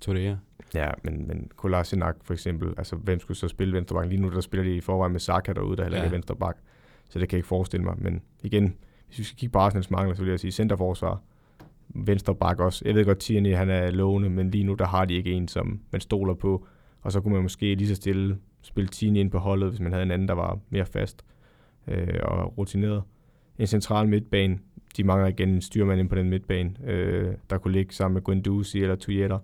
Torreira. 0.00 0.36
Ja, 0.74 0.90
men, 1.02 1.28
men 1.28 1.50
Kolasinac 1.56 2.14
for 2.22 2.32
eksempel, 2.32 2.74
altså 2.78 2.96
hvem 2.96 3.20
skulle 3.20 3.36
så 3.36 3.48
spille 3.48 3.74
venstreback? 3.74 4.08
Lige 4.08 4.20
nu 4.20 4.30
der 4.30 4.40
spiller 4.40 4.64
de 4.64 4.76
i 4.76 4.80
forvejen 4.80 5.12
med 5.12 5.20
Saka 5.20 5.52
derude, 5.52 5.76
der 5.76 5.82
heller 5.82 5.98
ja. 5.98 6.04
ikke 6.04 6.14
er 6.14 6.16
venstreback. 6.16 6.58
Så 7.10 7.18
det 7.18 7.28
kan 7.28 7.36
jeg 7.36 7.38
ikke 7.38 7.48
forestille 7.48 7.84
mig. 7.84 7.94
Men 7.98 8.22
igen, 8.42 8.76
hvis 9.06 9.18
vi 9.18 9.24
skal 9.24 9.38
kigge 9.38 9.52
på 9.52 9.58
Arsenals 9.58 9.90
mangler, 9.90 10.14
så 10.14 10.22
vil 10.22 10.30
jeg 10.30 10.40
sige 10.40 10.50
centerforsvar, 10.50 11.22
venstre 11.88 12.34
bak 12.34 12.60
også. 12.60 12.82
Jeg 12.84 12.94
ved 12.94 13.04
godt, 13.04 13.18
Tierney 13.18 13.54
han 13.54 13.70
er 13.70 13.90
lovende, 13.90 14.30
men 14.30 14.50
lige 14.50 14.64
nu 14.64 14.74
der 14.74 14.86
har 14.86 15.04
de 15.04 15.14
ikke 15.14 15.32
en, 15.32 15.48
som 15.48 15.80
man 15.90 16.00
stoler 16.00 16.34
på. 16.34 16.66
Og 17.02 17.12
så 17.12 17.20
kunne 17.20 17.34
man 17.34 17.42
måske 17.42 17.74
lige 17.74 17.88
så 17.88 17.94
stille 17.94 18.38
spille 18.62 18.88
Tierney 18.88 19.20
ind 19.20 19.30
på 19.30 19.38
holdet, 19.38 19.68
hvis 19.68 19.80
man 19.80 19.92
havde 19.92 20.02
en 20.02 20.10
anden, 20.10 20.28
der 20.28 20.34
var 20.34 20.58
mere 20.70 20.86
fast 20.86 21.24
øh, 21.88 22.18
og 22.22 22.58
rutineret. 22.58 23.02
En 23.58 23.66
central 23.66 24.08
midtbane, 24.08 24.58
de 24.96 25.04
mangler 25.04 25.28
igen 25.28 25.48
en 25.48 25.60
styrmand 25.60 26.00
ind 26.00 26.08
på 26.08 26.14
den 26.14 26.30
midtbane, 26.30 26.74
øh, 26.84 27.34
der 27.50 27.58
kunne 27.58 27.72
ligge 27.72 27.94
sammen 27.94 28.14
med 28.14 28.22
Guendouzi 28.22 28.82
eller 28.82 28.96
Tuyeta. 28.96 29.38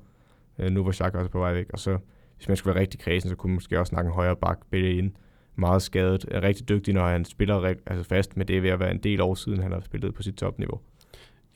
Øh, 0.58 0.70
nu 0.70 0.84
var 0.84 0.92
Xhaka 0.92 1.18
også 1.18 1.30
på 1.30 1.38
vej 1.38 1.52
væk. 1.52 1.66
Og 1.72 1.78
så, 1.78 1.98
hvis 2.36 2.48
man 2.48 2.56
skulle 2.56 2.74
være 2.74 2.82
rigtig 2.82 3.00
kredsen, 3.00 3.30
så 3.30 3.36
kunne 3.36 3.50
man 3.50 3.54
måske 3.54 3.80
også 3.80 3.90
snakke 3.90 4.08
en 4.08 4.14
højere 4.14 4.36
bak, 4.36 4.58
bedre 4.70 4.90
ind. 4.90 5.12
Meget 5.56 5.82
skadet. 5.82 6.24
Er 6.30 6.42
rigtig 6.42 6.68
dygtig, 6.68 6.94
når 6.94 7.08
han 7.08 7.24
spiller 7.24 7.74
altså 7.86 8.04
fast, 8.04 8.36
men 8.36 8.48
det 8.48 8.56
er 8.56 8.60
ved 8.60 8.70
at 8.70 8.80
være 8.80 8.90
en 8.90 8.98
del 8.98 9.20
år 9.20 9.34
siden, 9.34 9.62
han 9.62 9.72
har 9.72 9.80
spillet 9.80 10.14
på 10.14 10.22
sit 10.22 10.34
topniveau. 10.34 10.80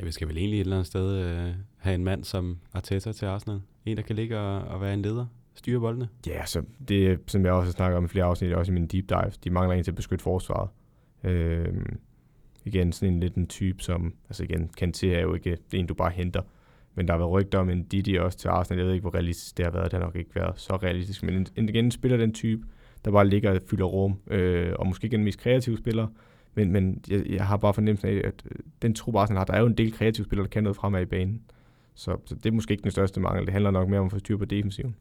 Ja, 0.01 0.05
vi 0.05 0.11
skal 0.11 0.29
vel 0.29 0.39
egentlig 0.39 0.61
et 0.61 0.65
eller 0.65 0.77
andet 0.77 0.87
sted 0.87 1.17
øh, 1.17 1.55
have 1.77 1.95
en 1.95 2.05
mand 2.05 2.25
som 2.25 2.59
Arteta 2.73 3.13
til 3.13 3.27
Arsenal. 3.27 3.61
En, 3.87 3.97
der 3.97 4.03
kan 4.03 4.17
ligge 4.17 4.39
og, 4.39 4.61
og 4.61 4.81
være 4.81 4.95
en 4.95 5.03
leder, 5.03 5.27
styre 5.55 5.81
boldene. 5.81 6.09
Ja, 6.27 6.47
så 6.47 6.63
det 6.89 7.21
som 7.27 7.45
jeg 7.45 7.53
også 7.53 7.67
har 7.67 7.73
snakket 7.73 7.97
om 7.97 8.05
i 8.05 8.09
flere 8.09 8.25
afsnit, 8.25 8.53
også 8.53 8.73
i 8.73 8.75
min 8.75 8.87
deep 8.87 9.09
dive, 9.09 9.33
de 9.45 9.51
mangler 9.51 9.77
en 9.77 9.85
til 9.85 9.91
at 9.91 9.95
beskytte 9.95 10.23
forsvaret. 10.23 10.71
Øh, 11.25 11.67
igen, 12.65 12.93
sådan 12.93 13.15
en 13.15 13.21
lidt 13.21 13.35
en 13.35 13.47
type, 13.47 13.83
som, 13.83 14.15
altså 14.29 14.45
igen, 14.45 14.71
Kanté 14.81 15.07
er 15.07 15.21
jo 15.21 15.35
ikke 15.35 15.57
en, 15.73 15.87
du 15.87 15.95
bare 15.95 16.11
henter. 16.11 16.43
Men 16.95 17.09
der 17.09 17.13
har 17.13 17.19
været 17.19 17.31
rygter 17.31 17.59
om 17.59 17.71
en 17.71 17.83
Didi 17.85 18.15
også 18.15 18.39
til 18.39 18.49
Arsenal. 18.49 18.79
Jeg 18.79 18.87
ved 18.87 18.95
ikke, 18.95 19.03
hvor 19.03 19.15
realistisk 19.15 19.57
det 19.57 19.65
har 19.65 19.73
været. 19.73 19.85
Det 19.85 19.93
har 19.93 20.07
nok 20.07 20.17
ikke 20.17 20.35
været 20.35 20.61
så 20.61 20.77
realistisk. 20.77 21.23
Men 21.23 21.47
en, 21.57 21.69
igen 21.69 21.91
spiller 21.91 22.17
den 22.17 22.33
type, 22.33 22.67
der 23.07 23.13
bare 23.13 23.29
ligger 23.29 23.51
og 23.51 23.61
fylder 23.67 23.85
rum. 23.85 24.15
Øh, 24.31 24.73
og 24.79 24.87
måske 24.87 25.05
ikke 25.05 25.17
den 25.17 25.25
mest 25.25 25.41
kreative 25.41 25.77
spiller. 25.79 26.07
Men, 26.55 26.73
men 26.73 27.05
jeg, 27.09 27.27
jeg 27.27 27.47
har 27.47 27.57
bare 27.57 27.75
fornemmelsen 27.75 28.09
af, 28.09 28.21
at 28.25 28.43
øh, 28.51 28.59
den 28.83 28.95
trup 28.95 29.15
Arsenal 29.15 29.39
har, 29.39 29.45
der 29.45 29.55
er 29.55 29.61
jo 29.61 29.67
en 29.67 29.75
del 29.79 29.93
kreative 29.93 30.25
spillere, 30.25 30.45
der 30.45 30.51
kan 30.51 30.63
noget 30.63 30.77
fremad 30.77 31.03
i 31.03 31.05
banen. 31.05 31.43
Så, 31.95 32.17
så 32.25 32.35
det 32.35 32.47
er 32.47 32.53
måske 32.53 32.73
ikke 32.73 32.83
den 32.83 32.91
største 32.91 33.21
mangel. 33.21 33.45
Det 33.45 33.53
handler 33.53 33.71
nok 33.71 33.89
mere 33.89 34.01
om 34.01 34.07
at 34.07 34.13
få 34.13 34.19
styr 34.19 34.37
på 34.37 34.45
defensiven. 34.45 34.97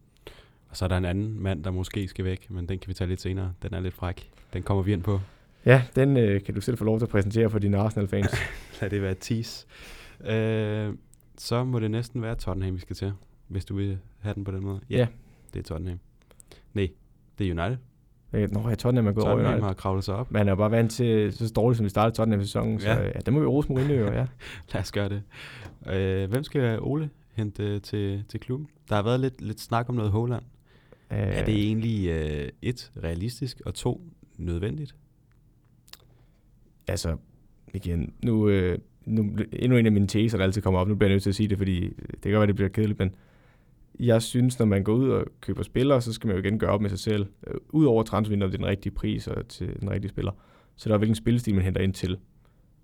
Og 0.70 0.78
så 0.78 0.86
er 0.86 0.90
der 0.90 0.98
en 0.98 1.06
anden 1.06 1.40
mand, 1.44 1.64
der 1.64 1.72
måske 1.72 2.08
skal 2.08 2.26
væk, 2.26 2.52
men 2.52 2.70
den 2.70 2.80
kan 2.80 2.88
vi 2.88 2.94
tage 2.94 3.08
lidt 3.08 3.22
senere. 3.22 3.54
Den 3.64 3.74
er 3.74 3.80
lidt 3.80 3.94
fræk. 3.94 4.30
Den 4.54 4.64
kommer 4.64 4.84
vi 4.84 4.94
ind 4.94 5.04
på. 5.04 5.20
Ja, 5.66 5.84
den 5.96 6.18
øh, 6.18 6.44
kan 6.44 6.56
du 6.56 6.62
selv 6.62 6.78
få 6.78 6.84
lov 6.84 7.00
til 7.00 7.06
at 7.06 7.10
præsentere 7.10 7.50
for 7.50 7.60
dine 7.60 7.78
Arsenal-fans. 7.78 8.32
Lad 8.82 8.90
det 8.90 9.02
være 9.02 9.16
tease. 9.20 9.68
Øh, 10.26 10.94
så 11.38 11.64
må 11.64 11.80
det 11.80 11.92
næsten 11.92 12.22
være 12.22 12.36
Tottenham, 12.36 12.76
vi 12.76 12.80
skal 12.80 12.96
til, 12.96 13.14
hvis 13.48 13.66
du 13.66 13.76
vil 13.76 13.98
have 14.20 14.34
den 14.36 14.44
på 14.44 14.52
den 14.52 14.64
måde. 14.64 14.80
Ja. 14.90 15.08
Det 15.54 15.60
er 15.60 15.64
Tottenham. 15.64 16.00
Nej, 16.74 16.90
det 17.38 17.48
er 17.48 17.64
United. 17.64 17.78
Nå, 18.36 18.70
ja, 18.70 18.76
Tottenham 18.76 19.08
er 19.08 19.12
gået 19.12 19.26
Tottenham 19.26 19.46
over 19.46 19.54
United. 19.54 19.68
har 19.68 19.74
kravlet 19.74 20.04
sig 20.04 20.16
op. 20.16 20.32
Men 20.32 20.38
han 20.38 20.48
er 20.48 20.56
bare 20.56 20.72
vant 20.72 20.92
til 20.92 21.34
så 21.34 21.54
dårligt, 21.56 21.78
som 21.78 21.84
vi 21.84 21.90
startede 21.90 22.16
Tottenham-sæsonen, 22.16 22.80
så 22.80 22.90
ja, 22.90 23.04
ja 23.04 23.20
det 23.26 23.34
må 23.34 23.40
vi 23.40 23.46
rose 23.46 23.70
Mourinho 23.70 23.94
jo, 23.94 24.06
ja. 24.06 24.26
Lad 24.74 24.82
os 24.82 24.92
gøre 24.92 25.10
det. 25.10 25.24
Øh, 25.94 26.30
hvem 26.30 26.44
skal 26.44 26.80
Ole 26.82 27.10
hente 27.34 27.80
til, 27.80 28.24
til 28.30 28.40
klubben? 28.40 28.68
Der 28.90 28.96
har 28.96 29.04
været 29.04 29.20
lidt, 29.20 29.42
lidt 29.42 29.62
snak 29.62 29.90
om 29.90 29.96
noget 29.96 30.12
Holland. 30.12 30.44
Øh, 31.12 31.18
er 31.18 31.46
det 31.46 31.56
egentlig 31.56 32.10
øh, 32.10 32.50
et, 32.62 32.92
realistisk, 33.04 33.62
og 33.66 33.74
to, 33.74 34.02
nødvendigt? 34.38 34.96
Altså, 36.88 37.18
igen, 37.74 38.14
nu, 38.24 38.50
øh, 38.50 38.78
nu, 39.06 39.30
endnu 39.54 39.78
en 39.78 39.86
af 39.86 39.92
mine 39.92 40.08
teser, 40.08 40.38
der 40.38 40.46
altid 40.46 40.62
kommer 40.62 40.80
op, 40.80 40.88
nu 40.88 40.96
bliver 40.96 41.10
jeg 41.10 41.14
nødt 41.14 41.24
til 41.24 41.30
at 41.30 41.36
sige 41.36 41.48
det, 41.48 41.58
fordi 41.58 41.90
det 41.90 42.22
kan 42.22 42.32
godt 42.32 42.40
være, 42.40 42.48
det 42.48 42.56
bliver 42.56 42.70
kedeligt, 42.70 43.00
men 43.00 43.16
jeg 44.00 44.22
synes, 44.22 44.60
når 44.60 44.66
man 44.66 44.84
går 44.84 44.94
ud 44.94 45.10
og 45.10 45.26
køber 45.42 45.64
spillere, 45.64 46.02
så 46.02 46.14
skal 46.14 46.28
man 46.28 46.36
jo 46.36 46.44
igen 46.44 46.60
gøre 46.60 46.70
op 46.70 46.82
med 46.82 46.90
sig 46.90 47.00
selv. 47.00 47.26
Øh, 47.48 47.56
udover 47.70 48.04
transfervinduet, 48.04 48.52
det 48.52 48.58
er 48.58 48.62
den 48.62 48.70
rigtige 48.70 48.94
pris 48.94 49.28
og 49.28 49.48
til 49.48 49.80
den 49.80 49.90
rigtige 49.92 50.10
spiller, 50.10 50.32
så 50.76 50.90
der 50.90 50.96
er 50.96 50.98
hvilken 50.98 51.16
spillestil, 51.16 51.56
man 51.56 51.64
henter 51.64 51.82
ind 51.82 51.94
til. 51.94 52.18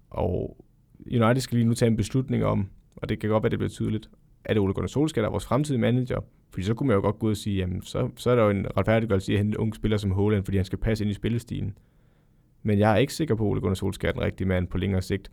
Og 0.10 0.66
United 1.06 1.40
skal 1.40 1.58
lige 1.58 1.68
nu 1.68 1.74
tage 1.74 1.90
en 1.90 1.98
beslutning 1.98 2.46
om, 2.46 2.70
og 2.96 3.10
det 3.10 3.20
kan 3.20 3.30
godt 3.30 3.44
være, 3.44 3.50
det 3.50 3.60
bliver 3.60 3.70
tydeligt, 3.70 4.10
er 4.46 4.54
det 4.54 4.62
Ole 4.62 4.74
Gunnar 4.74 4.88
Solskjaer, 4.88 5.24
der 5.24 5.28
er 5.28 5.32
vores 5.32 5.46
fremtidige 5.46 5.82
manager? 5.82 6.20
Fordi 6.50 6.64
så 6.66 6.74
kunne 6.74 6.88
man 6.88 6.96
jo 6.96 7.02
godt 7.02 7.20
gå 7.20 7.26
ud 7.26 7.32
og 7.32 7.38
sige, 7.38 7.58
jamen 7.58 7.82
så, 7.82 8.10
så 8.16 8.30
er 8.32 8.36
der 8.36 8.44
jo 8.44 8.50
en 8.50 8.66
retfærdiggørelse 8.78 9.32
i 9.32 9.36
at 9.36 9.40
hente 9.40 9.56
en 9.56 9.58
ung 9.58 9.76
spiller 9.76 9.98
som 9.98 10.12
Haaland, 10.12 10.44
fordi 10.44 10.58
han 10.58 10.66
skal 10.66 10.78
passe 10.80 11.04
ind 11.04 11.12
i 11.12 11.14
spillestilen. 11.14 11.78
Men 12.64 12.80
jeg 12.80 12.92
er 12.94 12.98
ikke 12.98 13.14
sikker 13.14 13.36
på, 13.36 13.46
at 13.46 13.50
Ole 13.50 13.62
Gunnar 13.62 13.74
Solskjaer 13.74 14.12
er 14.12 14.14
den 14.14 14.24
rigtige 14.24 14.48
mand 14.48 14.68
på 14.68 14.78
længere 14.78 15.02
sigt. 15.02 15.32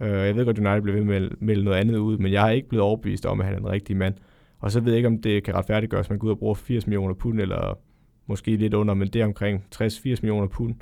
Øh, 0.00 0.08
jeg 0.08 0.36
ved 0.36 0.44
godt, 0.44 0.58
at 0.58 0.66
United 0.66 0.82
bliver 0.82 0.96
ved 0.96 1.04
med 1.04 1.16
at 1.16 1.42
melde 1.42 1.64
noget 1.64 1.78
andet 1.78 1.96
ud, 1.96 2.18
men 2.18 2.32
jeg 2.32 2.46
er 2.46 2.50
ikke 2.50 2.68
blevet 2.68 2.82
overbevist 2.82 3.26
om, 3.26 3.40
at 3.40 3.46
han 3.46 3.54
er 3.54 3.58
den 3.58 3.68
rigtige 3.68 3.96
mand. 3.96 4.14
Og 4.58 4.70
så 4.70 4.80
ved 4.80 4.92
jeg 4.92 4.96
ikke, 4.96 5.06
om 5.06 5.22
det 5.22 5.44
kan 5.44 5.54
retfærdiggøres, 5.54 6.06
at 6.06 6.10
man 6.10 6.18
går 6.18 6.26
ud 6.26 6.32
og 6.32 6.38
bruger 6.38 6.54
80 6.54 6.86
millioner 6.86 7.14
pund, 7.14 7.40
eller 7.40 7.78
måske 8.26 8.56
lidt 8.56 8.74
under, 8.74 8.94
men 8.94 9.08
det 9.08 9.20
er 9.20 9.24
omkring 9.24 9.64
60-80 9.74 10.04
millioner 10.04 10.46
pund 10.46 10.74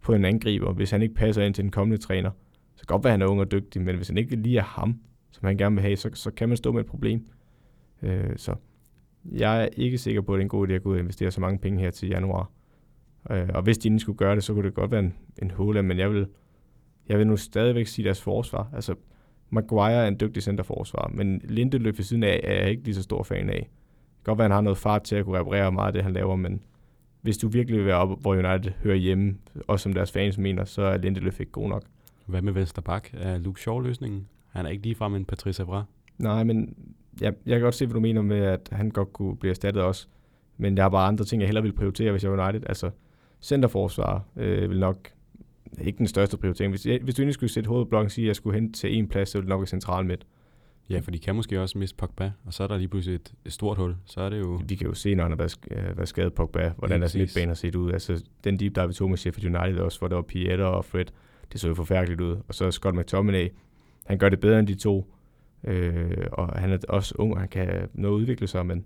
på 0.00 0.14
en 0.14 0.24
angriber, 0.24 0.72
hvis 0.72 0.90
han 0.90 1.02
ikke 1.02 1.14
passer 1.14 1.42
ind 1.42 1.54
til 1.54 1.64
den 1.64 1.70
kommende 1.70 2.02
træner. 2.02 2.30
Så 2.76 2.86
godt 2.86 3.04
være, 3.04 3.12
at 3.12 3.18
han 3.18 3.22
er 3.22 3.30
ung 3.30 3.40
og 3.40 3.50
dygtig, 3.50 3.82
men 3.82 3.96
hvis 3.96 4.08
han 4.08 4.18
ikke 4.18 4.36
lige 4.36 4.58
er 4.58 4.62
ham, 4.62 5.00
som 5.30 5.46
han 5.46 5.56
gerne 5.56 5.74
vil 5.74 5.82
have, 5.82 5.96
så, 5.96 6.10
så 6.14 6.30
kan 6.30 6.48
man 6.48 6.56
stå 6.56 6.72
med 6.72 6.80
et 6.80 6.86
problem. 6.86 7.26
Øh, 8.02 8.36
så 8.36 8.54
jeg 9.24 9.64
er 9.64 9.68
ikke 9.76 9.98
sikker 9.98 10.20
på, 10.20 10.34
at 10.34 10.36
det 10.36 10.40
er 10.40 10.44
en 10.44 10.48
god 10.48 10.68
idé 10.68 10.72
at 10.72 10.82
gå 10.82 10.88
ud 10.88 10.94
og 10.94 11.00
investere 11.00 11.30
så 11.30 11.40
mange 11.40 11.58
penge 11.58 11.80
her 11.80 11.90
til 11.90 12.08
januar. 12.08 12.50
Øh, 13.30 13.48
og 13.54 13.62
hvis 13.62 13.78
de 13.78 13.88
ikke 13.88 13.98
skulle 13.98 14.18
gøre 14.18 14.34
det, 14.34 14.44
så 14.44 14.54
kunne 14.54 14.66
det 14.66 14.74
godt 14.74 14.90
være 14.90 15.00
en, 15.00 15.14
en 15.42 15.50
hula, 15.50 15.82
men 15.82 15.98
jeg 15.98 16.12
vil, 16.12 16.26
jeg 17.08 17.18
vil 17.18 17.26
nu 17.26 17.36
stadigvæk 17.36 17.86
sige 17.86 18.04
deres 18.04 18.22
forsvar. 18.22 18.70
Altså, 18.74 18.94
Maguire 19.50 20.04
er 20.04 20.08
en 20.08 20.20
dygtig 20.20 20.42
centerforsvar, 20.42 21.10
men 21.14 21.40
Lindeløf 21.44 21.98
ved 21.98 22.04
siden 22.04 22.22
af 22.22 22.40
er 22.44 22.54
jeg 22.54 22.70
ikke 22.70 22.84
lige 22.84 22.94
så 22.94 23.02
stor 23.02 23.22
fan 23.22 23.50
af. 23.50 23.54
Det 23.54 24.24
kan 24.24 24.30
godt 24.30 24.38
være, 24.38 24.44
at 24.44 24.50
han 24.50 24.54
har 24.54 24.60
noget 24.60 24.78
fart 24.78 25.02
til 25.02 25.16
at 25.16 25.24
kunne 25.24 25.38
reparere 25.38 25.72
meget 25.72 25.86
af 25.86 25.92
det, 25.92 26.02
han 26.02 26.12
laver, 26.12 26.36
men 26.36 26.60
hvis 27.20 27.38
du 27.38 27.48
virkelig 27.48 27.78
vil 27.78 27.86
være 27.86 27.96
op, 27.96 28.20
hvor 28.20 28.32
United 28.32 28.72
hører 28.82 28.96
hjemme, 28.96 29.36
og 29.68 29.80
som 29.80 29.92
deres 29.92 30.12
fans 30.12 30.38
mener, 30.38 30.64
så 30.64 30.82
er 30.82 30.96
Lindeløf 30.96 31.40
ikke 31.40 31.52
god 31.52 31.68
nok. 31.68 31.82
Hvad 32.26 32.42
med 32.42 32.52
Vesterbak? 32.52 33.10
Er 33.12 33.38
Luke 33.38 33.60
Shaw 33.60 33.78
løsningen? 33.78 34.26
Han 34.48 34.66
er 34.66 34.70
ikke 34.70 34.82
ligefrem 34.82 35.14
en 35.14 35.24
Patrice 35.24 35.62
Evra. 35.62 35.84
Nej, 36.18 36.44
men 36.44 36.74
jeg, 37.20 37.34
jeg 37.46 37.54
kan 37.54 37.62
godt 37.62 37.74
se, 37.74 37.86
hvad 37.86 37.94
du 37.94 38.00
mener 38.00 38.22
med, 38.22 38.38
at 38.38 38.68
han 38.72 38.90
godt 38.90 39.12
kunne 39.12 39.36
blive 39.36 39.50
erstattet 39.50 39.82
også. 39.82 40.06
Men 40.56 40.76
jeg 40.76 40.84
har 40.84 40.88
bare 40.88 41.08
andre 41.08 41.24
ting, 41.24 41.42
jeg 41.42 41.48
hellere 41.48 41.62
vil 41.62 41.72
prioritere, 41.72 42.10
hvis 42.10 42.24
jeg 42.24 42.32
er 42.32 42.48
United. 42.48 42.68
Altså, 42.68 42.90
centerforsvar 43.40 44.24
øh, 44.36 44.70
vil 44.70 44.80
nok 44.80 45.08
ikke 45.80 45.98
den 45.98 46.06
største 46.06 46.36
prioritering. 46.36 46.72
Hvis, 46.72 46.86
jeg, 46.86 47.00
hvis 47.02 47.14
du 47.14 47.22
egentlig 47.22 47.34
skulle 47.34 47.50
sætte 47.50 47.68
hovedblokken 47.68 48.06
og 48.06 48.10
sige, 48.10 48.24
at 48.24 48.28
jeg 48.28 48.36
skulle 48.36 48.60
hen 48.60 48.72
til 48.72 48.98
en 48.98 49.08
plads, 49.08 49.28
så 49.28 49.38
ville 49.38 49.46
det 49.46 49.48
nok 49.48 49.60
være 49.60 49.66
central 49.66 50.06
midt. 50.06 50.26
Ja, 50.90 50.98
for 50.98 51.10
de 51.10 51.18
kan 51.18 51.34
måske 51.34 51.60
også 51.60 51.78
miste 51.78 51.96
Pogba, 51.96 52.32
og 52.44 52.54
så 52.54 52.62
er 52.62 52.66
der 52.66 52.76
lige 52.76 52.88
pludselig 52.88 53.14
et, 53.14 53.32
et 53.44 53.52
stort 53.52 53.76
hul. 53.76 53.96
Så 54.04 54.20
er 54.20 54.30
det 54.30 54.40
jo... 54.40 54.60
Vi 54.68 54.74
kan 54.74 54.86
jo 54.86 54.94
se, 54.94 55.14
når 55.14 55.24
han 55.24 55.32
har 55.32 55.36
været, 55.36 55.56
øh, 55.70 55.96
været 55.96 56.08
skadet 56.08 56.34
Pogba, 56.34 56.72
hvordan 56.78 57.00
deres 57.00 57.16
midtbane 57.16 57.46
har 57.46 57.54
set 57.54 57.74
ud. 57.74 57.92
Altså, 57.92 58.24
den 58.44 58.60
deep 58.60 58.74
dive, 58.74 58.88
vi 58.88 58.94
tog 58.94 59.08
med 59.08 59.18
Sheffield 59.18 59.56
United 59.56 59.78
også, 59.78 59.98
hvor 59.98 60.08
der 60.08 60.14
var 60.14 60.22
Pieter 60.22 60.64
og 60.64 60.84
Fred, 60.84 61.04
det 61.52 61.60
så 61.60 61.68
jo 61.68 61.74
forfærdeligt 61.74 62.20
ud. 62.20 62.36
Og 62.48 62.54
så 62.54 62.70
Scott 62.70 62.96
McTominay, 62.96 63.48
han 64.06 64.18
gør 64.18 64.28
det 64.28 64.40
bedre 64.40 64.58
end 64.58 64.66
de 64.66 64.74
to. 64.74 65.14
Øh, 65.64 66.26
og 66.32 66.58
han 66.58 66.70
er 66.70 66.78
også 66.88 67.14
ung, 67.18 67.34
og 67.34 67.40
han 67.40 67.48
kan 67.48 67.88
nå 67.94 68.08
at 68.08 68.12
udvikle 68.12 68.46
sig, 68.46 68.66
men, 68.66 68.84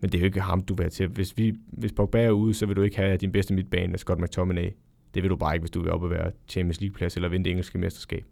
men 0.00 0.10
det 0.10 0.18
er 0.18 0.20
jo 0.20 0.26
ikke 0.26 0.40
ham, 0.40 0.60
du 0.60 0.74
vil 0.74 0.84
have 0.84 0.90
til. 0.90 1.06
Hvis, 1.06 1.36
vi, 1.36 1.54
hvis 1.66 1.92
Pogba 1.92 2.24
er 2.24 2.30
ude, 2.30 2.54
så 2.54 2.66
vil 2.66 2.76
du 2.76 2.82
ikke 2.82 2.96
have 2.96 3.16
din 3.16 3.32
bedste 3.32 3.54
midtbane 3.54 3.92
af 3.92 3.98
Scott 3.98 4.20
McTominay. 4.20 4.70
Det 5.14 5.22
vil 5.22 5.30
du 5.30 5.36
bare 5.36 5.54
ikke, 5.54 5.62
hvis 5.62 5.70
du 5.70 5.82
vil 5.82 5.90
op 5.90 6.02
og 6.02 6.10
være 6.10 6.30
Champions 6.48 6.80
League-plads 6.80 7.16
eller 7.16 7.28
vinde 7.28 7.44
det 7.44 7.50
engelske 7.50 7.78
mesterskab. 7.78 8.24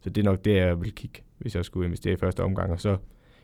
Så 0.00 0.10
det 0.10 0.20
er 0.20 0.24
nok 0.24 0.44
det, 0.44 0.56
jeg 0.56 0.80
vil 0.80 0.94
kigge, 0.94 1.22
hvis 1.38 1.54
jeg 1.54 1.64
skulle 1.64 1.86
investere 1.86 2.14
i 2.14 2.16
første 2.16 2.42
omgang. 2.42 2.72
Og 2.72 2.80
så 2.80 2.96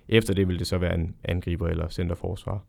efter 0.09 0.35
det 0.35 0.49
vil 0.49 0.59
det 0.59 0.67
så 0.67 0.79
være 0.79 0.95
en 0.95 1.15
angriber 1.25 1.69
eller 1.69 1.89
centerforsvar. 1.89 2.65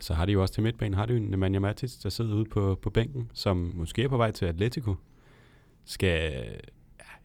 Så 0.00 0.14
har 0.14 0.26
de 0.26 0.32
jo 0.32 0.42
også 0.42 0.54
til 0.54 0.62
midtbanen, 0.62 0.94
har 0.94 1.06
de 1.06 1.14
jo 1.14 1.20
Nemanja 1.20 1.58
Matic, 1.58 1.92
der 2.02 2.08
sidder 2.08 2.34
ude 2.34 2.44
på, 2.44 2.78
på 2.82 2.90
bænken, 2.90 3.30
som 3.32 3.72
måske 3.74 4.02
er 4.02 4.08
på 4.08 4.16
vej 4.16 4.30
til 4.30 4.46
Atletico. 4.46 4.94
Skal, 5.84 6.32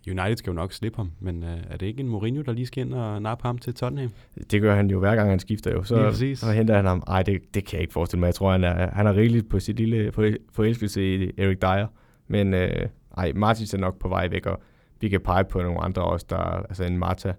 ja, 0.05 0.11
United 0.11 0.37
skal 0.37 0.51
jo 0.51 0.55
nok 0.55 0.73
slippe 0.73 0.97
ham, 0.97 1.11
men 1.19 1.43
øh, 1.43 1.57
er 1.69 1.77
det 1.77 1.85
ikke 1.85 1.99
en 1.99 2.07
Mourinho, 2.07 2.41
der 2.41 2.53
lige 2.53 2.65
skal 2.65 2.85
ind 2.85 2.93
og 2.93 3.21
nappe 3.21 3.47
ham 3.47 3.57
til 3.57 3.73
Tottenham? 3.73 4.11
Det 4.51 4.61
gør 4.61 4.75
han 4.75 4.89
jo 4.89 4.99
hver 4.99 5.15
gang 5.15 5.29
han 5.29 5.39
skifter 5.39 5.71
jo. 5.71 5.83
Så, 5.83 6.35
så 6.35 6.51
henter 6.51 6.75
han 6.75 6.85
ham. 6.85 7.03
Ej, 7.07 7.23
det, 7.23 7.41
det 7.53 7.65
kan 7.65 7.73
jeg 7.73 7.81
ikke 7.81 7.93
forestille 7.93 8.19
mig. 8.19 8.27
Jeg 8.27 8.35
tror, 8.35 8.51
han 8.51 8.63
er, 8.63 8.91
han 8.91 9.07
er 9.07 9.15
rigeligt 9.15 9.49
på 9.49 9.59
sit 9.59 9.75
lille 9.75 10.11
for, 10.11 10.29
forelskelse 10.51 11.15
i 11.15 11.31
Erik 11.37 11.61
Dyer. 11.61 11.87
Men 12.29 12.53
øh, 12.53 12.87
ej, 13.17 13.31
Martins 13.35 13.73
er 13.73 13.77
nok 13.77 13.99
på 13.99 14.07
vej 14.07 14.27
væk, 14.27 14.45
og 14.45 14.59
vi 15.01 15.09
kan 15.09 15.21
pege 15.21 15.43
på 15.43 15.61
nogle 15.61 15.79
andre 15.79 16.03
også, 16.03 16.25
der, 16.29 16.37
altså 16.37 16.83
en 16.83 16.97
Marta, 16.97 17.33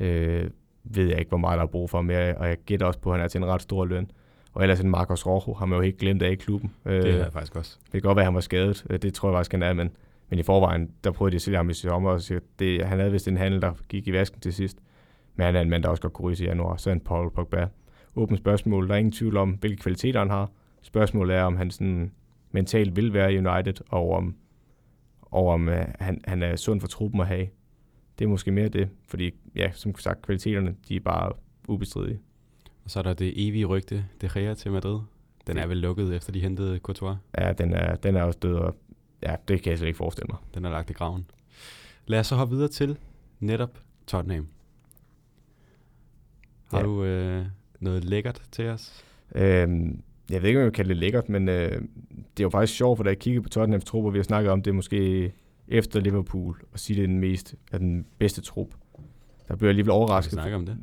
øh, 0.00 0.50
ved 0.84 1.08
jeg 1.08 1.18
ikke, 1.18 1.28
hvor 1.28 1.38
meget 1.38 1.56
der 1.58 1.62
er 1.62 1.68
brug 1.68 1.90
for 1.90 2.02
mere, 2.02 2.34
og 2.36 2.48
jeg 2.48 2.56
gætter 2.66 2.86
også 2.86 3.00
på, 3.00 3.10
at 3.10 3.16
han 3.16 3.24
er 3.24 3.28
til 3.28 3.38
en 3.38 3.46
ret 3.46 3.62
stor 3.62 3.84
løn. 3.84 4.10
Og 4.52 4.62
ellers 4.62 4.80
en 4.80 4.90
Marcos 4.90 5.26
Rojo 5.26 5.54
har 5.54 5.66
man 5.66 5.76
jo 5.76 5.82
helt 5.82 5.98
glemt 5.98 6.22
af 6.22 6.30
i 6.30 6.34
klubben. 6.34 6.72
Øh, 6.84 7.02
Det 7.02 7.10
er 7.10 7.16
jeg 7.16 7.32
faktisk 7.32 7.56
også. 7.56 7.78
det 7.84 7.92
kan 7.92 8.00
godt 8.00 8.16
være, 8.16 8.22
at 8.22 8.26
han 8.26 8.34
var 8.34 8.40
skadet. 8.40 8.86
Øh, 8.90 8.98
Det 9.02 9.14
tror 9.14 9.28
jeg 9.28 9.36
faktisk, 9.36 9.52
han 9.52 9.62
er, 9.62 9.72
men, 9.72 9.90
men 10.30 10.38
i 10.38 10.42
forvejen, 10.42 10.90
der 11.04 11.10
prøvede 11.10 11.32
de 11.32 11.36
at 11.36 11.42
sælge 11.42 11.56
ham 11.56 11.70
i 11.70 11.74
sommer, 11.74 12.10
og 12.10 12.20
siger, 12.20 12.40
det, 12.58 12.84
han 12.86 12.98
havde 12.98 13.12
vist 13.12 13.28
en 13.28 13.36
handel, 13.36 13.62
der 13.62 13.72
gik 13.88 14.08
i 14.08 14.12
vasken 14.12 14.40
til 14.40 14.52
sidst. 14.52 14.78
Men 15.36 15.44
han 15.46 15.56
er 15.56 15.60
en 15.60 15.70
mand, 15.70 15.82
der 15.82 15.88
også 15.88 16.02
godt 16.02 16.12
kunne 16.12 16.26
ryge 16.32 16.44
i 16.44 16.46
januar. 16.46 16.76
Så 16.76 16.90
er 16.90 16.94
en 16.94 17.00
Paul 17.00 17.30
Pogba. 17.30 17.66
Åbent 18.16 18.38
spørgsmål. 18.38 18.88
Der 18.88 18.94
er 18.94 18.98
ingen 18.98 19.12
tvivl 19.12 19.36
om, 19.36 19.50
hvilke 19.50 19.82
kvaliteter 19.82 20.18
han 20.20 20.30
har. 20.30 20.50
Spørgsmålet 20.82 21.36
er, 21.36 21.42
om 21.42 21.56
han 21.56 21.70
sådan 21.70 22.12
mentalt 22.56 22.96
vil 22.96 23.12
være 23.12 23.32
i 23.34 23.38
United, 23.38 23.74
og 23.88 24.10
om, 24.12 24.34
og 25.22 25.46
om 25.48 25.68
uh, 25.68 25.74
han, 26.00 26.20
han 26.24 26.42
er 26.42 26.56
sund 26.56 26.80
for 26.80 26.88
truppen 26.88 27.20
at 27.20 27.26
have. 27.26 27.48
Det 28.18 28.24
er 28.24 28.28
måske 28.28 28.50
mere 28.50 28.68
det, 28.68 28.88
fordi 29.08 29.30
ja, 29.56 29.70
som 29.72 29.98
sagt, 29.98 30.22
kvaliteterne, 30.22 30.76
de 30.88 30.96
er 30.96 31.00
bare 31.00 31.32
ubestridige. 31.68 32.20
Og 32.84 32.90
så 32.90 32.98
er 32.98 33.02
der 33.02 33.14
det 33.14 33.48
evige 33.48 33.64
rygte, 33.64 34.04
De 34.20 34.28
Gea 34.34 34.54
til 34.54 34.72
Madrid. 34.72 35.00
Den 35.46 35.58
er 35.58 35.66
vel 35.66 35.76
lukket, 35.76 36.14
efter 36.16 36.32
de 36.32 36.40
hentede 36.40 36.78
Courtois. 36.78 37.16
Ja, 37.38 37.52
den 37.52 37.72
er, 37.74 37.96
den 37.96 38.16
er 38.16 38.22
også 38.22 38.38
død, 38.42 38.54
og 38.54 38.76
ja, 39.22 39.36
det 39.48 39.62
kan 39.62 39.70
jeg 39.70 39.78
slet 39.78 39.88
ikke 39.88 39.96
forestille 39.96 40.26
mig. 40.30 40.38
Den 40.54 40.64
er 40.64 40.70
lagt 40.70 40.90
i 40.90 40.92
graven. 40.92 41.30
Lad 42.06 42.20
os 42.20 42.26
så 42.26 42.34
hoppe 42.36 42.54
videre 42.54 42.68
til 42.68 42.98
netop 43.40 43.78
Tottenham. 44.06 44.48
Har 46.70 46.78
Ja. 46.78 46.84
du 46.84 47.04
øh, 47.04 47.46
noget 47.80 48.04
lækkert 48.04 48.42
til 48.52 48.68
os? 48.68 49.04
Øhm, 49.34 50.02
jeg 50.30 50.42
ved 50.42 50.48
ikke, 50.48 50.58
om 50.58 50.60
jeg 50.60 50.66
vil 50.66 50.72
kalde 50.74 50.88
det 50.88 50.96
lækkert, 50.96 51.28
men 51.28 51.48
øh, 51.48 51.70
det 52.10 52.40
er 52.40 52.42
jo 52.42 52.50
faktisk 52.50 52.76
sjovt, 52.76 52.96
for 52.96 53.04
da 53.04 53.08
jeg 53.10 53.18
kiggede 53.18 53.42
på 53.42 53.48
Tottenhams 53.48 53.84
trupper, 53.84 54.10
vi 54.10 54.18
har 54.18 54.22
snakket 54.22 54.52
om 54.52 54.62
det 54.62 54.74
måske 54.74 55.32
efter 55.68 56.00
Liverpool, 56.00 56.56
og 56.72 56.78
sige, 56.80 56.96
det 56.96 57.02
er 57.02 57.06
den 57.06 57.18
mest 57.18 57.54
er 57.72 57.78
den 57.78 58.06
bedste 58.18 58.40
trup. 58.40 58.68
Der 59.48 59.56
blev 59.56 59.66
jeg 59.66 59.70
alligevel 59.70 59.84
Skal 59.90 59.94
vi 59.94 59.96
overrasket. 59.96 60.32
snakke 60.32 60.56
om 60.56 60.66
det? 60.66 60.76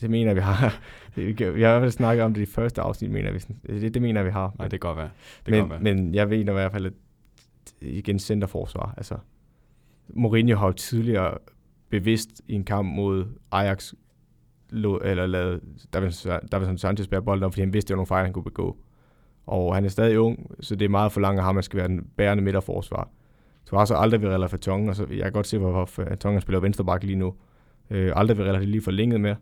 Det 0.00 0.10
mener 0.10 0.26
jeg, 0.26 0.36
vi 0.36 0.40
har. 0.40 0.80
Vi 1.16 1.32
kan- 1.32 1.54
vi 1.54 1.62
har 1.62 1.68
i 1.68 1.72
hvert 1.72 1.82
fald 1.82 1.90
snakket 1.90 2.24
om 2.24 2.34
det 2.34 2.42
i 2.42 2.46
første 2.46 2.80
afsnit, 2.80 3.10
mener 3.10 3.32
vi. 3.32 3.38
Det, 3.80 3.94
det 3.94 4.02
mener 4.02 4.20
jeg, 4.20 4.26
vi 4.26 4.30
har. 4.32 4.54
Nej, 4.58 4.68
det 4.68 4.80
kan 4.80 4.88
godt 4.88 4.96
være. 4.98 5.10
Det 5.46 5.52
kan 5.54 5.60
godt 5.60 5.70
være. 5.70 5.80
men, 5.94 6.04
men 6.04 6.14
jeg 6.14 6.30
ved 6.30 6.38
i 6.38 6.42
hvert 6.42 6.72
fald, 6.72 6.86
at 6.86 6.92
igen 7.80 8.18
centerforsvar. 8.18 8.94
Altså, 8.96 9.16
Mourinho 10.08 10.56
har 10.56 10.66
jo 10.66 10.72
tidligere 10.72 11.38
bevidst 11.88 12.42
i 12.48 12.52
en 12.54 12.64
kamp 12.64 12.88
mod 12.88 13.24
Ajax 13.52 13.92
lå, 14.70 14.98
eller 15.04 15.26
der 15.92 16.58
vil 16.68 16.78
Sanchez 16.78 17.08
bære 17.08 17.22
bolden 17.22 17.44
op, 17.44 17.52
fordi 17.52 17.60
han 17.62 17.72
vidste, 17.72 17.88
det 17.88 17.94
var 17.94 17.98
nogle 17.98 18.06
fejl, 18.06 18.24
han 18.24 18.32
kunne 18.32 18.44
begå. 18.44 18.76
Og 19.46 19.74
han 19.74 19.84
er 19.84 19.88
stadig 19.88 20.18
ung, 20.18 20.50
så 20.60 20.76
det 20.76 20.84
er 20.84 20.88
meget 20.88 21.12
for 21.12 21.20
langt 21.20 21.38
af 21.38 21.44
ham, 21.44 21.54
at 21.54 21.56
han 21.56 21.62
skal 21.62 21.76
være 21.76 21.88
den 21.88 22.06
bærende 22.16 22.42
midterforsvar. 22.42 23.08
Så 23.64 23.76
har 23.76 23.84
så 23.84 23.94
aldrig 23.94 24.20
Virella 24.20 24.34
Rella 24.34 24.46
Fatongen, 24.46 24.88
og 24.88 24.96
så 24.96 25.06
jeg 25.10 25.22
kan 25.22 25.32
godt 25.32 25.46
se, 25.46 25.58
hvorfor 25.58 25.84
Fatongen 25.84 26.40
spiller 26.40 26.60
venstreback 26.60 27.02
lige 27.02 27.16
nu. 27.16 27.34
Øh, 27.90 28.12
aldrig 28.16 28.38
ved 28.38 28.44
Rella 28.44 28.58
lige 28.58 28.82
forlænget 28.82 29.20
med. 29.20 29.34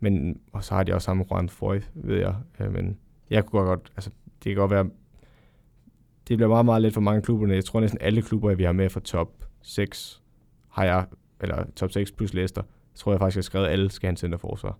Men, 0.00 0.40
og 0.52 0.64
så 0.64 0.74
har 0.74 0.82
de 0.82 0.94
også 0.94 1.04
sammen 1.04 1.26
Juan 1.30 1.48
Foy, 1.48 1.76
ved 1.94 2.18
jeg. 2.18 2.34
Øh, 2.60 2.72
men 2.72 2.98
jeg 3.30 3.46
kunne 3.46 3.62
godt, 3.62 3.92
altså, 3.96 4.10
det 4.44 4.50
kan 4.50 4.56
godt 4.56 4.70
være, 4.70 4.84
det 6.28 6.38
bliver 6.38 6.48
meget, 6.48 6.64
meget 6.64 6.82
let 6.82 6.94
for 6.94 7.00
mange 7.00 7.22
klubber. 7.22 7.54
Jeg 7.54 7.64
tror 7.64 7.80
næsten 7.80 7.98
alle 8.00 8.22
klubber, 8.22 8.54
vi 8.54 8.64
har 8.64 8.72
med 8.72 8.90
fra 8.90 9.00
top 9.00 9.28
6, 9.62 10.22
har 10.68 10.84
jeg, 10.84 11.06
eller 11.40 11.64
top 11.76 11.92
6 11.92 12.12
plus 12.12 12.34
Leicester, 12.34 12.62
tror 12.94 13.12
jeg 13.12 13.18
faktisk, 13.18 13.36
jeg 13.36 13.40
har 13.40 13.44
skrevet, 13.44 13.66
at 13.66 13.72
alle 13.72 13.90
skal 13.90 14.06
have 14.06 14.10
en 14.10 14.16
centerforsvar. 14.16 14.78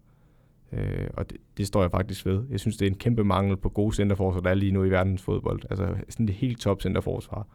Øh, 0.73 1.07
og 1.15 1.31
det, 1.31 1.39
det, 1.57 1.67
står 1.67 1.83
jeg 1.83 1.91
faktisk 1.91 2.27
ved. 2.27 2.45
Jeg 2.51 2.61
synes, 2.61 2.77
det 2.77 2.87
er 2.87 2.91
en 2.91 2.99
kæmpe 2.99 3.25
mangel 3.25 3.57
på 3.57 3.69
gode 3.69 3.95
centerforsvar, 3.95 4.41
der 4.41 4.51
er 4.51 4.55
lige 4.55 4.73
nu 4.73 4.85
i 4.85 4.91
verdens 4.91 5.23
fodbold. 5.23 5.63
Altså 5.71 5.95
sådan 6.09 6.27
det 6.27 6.35
helt 6.35 6.61
top 6.61 6.83
centerforsvar. 6.83 7.47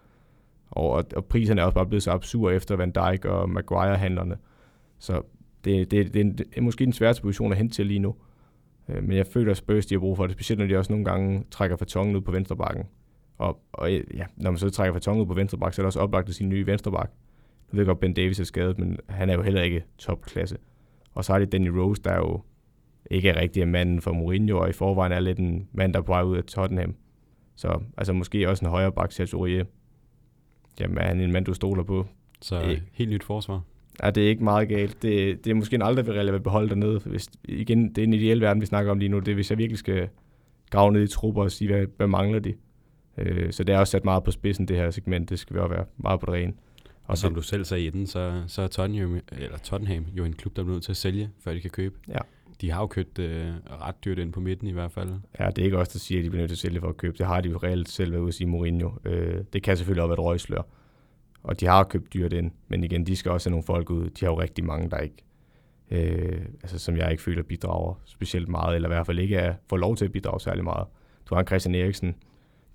Og, 0.71 0.89
og, 0.89 1.05
og 1.15 1.25
priserne 1.25 1.61
er 1.61 1.65
også 1.65 1.75
bare 1.75 1.85
blevet 1.85 2.03
så 2.03 2.11
absurde 2.11 2.55
efter 2.55 2.75
Van 2.75 2.91
Dijk 2.91 3.25
og 3.25 3.49
Maguire-handlerne. 3.49 4.37
Så 4.99 5.21
det, 5.65 5.91
det, 5.91 6.13
det, 6.13 6.19
er 6.19 6.23
en, 6.23 6.37
det 6.37 6.47
er 6.57 6.61
måske 6.61 6.85
den 6.85 6.93
sværeste 6.93 7.21
position 7.21 7.51
at 7.51 7.57
hente 7.57 7.75
til 7.75 7.85
lige 7.85 7.99
nu. 7.99 8.15
Øh, 8.89 9.03
men 9.03 9.17
jeg 9.17 9.27
føler, 9.27 9.51
at 9.51 9.57
Spurs 9.57 9.85
de 9.85 9.95
har 9.95 9.99
brug 9.99 10.17
for 10.17 10.27
det, 10.27 10.33
specielt 10.33 10.59
når 10.59 10.67
de 10.67 10.77
også 10.77 10.91
nogle 10.91 11.05
gange 11.05 11.43
trækker 11.51 11.77
fartongen 11.77 12.15
ud 12.15 12.21
på 12.21 12.31
venstrebakken. 12.31 12.83
Og, 13.37 13.59
og 13.73 13.91
ja, 13.93 14.25
når 14.35 14.51
man 14.51 14.57
så 14.57 14.69
trækker 14.69 14.93
fartongen 14.93 15.21
ud 15.21 15.27
på 15.27 15.33
venstrebakken, 15.33 15.73
så 15.73 15.81
er 15.81 15.83
det 15.83 15.87
også 15.87 15.99
oplagt 15.99 16.25
til 16.25 16.35
sin 16.35 16.49
nye 16.49 16.67
venstreback. 16.67 17.11
Jeg 17.71 17.79
ved 17.79 17.85
godt, 17.85 17.99
Ben 17.99 18.13
Davis 18.13 18.39
er 18.39 18.43
skadet, 18.43 18.79
men 18.79 18.97
han 19.09 19.29
er 19.29 19.33
jo 19.33 19.41
heller 19.41 19.61
ikke 19.61 19.83
topklasse. 19.97 20.57
Og 21.13 21.25
så 21.25 21.31
har 21.31 21.39
de 21.39 21.45
Danny 21.45 21.67
Rose, 21.67 22.01
der 22.01 22.11
er 22.11 22.17
jo 22.17 22.41
ikke 23.11 23.39
rigtig 23.39 23.61
en 23.63 23.71
mand 23.71 24.01
for 24.01 24.13
Mourinho, 24.13 24.57
og 24.59 24.69
i 24.69 24.73
forvejen 24.73 25.11
er 25.11 25.19
lidt 25.19 25.39
en 25.39 25.67
mand, 25.73 25.93
der 25.93 25.99
er 25.99 26.03
på 26.03 26.11
vej 26.11 26.21
ud 26.21 26.37
af 26.37 26.43
Tottenham. 26.43 26.95
Så 27.55 27.81
altså 27.97 28.13
måske 28.13 28.49
også 28.49 28.65
en 28.65 28.71
højre 28.71 28.91
bak, 28.91 29.11
Sergio. 29.11 29.65
Jamen, 30.79 30.97
er 30.97 31.07
han 31.07 31.21
en 31.21 31.31
mand, 31.31 31.45
du 31.45 31.53
stoler 31.53 31.83
på? 31.83 32.07
Så 32.41 32.61
Øh. 32.61 32.81
helt 32.93 33.09
nyt 33.09 33.23
forsvar. 33.23 33.61
Ja, 34.03 34.11
det 34.11 34.25
er 34.25 34.29
ikke 34.29 34.43
meget 34.43 34.69
galt. 34.69 35.01
Det, 35.01 35.45
det 35.45 35.51
er 35.51 35.55
måske 35.55 35.75
en 35.75 35.81
aldrig 35.81 36.07
vil 36.07 36.33
vil 36.33 36.39
beholde 36.39 36.69
dernede. 36.69 36.99
Hvis, 36.99 37.29
igen, 37.43 37.89
det 37.89 37.97
er 37.97 38.03
en 38.03 38.13
ideel 38.13 38.41
verden, 38.41 38.61
vi 38.61 38.65
snakker 38.65 38.91
om 38.91 38.99
lige 38.99 39.09
nu. 39.09 39.19
Det 39.19 39.27
er, 39.27 39.35
hvis 39.35 39.49
jeg 39.49 39.57
virkelig 39.57 39.77
skal 39.77 40.09
grave 40.69 40.91
ned 40.91 41.03
i 41.03 41.07
trupper 41.07 41.43
og 41.43 41.51
sige, 41.51 41.71
hvad, 41.73 41.85
hvad 41.97 42.07
mangler 42.07 42.39
de? 42.39 42.53
Øh, 43.17 43.51
så 43.51 43.63
det 43.63 43.75
er 43.75 43.79
også 43.79 43.91
sat 43.91 44.05
meget 44.05 44.23
på 44.23 44.31
spidsen, 44.31 44.67
det 44.67 44.77
her 44.77 44.91
segment. 44.91 45.29
Det 45.29 45.39
skal 45.39 45.55
vi 45.55 45.59
også 45.59 45.75
være 45.75 45.85
meget 45.97 46.19
på 46.19 46.25
det 46.25 46.33
rene. 46.33 46.53
Og 47.03 47.17
som 47.17 47.29
det, 47.31 47.37
du 47.37 47.41
selv 47.41 47.65
sagde 47.65 47.85
i 47.85 47.89
den, 47.89 48.07
så, 48.07 48.43
så 48.47 48.61
er 48.61 48.67
Tottenham, 48.67 49.19
eller 49.31 49.57
Tottenham 49.57 50.05
jo 50.17 50.25
en 50.25 50.33
klub, 50.33 50.55
der 50.55 50.63
er 50.63 50.67
nødt 50.67 50.83
til 50.83 50.91
at 50.91 50.97
sælge, 50.97 51.29
før 51.39 51.53
de 51.53 51.61
kan 51.61 51.69
købe. 51.69 51.95
Ja. 52.07 52.17
De 52.61 52.71
har 52.71 52.81
jo 52.81 52.87
købt 52.87 53.19
øh, 53.19 53.53
ret 53.81 54.05
dyrt 54.05 54.19
ind 54.19 54.33
på 54.33 54.39
midten 54.39 54.67
i 54.67 54.71
hvert 54.71 54.91
fald. 54.91 55.09
Ja, 55.39 55.49
det 55.49 55.57
er 55.57 55.65
ikke 55.65 55.77
også 55.77 55.91
der 55.93 55.99
siger, 55.99 56.19
at 56.19 56.25
de 56.25 56.29
bliver 56.29 56.41
nødt 56.41 56.49
til 56.49 56.55
at 56.55 56.59
sælge 56.59 56.81
for 56.81 56.89
at 56.89 56.97
købe. 56.97 57.17
Det 57.17 57.25
har 57.25 57.41
de 57.41 57.49
jo 57.49 57.57
reelt 57.57 57.89
selv 57.89 58.11
været 58.11 58.21
ude 58.21 58.27
at 58.27 58.33
sige 58.33 58.47
Mourinho. 58.47 58.91
Øh, 59.05 59.43
det 59.53 59.63
kan 59.63 59.77
selvfølgelig 59.77 60.03
også 60.03 60.09
være 60.09 60.23
et 60.23 60.25
røgslør. 60.25 60.61
Og 61.43 61.59
de 61.59 61.65
har 61.65 61.83
købt 61.83 62.13
dyrt 62.13 62.33
ind, 62.33 62.51
men 62.67 62.83
igen, 62.83 63.07
de 63.07 63.15
skal 63.15 63.31
også 63.31 63.49
have 63.49 63.51
nogle 63.51 63.63
folk 63.63 63.89
ud. 63.89 64.09
De 64.09 64.25
har 64.25 64.31
jo 64.31 64.41
rigtig 64.41 64.65
mange, 64.65 64.89
der 64.89 64.97
ikke, 64.97 65.23
øh, 65.91 66.45
altså 66.63 66.79
som 66.79 66.97
jeg 66.97 67.11
ikke 67.11 67.23
føler 67.23 67.43
bidrager 67.43 68.01
specielt 68.05 68.49
meget, 68.49 68.75
eller 68.75 68.89
i 68.89 68.93
hvert 68.93 69.05
fald 69.05 69.19
ikke 69.19 69.35
er, 69.35 69.53
får 69.69 69.77
lov 69.77 69.95
til 69.95 70.05
at 70.05 70.11
bidrage 70.11 70.39
særlig 70.39 70.63
meget. 70.63 70.87
Du 71.29 71.35
har 71.35 71.41
en 71.41 71.47
Christian 71.47 71.75
Eriksen, 71.75 72.15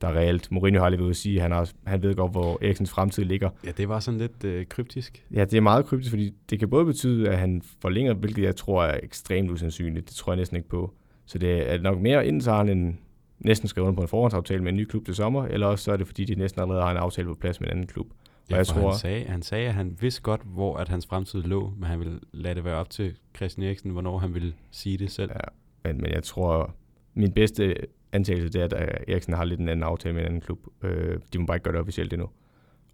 der 0.01 0.09
er 0.09 0.12
reelt. 0.12 0.53
Mourinho 0.53 0.80
har 0.82 0.88
lige 0.88 1.01
ved 1.03 1.11
at 1.11 1.16
sige, 1.16 1.36
at 1.36 1.42
han, 1.42 1.53
har, 1.53 1.70
han 1.86 2.03
ved 2.03 2.14
godt, 2.14 2.32
hvor 2.32 2.59
Eriksens 2.62 2.90
fremtid 2.90 3.24
ligger. 3.24 3.51
Ja, 3.64 3.70
det 3.70 3.88
var 3.88 4.01
sådan 4.01 4.20
lidt 4.20 4.44
øh, 4.44 4.66
kryptisk. 4.66 5.24
Ja, 5.34 5.44
det 5.44 5.55
er 5.55 5.61
meget 5.61 5.86
kryptisk, 5.86 6.11
fordi 6.11 6.34
det 6.51 6.59
kan 6.59 6.70
både 6.70 6.84
betyde, 6.84 7.28
at 7.28 7.38
han 7.38 7.62
forlænger, 7.80 8.14
hvilket 8.14 8.42
jeg 8.42 8.57
tror 8.57 8.84
er 8.84 9.01
ekstremt 9.03 9.51
usandsynligt. 9.51 10.09
Det 10.09 10.16
tror 10.16 10.32
jeg 10.32 10.36
næsten 10.36 10.57
ikke 10.57 10.68
på. 10.68 10.94
Så 11.26 11.38
det 11.38 11.72
er 11.72 11.78
nok 11.82 12.01
mere, 12.01 12.26
enten 12.26 12.40
så 12.40 12.51
har 12.51 12.59
han 12.59 12.68
en, 12.68 12.98
næsten 13.38 13.68
skrevet 13.68 13.88
under 13.88 13.96
på 13.96 14.03
en 14.03 14.09
forhåndsaftale 14.09 14.62
med 14.62 14.72
en 14.72 14.76
ny 14.76 14.84
klub 14.84 15.05
til 15.05 15.14
sommer, 15.14 15.44
eller 15.44 15.66
også 15.66 15.84
så 15.84 15.92
er 15.92 15.96
det, 15.96 16.07
fordi 16.07 16.24
de 16.24 16.34
næsten 16.34 16.62
allerede 16.62 16.82
har 16.82 16.90
en 16.90 16.96
aftale 16.96 17.28
på 17.28 17.34
plads 17.34 17.61
med 17.61 17.68
en 17.68 17.72
anden 17.72 17.86
klub. 17.86 18.07
Ja, 18.51 18.57
jeg 18.57 18.66
for 18.66 18.74
tror- 18.74 18.90
han, 18.90 18.98
sagde, 18.98 19.24
han 19.24 19.42
sagde, 19.42 19.68
at 19.68 19.74
han 19.74 19.96
vidste 20.01 20.22
godt, 20.22 20.40
hvor 20.44 20.76
at 20.76 20.88
hans 20.88 21.07
fremtid 21.07 21.42
lå, 21.42 21.72
men 21.76 21.84
han 21.84 21.98
ville 21.98 22.20
lade 22.32 22.55
det 22.55 22.64
være 22.64 22.76
op 22.76 22.90
til 22.90 23.16
Christian 23.36 23.66
Eriksen, 23.66 23.90
hvornår 23.90 24.18
han 24.18 24.34
ville 24.34 24.53
sige 24.70 24.98
det 24.98 25.11
selv. 25.11 25.30
Ja, 25.34 25.40
men, 25.84 26.01
men 26.03 26.12
jeg 26.12 26.22
tror, 26.22 26.74
min 27.14 27.32
bedste 27.32 27.74
antagelse 28.12 28.48
det 28.48 28.61
er, 28.61 28.64
at 28.64 28.72
øh, 28.72 29.14
Eriksen 29.14 29.34
har 29.34 29.44
lidt 29.44 29.61
en 29.61 29.68
anden 29.68 29.82
aftale 29.82 30.14
med 30.14 30.22
en 30.22 30.26
anden 30.26 30.40
klub. 30.40 30.58
Øh, 30.82 31.18
de 31.32 31.38
må 31.38 31.46
bare 31.46 31.56
ikke 31.56 31.64
gøre 31.64 31.72
det 31.72 31.80
officielt 31.80 32.12
endnu. 32.12 32.28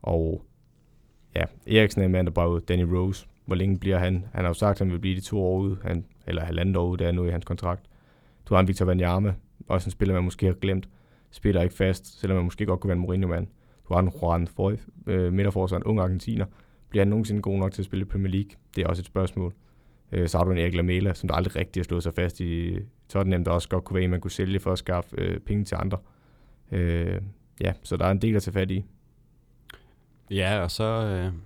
Og 0.03 0.45
ja, 1.35 1.45
Eriksen 1.67 2.03
er 2.03 2.07
en 2.07 2.13
mand, 2.13 2.27
der 2.27 2.33
bare 2.33 2.51
ud. 2.51 2.61
Danny 2.61 2.83
Rose, 2.83 3.27
hvor 3.47 3.55
længe 3.55 3.79
bliver 3.79 3.99
han? 3.99 4.25
Han 4.33 4.45
har 4.45 4.51
jo 4.51 4.55
sagt, 4.55 4.71
at 4.71 4.79
han 4.79 4.93
vil 4.93 4.99
blive 4.99 5.17
de 5.17 5.21
to 5.21 5.43
år 5.43 5.59
ude, 5.59 5.77
han, 5.83 6.05
eller 6.27 6.45
halvandet 6.45 6.77
år 6.77 6.87
ude, 6.87 6.99
det 6.99 7.07
er 7.07 7.13
nu 7.13 7.27
i 7.27 7.31
hans 7.31 7.45
kontrakt. 7.45 7.83
Du 8.49 8.55
har 8.55 8.61
en 8.61 8.69
Victor 8.69 8.87
Wanyama, 8.87 9.35
også 9.69 9.87
en 9.87 9.91
spiller, 9.91 10.15
man 10.15 10.25
måske 10.25 10.47
har 10.47 10.53
glemt. 10.53 10.89
Spiller 11.31 11.63
ikke 11.63 11.75
fast, 11.75 12.21
selvom 12.21 12.37
man 12.37 12.45
måske 12.45 12.67
godt 12.67 12.81
kunne 12.81 12.89
være 12.89 12.97
en 12.97 13.03
Mourinho-mand. 13.03 13.47
Du 13.89 13.95
har 13.95 14.01
en 14.01 14.13
Juan 14.23 14.47
Foy, 14.47 14.73
øh, 15.07 15.33
midterforsvar, 15.33 15.77
en 15.79 15.85
ung 15.85 16.01
argentiner. 16.01 16.47
Bliver 16.89 17.05
han 17.05 17.09
nogensinde 17.09 17.43
god 17.43 17.59
nok 17.59 17.73
til 17.73 17.83
at 17.83 17.87
spille 17.87 18.03
i 18.03 18.09
Premier 18.09 18.33
League? 18.33 18.51
Det 18.77 18.85
er 18.85 18.89
også 18.89 19.01
et 19.01 19.07
spørgsmål. 19.07 19.55
Øh, 20.13 20.29
så 20.29 20.39
har 20.39 20.45
du 20.45 20.51
en 20.51 20.59
Erik 20.59 20.75
Lamela, 20.75 21.15
som 21.15 21.29
der 21.29 21.35
aldrig 21.35 21.57
rigtig 21.57 21.81
har 21.81 21.85
slået 21.85 22.03
sig 22.03 22.15
fast 22.15 22.41
i 22.41 22.79
Tottenham, 23.09 23.45
der 23.45 23.51
også 23.51 23.69
godt 23.69 23.85
kunne 23.85 23.95
være 23.95 24.05
en, 24.05 24.11
man 24.11 24.21
kunne 24.21 24.31
sælge 24.31 24.61
for 24.61 24.73
at 24.73 24.79
skaffe 24.79 25.21
øh, 25.21 25.41
penge 25.41 25.65
til 25.65 25.75
andre. 25.75 25.99
Øh, 26.73 27.21
ja, 27.61 27.73
så 27.83 27.97
der 27.97 28.05
er 28.05 28.11
en 28.11 28.23
del 28.23 28.37
at 28.37 28.43
tage 28.43 28.53
fat 28.53 28.71
i. 28.71 28.85
Ja, 30.31 30.61
og 30.63 30.71
så 30.71 30.85
øh, 30.85 31.33
nu 31.35 31.41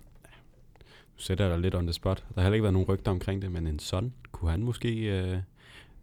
sætter 1.17 1.45
jeg 1.45 1.55
dig 1.55 1.61
lidt 1.61 1.75
on 1.75 1.87
the 1.87 1.93
spot. 1.93 2.25
Der 2.29 2.41
har 2.41 2.43
heller 2.43 2.55
ikke 2.55 2.63
været 2.63 2.73
nogen 2.73 2.89
rygter 2.89 3.11
omkring 3.11 3.43
det, 3.43 3.53
men 3.53 3.67
en 3.67 3.79
son, 3.79 4.13
kunne 4.33 4.51
han 4.51 4.63
måske, 4.63 5.21
øh, 5.21 5.39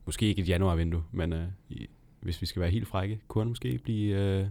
måske 0.05 0.25
ikke 0.25 0.41
et 0.41 0.49
januarvindue, 0.49 1.03
men 1.11 1.33
øh, 1.33 1.47
i, 1.69 1.87
hvis 2.19 2.41
vi 2.41 2.45
skal 2.45 2.59
være 2.61 2.71
helt 2.71 2.87
frække, 2.87 3.19
kunne 3.27 3.41
han 3.41 3.49
måske 3.49 3.79
blive 3.83 4.15
øh, 4.15 4.47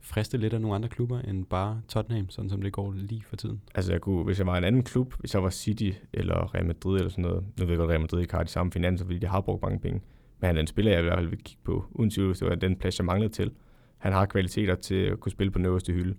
fristet 0.00 0.40
lidt 0.40 0.52
af 0.52 0.60
nogle 0.60 0.74
andre 0.74 0.88
klubber 0.88 1.20
end 1.20 1.46
bare 1.46 1.80
Tottenham, 1.88 2.30
sådan 2.30 2.50
som 2.50 2.62
det 2.62 2.72
går 2.72 2.92
lige 2.92 3.22
for 3.22 3.36
tiden? 3.36 3.60
Altså, 3.74 3.92
jeg 3.92 4.00
kunne, 4.00 4.24
hvis 4.24 4.38
jeg 4.38 4.46
var 4.46 4.58
en 4.58 4.64
anden 4.64 4.82
klub, 4.82 5.14
hvis 5.18 5.34
jeg 5.34 5.42
var 5.42 5.50
City 5.50 5.90
eller 6.12 6.54
Real 6.54 6.66
Madrid 6.66 6.96
eller 6.96 7.10
sådan 7.10 7.22
noget, 7.22 7.44
nu 7.58 7.64
ved 7.64 7.68
jeg 7.68 7.78
godt, 7.78 7.90
Real 7.90 8.00
Madrid 8.00 8.20
ikke 8.20 8.34
har 8.34 8.42
de 8.42 8.48
samme 8.48 8.72
finanser, 8.72 9.04
fordi 9.04 9.18
de 9.18 9.26
har 9.26 9.40
brugt 9.40 9.62
mange 9.62 9.80
penge, 9.80 10.00
men 10.46 10.48
han 10.48 10.56
er 10.56 10.60
en 10.60 10.66
spiller, 10.66 10.92
jeg 10.92 11.00
i 11.00 11.02
hvert 11.02 11.18
fald 11.18 11.28
vil 11.28 11.38
kigge 11.38 11.62
på, 11.64 11.84
uden 11.90 12.10
tvivl, 12.10 12.28
hvis 12.28 12.38
det 12.38 12.48
var 12.48 12.54
den 12.54 12.76
plads, 12.76 12.98
jeg 12.98 13.04
manglede 13.04 13.32
til. 13.32 13.52
Han 13.98 14.12
har 14.12 14.26
kvaliteter 14.26 14.74
til 14.74 14.94
at 14.94 15.20
kunne 15.20 15.32
spille 15.32 15.50
på 15.50 15.58
den 15.58 15.66
øverste 15.66 15.92
hylde. 15.92 16.16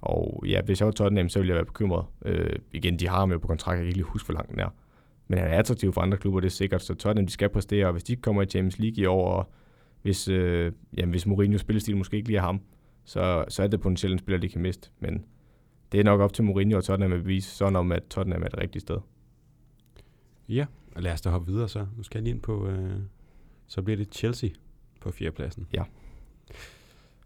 Og 0.00 0.44
ja, 0.46 0.62
hvis 0.62 0.80
jeg 0.80 0.86
var 0.86 0.92
Tottenham, 0.92 1.28
så 1.28 1.38
ville 1.38 1.48
jeg 1.48 1.54
være 1.54 1.64
bekymret. 1.64 2.06
Øh, 2.24 2.56
igen, 2.72 2.98
de 2.98 3.08
har 3.08 3.18
ham 3.18 3.32
jo 3.32 3.38
på 3.38 3.46
kontrakt, 3.46 3.76
jeg 3.76 3.82
kan 3.82 3.86
ikke 3.86 3.98
lige 3.98 4.04
huske, 4.04 4.26
hvor 4.26 4.34
langt 4.34 4.50
den 4.50 4.60
er. 4.60 4.68
Men 5.28 5.38
han 5.38 5.48
er 5.48 5.58
attraktiv 5.58 5.92
for 5.92 6.00
andre 6.00 6.18
klubber, 6.18 6.40
det 6.40 6.46
er 6.46 6.50
sikkert. 6.50 6.82
Så 6.82 6.94
Tottenham, 6.94 7.26
de 7.26 7.32
skal 7.32 7.48
præstere, 7.48 7.86
og 7.86 7.92
hvis 7.92 8.04
de 8.04 8.16
kommer 8.16 8.42
i 8.42 8.46
Champions 8.46 8.78
League 8.78 9.02
i 9.02 9.06
år, 9.06 9.32
og 9.32 9.50
hvis, 10.02 10.28
øh, 10.28 10.72
jamen, 10.96 11.10
hvis 11.10 11.26
Mourinho 11.26 11.58
spillestil 11.58 11.96
måske 11.96 12.16
ikke 12.16 12.28
lige 12.28 12.38
er 12.38 12.42
ham, 12.42 12.60
så, 13.04 13.44
så 13.48 13.62
er 13.62 13.66
det 13.66 13.80
potentielt 13.80 14.12
en 14.12 14.18
spiller, 14.18 14.40
de 14.40 14.48
kan 14.48 14.62
miste. 14.62 14.90
Men 15.00 15.24
det 15.92 16.00
er 16.00 16.04
nok 16.04 16.20
op 16.20 16.32
til 16.32 16.44
Mourinho 16.44 16.76
og 16.76 16.84
Tottenham 16.84 17.12
at 17.12 17.22
bevise 17.22 17.50
sådan 17.50 17.76
om, 17.76 17.92
at 17.92 18.02
Tottenham 18.10 18.42
er 18.42 18.48
det 18.48 18.58
rigtige 18.58 18.80
sted. 18.80 18.98
Ja, 20.48 20.66
og 20.96 21.02
lad 21.02 21.12
os 21.12 21.20
da 21.20 21.30
hoppe 21.30 21.52
videre 21.52 21.68
så. 21.68 21.86
Nu 21.96 22.02
skal 22.02 22.18
jeg 22.18 22.22
lige 22.22 22.34
ind 22.34 22.42
på, 22.42 22.68
øh, 22.68 23.00
så 23.70 23.82
bliver 23.82 23.96
det 23.96 24.14
Chelsea 24.14 24.50
på 25.00 25.10
fjerdepladsen. 25.10 25.66
Ja. 25.72 25.82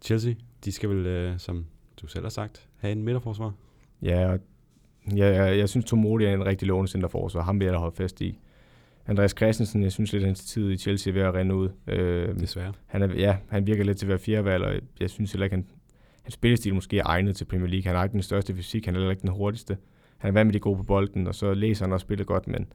Chelsea, 0.01 0.33
de 0.65 0.71
skal 0.71 0.89
vel, 0.89 1.05
øh, 1.05 1.39
som 1.39 1.65
du 2.01 2.07
selv 2.07 2.25
har 2.25 2.29
sagt, 2.29 2.67
have 2.77 2.91
en 2.91 3.03
midterforsvar. 3.03 3.53
Ja, 4.01 4.37
ja, 5.15 5.25
jeg, 5.25 5.57
jeg 5.57 5.69
synes, 5.69 5.85
Tomodi 5.85 6.25
er 6.25 6.33
en 6.33 6.45
rigtig 6.45 6.67
lovende 6.67 6.91
centerforsvar. 6.91 7.41
Ham 7.41 7.59
vil 7.59 7.65
jeg 7.65 7.73
da 7.73 7.79
holde 7.79 7.95
fast 7.95 8.21
i. 8.21 8.39
Andreas 9.07 9.31
Christensen, 9.37 9.83
jeg 9.83 9.91
synes 9.91 10.13
lidt, 10.13 10.23
at 10.23 10.27
hans 10.27 10.45
tid 10.45 10.71
i 10.71 10.77
Chelsea 10.77 11.11
er 11.11 11.13
ved 11.13 11.21
at 11.21 11.33
rende 11.33 11.55
ud. 11.55 11.69
Øh, 11.87 12.39
Desværre. 12.39 12.73
Han 12.85 13.01
er, 13.01 13.13
ja, 13.15 13.37
han 13.49 13.67
virker 13.67 13.83
lidt 13.83 13.97
til 13.97 14.05
at 14.05 14.09
være 14.09 14.19
fjerdevalg, 14.19 14.63
og 14.63 14.73
jeg 14.99 15.09
synes 15.09 15.31
heller 15.31 15.43
ikke, 15.43 15.55
han, 15.55 15.65
hans 16.23 16.33
spillestil 16.33 16.75
måske 16.75 16.99
er 16.99 17.05
egnet 17.05 17.35
til 17.35 17.45
Premier 17.45 17.69
League. 17.69 17.87
Han 17.87 17.95
har 17.95 18.03
ikke 18.03 18.13
den 18.13 18.23
største 18.23 18.55
fysik, 18.55 18.85
han 18.85 18.95
er 18.95 18.99
heller 18.99 19.11
ikke 19.11 19.21
den 19.21 19.29
hurtigste. 19.29 19.77
Han 20.17 20.27
er 20.27 20.33
vant 20.33 20.47
med 20.47 20.53
de 20.53 20.59
gode 20.59 20.77
på 20.77 20.83
bolden, 20.83 21.27
og 21.27 21.35
så 21.35 21.53
læser 21.53 21.85
han 21.85 21.93
også 21.93 22.03
spillet 22.03 22.27
godt, 22.27 22.47
men, 22.47 22.67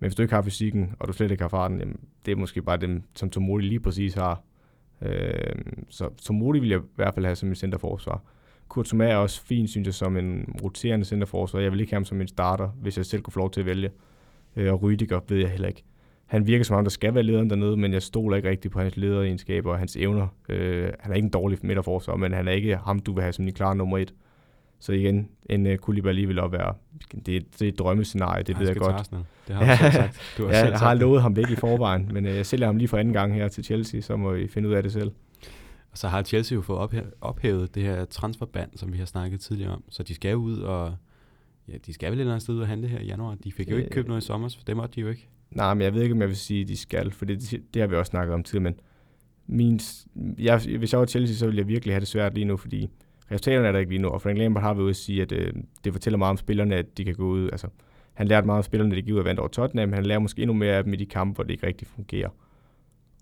men 0.00 0.08
hvis 0.08 0.14
du 0.14 0.22
ikke 0.22 0.34
har 0.34 0.42
fysikken, 0.42 0.94
og 0.98 1.08
du 1.08 1.12
slet 1.12 1.30
ikke 1.30 1.42
har 1.42 1.48
farten, 1.48 1.78
jamen, 1.78 2.00
det 2.26 2.32
er 2.32 2.36
måske 2.36 2.62
bare 2.62 2.76
dem, 2.76 3.02
som 3.14 3.30
Tomodi 3.30 3.64
lige 3.66 3.80
præcis 3.80 4.14
har. 4.14 4.42
Øh, 5.02 5.54
så 5.88 6.08
Tomodi 6.22 6.58
vil 6.58 6.68
jeg 6.68 6.80
i 6.80 6.82
hvert 6.96 7.14
fald 7.14 7.24
have 7.24 7.36
som 7.36 7.48
en 7.48 7.54
centerforsvar. 7.54 8.22
Kurt 8.68 8.86
Thomas 8.86 9.10
er 9.10 9.16
også 9.16 9.42
fint, 9.42 9.70
synes 9.70 9.86
jeg, 9.86 9.94
som 9.94 10.16
en 10.16 10.56
roterende 10.62 11.04
centerforsvar. 11.04 11.60
Jeg 11.60 11.72
vil 11.72 11.80
ikke 11.80 11.92
have 11.92 11.98
ham 11.98 12.04
som 12.04 12.20
en 12.20 12.28
starter, 12.28 12.68
hvis 12.68 12.96
jeg 12.96 13.06
selv 13.06 13.22
kunne 13.22 13.32
få 13.32 13.38
lov 13.38 13.50
til 13.50 13.60
at 13.60 13.66
vælge. 13.66 13.90
Øh, 14.56 14.72
og 14.72 14.82
Rydiger 14.82 15.20
ved 15.28 15.38
jeg 15.38 15.50
heller 15.50 15.68
ikke. 15.68 15.84
Han 16.26 16.46
virker 16.46 16.64
som 16.64 16.74
ham, 16.74 16.84
der 16.84 16.90
skal 16.90 17.14
være 17.14 17.22
lederen 17.22 17.50
dernede, 17.50 17.76
men 17.76 17.92
jeg 17.92 18.02
stoler 18.02 18.36
ikke 18.36 18.48
rigtig 18.48 18.70
på 18.70 18.80
hans 18.80 18.96
lederegenskaber 18.96 19.72
og 19.72 19.78
hans 19.78 19.96
evner. 19.96 20.28
Øh, 20.48 20.90
han 21.00 21.12
er 21.12 21.16
ikke 21.16 21.26
en 21.26 21.30
dårlig 21.30 21.58
midterforsvar, 21.62 22.16
men 22.16 22.32
han 22.32 22.48
er 22.48 22.52
ikke 22.52 22.76
ham, 22.76 22.98
du 22.98 23.12
vil 23.12 23.22
have 23.22 23.32
som 23.32 23.44
din 23.44 23.54
klare 23.54 23.76
nummer 23.76 23.98
et. 23.98 24.14
Så 24.80 24.92
igen, 24.92 25.28
en 25.50 25.66
uh, 25.66 25.76
Koulibaly 25.76 26.24
vil 26.24 26.38
også 26.38 26.56
være, 26.56 26.74
det, 27.26 27.26
det 27.26 27.62
er 27.62 27.68
et 27.68 27.78
drømmescenarie, 27.78 28.42
det 28.42 28.58
ved 28.58 28.66
jeg 28.66 28.76
godt. 28.76 29.10
Det 29.48 29.56
har 29.56 29.64
du 29.86 29.92
sagt. 29.92 30.34
Du 30.38 30.46
har 30.46 30.52
ja, 30.52 30.68
jeg 30.68 30.78
har 30.78 30.94
lovet 30.94 31.22
ham 31.22 31.36
væk 31.36 31.50
i 31.50 31.56
forvejen, 31.56 32.10
men 32.12 32.26
uh, 32.26 32.36
jeg 32.36 32.46
sælger 32.46 32.66
ham 32.66 32.76
lige 32.76 32.88
for 32.88 32.96
anden 32.98 33.14
gang 33.14 33.34
her 33.34 33.48
til 33.48 33.64
Chelsea, 33.64 34.00
så 34.00 34.16
må 34.16 34.34
I 34.34 34.48
finde 34.48 34.68
ud 34.68 34.74
af 34.74 34.82
det 34.82 34.92
selv. 34.92 35.12
Og 35.92 35.98
så 35.98 36.08
har 36.08 36.22
Chelsea 36.22 36.56
jo 36.56 36.62
fået 36.62 37.04
ophævet 37.20 37.74
det 37.74 37.82
her 37.82 38.04
transferband, 38.04 38.70
som 38.76 38.92
vi 38.92 38.98
har 38.98 39.04
snakket 39.04 39.40
tidligere 39.40 39.72
om. 39.72 39.84
Så 39.90 40.02
de 40.02 40.14
skal 40.14 40.36
ud 40.36 40.58
og... 40.58 40.94
Ja, 41.68 41.72
de 41.86 41.92
skal 41.92 42.10
vel 42.10 42.18
et 42.18 42.20
eller 42.20 42.32
andet 42.32 42.42
sted 42.42 42.54
ud 42.54 42.60
og 42.60 42.68
handle 42.68 42.88
her 42.88 42.98
i 42.98 43.06
januar. 43.06 43.34
De 43.34 43.52
fik 43.52 43.70
jo 43.70 43.76
ikke 43.76 43.90
købt 43.90 44.08
noget 44.08 44.22
i 44.22 44.26
sommer, 44.26 44.48
for 44.48 44.64
det 44.66 44.76
måtte 44.76 44.94
de 44.94 45.00
jo 45.00 45.08
ikke. 45.08 45.28
Nej, 45.50 45.74
men 45.74 45.82
jeg 45.82 45.94
ved 45.94 46.02
ikke, 46.02 46.12
om 46.12 46.20
jeg 46.20 46.28
vil 46.28 46.36
sige, 46.36 46.62
at 46.62 46.68
de 46.68 46.76
skal, 46.76 47.10
for 47.10 47.24
det, 47.24 47.60
det 47.74 47.82
har 47.82 47.86
vi 47.86 47.96
også 47.96 48.10
snakket 48.10 48.34
om 48.34 48.42
tidligere, 48.42 48.62
men 48.62 48.80
min, 49.46 49.80
jeg, 50.38 50.62
hvis 50.78 50.92
jeg 50.92 51.00
var 51.00 51.06
Chelsea, 51.06 51.36
så 51.36 51.46
ville 51.46 51.58
jeg 51.58 51.68
virkelig 51.68 51.94
have 51.94 52.00
det 52.00 52.08
svært 52.08 52.34
lige 52.34 52.44
nu, 52.44 52.56
fordi 52.56 52.88
resultaterne 53.30 53.68
er 53.68 53.72
der 53.72 53.78
ikke 53.78 53.92
lige 53.92 54.02
nu, 54.02 54.08
og 54.08 54.22
Frank 54.22 54.38
Lampard 54.38 54.62
har 54.62 54.74
vi 54.74 54.80
ude 54.80 54.90
at 54.90 54.96
sige, 54.96 55.22
at 55.22 55.32
øh, 55.32 55.52
det 55.84 55.92
fortæller 55.92 56.18
meget 56.18 56.30
om 56.30 56.36
spillerne, 56.36 56.76
at 56.76 56.98
de 56.98 57.04
kan 57.04 57.14
gå 57.14 57.24
ud, 57.24 57.48
altså 57.52 57.68
han 58.14 58.28
lærte 58.28 58.46
meget 58.46 58.58
om 58.58 58.62
spillerne, 58.62 58.92
at 58.92 58.96
de 58.96 59.02
gik 59.02 59.14
ud 59.14 59.18
og 59.18 59.24
vandt 59.24 59.40
over 59.40 59.48
Tottenham, 59.48 59.88
men 59.88 59.94
han 59.94 60.06
lærer 60.06 60.18
måske 60.18 60.42
endnu 60.42 60.54
mere 60.54 60.74
af 60.74 60.84
dem 60.84 60.92
i 60.92 60.96
de 60.96 61.06
kampe, 61.06 61.34
hvor 61.34 61.44
det 61.44 61.50
ikke 61.50 61.66
rigtig 61.66 61.88
fungerer. 61.88 62.28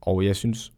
Og 0.00 0.24
jeg 0.24 0.36
synes, 0.36 0.72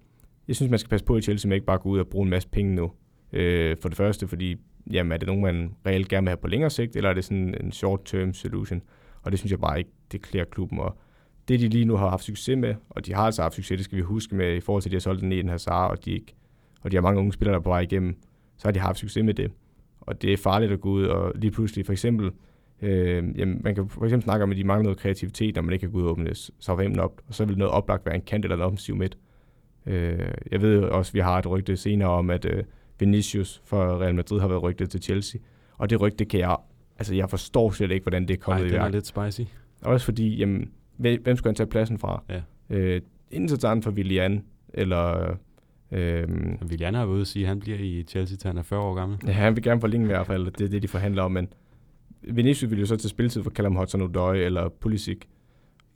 jeg 0.48 0.56
synes, 0.56 0.70
man 0.70 0.78
skal 0.78 0.90
passe 0.90 1.06
på 1.06 1.16
i 1.16 1.22
Chelsea 1.22 1.48
med 1.48 1.56
ikke 1.56 1.66
bare 1.66 1.78
gå 1.78 1.88
ud 1.88 1.98
og 1.98 2.08
bruge 2.08 2.24
en 2.24 2.30
masse 2.30 2.48
penge 2.48 2.74
nu. 2.74 2.92
Øh, 3.32 3.76
for 3.82 3.88
det 3.88 3.96
første, 3.96 4.28
fordi 4.28 4.56
jamen, 4.90 5.12
er 5.12 5.16
det 5.16 5.26
nogen, 5.26 5.42
man 5.42 5.74
reelt 5.86 6.08
gerne 6.08 6.24
vil 6.24 6.28
have 6.30 6.36
på 6.36 6.48
længere 6.48 6.70
sigt, 6.70 6.96
eller 6.96 7.10
er 7.10 7.14
det 7.14 7.24
sådan 7.24 7.54
en 7.60 7.72
short-term 7.72 8.32
solution? 8.32 8.82
Og 9.22 9.30
det 9.30 9.38
synes 9.38 9.50
jeg 9.50 9.60
bare 9.60 9.78
ikke, 9.78 9.90
det 10.12 10.22
klæder 10.22 10.44
klubben. 10.44 10.78
Og 10.78 10.96
det, 11.48 11.60
de 11.60 11.68
lige 11.68 11.84
nu 11.84 11.96
har 11.96 12.08
haft 12.08 12.24
succes 12.24 12.58
med, 12.58 12.74
og 12.90 13.06
de 13.06 13.14
har 13.14 13.22
altså 13.22 13.42
haft 13.42 13.54
succes, 13.54 13.76
det 13.76 13.84
skal 13.84 13.96
vi 13.98 14.02
huske 14.02 14.34
med, 14.34 14.56
i 14.56 14.60
forhold 14.60 14.82
til, 14.82 14.88
at 14.88 14.90
de 14.90 14.96
har 14.96 15.00
solgt 15.00 15.20
den 15.20 15.32
i 15.32 15.38
den 15.38 15.44
her 15.44 15.50
Hazard, 15.50 15.90
og 15.90 16.04
de, 16.04 16.12
ikke, 16.12 16.34
og 16.82 16.90
de 16.90 16.96
har 16.96 17.02
mange 17.02 17.20
unge 17.20 17.32
spillere, 17.32 17.52
der 17.52 17.58
er 17.58 17.62
på 17.62 17.70
vej 17.70 17.80
igennem, 17.80 18.16
så 18.57 18.68
har 18.68 18.72
de 18.72 18.78
haft 18.78 18.98
succes 18.98 19.24
med 19.24 19.34
det. 19.34 19.50
Og 20.00 20.22
det 20.22 20.32
er 20.32 20.36
farligt 20.36 20.72
at 20.72 20.80
gå 20.80 20.90
ud 20.90 21.05
og 21.05 21.32
lige 21.34 21.50
pludselig, 21.50 21.86
for 21.86 21.92
eksempel, 21.92 22.30
øh, 22.82 23.38
jamen, 23.38 23.61
man 23.64 23.74
kan 23.74 23.88
for 23.88 24.05
eksempel 24.05 24.24
snakke 24.24 24.42
om, 24.42 24.50
at 24.50 24.57
de 24.57 24.64
mangler 24.64 24.82
noget 24.82 24.98
kreativitet, 24.98 25.55
når 25.55 25.62
man 25.62 25.72
ikke 25.72 25.82
kan 25.82 25.92
gå 25.92 25.98
ud 25.98 26.05
og 26.05 26.11
åbne 26.11 26.34
Southampton 26.34 27.00
op, 27.00 27.20
og 27.28 27.34
så 27.34 27.44
vil 27.44 27.59
noget 27.59 27.72
oplagt 27.72 28.07
være 28.07 28.14
en 28.14 28.22
kant 28.22 28.44
eller 28.44 28.57
en 28.57 28.62
offensiv 28.62 28.96
midt. 28.96 29.18
Øh, 29.86 30.18
jeg 30.50 30.62
ved 30.62 30.78
også, 30.82 31.11
at 31.11 31.14
vi 31.14 31.20
har 31.20 31.38
et 31.38 31.46
rygte 31.50 31.76
senere 31.76 32.09
om, 32.09 32.30
at 32.30 32.44
øh, 32.44 32.64
Vinicius 33.00 33.62
for 33.64 34.00
Real 34.00 34.14
Madrid 34.14 34.40
har 34.40 34.48
været 34.48 34.62
rygtet 34.62 34.90
til 34.90 35.02
Chelsea. 35.02 35.40
Og 35.78 35.90
det 35.90 36.00
rygte 36.00 36.24
kan 36.24 36.40
jeg... 36.40 36.57
Altså, 36.98 37.14
jeg 37.14 37.30
forstår 37.30 37.70
slet 37.70 37.90
ikke, 37.90 38.05
hvordan 38.05 38.28
det 38.28 38.34
er 38.34 38.40
kommet 38.40 38.62
Ej, 38.62 38.68
i 38.68 38.72
værk. 38.72 38.80
det 38.80 38.86
er 38.86 38.92
lidt 38.92 39.07
spicy. 39.07 39.50
Også 39.82 40.05
fordi, 40.05 40.36
jamen, 40.36 40.70
hvem 40.96 41.36
skal 41.36 41.48
han 41.48 41.55
tage 41.55 41.66
pladsen 41.66 41.98
fra? 41.98 42.22
Ja. 42.28 42.42
Øh, 42.70 43.00
enten 43.30 43.48
så 43.48 43.57
tager 43.57 43.74
han 43.74 43.82
for 43.82 43.90
Willian, 43.90 44.44
eller... 44.74 45.36
Øh, 45.95 46.28
Willian 46.68 46.95
har 46.95 47.05
været 47.05 47.14
ude 47.14 47.20
at 47.20 47.26
sige, 47.26 47.42
at 47.42 47.49
han 47.49 47.61
bliver 47.61 47.78
i 47.78 48.03
Chelsea, 48.03 48.36
til 48.36 48.49
han 48.49 48.59
er 48.59 48.62
40 48.62 48.80
år 48.80 48.95
gammel. 48.95 49.18
Ja, 49.26 49.32
han 49.32 49.57
vil 49.57 49.62
gerne 49.62 49.80
forlænge 49.80 50.05
i 50.05 50.07
hvert 50.07 50.26
fald. 50.26 50.51
Det 50.51 50.64
er 50.64 50.68
det, 50.68 50.82
de 50.82 50.88
forhandler 50.88 51.22
om. 51.22 51.32
Men 51.32 51.49
Vinicius 52.22 52.70
vil 52.70 52.80
jo 52.80 52.86
så 52.86 52.97
til 52.97 53.11
spilletid 53.11 53.42
for 53.42 53.51
Callum 53.51 53.76
Hudson-Odoi 53.76 54.34
eller 54.34 54.68
Pulisic. 54.68 55.18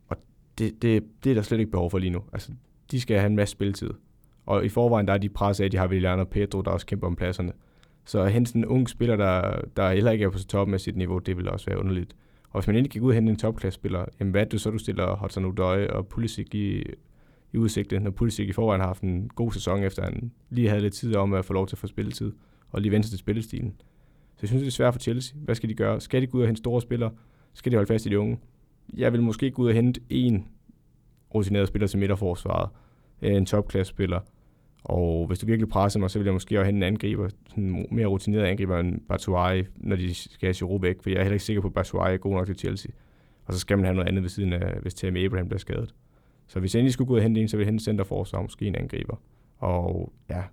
Og 0.07 0.17
det, 0.57 0.81
det, 0.81 1.03
det 1.23 1.29
er 1.29 1.33
der 1.33 1.41
slet 1.41 1.59
ikke 1.59 1.71
behov 1.71 1.91
for 1.91 1.97
lige 1.97 2.09
nu. 2.09 2.21
Altså, 2.33 2.51
de 2.91 3.01
skal 3.01 3.19
have 3.19 3.29
en 3.29 3.35
masse 3.35 3.51
spilletid. 3.51 3.89
Og 4.45 4.65
i 4.65 4.69
forvejen, 4.69 5.07
der 5.07 5.13
er 5.13 5.17
de 5.17 5.29
presset 5.29 5.63
af, 5.63 5.65
at 5.65 5.71
de 5.71 5.77
har 5.77 5.87
Willian 5.87 6.19
og 6.19 6.27
Pedro, 6.27 6.61
der 6.61 6.71
også 6.71 6.85
kæmper 6.85 7.07
om 7.07 7.15
pladserne. 7.15 7.51
Så 8.05 8.21
at 8.21 8.31
hente 8.31 8.57
en 8.57 8.65
ung 8.65 8.89
spiller, 8.89 9.15
der, 9.15 9.61
der 9.77 9.91
heller 9.91 10.11
ikke 10.11 10.25
er 10.25 10.29
på 10.29 10.39
toppen 10.39 10.73
af 10.73 10.79
sit 10.79 10.95
niveau, 10.95 11.19
det 11.19 11.37
vil 11.37 11.49
også 11.49 11.65
være 11.65 11.79
underligt. 11.79 12.15
Og 12.49 12.59
hvis 12.59 12.67
man 12.67 12.75
endelig 12.75 12.91
gik 12.91 13.01
ud 13.01 13.09
og 13.09 13.15
hente 13.15 13.29
en 13.29 13.37
topklasse-spiller, 13.37 14.05
jamen 14.19 14.31
hvad 14.31 14.41
er 14.41 14.45
det 14.45 14.61
så, 14.61 14.71
du 14.71 14.77
stiller 14.77 15.15
Hudson 15.15 15.45
Odoi 15.45 15.87
og 15.87 16.07
Pulisic 16.07 16.53
i, 16.53 16.83
i 17.53 17.57
udsigte, 17.57 17.99
når 17.99 18.11
Pulisic 18.11 18.49
i 18.49 18.51
forvejen 18.51 18.81
har 18.81 18.87
haft 18.87 19.01
en 19.01 19.29
god 19.35 19.51
sæson, 19.51 19.83
efter 19.83 20.03
han 20.03 20.31
lige 20.49 20.69
havde 20.69 20.81
lidt 20.81 20.93
tid 20.93 21.15
om 21.15 21.33
at 21.33 21.45
få 21.45 21.53
lov 21.53 21.67
til 21.67 21.75
at 21.75 21.79
få 21.79 21.87
spilletid, 21.87 22.33
og 22.69 22.81
lige 22.81 22.91
vente 22.91 23.09
til 23.09 23.17
spillestilen. 23.17 23.73
Så 24.35 24.39
jeg 24.41 24.47
synes, 24.47 24.61
det 24.61 24.67
er 24.67 24.71
svært 24.71 24.93
for 24.93 24.99
Chelsea. 24.99 25.37
Hvad 25.37 25.55
skal 25.55 25.69
de 25.69 25.73
gøre? 25.73 26.01
Skal 26.01 26.21
de 26.21 26.27
gå 26.27 26.37
ud 26.37 26.41
og 26.41 26.47
hente 26.47 26.59
store 26.59 26.81
spillere? 26.81 27.11
Skal 27.53 27.71
de 27.71 27.77
holde 27.77 27.87
fast 27.87 28.05
i 28.05 28.09
de 28.09 28.19
unge? 28.19 28.39
Jeg 28.97 29.13
vil 29.13 29.21
måske 29.21 29.51
gå 29.51 29.61
ud 29.61 29.67
og 29.67 29.73
hente 29.73 30.01
en 30.09 30.47
rutineret 31.35 31.67
spiller 31.67 31.87
til 31.87 31.99
midterforsvaret, 31.99 32.69
en 33.21 33.45
topklasse-spiller, 33.45 34.19
og 34.83 35.27
hvis 35.27 35.39
du 35.39 35.45
virkelig 35.45 35.69
presser 35.69 35.99
mig, 35.99 36.09
så 36.09 36.19
vil 36.19 36.25
jeg 36.25 36.33
måske 36.33 36.59
også 36.59 36.65
hente 36.65 36.77
en 36.77 36.83
angriber, 36.93 37.29
en 37.57 37.87
mere 37.91 38.05
rutineret 38.05 38.43
angriber 38.43 38.79
end 38.79 39.01
Batshuayi, 39.09 39.63
når 39.75 39.95
de 39.95 40.13
skal 40.13 40.47
have 40.47 40.53
Giroud 40.53 40.81
væk, 40.81 41.01
for 41.01 41.09
jeg 41.09 41.17
er 41.17 41.23
heller 41.23 41.33
ikke 41.33 41.45
sikker 41.45 41.61
på, 41.61 41.67
at 41.67 41.73
Batshuayi 41.73 42.13
er 42.13 42.17
god 42.17 42.33
nok 42.33 42.45
til 42.45 42.55
Chelsea. 42.55 42.91
Og 43.45 43.53
så 43.53 43.59
skal 43.59 43.77
man 43.77 43.85
have 43.85 43.95
noget 43.95 44.07
andet 44.07 44.23
ved 44.23 44.29
siden 44.29 44.53
af, 44.53 44.79
hvis 44.81 44.93
Tammy 44.93 45.25
Abraham 45.25 45.47
bliver 45.47 45.59
skadet. 45.59 45.93
Så 46.49 46.59
hvis 46.59 46.75
jeg 46.75 46.79
endelig 46.79 46.93
skulle 46.93 47.07
gå 47.07 47.13
ud 47.13 47.17
og 47.17 47.23
hente 47.23 47.41
en, 47.41 47.47
så 47.47 47.57
ville 47.57 47.65
jeg 47.65 47.71
hente 47.71 47.83
centerforsvar, 47.83 48.41
måske 48.41 48.65
en 48.65 48.75
angriber. 48.75 49.15
Og 49.57 50.13
ja, 50.29 50.43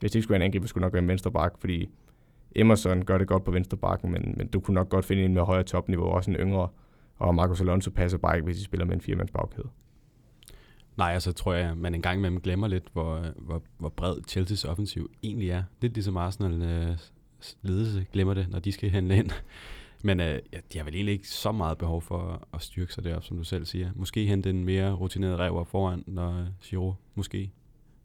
hvis 0.00 0.10
det 0.10 0.16
ikke 0.16 0.22
skulle 0.22 0.32
være 0.32 0.44
en 0.44 0.48
angriber, 0.48 0.66
skulle 0.66 0.82
nok 0.82 0.92
være 0.92 1.02
en 1.02 1.08
venstre 1.08 1.32
bak, 1.32 1.58
fordi 1.58 1.88
Emerson 2.56 3.04
gør 3.04 3.18
det 3.18 3.28
godt 3.28 3.44
på 3.44 3.50
venstre 3.50 3.76
bakken, 3.76 4.12
men, 4.12 4.34
men 4.36 4.46
du 4.46 4.60
kunne 4.60 4.74
nok 4.74 4.88
godt 4.88 5.04
finde 5.04 5.24
en 5.24 5.34
med 5.34 5.42
højere 5.42 5.64
topniveau, 5.64 6.04
også 6.04 6.30
en 6.30 6.36
yngre. 6.36 6.68
Og 7.16 7.34
Marcos 7.34 7.60
Alonso 7.60 7.90
passer 7.90 8.18
bare 8.18 8.36
ikke, 8.36 8.44
hvis 8.44 8.56
de 8.56 8.64
spiller 8.64 8.86
med 8.86 8.94
en 8.94 9.00
firemands 9.00 9.30
bagkæde. 9.30 9.68
Nej, 10.96 11.12
altså 11.12 11.32
tror 11.32 11.54
jeg, 11.54 11.76
man 11.76 11.94
en 11.94 12.02
gang 12.02 12.18
imellem 12.18 12.40
glemmer 12.40 12.68
lidt, 12.68 12.84
hvor, 12.92 13.24
hvor, 13.36 13.62
hvor 13.78 13.88
bred 13.88 14.16
Chelsea's 14.30 14.68
offensiv 14.68 15.10
egentlig 15.22 15.50
er. 15.50 15.62
Lidt 15.80 15.92
ligesom 15.94 16.16
Arsenal 16.16 16.62
øh, 16.62 16.98
ledelse 17.62 18.06
glemmer 18.12 18.34
det, 18.34 18.46
når 18.50 18.58
de 18.58 18.72
skal 18.72 18.90
handle 18.90 19.16
ind. 19.16 19.30
Men 20.02 20.20
øh, 20.20 20.38
ja, 20.52 20.58
de 20.72 20.78
har 20.78 20.84
vel 20.84 20.94
egentlig 20.94 21.12
ikke 21.12 21.28
så 21.28 21.52
meget 21.52 21.78
behov 21.78 22.02
for 22.02 22.48
at 22.54 22.62
styrke 22.62 22.94
sig 22.94 23.04
derop, 23.04 23.24
som 23.24 23.36
du 23.36 23.44
selv 23.44 23.64
siger. 23.64 23.90
Måske 23.94 24.26
hente 24.26 24.50
en 24.50 24.64
mere 24.64 24.92
rutineret 24.92 25.38
rev 25.38 25.66
foran, 25.66 26.04
når 26.06 26.46
Giro 26.62 26.94
måske 27.14 27.52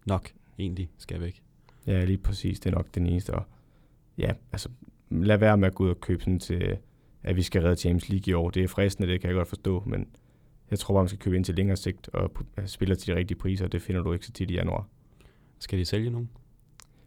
nok 0.05 0.31
egentlig 0.59 0.89
skal 0.97 1.21
væk. 1.21 1.41
Ja, 1.87 2.05
lige 2.05 2.17
præcis. 2.17 2.59
Det 2.59 2.71
er 2.71 2.75
nok 2.75 2.95
den 2.95 3.07
eneste. 3.07 3.33
Og 3.33 3.43
ja, 4.17 4.33
altså 4.51 4.69
lad 5.09 5.37
være 5.37 5.57
med 5.57 5.67
at 5.67 5.75
gå 5.75 5.83
ud 5.83 5.89
og 5.89 5.99
købe 5.99 6.23
sådan 6.23 6.39
til, 6.39 6.77
at 7.23 7.35
vi 7.35 7.41
skal 7.41 7.61
redde 7.61 7.75
Champions 7.75 8.09
League 8.09 8.31
i 8.31 8.33
år. 8.33 8.49
Det 8.49 8.63
er 8.63 8.67
fristende, 8.67 9.11
det 9.11 9.21
kan 9.21 9.27
jeg 9.27 9.35
godt 9.35 9.47
forstå, 9.47 9.83
men 9.85 10.07
jeg 10.71 10.79
tror 10.79 10.93
bare, 10.93 11.03
man 11.03 11.09
skal 11.09 11.19
købe 11.19 11.35
ind 11.35 11.45
til 11.45 11.55
længere 11.55 11.77
sigt 11.77 12.09
og 12.09 12.31
spille 12.65 12.95
til 12.95 13.13
de 13.13 13.19
rigtige 13.19 13.37
priser, 13.37 13.67
det 13.67 13.81
finder 13.81 14.01
du 14.03 14.13
ikke 14.13 14.25
så 14.25 14.31
tit 14.31 14.51
i 14.51 14.53
januar. 14.53 14.87
Skal 15.59 15.79
de 15.79 15.85
sælge 15.85 16.09
nogen? 16.09 16.29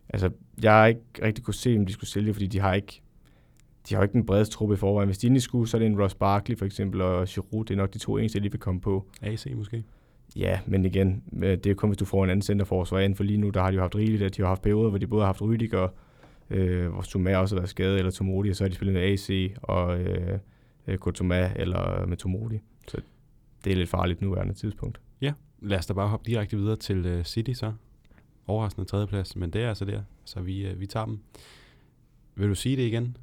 Altså, 0.08 0.30
jeg 0.62 0.72
har 0.72 0.86
ikke 0.86 1.00
rigtig 1.22 1.44
kunne 1.44 1.54
se, 1.54 1.76
om 1.76 1.86
de 1.86 1.92
skulle 1.92 2.10
sælge, 2.10 2.34
fordi 2.34 2.46
de 2.46 2.60
har 2.60 2.74
ikke 2.74 3.02
de 3.88 3.94
har 3.94 4.00
jo 4.00 4.02
ikke 4.02 4.12
den 4.12 4.26
bredeste 4.26 4.54
truppe 4.54 4.74
i 4.74 4.76
forvejen. 4.76 5.08
Hvis 5.08 5.18
de 5.18 5.26
endelig 5.26 5.42
skulle, 5.42 5.68
så 5.68 5.76
er 5.76 5.78
det 5.78 5.86
en 5.86 6.02
Ross 6.02 6.14
Barkley 6.14 6.58
for 6.58 6.64
eksempel, 6.64 7.00
og 7.00 7.26
Giroud, 7.26 7.64
det 7.64 7.74
er 7.74 7.78
nok 7.78 7.94
de 7.94 7.98
to 7.98 8.16
eneste, 8.16 8.36
jeg 8.36 8.42
lige 8.42 8.52
vil 8.52 8.60
komme 8.60 8.80
på. 8.80 9.06
AC 9.22 9.46
måske? 9.56 9.84
Ja, 10.36 10.60
men 10.66 10.84
igen, 10.84 11.22
øh, 11.42 11.58
det 11.58 11.66
er 11.66 11.74
kun, 11.74 11.88
hvis 11.88 11.98
du 11.98 12.04
får 12.04 12.24
en 12.24 12.30
anden 12.30 12.42
centerforsvar 12.42 12.98
ind, 12.98 13.14
for 13.14 13.24
lige 13.24 13.38
nu, 13.38 13.50
der 13.50 13.60
har 13.60 13.70
de 13.70 13.74
jo 13.74 13.80
haft 13.80 13.96
rigeligt, 13.96 14.22
at 14.22 14.36
de 14.36 14.42
har 14.42 14.48
haft 14.48 14.62
perioder, 14.62 14.88
hvor 14.88 14.98
de 14.98 15.06
både 15.06 15.20
har 15.20 15.26
haft 15.26 15.42
Rydiger, 15.42 15.88
øh, 16.50 16.88
hvor 16.88 17.02
Tomá 17.02 17.36
også 17.36 17.54
har 17.54 17.60
været 17.60 17.70
skadet, 17.70 17.98
eller 17.98 18.10
Tomodi, 18.10 18.50
og 18.50 18.56
så 18.56 18.64
har 18.64 18.68
de 18.68 18.74
spillet 18.74 18.94
med 18.94 19.02
AC 19.02 19.52
og 19.62 20.00
øh, 20.00 20.38
øh 20.86 20.98
Kotoma 20.98 21.52
eller 21.56 22.06
med 22.06 22.16
Tomodi. 22.16 22.58
Så 22.88 23.00
det 23.64 23.72
er 23.72 23.76
lidt 23.76 23.90
farligt 23.90 24.20
nu 24.20 24.28
nuværende 24.28 24.54
tidspunkt. 24.54 25.00
Ja, 25.20 25.32
lad 25.60 25.78
os 25.78 25.86
da 25.86 25.92
bare 25.92 26.08
hoppe 26.08 26.30
direkte 26.30 26.56
videre 26.56 26.76
til 26.76 27.18
uh, 27.18 27.22
City 27.22 27.52
så. 27.52 27.72
Overraskende 28.46 28.88
tredjeplads, 28.88 29.36
men 29.36 29.50
det 29.50 29.62
er 29.62 29.68
altså 29.68 29.84
der, 29.84 30.02
så 30.24 30.40
vi, 30.40 30.70
uh, 30.70 30.80
vi 30.80 30.86
tager 30.86 31.06
dem. 31.06 31.18
Vil 32.34 32.48
du 32.48 32.54
sige 32.54 32.76
det 32.76 32.82
igen? 32.82 33.16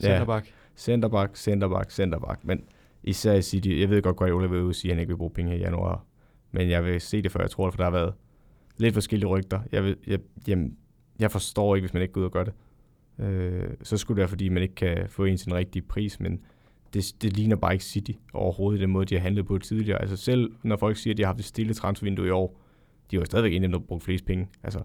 Centerback? 0.00 0.46
Ja, 0.46 0.50
centerback, 0.76 1.36
centerback, 1.36 1.90
centerback. 1.90 2.44
Men 2.44 2.64
især 3.02 3.32
i 3.32 3.42
City, 3.42 3.68
jeg 3.68 3.90
ved 3.90 4.02
godt, 4.02 4.20
at 4.20 4.34
Ole 4.34 4.50
vil 4.50 4.74
sige, 4.74 4.90
at 4.90 4.96
han 4.96 5.00
ikke 5.00 5.12
vil 5.12 5.18
bruge 5.18 5.30
penge 5.30 5.56
i 5.56 5.60
januar. 5.60 6.04
Men 6.52 6.70
jeg 6.70 6.84
vil 6.84 7.00
se 7.00 7.22
det, 7.22 7.32
før 7.32 7.40
jeg 7.40 7.50
tror 7.50 7.64
det, 7.64 7.74
for 7.74 7.76
der 7.76 7.84
har 7.84 7.98
været 7.98 8.14
lidt 8.76 8.94
forskellige 8.94 9.28
rygter. 9.28 9.60
Jeg, 9.72 9.84
vil, 9.84 9.96
jeg, 10.06 10.18
jamen, 10.48 10.76
jeg 11.18 11.30
forstår 11.30 11.74
ikke, 11.76 11.86
hvis 11.86 11.94
man 11.94 12.02
ikke 12.02 12.12
går 12.12 12.20
ud 12.20 12.26
og 12.26 12.32
gør 12.32 12.44
det. 12.44 12.52
Øh, 13.18 13.68
så 13.82 13.96
skulle 13.96 14.16
det 14.16 14.20
være, 14.20 14.28
fordi 14.28 14.48
man 14.48 14.62
ikke 14.62 14.74
kan 14.74 15.08
få 15.08 15.24
en 15.24 15.36
den 15.36 15.54
rigtige 15.54 15.82
pris, 15.82 16.20
men 16.20 16.40
det, 16.94 17.14
det 17.22 17.36
ligner 17.36 17.56
bare 17.56 17.72
ikke 17.72 17.84
City 17.84 18.12
overhovedet, 18.32 18.80
den 18.80 18.90
måde, 18.90 19.06
de 19.06 19.14
har 19.14 19.22
handlet 19.22 19.46
på 19.46 19.58
tidligere. 19.58 20.00
Altså 20.00 20.16
selv 20.16 20.52
når 20.62 20.76
folk 20.76 20.96
siger, 20.96 21.14
at 21.14 21.18
de 21.18 21.22
har 21.22 21.26
haft 21.26 21.38
et 21.38 21.44
stille 21.44 21.74
transfervindue 21.74 22.26
i 22.26 22.30
år, 22.30 22.60
de 23.10 23.16
har 23.16 23.20
jo 23.20 23.24
stadigvæk 23.24 23.52
en 23.52 23.62
af 23.62 23.68
dem, 23.68 23.72
der 23.72 23.78
har 23.78 23.86
brugt 23.86 24.04
flest 24.04 24.24
penge. 24.24 24.48
Altså, 24.62 24.78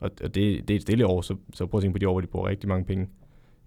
og, 0.00 0.10
og 0.24 0.34
det, 0.34 0.68
det 0.68 0.70
er 0.70 0.76
et 0.76 0.82
stille 0.82 1.06
år, 1.06 1.20
så, 1.20 1.36
så 1.54 1.66
prøv 1.66 1.78
at 1.78 1.82
tænke 1.82 1.94
på 1.94 1.98
de 1.98 2.08
år, 2.08 2.12
hvor 2.12 2.20
de 2.20 2.26
bruger 2.26 2.48
rigtig 2.48 2.68
mange 2.68 2.84
penge. 2.84 3.08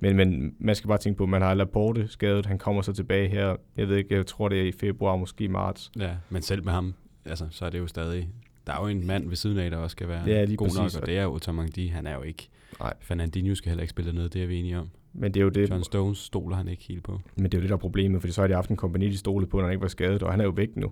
Men, 0.02 0.16
men 0.16 0.56
man 0.60 0.76
skal 0.76 0.88
bare 0.88 0.98
tænke 0.98 1.18
på, 1.18 1.24
at 1.24 1.30
man 1.30 1.42
har 1.42 1.54
Laporte 1.54 2.08
skadet, 2.08 2.46
han 2.46 2.58
kommer 2.58 2.82
så 2.82 2.94
tilbage 2.94 3.30
her, 3.30 3.56
jeg 3.78 3.88
ved 3.88 3.98
ikke, 3.98 4.16
jeg 4.16 4.26
tror 4.26 4.50
det 4.50 4.62
er 4.62 4.66
i 4.66 4.72
februar, 4.72 5.16
måske 5.16 5.48
marts. 5.48 5.92
Ja, 6.00 6.16
men 6.30 6.42
selv 6.42 6.64
med 6.64 6.74
ham, 6.74 6.94
altså, 7.26 7.48
så 7.50 7.66
er 7.66 7.70
det 7.70 7.80
jo 7.80 7.88
stadig, 7.88 8.30
der 8.68 8.74
er 8.74 8.82
jo 8.82 8.88
en 8.88 9.08
mand 9.08 9.28
ved 9.28 9.36
siden 9.36 9.58
af, 9.58 9.72
der 9.72 9.78
også 9.78 9.92
skal 9.92 10.08
være 10.08 10.24
ja, 10.28 10.44
lige 10.44 10.58
god 10.58 10.68
præcis. 10.68 10.96
nok, 10.96 11.02
og 11.02 11.08
det 11.08 11.18
er 11.18 11.24
jo 11.24 11.34
Otamendi, 11.34 11.88
han 11.88 12.08
er 12.08 12.16
jo 12.16 12.22
ikke, 12.22 12.50
Nej. 12.80 12.94
Fernandinho 13.00 13.56
skal 13.56 13.70
heller 13.70 13.82
ikke 13.82 13.90
spille 13.90 14.14
noget, 14.14 14.34
det 14.34 14.44
er 14.44 14.48
vi 14.48 14.60
enige 14.60 14.80
om. 14.80 14.90
Men 15.14 15.34
det 15.34 15.40
er 15.40 15.44
jo 15.44 15.50
det. 15.50 15.70
John 15.70 15.84
Stones 15.84 16.18
stoler 16.18 16.56
han 16.56 16.68
ikke 16.68 16.84
helt 16.84 17.04
på. 17.04 17.22
Men 17.36 17.44
det 17.44 17.54
er 17.54 17.58
jo 17.58 17.62
det, 17.62 17.70
der 17.70 17.76
er 17.76 17.80
problemet, 17.80 18.22
for 18.22 18.28
så 18.28 18.42
har 18.42 18.48
de 18.48 18.54
haft 18.54 18.70
en 18.70 18.78
kompagni, 18.78 19.10
de 19.10 19.18
stolede 19.18 19.50
på, 19.50 19.58
når 19.58 19.64
han 19.64 19.72
ikke 19.72 19.82
var 19.82 19.88
skadet, 19.88 20.24
og 20.24 20.32
han 20.32 20.40
er 20.40 20.46
jo 20.46 20.52
væk 20.52 20.76
nu. 20.76 20.92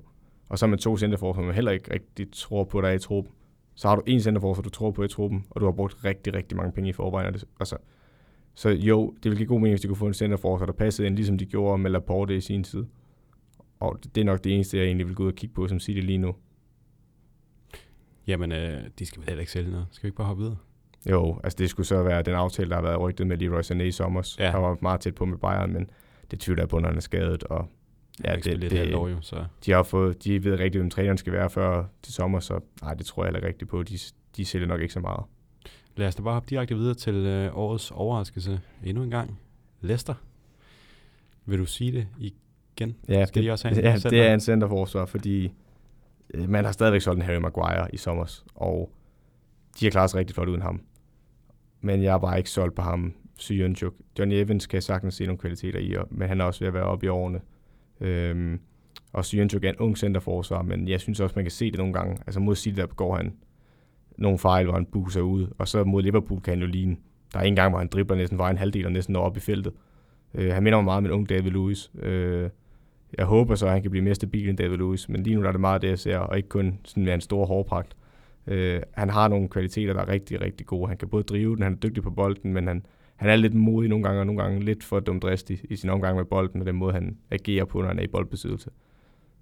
Og 0.49 0.59
så 0.59 0.67
med 0.67 0.77
to 0.77 0.97
centerforsvar, 0.97 1.43
man 1.43 1.55
heller 1.55 1.71
ikke 1.71 1.93
rigtig 1.93 2.27
tror 2.31 2.63
på, 2.63 2.81
der 2.81 2.87
er 2.87 2.93
i 2.93 2.99
truppen. 2.99 3.33
Så 3.75 3.87
har 3.87 3.95
du 3.95 4.01
en 4.05 4.21
centerforsvar, 4.21 4.61
du 4.61 4.69
tror 4.69 4.91
på 4.91 5.03
i 5.03 5.07
truppen, 5.07 5.45
og 5.49 5.61
du 5.61 5.65
har 5.65 5.71
brugt 5.71 6.05
rigtig, 6.05 6.33
rigtig 6.33 6.57
mange 6.57 6.71
penge 6.71 6.89
i 6.89 6.93
forvejen. 6.93 7.35
Altså, 7.59 7.77
så 8.59 8.69
jo, 8.69 9.13
det 9.23 9.23
ville 9.23 9.37
give 9.37 9.47
god 9.47 9.59
mening, 9.59 9.73
hvis 9.73 9.81
de 9.81 9.87
kunne 9.87 9.97
få 9.97 10.07
en 10.07 10.13
centerforsvar, 10.13 10.65
der 10.65 10.73
passede 10.73 11.07
ind, 11.07 11.15
ligesom 11.15 11.37
de 11.37 11.45
gjorde 11.45 11.77
med 11.77 11.91
Laporte 11.91 12.35
i 12.35 12.41
sin 12.41 12.63
tid. 12.63 12.85
Og 13.79 13.99
det 14.15 14.21
er 14.21 14.25
nok 14.25 14.43
det 14.43 14.55
eneste, 14.55 14.77
jeg 14.77 14.85
egentlig 14.85 15.07
vil 15.07 15.15
gå 15.15 15.23
ud 15.23 15.27
og 15.27 15.35
kigge 15.35 15.55
på, 15.55 15.67
som 15.67 15.79
siger 15.79 15.95
det 15.95 16.03
lige 16.03 16.17
nu. 16.17 16.35
Jamen, 18.27 18.51
øh, 18.51 18.81
de 18.99 19.05
skal 19.05 19.19
vel 19.19 19.27
heller 19.27 19.39
ikke 19.39 19.51
sælge 19.51 19.71
noget. 19.71 19.87
Skal 19.91 20.03
vi 20.03 20.07
ikke 20.07 20.17
bare 20.17 20.27
hoppe 20.27 20.43
videre? 20.43 20.57
Jo, 21.09 21.39
altså 21.43 21.55
det 21.57 21.69
skulle 21.69 21.87
så 21.87 22.03
være 22.03 22.21
den 22.21 22.33
aftale, 22.33 22.69
der 22.69 22.75
har 22.75 22.81
været 22.81 22.99
rygtet 22.99 23.27
med 23.27 23.37
Leroy 23.37 23.61
Sané 23.61 23.83
i 23.83 23.91
sommer. 23.91 24.35
Ja. 24.39 24.45
Der 24.45 24.57
var 24.57 24.77
meget 24.81 25.01
tæt 25.01 25.15
på 25.15 25.25
med 25.25 25.37
Bayern, 25.37 25.73
men 25.73 25.89
det 26.31 26.39
tvivler 26.39 26.63
jeg 26.63 26.69
på, 26.69 26.79
når 26.79 26.87
han 26.87 26.97
er 26.97 27.01
skadet. 27.01 27.43
Og 27.43 27.67
ja, 28.23 28.35
det, 28.35 28.61
det, 28.61 28.71
det, 28.71 28.95
år, 28.95 29.07
jo, 29.07 29.21
så. 29.21 29.45
De 29.65 29.71
har 29.71 29.83
fået, 29.83 30.23
de 30.23 30.43
ved 30.43 30.59
rigtig, 30.59 30.79
hvem 30.79 30.89
træneren 30.89 31.17
skal 31.17 31.33
være 31.33 31.49
før 31.49 31.85
til 32.01 32.13
sommer, 32.13 32.39
så 32.39 32.59
nej, 32.81 32.93
det 32.93 33.05
tror 33.05 33.25
jeg 33.25 33.33
heller 33.33 33.47
rigtigt 33.47 33.71
på. 33.71 33.83
De, 33.83 33.97
de 34.37 34.45
sælger 34.45 34.67
nok 34.67 34.81
ikke 34.81 34.93
så 34.93 34.99
meget. 34.99 35.23
Lad 35.95 36.07
os 36.07 36.15
da 36.15 36.21
bare 36.21 36.33
hoppe 36.33 36.49
direkte 36.49 36.75
videre 36.75 36.93
til 36.93 37.15
øh, 37.15 37.57
årets 37.57 37.91
overraskelse 37.91 38.61
endnu 38.83 39.03
en 39.03 39.09
gang. 39.09 39.39
Leicester. 39.81 40.13
Vil 41.45 41.59
du 41.59 41.65
sige 41.65 41.91
det 41.91 42.07
igen? 42.17 42.95
Ja, 43.07 43.25
Skal 43.25 43.41
det, 43.41 43.47
de 43.47 43.51
også 43.51 43.67
have 43.67 43.79
en 43.79 43.85
ja 43.85 44.09
det 44.09 44.21
er 44.21 44.33
en 44.33 44.39
centerforsvar, 44.39 45.05
fordi 45.05 45.51
øh, 46.33 46.49
man 46.49 46.65
har 46.65 46.71
stadigvæk 46.71 47.01
solgt 47.01 47.17
en 47.17 47.25
Harry 47.25 47.39
Maguire 47.39 47.87
i 47.93 47.97
sommer, 47.97 48.41
og 48.55 48.91
de 49.79 49.85
har 49.85 49.91
klaret 49.91 50.09
sig 50.09 50.19
rigtig 50.19 50.35
flot 50.35 50.47
uden 50.47 50.61
ham. 50.61 50.81
Men 51.81 52.03
jeg 52.03 52.13
er 52.13 52.17
bare 52.17 52.37
ikke 52.37 52.49
solgt 52.49 52.75
på 52.75 52.81
ham, 52.81 53.13
Syrenchuk. 53.37 53.93
Johnny 54.19 54.35
Evans 54.35 54.67
kan 54.67 54.81
sagtens 54.81 55.15
se 55.15 55.25
nogle 55.25 55.37
kvaliteter 55.37 55.79
i, 55.79 55.95
men 56.09 56.27
han 56.27 56.41
er 56.41 56.45
også 56.45 56.59
ved 56.59 56.67
at 56.67 56.73
være 56.73 56.83
oppe 56.83 57.05
i 57.05 57.09
årene. 57.09 57.41
Øhm, 57.99 58.59
og 59.13 59.25
Syrenchuk 59.25 59.63
er 59.63 59.69
en 59.69 59.77
ung 59.77 59.97
centerforsvar, 59.97 60.61
men 60.61 60.87
jeg 60.87 60.99
synes 60.99 61.19
også, 61.19 61.33
man 61.35 61.45
kan 61.45 61.51
se 61.51 61.71
det 61.71 61.77
nogle 61.77 61.93
gange. 61.93 62.17
Altså 62.27 62.39
mod 62.39 62.55
City, 62.55 62.79
der 62.79 62.85
begår 62.85 63.15
han 63.15 63.33
nogle 64.19 64.37
fejl, 64.37 64.65
hvor 64.65 64.73
han 64.73 64.85
buser 64.85 65.21
ud, 65.21 65.47
og 65.57 65.67
så 65.67 65.83
mod 65.83 66.03
Liverpool 66.03 66.41
kan 66.41 66.51
han 66.51 66.61
jo 66.61 66.67
ligne. 66.67 66.97
Der 67.33 67.39
er 67.39 67.43
en 67.43 67.55
gang, 67.55 67.69
hvor 67.69 67.79
han 67.79 67.87
dribler 67.87 68.17
næsten 68.17 68.37
var 68.37 68.49
en 68.49 68.57
halvdel 68.57 68.85
og 68.85 68.91
næsten 68.91 69.13
når 69.13 69.21
op 69.21 69.37
i 69.37 69.39
feltet. 69.39 69.73
Øh, 70.33 70.53
han 70.53 70.63
minder 70.63 70.77
mig 70.77 70.85
meget 70.85 70.97
om 70.97 71.05
en 71.05 71.11
ung 71.11 71.29
David 71.29 71.51
Lewis. 71.51 71.91
Øh, 72.01 72.49
jeg 73.17 73.25
håber 73.25 73.55
så, 73.55 73.65
at 73.65 73.71
han 73.71 73.81
kan 73.81 73.91
blive 73.91 74.03
mere 74.03 74.15
stabil 74.15 74.49
end 74.49 74.57
David 74.57 74.77
Lewis, 74.77 75.09
men 75.09 75.23
lige 75.23 75.35
nu 75.35 75.47
er 75.47 75.51
det 75.51 75.61
meget 75.61 75.81
det, 75.81 75.87
jeg 75.89 75.99
ser, 75.99 76.17
og 76.17 76.37
ikke 76.37 76.49
kun 76.49 76.79
sådan 76.83 77.03
med 77.05 77.13
en 77.13 77.21
stor 77.21 77.45
hårpragt. 77.45 77.95
Øh, 78.47 78.81
han 78.91 79.09
har 79.09 79.27
nogle 79.27 79.49
kvaliteter, 79.49 79.93
der 79.93 80.01
er 80.01 80.07
rigtig, 80.07 80.41
rigtig 80.41 80.65
gode. 80.65 80.87
Han 80.87 80.97
kan 80.97 81.07
både 81.07 81.23
drive 81.23 81.55
den, 81.55 81.63
han 81.63 81.73
er 81.73 81.77
dygtig 81.77 82.03
på 82.03 82.11
bolden, 82.11 82.53
men 82.53 82.67
han, 82.67 82.85
han 83.15 83.29
er 83.29 83.35
lidt 83.35 83.53
modig 83.53 83.89
nogle 83.89 84.03
gange, 84.03 84.19
og 84.19 84.25
nogle 84.25 84.41
gange 84.41 84.59
lidt 84.59 84.83
for 84.83 84.99
dumdristig 84.99 85.59
i 85.69 85.75
sin 85.75 85.89
omgang 85.89 86.17
med 86.17 86.25
bolden, 86.25 86.61
og 86.61 86.65
den 86.65 86.75
måde, 86.75 86.93
han 86.93 87.17
agerer 87.31 87.65
på, 87.65 87.81
når 87.81 87.87
han 87.87 87.99
er 87.99 88.03
i 88.03 88.07
boldbesiddelse. 88.07 88.69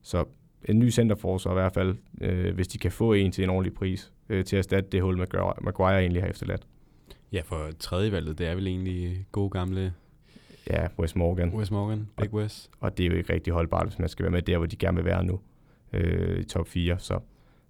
Så 0.01 0.25
en 0.65 0.79
ny 0.79 0.89
centerforsvar 0.89 1.51
i 1.51 1.53
hvert 1.53 1.73
fald, 1.73 1.95
øh, 2.21 2.55
hvis 2.55 2.67
de 2.67 2.77
kan 2.77 2.91
få 2.91 3.13
en 3.13 3.31
til 3.31 3.43
en 3.43 3.49
ordentlig 3.49 3.73
pris, 3.73 4.13
øh, 4.29 4.45
til 4.45 4.55
at 4.55 4.59
erstatte 4.59 4.89
det 4.89 5.01
hul, 5.01 5.17
Maguire 5.61 5.99
egentlig 5.99 6.21
har 6.21 6.29
efterladt. 6.29 6.67
Ja, 7.31 7.41
for 7.45 7.69
tredje 7.79 8.11
valget, 8.11 8.37
det 8.37 8.47
er 8.47 8.55
vel 8.55 8.67
egentlig 8.67 9.25
gode 9.31 9.49
gamle... 9.49 9.93
Ja, 10.69 10.87
Wes 10.99 11.15
Morgan. 11.15 11.53
Wes 11.53 11.71
Morgan, 11.71 12.07
Big 12.17 12.33
Wes. 12.33 12.69
Og, 12.71 12.77
og 12.79 12.97
det 12.97 13.05
er 13.05 13.09
jo 13.09 13.15
ikke 13.15 13.33
rigtig 13.33 13.53
holdbart, 13.53 13.87
hvis 13.87 13.99
man 13.99 14.09
skal 14.09 14.23
være 14.23 14.31
med 14.31 14.41
der, 14.41 14.57
hvor 14.57 14.65
de 14.65 14.75
gerne 14.75 14.95
vil 14.95 15.05
være 15.05 15.23
nu, 15.23 15.39
øh, 15.93 16.39
i 16.39 16.43
top 16.43 16.67
4. 16.67 16.99
Så 16.99 17.19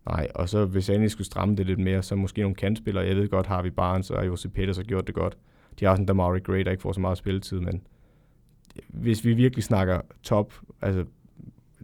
nej, 0.05 0.27
og 0.35 0.49
så 0.49 0.65
hvis 0.65 0.89
jeg 0.89 0.93
egentlig 0.93 1.11
skulle 1.11 1.25
stramme 1.25 1.55
det 1.55 1.65
lidt 1.65 1.79
mere, 1.79 2.03
så 2.03 2.15
måske 2.15 2.41
nogle 2.41 2.55
kantspillere. 2.55 3.05
Jeg 3.05 3.15
ved 3.15 3.29
godt, 3.29 3.47
har 3.47 3.61
vi 3.61 3.69
Barnes 3.69 4.11
og 4.11 4.27
Jose 4.27 4.49
Peters 4.49 4.77
har 4.77 4.83
gjort 4.83 5.07
det 5.07 5.15
godt. 5.15 5.37
De 5.79 5.85
har 5.85 5.91
også 5.91 6.01
en 6.01 6.07
Damari 6.07 6.39
Gray, 6.39 6.65
der 6.65 6.71
ikke 6.71 6.81
får 6.81 6.91
så 6.91 6.99
meget 6.99 7.17
spilletid, 7.17 7.59
men 7.59 7.81
hvis 8.87 9.25
vi 9.25 9.33
virkelig 9.33 9.63
snakker 9.63 10.01
top, 10.23 10.53
altså 10.81 11.05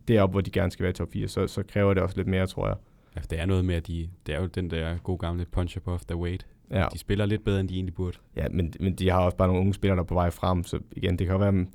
deroppe, 0.07 0.31
hvor 0.31 0.41
de 0.41 0.51
gerne 0.51 0.71
skal 0.71 0.83
være 0.83 0.89
i 0.89 0.93
top 0.93 1.11
4, 1.11 1.27
så, 1.27 1.47
så 1.47 1.63
kræver 1.63 1.93
det 1.93 2.03
også 2.03 2.17
lidt 2.17 2.27
mere, 2.27 2.47
tror 2.47 2.67
jeg. 2.67 2.77
Ja, 3.15 3.21
det 3.29 3.39
er 3.39 3.45
noget 3.45 3.65
med, 3.65 3.75
at 3.75 3.87
de, 3.87 4.09
det 4.25 4.35
er 4.35 4.41
jo 4.41 4.47
den 4.47 4.69
der 4.69 4.97
gode 4.97 5.17
gamle 5.17 5.45
punch 5.45 5.77
above 5.77 5.99
the 6.07 6.17
weight. 6.17 6.47
Ja. 6.71 6.87
De 6.93 6.97
spiller 6.97 7.25
lidt 7.25 7.43
bedre, 7.43 7.59
end 7.59 7.69
de 7.69 7.75
egentlig 7.75 7.93
burde. 7.93 8.17
Ja, 8.35 8.47
men, 8.51 8.73
men 8.79 8.95
de 8.95 9.09
har 9.09 9.19
også 9.19 9.37
bare 9.37 9.47
nogle 9.47 9.61
unge 9.61 9.73
spillere, 9.73 9.95
der 9.95 10.03
er 10.03 10.07
på 10.07 10.13
vej 10.13 10.29
frem, 10.29 10.63
så 10.63 10.79
igen, 10.91 11.19
det 11.19 11.27
kan 11.27 11.39
være, 11.39 11.65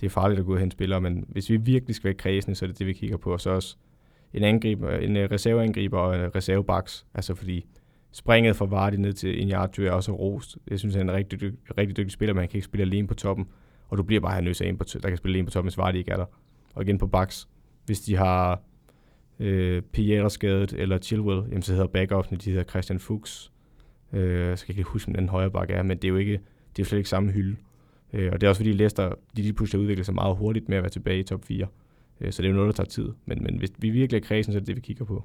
det 0.00 0.06
er 0.06 0.10
farligt 0.10 0.40
at 0.40 0.46
gå 0.46 0.50
ud 0.50 0.56
og 0.56 0.60
hente 0.60 0.74
spillere, 0.74 1.00
men 1.00 1.24
hvis 1.28 1.50
vi 1.50 1.56
virkelig 1.56 1.96
skal 1.96 2.04
være 2.04 2.14
kredsende, 2.14 2.56
så 2.56 2.64
er 2.64 2.66
det 2.66 2.78
det, 2.78 2.86
vi 2.86 2.92
kigger 2.92 3.16
på, 3.16 3.32
og 3.32 3.40
så 3.40 3.50
også 3.50 3.76
en 4.32 4.42
angriber, 4.42 4.90
en 4.90 5.16
øh, 5.16 5.30
reserveangriber 5.30 5.98
og 5.98 6.24
en 6.24 6.34
reservebaks, 6.34 7.06
altså 7.14 7.34
fordi 7.34 7.66
springet 8.12 8.56
fra 8.56 8.64
Vardy 8.64 8.94
ned 8.94 9.12
til 9.12 9.40
Inyatu 9.40 9.82
er 9.82 9.90
også 9.90 10.12
rost. 10.12 10.58
Jeg 10.70 10.78
synes, 10.78 10.94
han 10.94 11.08
er 11.08 11.12
en 11.12 11.18
rigtig, 11.18 11.40
dyg, 11.40 11.58
rigtig 11.78 11.96
dygtig 11.96 12.12
spiller, 12.12 12.34
men 12.34 12.40
han 12.40 12.48
kan 12.48 12.56
ikke 12.56 12.64
spille 12.64 12.82
alene 12.82 13.08
på 13.08 13.14
toppen, 13.14 13.48
og 13.88 13.98
du 13.98 14.02
bliver 14.02 14.20
bare 14.20 14.42
nødt 14.42 14.56
til 14.56 14.68
en, 14.68 14.78
på, 14.78 14.84
der 15.02 15.08
kan 15.08 15.16
spille 15.16 15.34
alene 15.34 15.46
på 15.46 15.50
toppen, 15.50 15.68
hvis 15.68 15.78
Vardy 15.78 15.96
ikke 15.96 16.10
er 16.10 16.16
der. 16.16 16.26
Og 16.74 16.82
igen 16.82 16.98
på 16.98 17.06
baks, 17.06 17.48
hvis 17.86 18.00
de 18.00 18.16
har 18.16 18.62
øh, 19.40 19.82
Pierre 19.82 20.30
skadet, 20.30 20.72
eller 20.72 20.98
Chilwell, 20.98 21.42
jamen, 21.48 21.62
så 21.62 21.72
hedder 21.72 21.86
backupen, 21.86 22.38
de 22.38 22.50
hedder 22.50 22.64
Christian 22.64 22.98
Fuchs. 22.98 23.52
Øh, 24.12 24.48
jeg 24.48 24.58
skal 24.58 24.78
ikke 24.78 24.90
huske, 24.90 25.10
hvem 25.10 25.16
den 25.16 25.28
højre 25.28 25.50
bakke 25.50 25.74
er, 25.74 25.82
men 25.82 25.96
det 25.96 26.04
er 26.04 26.08
jo 26.08 26.16
ikke, 26.16 26.40
det 26.76 26.82
er 26.82 26.86
slet 26.86 26.98
ikke 26.98 27.10
samme 27.10 27.32
hylde. 27.32 27.56
Øh, 28.12 28.32
og 28.32 28.40
det 28.40 28.46
er 28.46 28.48
også 28.48 28.58
fordi 28.58 28.72
Leicester, 28.72 29.08
de 29.36 29.42
lige 29.42 29.52
pludselig 29.52 29.80
udvikler 29.80 30.04
sig 30.04 30.14
meget 30.14 30.36
hurtigt 30.36 30.68
med 30.68 30.76
at 30.76 30.82
være 30.82 30.90
tilbage 30.90 31.18
i 31.18 31.22
top 31.22 31.44
4. 31.44 31.66
Øh, 32.20 32.32
så 32.32 32.42
det 32.42 32.48
er 32.48 32.50
jo 32.50 32.56
noget, 32.56 32.76
der 32.76 32.84
tager 32.84 32.90
tid. 32.90 33.08
Men, 33.26 33.42
men 33.42 33.58
hvis 33.58 33.70
vi 33.78 33.90
virkelig 33.90 34.20
er 34.20 34.26
kredsen, 34.26 34.52
så 34.52 34.58
er 34.58 34.60
det 34.60 34.66
det, 34.66 34.76
vi 34.76 34.80
kigger 34.80 35.04
på. 35.04 35.24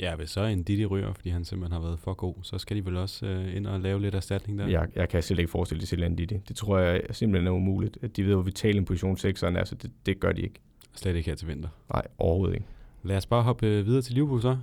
Ja, 0.00 0.16
hvis 0.16 0.30
så 0.30 0.44
en 0.44 0.62
Didi 0.62 0.86
ryger, 0.86 1.12
fordi 1.12 1.28
han 1.28 1.44
simpelthen 1.44 1.72
har 1.72 1.80
været 1.80 1.98
for 1.98 2.14
god, 2.14 2.34
så 2.42 2.58
skal 2.58 2.76
de 2.76 2.86
vel 2.86 2.96
også 2.96 3.26
øh, 3.26 3.56
ind 3.56 3.66
og 3.66 3.80
lave 3.80 4.00
lidt 4.00 4.14
erstatning 4.14 4.58
der? 4.58 4.66
Jeg, 4.66 4.86
jeg 4.96 5.08
kan 5.08 5.22
slet 5.22 5.38
ikke 5.38 5.50
forestille 5.50 5.86
sig 5.86 6.02
en 6.02 6.16
Didi. 6.16 6.40
Det 6.48 6.56
tror 6.56 6.78
jeg 6.78 7.02
simpelthen 7.10 7.46
er 7.46 7.50
umuligt. 7.50 7.98
At 8.02 8.16
de 8.16 8.26
ved, 8.26 8.34
hvor 8.34 8.42
vital 8.42 8.76
en 8.76 8.84
position 8.84 9.16
6'eren 9.16 9.58
er, 9.58 9.64
så 9.64 9.74
det, 9.74 9.90
det 10.06 10.20
gør 10.20 10.32
de 10.32 10.42
ikke. 10.42 10.60
Slet 10.94 11.16
ikke 11.16 11.30
her 11.30 11.36
til 11.36 11.48
vinter? 11.48 11.68
Nej, 11.94 12.06
overhovedet 12.18 12.54
ikke. 12.54 12.66
Lad 13.02 13.16
os 13.16 13.26
bare 13.26 13.42
hoppe 13.42 13.66
øh, 13.66 13.86
videre 13.86 14.02
til 14.02 14.14
Liverpool 14.14 14.42
så. 14.42 14.56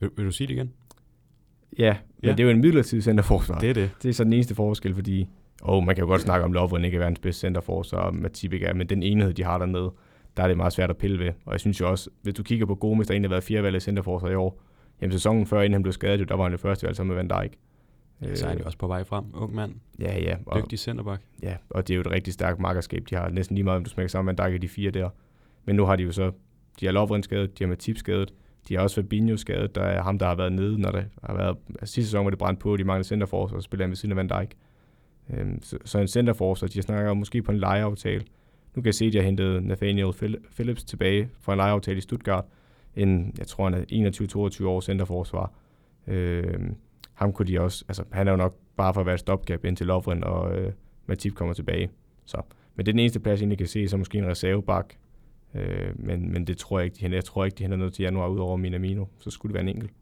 Vil, 0.00 0.10
vil 0.16 0.26
du 0.26 0.30
sige 0.30 0.46
det 0.46 0.54
igen? 0.54 0.72
Ja, 1.78 1.96
men 2.18 2.28
ja. 2.28 2.30
det 2.30 2.40
er 2.40 2.44
jo 2.44 2.50
en 2.50 2.60
midlertidig 2.60 3.04
centerforsvar. 3.04 3.58
Det 3.58 3.70
er 3.70 3.74
det. 3.74 3.90
Det 4.02 4.08
er 4.08 4.12
så 4.12 4.24
den 4.24 4.32
eneste 4.32 4.54
forskel, 4.54 4.94
fordi 4.94 5.28
oh, 5.62 5.84
man 5.84 5.94
kan 5.94 6.02
jo 6.02 6.08
godt 6.08 6.20
snakke 6.20 6.44
om 6.44 6.52
Lovren 6.52 6.84
ikke 6.84 6.94
er 6.94 6.98
verdens 6.98 7.18
bedste 7.18 7.40
centerforsvar, 7.40 7.98
og 7.98 8.14
Matip 8.14 8.52
er, 8.52 8.74
men 8.74 8.86
den 8.86 9.02
enhed, 9.02 9.32
de 9.32 9.44
har 9.44 9.58
dernede, 9.58 9.92
der 10.36 10.42
er 10.42 10.48
det 10.48 10.56
meget 10.56 10.72
svært 10.72 10.90
at 10.90 10.96
pille 10.96 11.18
ved. 11.18 11.32
Og 11.44 11.52
jeg 11.52 11.60
synes 11.60 11.80
jo 11.80 11.90
også, 11.90 12.10
hvis 12.22 12.34
du 12.34 12.42
kigger 12.42 12.66
på 12.66 12.74
Gomes, 12.74 13.06
der 13.06 13.14
egentlig 13.14 13.28
har 13.28 13.34
været 13.34 13.44
fire 13.44 13.62
valg 13.62 13.76
i 13.76 13.80
centerforsvar 13.80 14.30
i 14.30 14.34
år, 14.34 14.60
jamen 15.00 15.12
sæsonen 15.12 15.46
før, 15.46 15.60
inden 15.60 15.72
han 15.72 15.82
blev 15.82 15.92
skadet, 15.92 16.28
der 16.28 16.34
var 16.34 16.42
han 16.42 16.52
det 16.52 16.60
første 16.60 16.86
valg 16.86 16.96
sammen 16.96 17.16
med 17.16 17.24
Van 17.24 17.42
Dijk. 17.42 17.58
Ja, 18.22 18.34
så 18.34 18.46
er 18.46 18.54
de 18.54 18.64
også 18.64 18.78
på 18.78 18.86
vej 18.86 19.04
frem. 19.04 19.24
Ung 19.34 19.54
mand, 19.54 19.74
Ja, 20.00 20.18
ja. 20.20 20.36
Og, 20.46 20.62
dygtig 20.62 20.78
centerback. 20.78 21.22
ja, 21.42 21.56
og 21.70 21.88
det 21.88 21.94
er 21.94 21.96
jo 21.96 22.00
et 22.00 22.10
rigtig 22.10 22.32
stærkt 22.32 22.60
markerskab. 22.60 23.04
De 23.10 23.14
har 23.14 23.28
næsten 23.28 23.54
lige 23.54 23.64
meget, 23.64 23.76
om 23.76 23.84
du 23.84 23.90
smækker 23.90 24.08
sammen, 24.08 24.36
man 24.38 24.62
de 24.62 24.68
fire 24.68 24.90
der. 24.90 25.08
Men 25.64 25.76
nu 25.76 25.84
har 25.84 25.96
de 25.96 26.02
jo 26.02 26.12
så, 26.12 26.32
de 26.80 26.86
har 26.86 26.92
Lovren 26.92 27.22
skadet, 27.22 27.58
de 27.58 27.64
har 27.64 27.68
Matip 27.68 27.98
skadet, 27.98 28.34
de 28.68 28.74
har 28.74 28.82
også 28.82 28.94
Fabinho 28.94 29.36
skadet, 29.36 29.74
der 29.74 29.82
er 29.82 30.02
ham, 30.02 30.18
der 30.18 30.26
har 30.26 30.34
været 30.34 30.52
nede, 30.52 30.80
når 30.80 30.90
det 30.90 31.04
har 31.22 31.34
været, 31.34 31.56
altså 31.68 31.94
sidste 31.94 32.08
sæson 32.08 32.24
var 32.24 32.30
det 32.30 32.38
brændt 32.38 32.60
på, 32.60 32.76
de 32.76 32.84
mangler 32.84 33.04
centerforce, 33.04 33.54
og 33.54 33.62
så 33.62 33.64
spiller 33.64 33.84
han 33.84 33.90
ved 33.90 33.96
siden 33.96 34.12
af 34.12 34.16
Van 34.16 34.28
Dijk. 34.28 34.56
Øhm, 35.30 35.62
så, 35.62 35.78
så 35.84 35.98
en 35.98 36.08
centerforce, 36.08 36.68
de 36.68 36.82
snakker 36.82 37.10
om 37.10 37.16
måske 37.16 37.42
på 37.42 37.52
en 37.52 37.58
lejeaftale. 37.58 38.24
Nu 38.74 38.82
kan 38.82 38.86
jeg 38.86 38.94
se, 38.94 39.04
at 39.04 39.12
de 39.12 39.18
har 39.18 39.24
hentet 39.24 39.62
Nathaniel 39.62 40.12
Phillips 40.54 40.84
tilbage 40.84 41.28
fra 41.40 41.52
en 41.52 41.56
lejeaftale 41.56 41.98
i 41.98 42.00
Stuttgart. 42.00 42.44
En, 42.96 43.34
jeg 43.38 43.46
tror, 43.46 43.70
han 43.70 43.74
er 43.74 44.60
21-22 44.60 44.66
år 44.66 44.80
centerforsvar. 44.80 45.52
Øhm, 46.06 46.76
ham 47.14 47.32
kunne 47.32 47.46
de 47.46 47.60
også, 47.60 47.84
altså 47.88 48.04
han 48.12 48.28
er 48.28 48.32
jo 48.32 48.36
nok 48.36 48.56
bare 48.76 48.94
for 48.94 49.00
at 49.00 49.06
være 49.06 49.18
stopgap 49.18 49.64
indtil 49.64 49.86
Lovren 49.86 50.24
og 50.24 50.58
øh, 50.58 50.72
Matip 51.06 51.34
kommer 51.34 51.54
tilbage. 51.54 51.90
Så, 52.24 52.42
men 52.74 52.86
det 52.86 52.90
er 52.90 52.92
den 52.92 53.00
eneste 53.00 53.20
plads, 53.20 53.40
jeg 53.40 53.44
egentlig 53.44 53.58
kan 53.58 53.66
se, 53.66 53.88
så 53.88 53.96
måske 53.96 54.18
en 54.18 54.26
reservebak. 54.26 54.94
Øh, 55.54 55.92
men, 55.94 56.32
men 56.32 56.46
det 56.46 56.58
tror 56.58 56.78
jeg 56.78 56.84
ikke, 56.84 56.94
de 56.94 57.00
henter. 57.00 57.16
Jeg 57.16 57.24
tror 57.24 57.44
ikke, 57.44 57.54
de 57.54 57.62
henter 57.62 57.76
noget 57.76 57.94
til 57.94 58.02
januar 58.02 58.28
ud 58.28 58.38
over 58.38 58.56
Minamino. 58.56 59.04
Så 59.18 59.30
skulle 59.30 59.50
det 59.50 59.54
være 59.54 59.70
en 59.70 59.76
enkelt. 59.76 59.92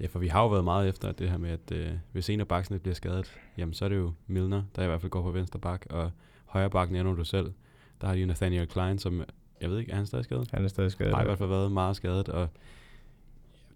Ja, 0.00 0.06
for 0.06 0.18
vi 0.18 0.28
har 0.28 0.42
jo 0.42 0.48
været 0.48 0.64
meget 0.64 0.88
efter 0.88 1.12
det 1.12 1.30
her 1.30 1.38
med, 1.38 1.50
at 1.50 1.72
øh, 1.72 1.90
hvis 2.12 2.30
en 2.30 2.40
af 2.40 2.48
baksene 2.48 2.78
bliver 2.78 2.94
skadet, 2.94 3.32
jamen 3.58 3.74
så 3.74 3.84
er 3.84 3.88
det 3.88 3.96
jo 3.96 4.12
Milner, 4.26 4.62
der 4.76 4.82
i 4.82 4.86
hvert 4.86 5.00
fald 5.00 5.10
går 5.10 5.22
på 5.22 5.30
venstre 5.30 5.58
bak, 5.58 5.86
og 5.90 6.10
højre 6.46 6.70
bak 6.70 6.90
nævner 6.90 7.14
du 7.14 7.24
selv. 7.24 7.52
Der 8.00 8.06
har 8.06 8.14
de 8.14 8.20
jo 8.20 8.26
Nathaniel 8.26 8.66
Klein, 8.66 8.98
som, 8.98 9.22
jeg 9.60 9.70
ved 9.70 9.78
ikke, 9.78 9.92
er 9.92 9.96
han 9.96 10.06
stadig 10.06 10.24
skadet? 10.24 10.50
Han 10.50 10.64
er 10.64 10.68
stadig 10.68 10.92
skadet. 10.92 11.14
har 11.14 11.22
i 11.22 11.24
hvert 11.24 11.38
fald 11.38 11.48
været 11.48 11.72
meget 11.72 11.96
skadet, 11.96 12.28
og 12.28 12.48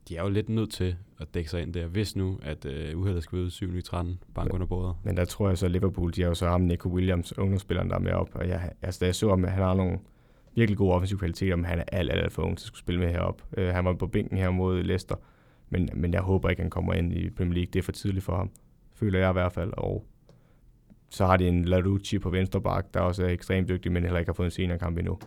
de 0.09 0.17
er 0.17 0.23
jo 0.23 0.29
lidt 0.29 0.49
nødt 0.49 0.71
til 0.71 0.97
at 1.21 1.35
dække 1.35 1.51
sig 1.51 1.62
ind 1.62 1.75
der, 1.75 1.87
hvis 1.87 2.17
nu, 2.17 2.39
at 2.43 2.64
øh, 2.64 2.99
uheldet 2.99 3.23
skal 3.23 3.39
ud 3.39 3.51
7 3.51 3.83
13 3.83 4.19
bank 4.35 4.53
under 4.53 4.67
bordet. 4.67 4.97
Men 5.03 5.17
der 5.17 5.25
tror 5.25 5.49
jeg 5.49 5.59
så, 5.59 5.67
at 5.67 5.73
Liverpool, 5.73 6.12
de 6.12 6.23
har 6.23 6.29
jo 6.29 6.35
så 6.35 6.49
ham, 6.49 6.61
Nico 6.61 6.89
Williams, 6.89 7.39
ungdomsspilleren, 7.39 7.91
der 7.91 7.95
er 7.95 8.01
med 8.01 8.12
op. 8.12 8.29
Og 8.35 8.49
jeg, 8.49 8.73
altså, 8.83 8.99
da 9.01 9.07
jeg 9.07 9.14
så 9.14 9.29
ham, 9.29 9.45
han 9.45 9.62
har 9.62 9.75
nogle 9.75 9.99
virkelig 10.57 10.79
gode 10.79 10.93
offensiv 10.93 11.19
kvaliteter, 11.19 11.57
men 11.57 11.65
han 11.65 11.79
er 11.79 11.85
alt, 11.93 12.13
alt, 12.13 12.23
alt 12.23 12.33
for 12.33 12.43
ung 12.43 12.59
til 12.59 12.65
at 12.65 12.67
skulle 12.67 12.81
spille 12.81 13.01
med 13.01 13.11
herop. 13.11 13.43
Uh, 13.59 13.65
han 13.65 13.85
var 13.85 13.95
på 13.95 14.07
bænken 14.07 14.39
her 14.39 14.51
mod 14.51 14.83
Leicester, 14.83 15.17
men, 15.71 15.89
men 15.95 16.13
jeg 16.13 16.21
håber 16.21 16.49
ikke, 16.49 16.63
han 16.63 16.71
kommer 16.71 16.95
ind 16.95 17.13
i 17.13 17.31
Premier 17.31 17.55
League. 17.55 17.71
Det 17.73 17.79
er 17.79 17.83
for 17.83 17.93
tidligt 17.93 18.25
for 18.25 18.37
ham, 18.37 18.51
føler 18.95 19.19
jeg 19.19 19.31
i 19.31 19.33
hvert 19.33 19.53
fald. 19.53 19.73
Og 19.77 20.07
så 21.11 21.27
har 21.27 21.37
de 21.37 21.49
en 21.49 21.65
Larucci 21.65 22.19
på 22.19 22.31
venstre 22.31 22.61
bak, 22.61 22.95
der 22.95 23.01
også 23.01 23.25
er 23.25 23.29
ekstremt 23.29 23.69
dygtig, 23.69 23.93
men 23.93 24.03
heller 24.03 24.19
ikke 24.19 24.29
har 24.29 24.35
fået 24.35 24.47
en 24.47 24.51
senere 24.51 24.79
kamp 24.79 24.99
endnu. 24.99 25.19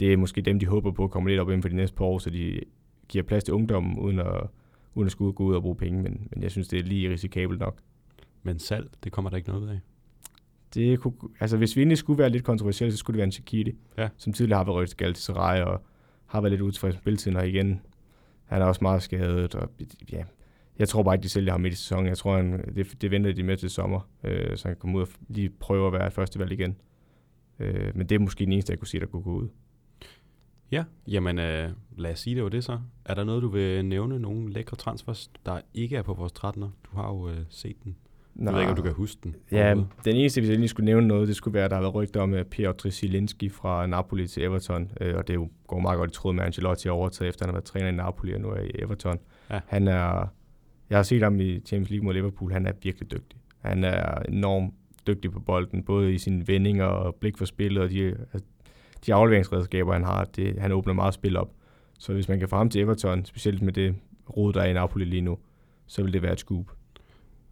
Det 0.00 0.12
er 0.12 0.16
måske 0.16 0.40
dem, 0.40 0.58
de 0.58 0.66
håber 0.66 0.90
på 0.90 1.04
at 1.04 1.10
komme 1.10 1.28
lidt 1.28 1.40
op 1.40 1.48
inden 1.48 1.62
for 1.62 1.68
de 1.68 1.76
næste 1.76 1.96
par 1.96 2.04
år, 2.04 2.18
så 2.18 2.30
de 2.30 2.60
giver 3.08 3.24
plads 3.24 3.44
til 3.44 3.54
ungdommen, 3.54 3.98
uden 3.98 4.18
at, 4.18 4.42
uden 4.94 5.06
at 5.06 5.12
skulle 5.12 5.32
gå 5.32 5.44
ud 5.44 5.54
og 5.54 5.62
bruge 5.62 5.76
penge, 5.76 6.02
men, 6.02 6.28
men 6.34 6.42
jeg 6.42 6.50
synes, 6.50 6.68
det 6.68 6.78
er 6.78 6.82
lige 6.82 7.10
risikabelt 7.10 7.60
nok. 7.60 7.78
Men 8.42 8.58
salg, 8.58 8.90
det 9.04 9.12
kommer 9.12 9.30
der 9.30 9.36
ikke 9.36 9.48
noget 9.48 9.62
ud 9.62 9.68
af. 9.68 9.80
Det 10.74 11.00
kunne, 11.00 11.14
altså 11.40 11.56
hvis 11.56 11.76
vi 11.76 11.80
egentlig 11.80 11.98
skulle 11.98 12.18
være 12.18 12.30
lidt 12.30 12.44
kontroversielle, 12.44 12.92
så 12.92 12.98
skulle 12.98 13.14
det 13.14 13.18
være 13.18 13.24
en 13.24 13.32
Shaqiri, 13.32 13.76
Ja. 13.98 14.08
som 14.16 14.32
tidligere 14.32 14.58
har 14.58 14.64
været 14.64 14.74
rødt 14.76 14.96
til 15.14 15.16
Sarai 15.24 15.62
og 15.62 15.82
har 16.26 16.40
været 16.40 16.52
lidt 16.52 16.62
utilfreds 16.62 16.94
med 16.94 17.00
spilletiden, 17.00 17.36
og 17.36 17.48
igen, 17.48 17.80
han 18.44 18.62
er 18.62 18.66
også 18.66 18.78
meget 18.82 19.02
skadet, 19.02 19.54
og 19.54 19.70
ja, 20.12 20.24
jeg 20.78 20.88
tror 20.88 21.02
bare 21.02 21.14
ikke, 21.14 21.22
de 21.22 21.28
sælger 21.28 21.52
ham 21.52 21.60
midt 21.60 21.74
i 21.74 21.76
sæsonen. 21.76 22.06
Jeg 22.06 22.16
tror, 22.18 22.36
han, 22.36 22.74
det, 22.74 23.02
det 23.02 23.10
venter 23.10 23.32
de 23.32 23.42
med 23.42 23.56
til 23.56 23.70
sommer, 23.70 24.00
øh, 24.24 24.56
så 24.56 24.68
han 24.68 24.74
kan 24.74 24.80
komme 24.80 24.96
ud 24.96 25.02
og 25.02 25.08
lige 25.28 25.50
prøve 25.50 25.86
at 25.86 25.92
være 25.92 26.06
et 26.06 26.12
førstevalg 26.12 26.52
igen. 26.52 26.76
Øh, 27.58 27.96
men 27.96 28.06
det 28.06 28.14
er 28.14 28.18
måske 28.18 28.44
den 28.44 28.52
eneste, 28.52 28.70
jeg 28.70 28.78
kunne 28.78 28.88
sige, 28.88 29.00
der 29.00 29.06
kunne 29.06 29.22
gå 29.22 29.32
ud. 29.34 29.48
Ja, 30.72 30.84
jamen 31.08 31.38
øh, 31.38 31.70
lad 31.96 32.12
os 32.12 32.18
sige 32.20 32.36
det 32.36 32.42
var 32.42 32.48
det 32.48 32.64
så. 32.64 32.80
Er 33.04 33.14
der 33.14 33.24
noget, 33.24 33.42
du 33.42 33.48
vil 33.48 33.84
nævne, 33.84 34.18
nogle 34.18 34.52
lækre 34.52 34.76
transfers, 34.76 35.30
der 35.46 35.60
ikke 35.74 35.96
er 35.96 36.02
på 36.02 36.14
vores 36.14 36.32
13'er? 36.32 36.60
Du 36.60 36.94
har 36.96 37.08
jo 37.08 37.28
øh, 37.28 37.36
set 37.48 37.76
den. 37.84 37.96
Jeg 38.40 38.52
ved 38.52 38.60
ikke, 38.60 38.70
om 38.70 38.76
du 38.76 38.82
kan 38.82 38.92
huske 38.92 39.20
den. 39.24 39.36
Ja, 39.52 39.74
den 40.04 40.16
eneste, 40.16 40.40
hvis 40.40 40.50
jeg 40.50 40.58
lige 40.58 40.68
skulle 40.68 40.84
nævne 40.84 41.08
noget, 41.08 41.28
det 41.28 41.36
skulle 41.36 41.54
være, 41.54 41.64
at 41.64 41.70
der 41.70 41.76
har 41.76 41.82
været 41.82 41.94
rygter 41.94 42.20
om 42.20 42.32
uh, 42.32 42.42
Piotr 42.42 42.88
Zielinski 42.88 43.48
fra 43.48 43.86
Napoli 43.86 44.26
til 44.26 44.42
Everton, 44.42 44.90
uh, 45.00 45.16
og 45.16 45.28
det 45.28 45.34
jo, 45.34 45.48
går 45.66 45.78
meget 45.78 45.98
godt 45.98 46.10
i 46.10 46.14
tråd 46.14 46.32
med 46.32 46.44
Ancelotti 46.44 46.88
overtaget, 46.88 47.28
efter 47.28 47.44
han 47.44 47.48
har 47.48 47.52
været 47.52 47.64
træner 47.64 47.88
i 47.88 47.92
Napoli 47.92 48.34
og 48.34 48.40
nu 48.40 48.48
er 48.48 48.60
i 48.60 48.70
Everton. 48.74 49.18
Ja. 49.50 49.60
Han 49.66 49.88
er, 49.88 50.32
jeg 50.90 50.98
har 50.98 51.02
set 51.02 51.22
ham 51.22 51.40
i 51.40 51.60
Champions 51.60 51.90
League 51.90 52.04
mod 52.04 52.14
Liverpool, 52.14 52.52
han 52.52 52.66
er 52.66 52.72
virkelig 52.82 53.10
dygtig. 53.10 53.38
Han 53.60 53.84
er 53.84 54.22
enormt 54.28 54.74
dygtig 55.06 55.32
på 55.32 55.40
bolden, 55.40 55.82
både 55.82 56.14
i 56.14 56.18
sine 56.18 56.48
vendinger 56.48 56.84
og 56.84 57.14
blik 57.14 57.38
for 57.38 57.44
spillet, 57.44 57.82
og 57.82 57.90
de, 57.90 58.06
altså, 58.06 58.48
de 59.06 59.14
afleveringsredskaber, 59.14 59.92
han 59.92 60.04
har, 60.04 60.24
det, 60.24 60.58
han 60.58 60.72
åbner 60.72 60.92
meget 60.92 61.14
spil 61.14 61.36
op. 61.36 61.52
Så 61.98 62.12
hvis 62.12 62.28
man 62.28 62.38
kan 62.38 62.48
få 62.48 62.56
ham 62.56 62.70
til 62.70 62.80
Everton, 62.80 63.24
specielt 63.24 63.62
med 63.62 63.72
det 63.72 63.94
rod, 64.36 64.52
der 64.52 64.60
er 64.60 64.66
i 64.66 64.72
Napoli 64.72 65.04
lige 65.04 65.22
nu, 65.22 65.38
så 65.86 66.02
vil 66.02 66.12
det 66.12 66.22
være 66.22 66.32
et 66.32 66.40
scoop. 66.40 66.66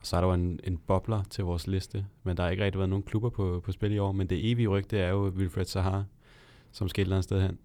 Og 0.05 0.09
så 0.09 0.17
er 0.17 0.21
der 0.21 0.29
jo 0.29 0.35
en, 0.35 0.61
en 0.65 0.77
bobler 0.87 1.23
til 1.31 1.45
vores 1.45 1.67
liste, 1.67 2.07
men 2.25 2.37
der 2.37 2.43
har 2.43 2.51
ikke 2.51 2.65
rigtig 2.65 2.79
været 2.79 2.89
nogen 2.89 3.03
klubber 3.03 3.29
på, 3.31 3.61
på 3.65 3.73
spil 3.73 3.93
i 3.93 3.99
år. 3.99 4.13
Men 4.13 4.27
det 4.27 4.51
evige 4.51 4.69
rygte 4.69 4.99
er 4.99 5.11
jo 5.11 5.29
Wilfred 5.37 5.65
Sahar, 5.65 6.05
som 6.73 6.89
skal 6.89 7.03
et 7.03 7.05
eller 7.05 7.17
andet 7.17 7.25
sted 7.25 7.43
hen. 7.43 7.59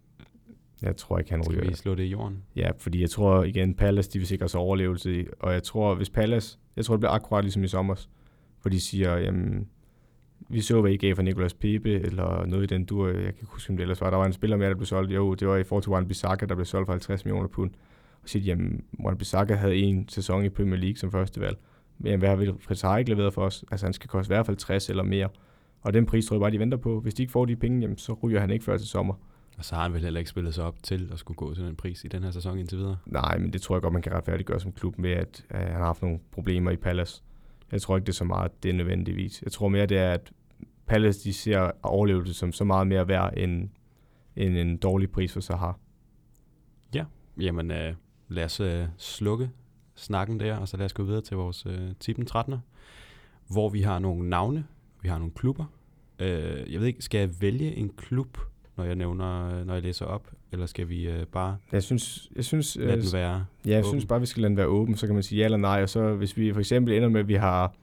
Jeg 0.82 0.96
tror 0.98 1.20
ikke, 1.20 1.32
han 1.32 1.44
Skal 1.44 1.58
ryger. 1.58 1.70
vi 1.70 1.76
slå 1.76 1.96
det 1.96 2.04
i 2.04 2.08
jorden? 2.08 2.44
Ja, 2.56 2.70
fordi 2.78 3.02
jeg 3.02 3.10
tror 3.10 3.44
igen, 3.44 3.74
Palace, 3.74 4.12
de 4.12 4.18
vil 4.20 4.28
sikre 4.28 4.50
sig 4.50 4.60
overlevelse, 4.60 5.22
i- 5.22 5.28
og 5.40 5.54
jeg 5.54 5.64
tror, 5.64 5.96
hvis 5.96 6.10
Palace, 6.10 6.60
jeg 6.76 6.86
tror, 6.86 6.96
det 6.96 7.00
bliver 7.00 7.12
akkurat 7.12 7.44
ligesom 7.44 7.64
i 7.64 7.68
sommer, 7.68 7.96
hvor 8.62 8.70
de 8.70 8.80
siger, 8.80 9.18
jamen, 9.18 9.68
vi 10.50 10.62
så, 10.62 10.82
hvad 10.82 10.92
I 10.92 10.98
gav 10.98 11.16
for 11.16 11.22
Nicolas 11.24 11.54
Pepe, 11.54 11.94
eller 11.94 12.46
noget 12.46 12.64
i 12.72 12.76
den 12.76 12.86
dur, 12.86 13.08
jeg 13.08 13.16
kan 13.16 13.26
ikke 13.28 13.46
huske, 13.46 13.70
om 13.72 13.78
det 13.78 13.84
ellers 13.84 14.02
var. 14.02 14.10
Der 14.10 14.18
var 14.18 14.26
en 14.26 14.34
spiller 14.34 14.58
mere, 14.58 14.70
der 14.70 14.76
blev 14.76 14.86
solgt. 14.86 15.12
Jo, 15.12 15.34
det 15.34 15.48
var 15.48 15.58
i 15.58 15.64
forhold 15.64 15.84
til 15.84 15.90
Juan 15.90 16.08
Bissaka, 16.08 16.46
der 16.46 16.56
blev 16.56 16.66
solgt 16.66 16.86
for 16.88 16.94
50 16.94 17.26
millioner 17.26 17.48
pund. 17.48 17.72
Og 18.24 18.30
siger, 18.30 18.44
jamen, 18.44 18.84
Juan 19.04 19.18
Bissaka 19.18 19.54
havde 19.56 19.76
en 19.76 20.10
sæson 20.10 20.46
i 20.46 20.50
Premier 20.50 20.78
League 20.80 20.98
som 20.98 21.12
første 21.12 21.42
valg. 21.42 21.58
Men 22.00 22.20
hvad 22.20 22.30
har 22.30 22.36
Wilfred 22.36 22.76
Zaha 22.76 22.98
ikke 22.98 23.12
leveret 23.12 23.34
for 23.34 23.46
os? 23.46 23.66
Altså, 23.72 23.86
han 23.86 23.94
skal 23.94 24.10
koste 24.10 24.34
i 24.34 24.36
hvert 24.36 24.46
fald 24.46 24.58
60 24.58 24.90
eller 24.90 25.04
mere. 25.04 25.30
Og 25.82 25.94
den 25.94 26.06
pris 26.06 26.26
tror 26.26 26.36
jeg 26.36 26.42
bare, 26.42 26.52
de 26.52 26.60
venter 26.60 26.78
på. 26.78 27.00
Hvis 27.00 27.14
de 27.14 27.24
ikke 27.24 27.32
får 27.32 27.46
de 27.46 27.56
penge, 27.56 27.82
jamen, 27.82 27.98
så 27.98 28.14
ryger 28.14 28.40
han 28.40 28.52
ikke 28.52 28.66
før 28.66 28.78
til 28.78 28.88
sommer. 28.88 29.14
Og 29.58 29.66
så 29.66 29.76
har 29.76 29.84
han 29.84 29.94
vel 29.94 30.02
heller 30.04 30.20
ikke 30.20 30.30
spillet 30.30 30.54
sig 30.56 30.64
op 30.64 30.76
til 30.84 31.10
at 31.14 31.20
skulle 31.20 31.36
gå 31.36 31.54
til 31.54 31.64
den 31.64 31.76
pris 31.76 32.04
i 32.04 32.08
den 32.08 32.24
her 32.24 32.32
sæson 32.32 32.60
indtil 32.60 32.78
videre. 32.78 32.98
Nej, 33.06 33.38
men 33.38 33.54
det 33.54 33.62
tror 33.62 33.76
jeg 33.76 33.82
godt, 33.82 33.94
man 33.94 34.02
kan 34.02 34.14
retfærdiggøre 34.14 34.60
som 34.60 34.72
klub 34.72 34.98
med, 34.98 35.12
at 35.12 35.46
øh, 35.54 35.60
han 35.60 35.72
har 35.72 35.86
haft 35.86 36.02
nogle 36.02 36.20
problemer 36.32 36.72
i 36.72 36.76
Palace. 36.76 37.24
Jeg 37.72 37.82
tror 37.82 37.98
ikke, 37.98 38.06
det 38.06 38.12
er 38.12 38.16
så 38.16 38.24
meget, 38.24 38.64
det 38.64 38.70
er 38.70 38.74
nødvendigvis. 38.74 39.42
Jeg 39.42 39.52
tror 39.52 39.68
mere, 39.68 39.86
det 39.86 39.98
er, 39.98 40.12
at 40.12 40.32
Palace 40.86 41.24
de 41.24 41.34
ser 41.34 41.72
overlevelse 41.84 42.34
som 42.34 42.52
så 42.52 42.64
meget 42.64 42.88
mere 42.88 43.08
værd 43.08 43.34
end, 43.38 43.70
end 44.36 44.58
en 44.58 44.78
dårlig 44.78 45.12
pris 45.12 45.34
for 45.34 45.40
Sahar. 45.40 45.80
Jamen, 47.40 47.72
øh, 47.72 47.94
lad 48.28 48.46
os 48.46 48.60
øh, 48.60 48.86
slukke 48.98 49.50
snakken 50.00 50.40
der, 50.40 50.56
og 50.56 50.68
så 50.68 50.78
lad 50.78 50.86
os 50.86 50.94
gå 50.94 51.04
videre 51.04 51.22
til 51.22 51.38
vores 51.38 51.66
øh, 51.66 51.80
tippen 52.00 52.28
13'er, 52.32 52.58
hvor 53.48 53.70
vi 53.70 53.82
har 53.82 54.00
nogle 54.00 54.30
navne, 54.30 54.66
vi 55.02 55.10
har 55.10 55.18
nogle 55.18 55.34
klubber. 55.36 55.66
Øh, 56.20 56.74
jeg 56.74 56.80
ved 56.80 56.88
ikke, 56.88 57.02
skal 57.02 57.20
jeg 57.20 57.42
vælge 57.42 57.76
en 57.76 57.90
klub, 57.98 58.38
når 58.78 58.84
jeg 58.84 58.96
nævner, 58.96 59.64
når 59.64 59.74
jeg 59.74 59.84
læser 59.84 60.06
op, 60.06 60.32
eller 60.52 60.66
skal 60.66 60.90
vi 60.90 61.08
øh, 61.10 61.26
bare 61.26 61.58
Jeg 61.72 61.84
synes, 61.84 62.30
jeg 62.36 62.46
synes, 62.46 62.76
lade 62.76 62.98
øh, 62.98 63.04
den 63.04 63.14
være? 63.14 63.46
ja, 63.66 63.70
jeg 63.72 63.80
åben? 63.80 63.90
synes 63.90 64.06
bare, 64.06 64.20
vi 64.20 64.26
skal 64.26 64.42
lade 64.42 64.50
den 64.50 64.58
være 64.58 64.68
åben, 64.68 64.96
så 64.98 65.06
kan 65.06 65.14
man 65.14 65.24
sige 65.24 65.40
ja 65.40 65.46
eller 65.46 65.58
nej. 65.58 65.82
Og 65.84 65.90
så 65.90 66.14
hvis 66.16 66.38
vi 66.38 66.54
for 66.54 66.60
eksempel 66.60 66.94
ender 66.94 67.10
med, 67.10 67.20
at 67.20 67.28
vi 67.28 67.34
har 67.34 67.74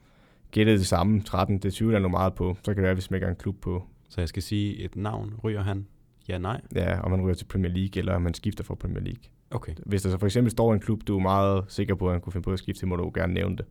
gættet 0.51 0.79
det 0.79 0.87
samme 0.87 1.21
13, 1.21 1.57
det 1.57 1.73
tvivler 1.73 1.95
jeg 1.97 2.01
nu 2.01 2.07
meget 2.09 2.33
på, 2.33 2.55
så 2.57 2.63
kan 2.65 2.75
det 2.75 2.81
være, 2.81 2.91
at 2.91 2.97
vi 2.97 3.01
smækker 3.01 3.27
en 3.29 3.35
klub 3.35 3.55
på, 3.61 3.83
Så 4.09 4.21
jeg 4.21 4.29
skal 4.29 4.43
sige 4.43 4.77
et 4.77 4.95
navn, 4.95 5.33
ryger 5.43 5.61
han? 5.63 5.87
Ja, 6.29 6.37
nej? 6.37 6.61
ja, 6.75 6.99
om 6.99 7.11
man 7.11 7.21
ryger 7.21 7.35
til 7.35 7.45
Premier 7.45 7.71
League, 7.71 7.99
eller 7.99 8.13
om 8.13 8.21
man 8.21 8.33
skifter 8.33 8.63
fra 8.63 8.75
Premier 8.75 8.99
League. 9.03 9.21
Okay. 9.51 9.75
Hvis 9.85 10.01
der 10.01 10.09
så 10.09 10.17
for 10.17 10.25
eksempel 10.25 10.51
står 10.51 10.73
en 10.73 10.79
klub, 10.79 11.03
du 11.07 11.15
er 11.17 11.21
meget 11.21 11.65
sikker 11.67 11.95
på, 11.95 12.07
at 12.07 12.13
han 12.13 12.21
kunne 12.21 12.33
finde 12.33 12.43
på 12.43 12.51
at 12.51 12.59
skifte, 12.59 12.79
så 12.79 12.85
må 12.85 12.95
du 12.95 13.11
gerne 13.13 13.33
nævne 13.33 13.57
det. 13.57 13.65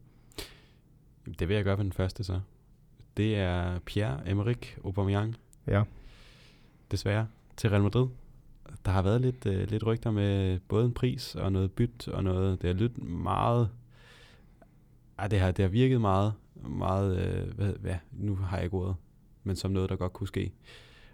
Det 1.39 1.49
vil 1.49 1.55
jeg 1.55 1.65
gøre 1.65 1.77
ved 1.79 1.85
den 1.85 1.93
første 1.93 2.25
så. 2.25 2.41
Det 3.17 3.37
er 3.37 3.79
Pierre-Emerick 3.91 4.85
Aubameyang, 4.85 5.37
Ja. 5.67 5.83
desværre, 6.91 7.27
til 7.57 7.71
Real 7.71 7.83
Madrid. 7.83 8.07
Der 8.85 8.91
har 8.91 9.03
været 9.03 9.21
lidt, 9.21 9.47
øh, 9.47 9.71
lidt 9.71 9.87
rygter 9.87 10.11
med 10.11 10.61
både 10.69 10.85
en 10.87 10.93
pris 10.93 11.35
og 11.35 11.53
noget 11.53 11.73
byt 11.73 12.09
og 12.09 12.25
noget. 12.25 12.63
Det 12.63 12.69
har 12.69 12.75
lyttet 12.75 13.03
meget... 13.03 13.71
Ej, 15.19 15.29
det 15.29 15.41
har, 15.41 15.51
det 15.51 15.63
har 15.63 15.71
virket 15.71 16.01
meget, 16.01 16.33
meget 16.69 17.19
øh, 17.19 17.55
hvad, 17.55 17.73
hvad, 17.73 17.95
nu 18.13 18.37
har 18.37 18.57
jeg 18.57 18.65
ikke 18.65 18.77
ordet, 18.77 18.97
men 19.45 19.57
som 19.57 19.71
noget, 19.71 19.91
der 19.91 19.97
godt 19.97 20.13
kunne 20.13 20.27
ske. 20.29 20.53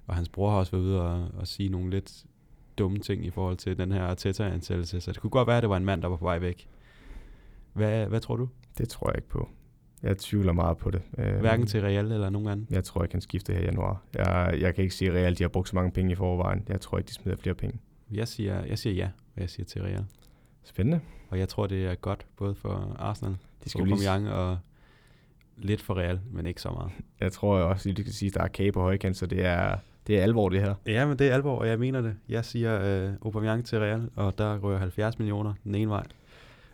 Og 0.06 0.14
hans 0.14 0.28
bror 0.28 0.50
har 0.50 0.58
også 0.58 0.72
været 0.72 0.84
ude 0.84 1.02
og, 1.02 1.28
og 1.34 1.46
sige 1.46 1.68
nogle 1.68 1.90
lidt 1.90 2.24
dumme 2.78 2.98
ting 2.98 3.26
i 3.26 3.30
forhold 3.30 3.56
til 3.56 3.78
den 3.78 3.92
her 3.92 4.02
Arteta-ansættelse, 4.02 5.00
så 5.00 5.12
det 5.12 5.20
kunne 5.20 5.30
godt 5.30 5.46
være, 5.46 5.56
at 5.56 5.62
det 5.62 5.70
var 5.70 5.76
en 5.76 5.84
mand, 5.84 6.02
der 6.02 6.08
var 6.08 6.16
på 6.16 6.24
vej 6.24 6.38
væk. 6.38 6.68
Hvad, 7.72 8.06
hvad 8.06 8.20
tror 8.20 8.36
du? 8.36 8.48
Det 8.78 8.88
tror 8.88 9.08
jeg 9.10 9.16
ikke 9.16 9.28
på. 9.28 9.48
Jeg 10.02 10.18
tvivler 10.18 10.52
meget 10.52 10.76
på 10.78 10.90
det. 10.90 11.02
Øh, 11.18 11.34
Hverken 11.40 11.66
til 11.66 11.80
Real 11.80 12.12
eller 12.12 12.30
nogen 12.30 12.48
anden? 12.48 12.66
Jeg 12.70 12.84
tror 12.84 13.02
ikke, 13.02 13.14
han 13.14 13.20
skifter 13.20 13.52
her 13.54 13.60
i 13.60 13.64
januar. 13.64 14.02
Jeg, 14.14 14.56
jeg 14.60 14.74
kan 14.74 14.82
ikke 14.84 14.94
sige 14.94 15.12
reelt, 15.12 15.38
de 15.38 15.44
har 15.44 15.48
brugt 15.48 15.68
så 15.68 15.76
mange 15.76 15.90
penge 15.90 16.12
i 16.12 16.14
forvejen. 16.14 16.64
Jeg 16.68 16.80
tror 16.80 16.98
ikke, 16.98 17.08
de 17.08 17.14
smider 17.14 17.36
flere 17.36 17.54
penge. 17.54 17.78
Jeg 18.10 18.28
siger, 18.28 18.64
jeg 18.64 18.78
siger 18.78 18.94
ja, 18.94 19.08
og 19.36 19.40
jeg 19.40 19.50
siger 19.50 19.66
til 19.66 19.82
Real. 19.82 20.04
Spændende. 20.64 21.00
Og 21.28 21.38
jeg 21.38 21.48
tror, 21.48 21.66
det 21.66 21.86
er 21.86 21.94
godt 21.94 22.26
både 22.36 22.54
for 22.54 22.96
Arsenal, 22.98 23.36
De 23.64 23.70
skal 23.70 23.84
lige, 23.84 23.92
Aubameyang 23.94 24.28
og 24.28 24.58
lidt 25.56 25.82
for 25.82 25.94
Real, 25.94 26.20
men 26.30 26.46
ikke 26.46 26.60
så 26.60 26.70
meget. 26.70 26.90
jeg 27.20 27.32
tror 27.32 27.58
også, 27.58 27.90
at 27.90 27.96
de 27.96 28.04
kan 28.04 28.12
sige, 28.12 28.28
at 28.28 28.34
der 28.34 28.42
er 28.42 28.48
kage 28.48 28.72
på 28.72 28.80
højkant, 28.80 29.16
så 29.16 29.26
det 29.26 29.44
er, 29.44 29.76
det 30.06 30.18
er 30.18 30.22
alvor, 30.22 30.48
det 30.48 30.60
her. 30.60 30.74
Ja, 30.86 31.06
men 31.06 31.18
det 31.18 31.28
er 31.28 31.34
alvor, 31.34 31.56
og 31.58 31.68
jeg 31.68 31.78
mener 31.78 32.00
det. 32.00 32.14
Jeg 32.28 32.44
siger 32.44 33.04
øh, 33.06 33.12
Aubameyang 33.24 33.64
til 33.66 33.78
Real, 33.78 34.10
og 34.16 34.38
der 34.38 34.58
rører 34.58 34.78
70 34.78 35.18
millioner 35.18 35.54
den 35.64 35.74
ene 35.74 35.90
vej. 35.90 36.02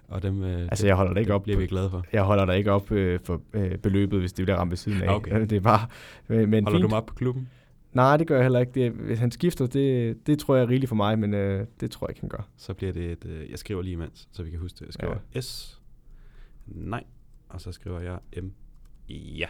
Og 0.09 0.23
dem, 0.23 0.43
øh, 0.45 0.61
Altså, 0.63 0.87
jeg 0.87 0.97
holder 0.97 1.15
da 1.15 1.21
ikke 1.21 1.35
op 1.35 1.43
bliver 1.43 1.59
vi 1.59 1.67
glade 1.67 1.91
for. 1.91 2.05
Jeg 2.13 2.23
holder 2.23 2.45
da 2.45 2.53
ikke 2.53 2.73
op 2.73 2.91
øh, 2.93 3.21
for 3.25 3.41
øh, 3.53 3.79
beløbet, 3.79 4.21
hvis 4.21 4.33
det 4.33 4.45
bliver 4.45 4.57
ramt 4.59 4.71
ved 4.71 4.77
siden 4.77 5.03
af. 5.03 5.15
Okay. 5.15 5.41
Det 5.51 5.53
er 5.53 5.61
bare... 5.61 5.87
Øh, 6.29 6.49
men 6.49 6.65
Holder 6.65 6.79
fint. 6.79 6.83
du 6.83 6.89
mig 6.89 6.97
op 6.99 7.07
på 7.07 7.15
klubben? 7.15 7.49
Nej, 7.93 8.17
det 8.17 8.27
gør 8.27 8.35
jeg 8.35 8.45
heller 8.45 8.61
ikke. 8.61 8.73
Det, 8.75 8.93
hvis 8.93 9.19
han 9.19 9.31
skifter, 9.31 9.67
det, 9.67 10.17
det 10.27 10.39
tror 10.39 10.57
jeg 10.57 10.65
er 10.65 10.69
rigeligt 10.69 10.89
for 10.89 10.97
mig, 10.97 11.19
men 11.19 11.35
øh, 11.35 11.67
det 11.81 11.91
tror 11.91 12.07
jeg 12.07 12.11
ikke, 12.11 12.21
han 12.21 12.29
gør. 12.29 12.49
Så 12.57 12.75
bliver 12.75 12.93
det 12.93 13.11
et... 13.13 13.25
Øh, 13.27 13.51
jeg 13.51 13.59
skriver 13.59 13.83
lige 13.83 13.93
imens, 13.93 14.29
så 14.33 14.43
vi 14.43 14.51
kan 14.51 14.59
huske 14.59 14.77
det. 14.79 14.87
Jeg 14.87 14.93
skriver 14.93 15.17
ja. 15.35 15.41
S. 15.41 15.81
Nej. 16.67 17.05
Og 17.49 17.61
så 17.61 17.73
skriver 17.73 18.01
jeg 18.01 18.19
M. 18.43 18.47
Ja. 19.11 19.47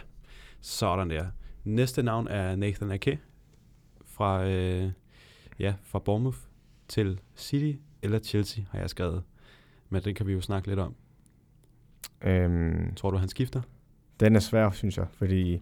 Sådan 0.61 1.09
der. 1.09 1.25
Næste 1.63 2.03
navn 2.03 2.27
er 2.27 2.55
Nathan 2.55 2.91
Ake. 2.91 3.19
Fra, 4.19 4.47
øh, 4.47 4.91
ja, 5.59 5.73
fra 5.83 5.99
Bournemouth 5.99 6.37
til 6.87 7.19
City 7.35 7.79
eller 8.01 8.19
Chelsea, 8.19 8.63
har 8.71 8.79
jeg 8.79 8.89
skrevet. 8.89 9.23
Men 9.89 10.01
det 10.03 10.15
kan 10.15 10.27
vi 10.27 10.33
jo 10.33 10.41
snakke 10.41 10.67
lidt 10.67 10.79
om. 10.79 10.95
Øhm, 12.21 12.95
Tror 12.95 13.11
du, 13.11 13.17
han 13.17 13.29
skifter? 13.29 13.61
den 14.19 14.35
er 14.35 14.39
svær, 14.39 14.71
synes 14.71 14.97
jeg, 14.97 15.07
fordi 15.11 15.61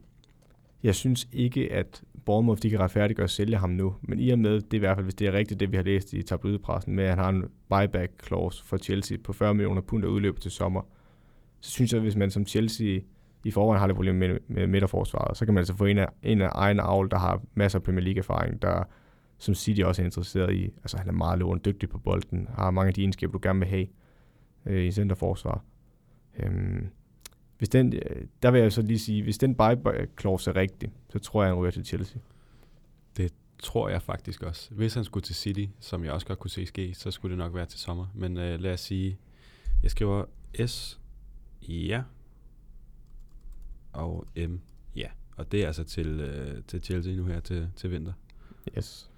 jeg 0.84 0.96
synes 0.96 1.28
ikke, 1.32 1.74
at 1.74 2.04
Bournemouth 2.26 2.62
de 2.62 2.70
kan 2.70 2.80
retfærdiggøre 2.80 3.24
at 3.24 3.30
sælge 3.30 3.58
ham 3.58 3.70
nu. 3.70 3.96
Men 4.02 4.20
i 4.20 4.30
og 4.30 4.40
med, 4.40 4.62
det 4.62 4.74
er 4.74 4.78
i 4.78 4.80
hvert 4.80 4.98
fald, 4.98 5.06
hvis 5.06 5.16
det 5.16 5.28
er 5.28 5.34
rigtigt, 5.34 5.60
det 5.60 5.72
vi 5.72 5.76
har 5.78 5.84
læst 5.84 6.14
i 6.14 6.24
tabloidpressen, 6.24 6.96
med 6.96 7.04
at 7.04 7.10
han 7.10 7.20
har 7.20 7.30
en 7.30 7.44
buyback 7.70 8.26
clause 8.28 8.64
for 8.66 8.78
Chelsea 8.78 9.18
på 9.24 9.34
40 9.34 9.54
millioner 9.54 9.82
pund, 9.82 10.04
der 10.04 10.10
udløber 10.10 10.40
til 10.40 10.52
sommer, 10.52 10.82
så 11.62 11.72
synes 11.72 11.92
jeg, 11.92 11.98
at 11.98 12.04
hvis 12.04 12.16
man 12.16 12.32
som 12.32 12.46
Chelsea 12.46 13.00
i 13.48 13.52
forvejen 13.52 13.80
har 13.80 13.88
lidt 13.88 13.96
problemer 13.96 14.28
med, 14.28 14.40
med 14.48 14.68
midterforsvaret, 14.68 15.38
så 15.38 15.46
kan 15.46 15.54
man 15.54 15.62
altså 15.62 15.76
få 15.76 15.86
en 15.86 15.98
af, 15.98 16.08
en 16.24 16.42
af 16.42 16.50
egen 16.52 16.80
avl, 16.80 17.12
der 17.12 17.18
har 17.18 17.42
masser 17.54 17.80
af 17.80 17.84
Premier 17.84 18.04
League-erfaring, 18.04 18.62
der 18.62 18.84
som 19.38 19.56
City 19.56 19.82
også 19.82 20.02
er 20.02 20.06
interesseret 20.06 20.54
i. 20.54 20.64
Altså 20.66 20.98
han 20.98 21.08
er 21.08 21.12
meget 21.12 21.40
lovende 21.40 21.64
dygtig 21.64 21.90
på 21.90 21.98
bolden, 21.98 22.48
har 22.56 22.72
mange 22.72 22.88
af 22.88 22.94
de 22.94 23.02
egenskaber, 23.02 23.32
du 23.32 23.40
gerne 23.42 23.60
vil 23.60 23.68
have 23.68 23.88
øh, 24.66 24.86
i 24.86 24.92
centerforsvar. 24.92 25.64
Øhm, 26.40 26.88
hvis 27.58 27.70
den, 27.70 27.94
øh, 27.94 28.26
der 28.44 28.52
vil 28.52 28.62
jeg 28.62 28.72
så 28.72 28.82
lige 28.82 29.00
sige, 29.00 29.24
hvis 29.24 29.38
den 29.38 29.56
buyback 29.56 30.22
clause 30.22 30.52
er 30.52 30.56
rigtig, 30.56 30.92
så 31.10 31.20
tror 31.20 31.44
jeg, 31.44 31.50
han 31.50 31.60
ryger 31.60 31.72
til 31.72 31.86
Chelsea. 31.86 32.20
Det 33.18 33.34
Tror 33.60 33.90
jeg 33.90 34.02
faktisk 34.02 34.44
også. 34.44 34.74
Hvis 34.74 34.94
han 34.94 35.04
skulle 35.04 35.24
til 35.24 35.36
City, 35.36 35.66
som 35.80 36.04
jeg 36.04 36.12
også 36.14 36.28
godt 36.28 36.40
kunne 36.40 36.52
se 36.52 36.66
ske, 36.66 36.94
så 36.94 37.12
skulle 37.12 37.32
det 37.32 37.38
nok 37.38 37.56
være 37.56 37.66
til 37.66 37.80
sommer. 37.80 38.06
Men 38.14 38.38
øh, 38.38 38.60
lad 38.60 38.74
os 38.74 38.80
sige, 38.80 39.18
jeg 39.84 39.92
skriver 39.92 40.26
S, 40.66 41.00
ja, 41.62 42.04
og 43.98 44.28
M, 44.36 44.60
ja. 44.96 45.08
Og 45.36 45.52
det 45.52 45.64
er 45.64 45.68
altså 45.68 45.84
til, 45.84 46.08
øh, 46.20 46.64
til 46.68 46.84
Chelsea 46.84 47.14
nu 47.14 47.26
her 47.26 47.40
til, 47.40 47.68
til 47.76 47.92
vinter. 47.92 48.14
Yes. 48.78 49.10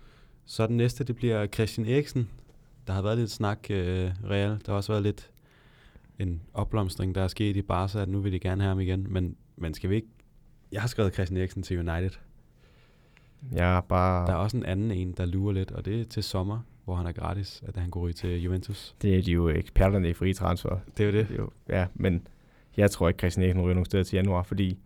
Så 0.45 0.67
den 0.67 0.77
næste, 0.77 1.03
det 1.03 1.15
bliver 1.15 1.47
Christian 1.47 1.87
Eriksen. 1.87 2.29
Der 2.87 2.93
har 2.93 3.01
været 3.01 3.17
lidt 3.17 3.31
snak, 3.31 3.67
øh, 3.69 4.11
Real. 4.29 4.49
Der 4.49 4.71
har 4.71 4.73
også 4.73 4.91
været 4.91 5.03
lidt 5.03 5.31
en 6.19 6.41
opblomstring, 6.53 7.15
der 7.15 7.21
er 7.21 7.27
sket 7.27 7.55
i 7.55 7.61
Barca, 7.61 8.01
at 8.01 8.09
nu 8.09 8.19
vil 8.19 8.31
de 8.31 8.39
gerne 8.39 8.61
have 8.61 8.69
ham 8.69 8.79
igen. 8.79 9.13
Men, 9.13 9.35
men 9.55 9.73
skal 9.73 9.89
vi 9.89 9.95
ikke... 9.95 10.07
Jeg 10.71 10.81
har 10.81 10.87
skrevet 10.87 11.13
Christian 11.13 11.37
Eriksen 11.37 11.63
til 11.63 11.89
United. 11.89 12.11
Er 13.51 13.81
bare... 13.81 14.27
Der 14.27 14.33
er 14.33 14.37
også 14.37 14.57
en 14.57 14.65
anden 14.65 14.91
en, 14.91 15.11
der 15.11 15.25
lurer 15.25 15.53
lidt, 15.53 15.71
og 15.71 15.85
det 15.85 16.01
er 16.01 16.05
til 16.05 16.23
sommer, 16.23 16.59
hvor 16.85 16.95
han 16.95 17.05
er 17.05 17.11
gratis, 17.11 17.63
at 17.65 17.77
han 17.77 17.89
går 17.89 18.01
ud 18.01 18.13
til 18.13 18.41
Juventus. 18.41 18.95
Det 19.01 19.17
er 19.17 19.21
de 19.21 19.31
jo 19.31 19.49
eksperterne 19.49 20.09
i 20.09 20.13
fri 20.13 20.33
transfer. 20.33 20.79
Det 20.97 21.03
er 21.03 21.11
jo 21.11 21.17
det. 21.17 21.37
Jo, 21.37 21.49
ja, 21.69 21.87
men 21.93 22.27
jeg 22.79 22.91
tror 22.91 23.07
ikke, 23.07 23.17
Christian 23.17 23.43
Eriksen 23.43 23.61
ryger 23.61 23.73
nogen 23.73 23.85
steder 23.85 24.03
til 24.03 24.15
januar, 24.15 24.43
fordi 24.43 24.77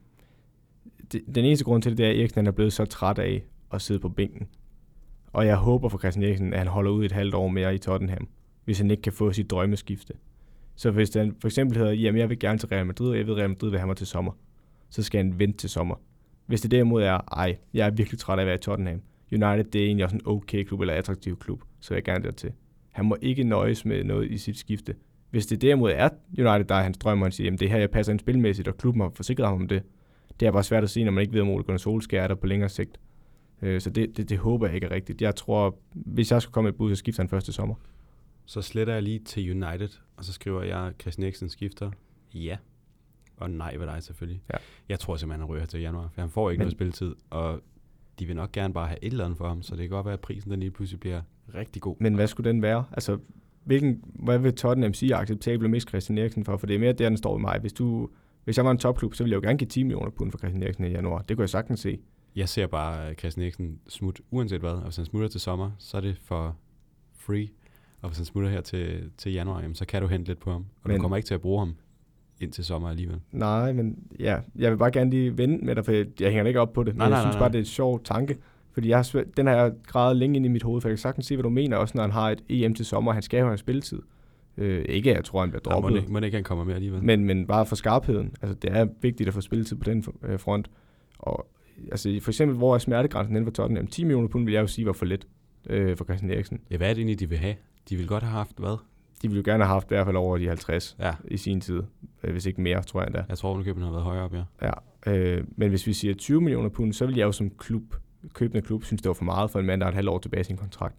det, 1.12 1.22
den 1.36 1.46
eneste 1.46 1.66
grund 1.66 1.82
til 1.82 1.92
det, 1.92 1.98
det 1.98 2.06
er, 2.06 2.10
at 2.10 2.20
Eriksen 2.20 2.48
er 2.48 2.52
blevet 2.52 2.74
så 2.74 2.86
træt 2.86 3.20
af 3.20 3.44
at 3.74 3.82
sidde 3.82 4.00
på 4.00 4.10
bænken. 4.10 4.48
Og 5.34 5.46
jeg 5.46 5.56
håber 5.56 5.90
for 5.90 5.98
Christian 5.98 6.26
Eriksen, 6.26 6.54
at 6.54 6.60
han 6.60 6.68
holder 6.68 6.92
ud 6.92 7.06
et 7.06 7.12
halvt 7.12 7.36
år 7.36 7.48
mere 7.48 7.76
i 7.76 7.78
Tottenham, 7.78 8.28
hvis 8.66 8.80
han 8.80 8.92
ikke 8.92 9.02
kan 9.02 9.14
få 9.14 9.32
sit 9.32 9.52
drømmeskifte. 9.52 10.14
Så 10.76 10.92
hvis 10.92 11.14
han 11.14 11.36
for 11.40 11.48
eksempel 11.48 11.78
hedder, 11.78 11.92
jamen 11.92 12.20
jeg 12.20 12.30
vil 12.30 12.40
gerne 12.40 12.60
til 12.60 12.70
Real 12.70 12.86
Madrid, 12.86 13.10
og 13.10 13.18
jeg 13.18 13.28
ved, 13.28 13.34
at 13.34 13.40
Real 13.40 13.50
Madrid 13.50 13.70
vil 13.70 13.80
have 13.80 13.88
mig 13.88 13.98
til 13.98 14.08
sommer, 14.08 14.32
så 14.90 15.04
skal 15.04 15.18
han 15.18 15.40
vente 15.40 15.58
til 15.58 15.70
sommer. 15.70 15.96
Hvis 16.46 16.62
det 16.62 16.72
derimod 16.72 17.04
er, 17.04 17.20
ej, 17.38 17.58
jeg 17.74 17.88
er 17.88 17.92
virkelig 17.92 18.20
træt 18.20 18.40
af 18.40 18.42
at 18.42 18.46
være 18.46 18.56
i 18.56 18.60
Tottenham. 18.60 19.02
United, 19.32 19.64
det 19.64 19.82
er 19.82 19.86
egentlig 19.86 20.04
også 20.06 20.16
en 20.16 20.22
okay 20.26 20.64
klub 20.64 20.82
eller 20.82 20.94
attraktiv 20.94 21.40
klub, 21.40 21.64
så 21.80 21.90
vil 21.90 21.96
jeg 21.96 22.04
gerne 22.04 22.24
dertil. 22.24 22.52
Han 22.92 23.06
må 23.06 23.18
ikke 23.22 23.44
nøjes 23.44 23.86
med 23.86 24.04
noget 24.04 24.32
i 24.32 24.38
sit 24.38 24.58
skifte. 24.58 24.96
Hvis 25.34 25.46
det 25.46 25.62
derimod 25.62 25.92
er 25.96 26.10
United, 26.38 26.64
der 26.64 26.76
er 26.76 26.84
hans 26.84 26.98
drøm, 26.98 27.22
og 27.22 27.26
han 27.26 27.32
siger, 27.32 27.46
jamen 27.46 27.60
det 27.60 27.70
her, 27.70 27.78
jeg 27.78 27.90
passer 27.92 28.14
ind 28.14 28.20
spilmæssigt, 28.20 28.68
og 28.68 28.78
klubben 28.78 29.02
har 29.02 29.10
forsikret 29.10 29.48
ham 29.48 29.56
om 29.62 29.68
det, 29.68 29.84
det 30.40 30.48
er 30.48 30.52
bare 30.52 30.64
svært 30.64 30.84
at 30.84 30.90
sige, 30.90 31.04
når 31.06 31.12
man 31.12 31.22
ikke 31.22 31.34
ved, 31.34 31.42
om 31.42 31.50
Ole 31.50 31.64
Gunnar 31.64 31.78
Solskjaer 31.78 32.24
er 32.24 32.28
der 32.28 32.36
på 32.36 32.48
længere 32.48 32.70
sigt. 32.70 33.00
Øh, 33.62 33.82
Så 33.82 33.90
det, 33.90 34.18
det, 34.18 34.30
det 34.30 34.38
håber 34.38 34.66
jeg 34.68 34.76
ikke 34.76 34.88
er 34.88 34.92
rigtigt. 34.92 35.22
Jeg 35.22 35.36
tror, 35.36 35.78
hvis 35.94 36.32
jeg 36.32 36.42
skulle 36.42 36.54
komme 36.54 36.70
et 36.70 36.76
bud, 36.76 36.90
så 36.92 36.96
skifter 36.96 37.24
han 37.24 37.30
første 37.30 37.54
sommer. 37.54 37.76
Så 38.46 38.62
sletter 38.62 38.94
jeg 38.94 39.04
lige 39.04 39.20
til 39.20 39.52
United, 39.64 39.90
og 40.18 40.26
så 40.26 40.34
skriver 40.34 40.64
jeg, 40.64 40.92
Christian 41.02 41.24
Eriksen 41.24 41.50
skifter. 41.50 41.92
Ja. 42.34 42.58
Og 43.38 43.50
nej 43.50 43.76
ved 43.78 43.88
dig 43.88 44.04
selvfølgelig. 44.04 44.42
Ja. 44.54 44.58
Jeg 44.90 45.00
tror 45.00 45.16
simpelthen, 45.16 45.42
han 45.42 45.50
ryger 45.50 45.66
til 45.66 45.82
januar, 45.82 46.10
for 46.14 46.22
han 46.22 46.30
får 46.30 46.50
ikke 46.50 46.60
Men- 46.60 46.66
noget 46.66 46.72
spilletid, 46.74 47.16
og 47.30 47.62
de 48.20 48.26
vil 48.26 48.36
nok 48.36 48.52
gerne 48.52 48.74
bare 48.74 48.88
have 48.88 48.98
et 49.04 49.12
eller 49.12 49.26
andet 49.26 49.38
for 49.38 49.48
ham, 49.48 49.62
så 49.62 49.76
det 49.76 49.82
kan 49.82 49.90
godt 49.90 50.06
være, 50.06 50.14
at 50.14 50.20
prisen 50.20 50.52
den 50.52 50.60
lige 50.60 50.72
pludselig 50.72 51.00
bliver 51.00 51.22
rigtig 51.56 51.82
god. 51.82 51.96
Men 52.00 52.16
hvad 52.16 52.28
skulle 52.28 52.50
den 52.52 52.62
være? 52.62 52.86
Altså, 52.92 53.18
hvilken, 53.64 54.04
hvad 54.04 54.40
vil 54.40 54.54
Tottenham 54.54 54.94
sige 54.94 55.14
er 55.14 55.18
acceptabel 55.18 55.66
at 55.66 55.72
miste 55.72 55.90
Christian 55.90 56.18
Eriksen 56.18 56.46
for? 56.46 56.58
For 56.58 56.68
det 56.68 56.76
er 56.76 56.80
mere 56.80 56.94
der, 56.94 57.10
den 57.10 57.18
står 57.18 57.38
i 57.38 57.42
mig. 57.42 57.60
Hvis, 57.60 57.74
du, 57.74 58.10
hvis 58.44 58.58
jeg 58.58 58.66
var 58.66 58.72
en 58.72 58.78
topklub, 58.78 59.14
så 59.14 59.24
ville 59.24 59.34
jeg 59.34 59.44
jo 59.44 59.48
gerne 59.48 59.58
give 59.58 59.68
10 59.68 59.84
millioner 59.84 60.10
pund 60.12 60.32
for 60.32 60.38
Christian 60.38 60.64
Eriksen 60.64 60.86
i 60.86 60.90
januar. 60.90 61.22
Det 61.22 61.38
kunne 61.38 61.42
jeg 61.44 61.50
sagtens 61.50 61.80
se. 61.80 62.00
Jeg 62.36 62.50
ser 62.50 62.68
bare 62.68 63.10
øh, 63.10 63.16
Christian 63.16 63.44
Eriksen 63.44 63.80
smut, 63.88 64.22
uanset 64.32 64.60
hvad, 64.60 64.72
og 64.72 64.84
hvis 64.84 64.96
han 64.96 65.06
smutter 65.06 65.30
til 65.30 65.42
sommer, 65.42 65.72
så 65.80 65.98
er 65.98 66.02
det 66.02 66.18
for 66.24 66.58
free. 67.18 67.48
Og 68.02 68.10
hvis 68.10 68.18
han 68.18 68.26
smutter 68.26 68.50
her 68.50 68.62
til, 68.62 69.12
til 69.18 69.32
januar, 69.32 69.62
jamen, 69.62 69.76
så 69.76 69.86
kan 69.86 70.02
du 70.02 70.08
hente 70.08 70.28
lidt 70.28 70.40
på 70.40 70.52
ham. 70.52 70.66
Og 70.84 70.90
men, 70.90 70.98
du 70.98 71.02
kommer 71.02 71.18
ikke 71.18 71.28
til 71.28 71.34
at 71.34 71.42
bruge 71.42 71.60
ham 71.60 71.76
indtil 72.40 72.66
sommer 72.66 72.90
alligevel. 72.90 73.20
Nej, 73.32 73.74
men 73.74 73.98
ja, 74.20 74.40
jeg 74.56 74.72
vil 74.72 74.78
bare 74.78 74.92
gerne 74.92 75.10
lige 75.10 75.38
vende 75.38 75.66
med 75.66 75.76
dig, 75.76 75.86
for 75.86 75.92
jeg, 75.92 76.06
jeg 76.20 76.32
hænger 76.32 76.48
ikke 76.48 76.60
op 76.60 76.74
på 76.74 76.84
det. 76.84 76.96
Nej, 76.96 77.08
men 77.08 77.14
jeg 77.14 77.20
nej, 77.20 77.24
synes 77.24 77.36
nej, 77.36 77.42
bare, 77.42 77.50
det 77.52 77.56
er 77.56 77.62
et 77.62 77.68
sjov 77.68 78.04
tanke. 78.04 78.38
Fordi 78.74 78.90
jeg 78.90 78.98
har, 78.98 79.24
den 79.38 79.48
har 79.48 79.54
jeg 79.56 79.72
gravet 79.88 80.18
længe 80.18 80.36
ind 80.36 80.46
i 80.46 80.50
mit 80.50 80.64
hoved, 80.64 80.82
for 80.82 80.90
jeg 80.90 80.94
kan 80.94 81.02
sagtens 81.02 81.26
se, 81.26 81.36
hvad 81.36 81.44
du 81.44 81.50
mener, 81.50 81.78
også 81.78 81.92
når 81.98 82.02
han 82.04 82.12
har 82.12 82.30
et 82.30 82.44
EM 82.50 82.74
til 82.76 82.86
sommer. 82.86 83.12
Han 83.12 83.22
skal 83.22 83.40
jo 83.40 83.46
have 83.46 83.58
spilletid. 83.58 84.02
Øh, 84.58 84.86
ikke, 84.90 85.10
at 85.10 85.16
jeg 85.16 85.26
tror, 85.26 85.40
han 85.40 85.50
bliver 85.50 85.62
Ja, 85.66 85.70
må, 85.70 85.82
droppet. 85.82 85.98
ikke, 86.02 86.12
må 86.12 86.20
ikke 86.20 86.38
han 86.38 86.44
kommer 86.44 86.64
med 86.64 86.74
alligevel. 86.76 87.04
Men, 87.04 87.26
men 87.26 87.48
bare 87.48 87.66
for 87.66 87.76
skarpheden. 87.76 88.34
Altså, 88.42 88.58
det 88.62 88.72
er 88.72 88.88
vigtigt 89.02 89.28
at 89.28 89.34
få 89.34 89.42
spilletid 89.42 89.78
på 89.78 89.84
den 89.84 90.06
øh, 90.24 90.40
front. 90.40 90.70
Og 91.20 91.48
altså, 91.92 92.20
for 92.22 92.32
eksempel, 92.32 92.58
hvor 92.58 92.74
er 92.76 92.78
smertegrænsen 92.78 93.36
inden 93.36 93.46
for 93.46 93.52
Tottenham? 93.52 93.88
10 93.88 94.04
millioner 94.04 94.28
pund 94.28 94.46
vil 94.46 94.54
jeg 94.54 94.62
jo 94.62 94.68
sige 94.68 94.86
var 94.86 94.94
for 94.94 95.06
lidt 95.06 95.28
øh, 95.70 95.98
for 95.98 96.06
Christian 96.06 96.32
Eriksen. 96.32 96.60
Ja, 96.72 96.78
hvad 96.78 96.90
er 96.90 96.94
det 96.94 97.00
egentlig, 97.00 97.20
de 97.20 97.30
vil 97.30 97.38
have? 97.38 97.56
De 97.90 97.96
vil 97.96 98.08
godt 98.08 98.24
have 98.24 98.32
haft 98.38 98.58
hvad? 98.60 98.78
De 99.22 99.28
ville 99.28 99.38
jo 99.46 99.52
gerne 99.52 99.64
have 99.64 99.74
haft 99.74 99.86
i 99.86 99.94
hvert 99.94 100.06
fald 100.06 100.16
over 100.16 100.38
de 100.38 100.48
50 100.48 100.96
Ja, 101.00 101.12
i 101.32 101.38
sin 101.38 101.62
tid. 101.62 101.82
Øh, 102.24 102.32
hvis 102.32 102.46
ikke 102.46 102.62
mere, 102.62 102.82
tror 102.84 103.00
jeg 103.02 103.08
endda. 103.08 103.24
jeg 103.30 103.38
tror, 103.38 103.60
at 103.60 103.66
har 103.66 103.92
været 103.92 104.04
højere 104.04 104.24
op, 104.24 104.34
ja. 104.34 104.44
Ja. 104.62 105.14
Øh, 105.14 105.44
men 105.58 105.70
hvis 105.70 105.88
vi 105.88 105.94
siger 105.94 106.14
20 106.14 106.42
millioner 106.42 106.70
pund, 106.70 106.94
så 106.94 107.06
vil 107.06 107.16
jeg 107.16 107.26
jo 107.26 107.32
som 107.32 107.50
klub, 107.50 107.84
købende 108.34 108.62
klub, 108.62 108.84
synes, 108.84 109.02
det 109.02 109.10
var 109.10 109.14
for 109.14 109.26
meget 109.26 109.52
for 109.52 109.60
en 109.60 109.66
mand, 109.66 109.82
der 109.82 109.86
har 109.86 109.92
et 109.92 109.96
halvt 109.96 110.10
år 110.10 110.20
tilbage 110.20 110.42
i 110.42 110.44
sin 110.44 110.58
kontrakt. 110.58 110.96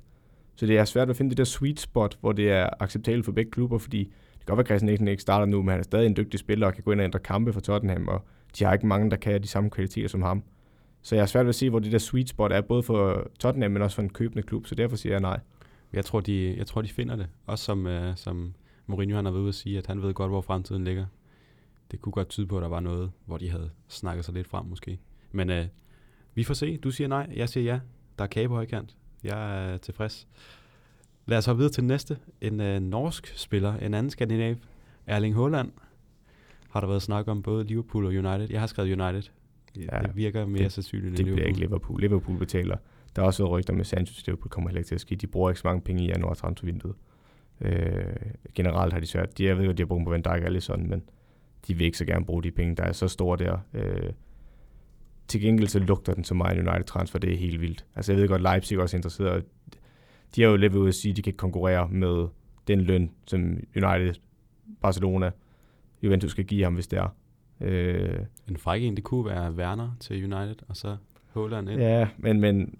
Så 0.57 0.66
det 0.66 0.79
er 0.79 0.85
svært 0.85 1.11
at 1.11 1.16
finde 1.16 1.31
det 1.31 1.39
der 1.39 1.45
sweet 1.45 1.81
spot, 1.81 2.18
hvor 2.20 2.33
det 2.33 2.51
er 2.51 2.68
acceptabelt 2.81 3.25
for 3.25 3.33
begge 3.33 3.51
klubber, 3.51 3.79
fordi 3.79 3.99
det 3.99 4.47
kan 4.47 4.47
godt 4.47 4.57
være, 4.57 4.62
at 4.62 4.66
Christian 4.66 4.89
Eriksen 4.89 5.09
ikke 5.09 5.22
starter 5.22 5.47
nu, 5.47 5.62
men 5.62 5.68
han 5.68 5.79
er 5.79 5.85
stadig 5.85 6.07
en 6.07 6.16
dygtig 6.16 6.41
spiller 6.41 6.66
og 6.66 6.75
kan 6.75 6.83
gå 6.83 6.93
ind 6.93 7.01
og 7.01 7.05
ændre 7.05 7.18
kampe 7.18 7.53
for 7.53 7.61
Tottenham, 7.61 8.09
og 8.09 8.25
de 8.59 8.64
har 8.64 8.72
ikke 8.72 8.87
mange, 8.87 9.11
der 9.11 9.16
kan 9.16 9.33
have 9.33 9.43
de 9.43 9.49
samme 9.49 9.70
kvaliteter 9.70 10.09
som 10.09 10.22
ham. 10.22 10.43
Så 11.03 11.14
jeg 11.14 11.22
er 11.22 11.27
svært 11.27 11.45
ved 11.45 11.49
at 11.49 11.55
se, 11.55 11.70
hvor 11.70 11.79
det 11.79 11.93
der 11.93 11.99
sweet 11.99 12.29
spot 12.29 12.53
er, 12.53 12.61
både 12.61 12.83
for 12.83 13.31
Tottenham, 13.39 13.70
men 13.70 13.83
også 13.83 13.95
for 13.95 14.03
en 14.03 14.11
købende 14.11 14.43
klub, 14.43 14.66
så 14.66 14.75
derfor 14.75 14.97
siger 14.97 15.12
jeg 15.12 15.20
nej. 15.20 15.41
Jeg 15.93 16.05
tror, 16.05 16.20
de, 16.20 16.57
jeg 16.57 16.66
tror, 16.66 16.83
de 16.83 16.89
finder 16.89 17.16
det. 17.16 17.27
Også 17.47 17.64
som, 17.64 17.87
øh, 17.87 18.16
som 18.16 18.55
Mourinho 18.87 19.16
han 19.16 19.25
har 19.25 19.33
været 19.33 19.43
ude 19.43 19.49
at 19.49 19.55
sige, 19.55 19.79
at 19.79 19.87
han 19.87 20.03
ved 20.03 20.14
godt, 20.14 20.31
hvor 20.31 20.41
fremtiden 20.41 20.85
ligger. 20.85 21.07
Det 21.91 22.01
kunne 22.01 22.12
godt 22.12 22.29
tyde 22.29 22.47
på, 22.47 22.57
at 22.57 22.62
der 22.62 22.68
var 22.68 22.81
noget, 22.81 23.11
hvor 23.27 23.37
de 23.37 23.51
havde 23.51 23.70
snakket 23.89 24.25
sig 24.25 24.35
lidt 24.35 24.49
frem 24.49 24.66
måske. 24.66 24.99
Men 25.33 25.51
øh, 25.51 25.66
vi 26.35 26.45
får 26.45 26.55
se. 26.55 26.76
Du 26.76 26.91
siger 26.91 27.09
nej, 27.09 27.32
jeg 27.37 27.49
siger 27.49 27.64
ja. 27.72 27.80
Der 28.18 28.24
er 28.24 28.28
kage 28.28 28.49
på 28.49 28.55
højkant. 28.55 28.97
Jeg 29.24 29.72
er 29.72 29.76
tilfreds. 29.76 30.28
Lad 31.26 31.39
os 31.39 31.47
hoppe 31.47 31.59
videre 31.59 31.72
til 31.72 31.80
den 31.80 31.89
næste. 31.89 32.18
En 32.41 32.61
øh, 32.61 32.80
norsk 32.80 33.32
spiller, 33.37 33.74
en 33.76 33.95
anden 33.95 34.11
skandinav, 34.11 34.55
Erling 35.07 35.35
Haaland, 35.37 35.72
har 36.70 36.80
der 36.80 36.87
været 36.89 37.03
snak 37.03 37.28
om 37.28 37.43
både 37.43 37.64
Liverpool 37.64 38.05
og 38.05 38.11
United. 38.11 38.47
Jeg 38.51 38.61
har 38.61 38.66
skrevet 38.66 39.01
United. 39.01 39.22
Ja, 39.76 39.97
Ja, 39.97 40.03
det 40.03 40.16
virker 40.16 40.47
mere 40.47 40.62
det- 40.64 40.72
sandsynligt 40.72 41.09
end 41.09 41.16
Det 41.16 41.24
bliver 41.24 41.37
Liverpool. 41.37 41.49
ikke 41.49 41.61
Liverpool. 41.61 42.01
Liverpool 42.01 42.39
betaler. 42.39 42.76
Der 43.16 43.22
er 43.22 43.26
også 43.26 43.43
været 43.43 43.51
rygter 43.53 43.72
med 43.74 43.85
Sanchez, 43.85 44.26
Liverpool 44.26 44.49
kommer 44.49 44.70
heller 44.70 44.78
ikke 44.80 44.89
til 44.89 44.95
at 44.95 45.01
ske. 45.01 45.16
De 45.16 45.26
bruger 45.26 45.51
ikke 45.51 45.61
så 45.61 45.68
mange 45.68 45.80
penge 45.80 46.03
i 46.05 46.07
januar 46.07 46.35
transfervinduet. 46.35 46.95
Øh, 47.61 48.05
generelt 48.55 48.93
har 48.93 49.01
de 49.01 49.07
svært. 49.07 49.39
De, 49.39 49.45
jeg 49.45 49.59
ved 49.59 49.64
jo, 49.64 49.72
de 49.72 49.82
har 49.82 49.87
brugt 49.87 50.05
på 50.05 50.11
Van 50.11 50.22
Dijk 50.22 50.41
og 50.43 50.47
Alisson, 50.47 50.89
men 50.89 51.03
de 51.68 51.74
vil 51.74 51.85
ikke 51.85 51.99
så 51.99 52.05
gerne 52.05 52.24
bruge 52.24 52.43
de 52.43 52.51
penge, 52.51 52.76
der 52.76 52.82
er 52.82 52.93
så 52.93 53.09
store 53.09 53.37
der. 53.39 53.59
Øh, 53.74 54.11
til 55.29 55.41
gengæld 55.41 55.68
så 55.68 55.79
lugter 55.79 56.14
den 56.14 56.25
så 56.25 56.35
meget 56.35 56.59
en 56.59 56.68
United 56.68 56.85
transfer, 56.85 57.18
det 57.18 57.33
er 57.33 57.37
helt 57.37 57.61
vildt. 57.61 57.85
Altså 57.97 58.12
jeg 58.12 58.20
ved 58.20 58.29
godt, 58.29 58.43
Leipzig 58.43 58.77
er 58.77 58.83
også 58.83 58.97
interesseret. 58.97 59.45
De 60.37 60.43
har 60.43 60.49
jo 60.49 60.57
lidt 60.57 60.75
ved 60.75 60.89
at 60.89 60.95
sige, 60.95 61.11
at 61.11 61.16
de 61.16 61.22
kan 61.22 61.33
konkurrere 61.33 61.89
med 61.89 62.29
den 62.68 62.81
løn, 62.81 63.11
som 63.27 63.41
United, 63.77 64.14
Barcelona, 64.81 65.31
Juventus 66.03 66.31
skal 66.31 66.45
give 66.45 66.64
ham, 66.64 66.75
hvis 66.75 66.87
det 66.87 66.99
er. 66.99 67.16
Øh, 67.61 68.18
En 68.49 68.57
fræk 68.57 68.83
en, 68.83 68.97
det 68.97 69.05
kunne 69.05 69.25
være 69.25 69.53
Werner 69.53 69.97
til 70.01 70.25
United, 70.25 70.57
og 70.68 70.77
så 70.77 70.97
Haaland 71.35 71.70
ind. 71.70 71.81
Ja, 71.81 72.09
men, 72.18 72.41
men 72.41 72.79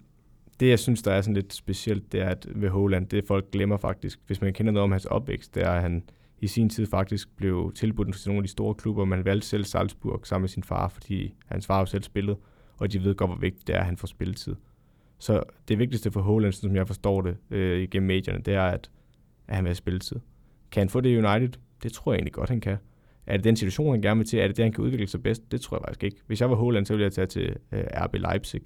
det, 0.59 0.69
jeg 0.69 0.79
synes, 0.79 1.01
der 1.01 1.11
er 1.11 1.21
sådan 1.21 1.33
lidt 1.33 1.53
specielt, 1.53 2.11
det 2.11 2.21
er, 2.21 2.29
at 2.29 2.47
ved 2.55 2.69
Holland, 2.69 3.07
det 3.07 3.27
folk 3.27 3.51
glemmer 3.51 3.77
faktisk, 3.77 4.19
hvis 4.27 4.41
man 4.41 4.53
kender 4.53 4.71
noget 4.71 4.83
om 4.83 4.91
hans 4.91 5.05
opvækst, 5.05 5.55
det 5.55 5.63
er, 5.63 5.71
at 5.71 5.81
han 5.81 6.03
i 6.39 6.47
sin 6.47 6.69
tid 6.69 6.85
faktisk 6.85 7.35
blev 7.35 7.71
tilbudt 7.75 8.15
til 8.15 8.29
nogle 8.29 8.39
af 8.39 8.43
de 8.43 8.51
store 8.51 8.75
klubber. 8.75 9.05
Man 9.05 9.25
valgte 9.25 9.47
selv 9.47 9.63
Salzburg 9.63 10.27
sammen 10.27 10.43
med 10.43 10.49
sin 10.49 10.63
far, 10.63 10.87
fordi 10.87 11.35
hans 11.45 11.67
far 11.67 11.79
jo 11.79 11.85
selv 11.85 12.03
spillede, 12.03 12.37
og 12.77 12.91
de 12.91 13.03
ved 13.03 13.15
godt, 13.15 13.29
hvor 13.29 13.37
vigtigt 13.37 13.67
det 13.67 13.75
er, 13.75 13.79
at 13.79 13.85
han 13.85 13.97
får 13.97 14.07
spilletid. 14.07 14.55
Så 15.19 15.43
det 15.67 15.79
vigtigste 15.79 16.11
for 16.11 16.21
Haaland, 16.21 16.53
som 16.53 16.75
jeg 16.75 16.87
forstår 16.87 17.21
det 17.21 17.37
øh, 17.51 17.81
igennem 17.81 18.07
medierne, 18.07 18.41
det 18.41 18.53
er, 18.53 18.63
at, 18.63 18.91
at 19.47 19.55
han 19.55 19.63
vil 19.63 19.69
have 19.69 19.75
spilletid. 19.75 20.19
Kan 20.71 20.81
han 20.81 20.89
få 20.89 21.01
det 21.01 21.09
i 21.09 21.17
United? 21.17 21.49
Det 21.83 21.91
tror 21.91 22.11
jeg 22.11 22.17
egentlig 22.17 22.33
godt, 22.33 22.49
han 22.49 22.61
kan. 22.61 22.77
Er 23.27 23.37
det 23.37 23.43
den 23.43 23.55
situation, 23.55 23.91
han 23.91 24.01
gerne 24.01 24.17
vil 24.17 24.27
til? 24.27 24.39
Er 24.39 24.47
det 24.47 24.57
det, 24.57 24.65
han 24.65 24.73
kan 24.73 24.83
udvikle 24.83 25.07
sig 25.07 25.23
bedst? 25.23 25.51
Det 25.51 25.61
tror 25.61 25.77
jeg 25.77 25.81
faktisk 25.81 26.03
ikke. 26.03 26.17
Hvis 26.27 26.41
jeg 26.41 26.49
var 26.49 26.55
Haaland, 26.55 26.85
så 26.85 26.93
ville 26.93 27.03
jeg 27.03 27.11
tage 27.11 27.27
til 27.27 27.55
øh, 27.71 27.83
RB 27.95 28.15
Leipzig. 28.15 28.61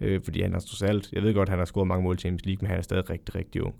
Øh, 0.00 0.22
fordi 0.24 0.42
han 0.42 0.52
har 0.52 0.60
trods 0.60 0.82
alt, 0.82 1.12
jeg 1.12 1.22
ved 1.22 1.34
godt, 1.34 1.48
han 1.48 1.58
har 1.58 1.64
scoret 1.64 1.86
mange 1.86 2.04
mål 2.04 2.14
i 2.14 2.18
Champions 2.18 2.44
League, 2.44 2.58
men 2.60 2.68
han 2.68 2.78
er 2.78 2.82
stadig 2.82 3.10
rigtig, 3.10 3.34
rigtig 3.34 3.62
ung. 3.62 3.74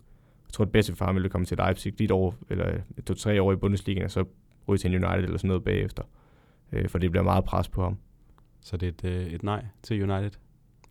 Jeg 0.52 0.54
tror, 0.54 0.64
det 0.64 0.72
bedste 0.72 0.94
for 0.94 1.04
ham 1.04 1.14
ville 1.14 1.28
komme 1.28 1.44
til 1.44 1.56
Leipzig 1.56 1.92
lige 1.98 2.04
et 2.04 2.10
år, 2.10 2.34
eller 2.50 2.80
to-tre 3.06 3.42
år 3.42 3.52
i 3.52 3.56
Bundesliga, 3.56 4.04
og 4.04 4.10
så 4.10 4.24
ryge 4.68 4.78
til 4.78 5.04
United 5.04 5.24
eller 5.24 5.38
sådan 5.38 5.48
noget 5.48 5.64
bagefter. 5.64 6.02
Øh, 6.72 6.88
for 6.88 6.98
det 6.98 7.10
bliver 7.10 7.24
meget 7.24 7.44
pres 7.44 7.68
på 7.68 7.82
ham. 7.82 7.96
Så 8.60 8.76
det 8.76 9.04
er 9.04 9.08
et, 9.10 9.16
øh, 9.16 9.26
et 9.26 9.42
nej 9.42 9.64
til 9.82 10.10
United? 10.10 10.30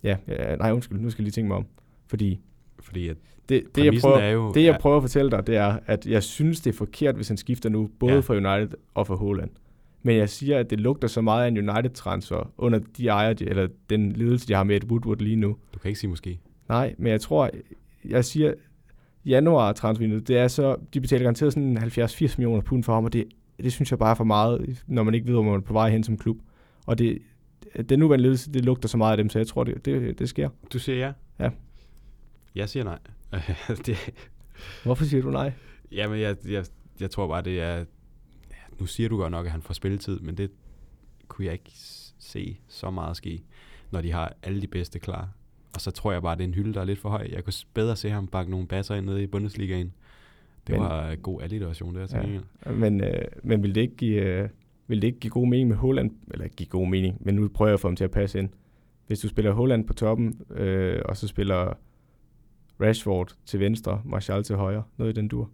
Ja, 0.04 0.18
ja, 0.28 0.56
nej 0.56 0.72
undskyld, 0.72 1.00
nu 1.00 1.10
skal 1.10 1.22
jeg 1.22 1.26
lige 1.26 1.32
tænke 1.32 1.48
mig 1.48 1.58
om. 1.58 1.66
Fordi, 2.08 2.40
fordi 2.80 3.08
at 3.08 3.18
det, 3.50 3.64
det, 3.76 3.86
jeg 3.86 3.94
prøver, 4.02 4.18
er 4.18 4.32
jo, 4.32 4.52
det 4.54 4.64
jeg 4.64 4.78
prøver 4.80 4.98
at 4.98 5.04
fortælle 5.04 5.32
dig, 5.32 5.48
det 5.48 5.56
er, 5.56 5.80
at 5.86 6.06
jeg 6.06 6.24
synes, 6.24 6.62
det 6.62 6.74
er 6.74 6.78
forkert, 6.78 7.16
hvis 7.16 7.28
han 7.28 7.38
skifter 7.38 7.70
nu, 7.70 7.90
både 8.00 8.14
ja. 8.14 8.20
for 8.20 8.34
United 8.34 8.78
og 8.94 9.08
for 9.08 9.16
Holland. 9.16 9.50
Men 10.04 10.18
jeg 10.18 10.30
siger, 10.30 10.60
at 10.60 10.70
det 10.70 10.80
lugter 10.80 11.08
så 11.08 11.22
meget 11.22 11.44
af 11.44 11.48
en 11.48 11.70
United-transfer 11.70 12.54
under 12.58 12.80
de 12.98 13.08
ejer, 13.08 13.34
de, 13.34 13.50
eller 13.50 13.68
den 13.90 14.12
ledelse, 14.12 14.48
de 14.48 14.54
har 14.54 14.64
med 14.64 14.76
et 14.76 14.84
Woodward 14.84 15.18
lige 15.18 15.36
nu. 15.36 15.58
Du 15.74 15.80
kan 15.80 15.90
ikke 15.90 16.00
sige 16.00 16.10
måske. 16.10 16.40
Nej, 16.70 16.96
men 16.98 17.12
jeg 17.12 17.22
tror, 17.22 17.50
jeg 18.06 18.26
siger, 18.26 18.54
januar 19.26 19.74
transfervinduet, 19.74 20.28
det 20.28 20.38
er 20.38 20.48
så, 20.48 20.78
de 20.94 21.02
betaler 21.02 21.24
garanteret 21.24 21.54
sådan 21.54 21.78
70-80 21.78 22.36
millioner 22.38 22.62
pund 22.62 22.84
for 22.84 22.94
ham, 22.94 23.06
og 23.06 23.14
det, 23.14 23.26
det 23.64 23.74
synes 23.74 23.92
jeg 23.92 24.00
bare 24.00 24.12
er 24.12 24.16
for 24.16 24.24
meget, 24.24 24.84
når 24.88 25.04
man 25.04 25.14
ikke 25.14 25.28
ved, 25.28 25.34
hvor 25.34 25.44
man 25.44 25.54
er 25.54 25.60
på 25.60 25.74
vej 25.74 25.90
hen 25.90 26.04
som 26.04 26.18
klub. 26.18 26.38
Og 26.86 26.98
det, 26.98 27.18
den 27.90 28.00
nuværende 28.00 28.24
ledelse, 28.24 28.52
det 28.52 28.66
lugter 28.66 28.88
så 28.88 28.98
meget 28.98 29.12
af 29.12 29.18
dem, 29.18 29.30
så 29.30 29.40
jeg 29.40 29.48
tror, 29.48 29.64
det, 29.64 29.86
det, 29.86 30.20
det 30.20 30.30
sker. 30.30 30.50
Du 30.74 30.80
siger 30.80 30.98
ja? 30.98 31.14
Ja. 31.40 31.50
Jeg 32.56 32.70
siger 32.70 32.84
nej. 32.84 33.00
det... 33.86 33.98
Hvorfor 34.84 35.06
siger 35.06 35.24
du 35.24 35.32
nej? 35.32 35.54
Jamen, 35.92 36.20
jeg, 36.20 36.36
jeg, 36.48 36.66
jeg 37.00 37.12
tror 37.12 37.28
bare, 37.28 37.42
det 37.42 37.62
er... 37.62 37.86
Nu 38.80 38.86
siger 38.86 39.10
du 39.10 39.18
godt 39.18 39.32
nok, 39.32 39.46
at 39.46 39.52
han 39.52 39.62
får 39.62 39.74
spilletid, 39.74 40.20
men 40.20 40.38
det 40.38 40.52
kunne 41.28 41.46
jeg 41.46 41.54
ikke 41.54 41.72
se 42.20 42.58
så 42.68 42.90
meget 42.90 43.18
ske, 43.18 43.44
når 43.92 44.02
de 44.02 44.12
har 44.12 44.34
alle 44.44 44.62
de 44.62 44.68
bedste 44.68 45.00
klar. 45.00 45.30
Og 45.74 45.82
så 45.82 45.92
tror 45.92 46.12
jeg 46.12 46.22
bare, 46.22 46.36
det 46.36 46.44
er 46.44 46.48
en 46.48 46.54
hylde, 46.54 46.74
der 46.74 46.82
er 46.82 46.86
lidt 46.86 47.00
for 47.00 47.10
høj. 47.10 47.28
Jeg 47.32 47.44
kunne 47.44 47.54
bedre 47.74 47.96
se 47.96 48.10
ham 48.10 48.28
bakke 48.28 48.52
nogle 48.52 48.68
basser 48.68 48.96
ind 48.96 49.06
nede 49.06 49.24
i 49.24 49.28
Bundesligaen. 49.28 49.94
Det 50.68 50.76
men, 50.76 50.84
var 50.84 51.10
en 51.10 51.18
god 51.18 51.42
alliteration, 51.42 51.96
der 51.96 52.08
til 52.08 52.42
ja. 52.66 52.72
Men, 52.72 53.04
øh, 53.04 53.26
men 53.44 53.64
vil 53.64 53.76
det 53.76 53.82
ikke 53.82 53.96
give... 53.96 54.22
Øh 54.22 54.50
vil 54.92 55.02
det 55.02 55.08
ikke 55.08 55.20
give 55.20 55.32
god 55.32 55.48
mening 55.48 55.70
med 55.70 55.78
Holland, 55.78 56.12
eller 56.32 56.48
give 56.48 56.70
god 56.70 56.88
mening, 56.88 57.18
men 57.20 57.36
nu 57.36 57.48
prøver 57.48 57.70
jeg 57.70 57.74
at 57.74 57.80
få 57.80 57.88
ham 57.88 57.96
til 57.96 58.04
at 58.04 58.12
passe 58.12 58.40
ind. 58.40 58.50
Hvis 59.08 59.20
du 59.20 59.28
spiller 59.28 59.52
Holland 59.52 59.88
på 59.88 59.94
toppen, 59.94 60.42
øh, 60.50 61.02
og 61.06 61.18
så 61.18 61.28
spiller 61.28 61.74
Rashford 62.82 63.36
til 63.46 63.60
venstre, 63.60 64.02
Martial 64.06 64.44
til 64.44 64.56
højre, 64.56 64.84
noget 64.98 65.12
i 65.12 65.16
den 65.16 65.28
dur. 65.28 65.50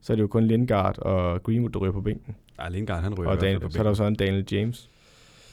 Så 0.00 0.12
er 0.12 0.14
det 0.14 0.22
jo 0.22 0.26
kun 0.26 0.44
Lingard 0.44 0.98
og 0.98 1.42
Greenwood, 1.42 1.70
der 1.70 1.78
ryger 1.78 1.92
på 1.92 2.00
bænken. 2.00 2.36
Ja, 2.58 2.68
Lingard 2.68 3.02
han 3.02 3.14
ryger 3.14 3.30
og 3.30 3.40
Daniel, 3.40 3.56
på 3.56 3.60
bænken. 3.60 3.72
Så 3.72 3.78
er 3.78 3.82
der 3.82 3.90
jo 3.90 3.94
så 3.94 4.04
en 4.04 4.14
Daniel 4.14 4.46
James. 4.52 4.90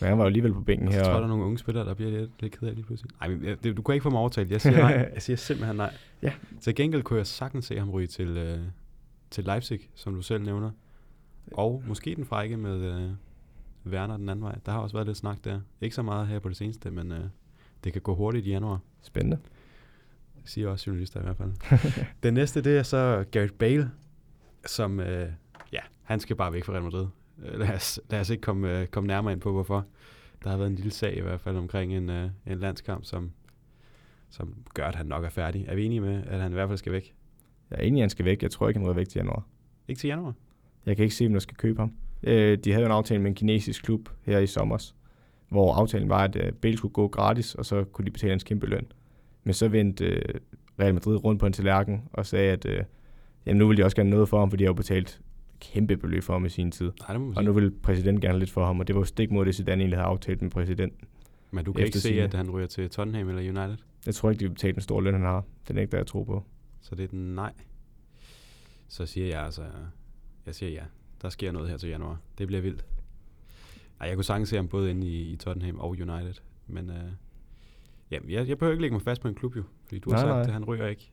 Men 0.02 0.10
han 0.10 0.18
var 0.18 0.24
jo 0.24 0.28
alligevel 0.28 0.54
på 0.54 0.62
bænken 0.62 0.88
her. 0.88 0.96
Jeg 0.96 1.06
tror, 1.06 1.14
der 1.14 1.24
er 1.24 1.28
nogle 1.28 1.44
unge 1.44 1.58
spillere, 1.58 1.86
der 1.86 1.94
bliver 1.94 2.12
lidt, 2.12 2.32
lidt 2.40 2.60
ked 2.60 2.68
af 2.68 2.76
lige 2.76 2.86
pludselig. 2.86 3.12
Nej, 3.20 3.30
men 3.30 3.58
det, 3.64 3.78
du 3.78 3.82
kan 3.82 3.94
ikke 3.96 4.04
få 4.04 4.10
mig 4.10 4.20
overtalt. 4.20 4.52
Jeg 4.52 4.62
siger 4.62 4.78
nej. 4.78 4.92
Jeg 5.14 5.22
siger 5.22 5.38
simpelthen 5.38 5.76
nej. 5.76 5.94
ja. 6.22 6.34
Til 6.62 6.76
gengæld 6.76 7.04
kunne 7.04 7.18
jeg 7.18 7.28
sagtens 7.28 7.66
se 7.66 7.80
ham 7.80 7.90
ryge 7.90 8.08
til, 8.08 8.28
øh, 8.28 8.60
til 9.32 9.44
Leipzig, 9.44 9.80
som 9.96 10.16
du 10.16 10.22
selv 10.22 10.44
nævner. 10.44 10.72
Og 11.52 11.84
måske 11.88 12.16
den 12.16 12.26
frække 12.26 12.58
med 12.58 12.82
øh, 12.82 13.12
Werner 13.94 14.18
den 14.18 14.30
anden 14.30 14.46
vej. 14.46 14.56
Der 14.66 14.72
har 14.72 14.80
også 14.80 14.96
været 14.96 15.08
lidt 15.08 15.18
snak 15.18 15.38
der. 15.44 15.60
Ikke 15.82 15.96
så 15.96 16.02
meget 16.02 16.28
her 16.28 16.40
på 16.40 16.50
det 16.50 16.58
seneste, 16.58 16.92
men 16.92 17.12
øh, 17.12 17.20
det 17.84 17.94
kan 17.94 18.02
gå 18.02 18.16
hurtigt 18.16 18.48
i 18.48 18.50
januar. 18.50 18.80
Spændende. 19.02 19.38
Siger 20.46 20.70
også 20.70 20.84
journalister 20.88 21.20
i 21.20 21.24
hvert 21.24 21.38
fald. 21.38 21.52
den 22.24 22.34
næste, 22.34 22.62
det 22.62 22.78
er 22.78 22.84
så 22.84 23.26
Gareth 23.32 23.54
Bale, 23.54 23.92
som, 24.66 25.00
øh, 25.00 25.30
ja, 25.74 25.80
han 26.04 26.20
skal 26.20 26.36
bare 26.36 26.54
væk 26.54 26.66
fra 26.66 26.74
Real 26.74 26.84
Madrid. 26.84 27.08
Øh, 27.46 27.60
lad 27.60 27.76
os, 27.76 28.00
lad 28.10 28.20
os 28.20 28.30
ikke 28.30 28.42
komme, 28.42 28.82
øh, 28.82 28.88
komme 28.88 29.08
nærmere 29.08 29.34
ind 29.34 29.42
på, 29.42 29.52
hvorfor. 29.52 29.86
Der 30.44 30.50
har 30.50 30.58
været 30.58 30.70
en 30.70 30.76
lille 30.76 30.92
sag 30.92 31.18
i 31.18 31.22
hvert 31.22 31.42
fald 31.42 31.58
omkring 31.58 31.94
en, 31.94 32.10
øh, 32.10 32.30
en 32.48 32.60
landskamp, 32.60 33.06
som, 33.06 33.32
som 34.30 34.56
gør, 34.74 34.86
at 34.86 34.96
han 34.96 35.06
nok 35.06 35.26
er 35.26 35.30
færdig. 35.30 35.66
Er 35.68 35.76
vi 35.76 35.86
enige 35.86 36.02
med, 36.02 36.24
at 36.28 36.40
han 36.40 36.52
i 36.52 36.54
hvert 36.54 36.70
fald 36.70 36.78
skal 36.78 36.92
væk? 36.92 37.14
Jeg 37.72 37.80
er 37.80 37.84
enig, 37.84 38.00
at 38.00 38.04
han 38.04 38.10
skal 38.10 38.26
væk. 38.26 38.44
Jeg 38.44 38.52
tror 38.52 38.68
ikke, 38.68 38.80
han 38.80 38.88
ryger 38.88 38.96
væk 38.96 39.10
til 39.10 39.20
januar. 39.20 39.44
Ikke 39.88 40.00
til 40.00 40.08
januar? 40.08 40.34
Jeg 40.86 40.96
kan 40.96 41.04
ikke 41.04 41.16
se, 41.16 41.26
om 41.26 41.34
der 41.34 41.40
skal 41.40 41.58
købe 41.58 41.80
ham. 41.80 41.94
Øh, 42.24 42.58
de 42.58 42.72
havde 42.72 42.82
jo 42.82 42.86
en 42.86 42.92
aftale 42.92 43.22
med 43.22 43.32
en 43.32 43.36
kinesisk 43.36 43.84
klub 43.84 44.10
her 44.22 44.40
i 44.40 44.48
sommer, 44.48 44.92
hvor 45.50 45.74
aftalen 45.74 46.10
var, 46.10 46.24
at 46.24 46.36
øh, 46.36 46.52
Bale 46.52 46.78
skulle 46.78 46.94
gå 46.94 47.08
gratis, 47.08 47.56
og 47.56 47.66
så 47.66 47.84
kunne 47.84 48.06
de 48.06 48.12
betale 48.12 48.34
en 48.34 48.40
kæmpe 48.40 48.66
løn. 48.68 48.92
Men 49.44 49.54
så 49.54 49.68
vendte 49.68 50.06
øh, 50.06 50.22
Real 50.80 50.94
Madrid 50.94 51.24
rundt 51.24 51.40
på 51.40 51.46
en 51.46 51.54
tallerken 51.54 52.04
og 52.14 52.26
sagde, 52.26 52.52
at 52.52 52.66
øh, 52.66 52.84
jamen, 53.46 53.58
nu 53.58 53.68
vil 53.68 53.78
de 53.78 53.84
også 53.84 53.96
gerne 53.96 54.10
noget 54.10 54.30
for 54.30 54.40
ham, 54.40 54.50
fordi 54.50 54.62
de 54.62 54.66
har 54.66 54.70
jo 54.70 54.74
betalt 54.74 55.22
kæmpe 55.62 55.98
beløb 55.98 56.24
for 56.24 56.34
ham 56.34 56.46
i 56.46 56.50
sin 56.50 56.72
tid. 56.72 56.92
Nej, 57.00 57.18
det 57.18 57.22
må 57.22 57.34
og 57.36 57.44
nu 57.44 57.54
vil 57.54 57.72
præsidenten 57.72 58.22
gerne 58.22 58.40
lidt 58.40 58.52
for 58.52 58.66
ham, 58.66 58.80
og 58.80 58.88
det 58.88 58.96
var 58.96 59.04
stik 59.04 59.32
mod 59.32 59.46
det, 59.46 59.56
Zidane 59.56 59.82
egentlig 59.82 59.98
havde 59.98 60.08
aftalt 60.08 60.42
med 60.42 60.52
præsidenten. 60.52 61.08
Men 61.52 61.66
du 61.66 61.74
kan 61.74 61.86
ikke 61.86 62.00
se, 62.00 62.22
at 62.22 62.34
han 62.34 62.52
ryger 62.52 62.68
til 62.68 62.90
Tottenham 62.90 63.30
eller 63.30 63.42
United? 63.42 63.78
Jeg 64.06 64.16
tror 64.16 64.30
ikke, 64.30 64.40
de 64.40 64.46
vil 64.46 64.54
betale 64.54 64.74
den 64.74 64.82
store 64.82 65.04
løn, 65.04 65.14
han 65.14 65.24
har. 65.24 65.44
Den 65.68 65.78
er 65.78 65.82
ikke 65.82 65.92
der, 65.92 65.98
jeg 65.98 66.08
tror 66.08 66.24
på. 66.24 66.44
Så 66.82 66.96
det 66.96 67.04
er 67.04 67.08
den 67.08 67.36
nej. 67.36 67.54
Så 68.88 69.06
siger 69.06 69.28
jeg 69.28 69.42
altså, 69.44 69.64
jeg 70.46 70.56
siger 70.56 70.72
ja. 70.72 70.84
Der 71.22 71.30
sker 71.30 71.52
noget 71.52 71.70
her 71.70 71.78
til 71.78 71.90
januar. 71.90 72.20
Det 72.38 72.48
bliver 72.48 72.62
vildt. 72.62 72.86
Ej, 74.00 74.08
jeg 74.08 74.16
kunne 74.16 74.24
sagtens 74.24 74.50
se 74.50 74.56
ham 74.56 74.68
både 74.68 74.92
inde 74.92 75.08
i, 75.08 75.22
i 75.22 75.36
Tottenham 75.36 75.80
og 75.80 75.90
United. 75.90 76.34
Men 76.68 76.90
øh, 76.90 76.96
ja, 78.12 78.20
jeg, 78.30 78.48
jeg 78.48 78.58
behøver 78.58 78.72
ikke 78.72 78.82
lægge 78.82 78.94
mig 78.94 79.02
fast 79.02 79.22
på 79.22 79.28
en 79.28 79.36
klub 79.36 79.56
jo. 79.56 79.64
Fordi 79.86 80.00
du 80.00 80.10
har 80.10 80.18
nej, 80.18 80.26
sagt, 80.26 80.34
nej. 80.34 80.42
at 80.42 80.54
han 80.54 80.66
ryger 80.66 80.88
ikke. 80.88 81.12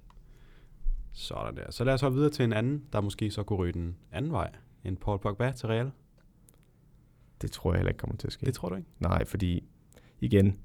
Sådan 1.19 1.57
der. 1.57 1.71
Så 1.71 1.85
lad 1.85 1.95
os 1.95 2.01
hoppe 2.01 2.17
videre 2.17 2.31
til 2.31 2.45
en 2.45 2.53
anden, 2.53 2.85
der 2.93 3.01
måske 3.01 3.31
så 3.31 3.43
kunne 3.43 3.59
ryge 3.59 3.73
den 3.73 3.97
anden 4.13 4.33
vej. 4.33 4.51
En 4.85 4.97
Paul 4.97 5.19
Pogba 5.19 5.53
til 5.53 5.67
Real. 5.69 5.91
Det 7.43 7.51
tror 7.53 7.73
jeg 7.73 7.79
heller 7.79 7.91
ikke 7.91 7.99
kommer 7.99 8.17
til 8.17 8.27
at 8.27 8.33
ske. 8.33 8.47
Det 8.47 8.55
tror 8.55 8.69
du 8.69 8.75
ikke? 8.75 8.89
Nej, 8.99 9.25
fordi 9.25 9.65
igen, 10.21 10.59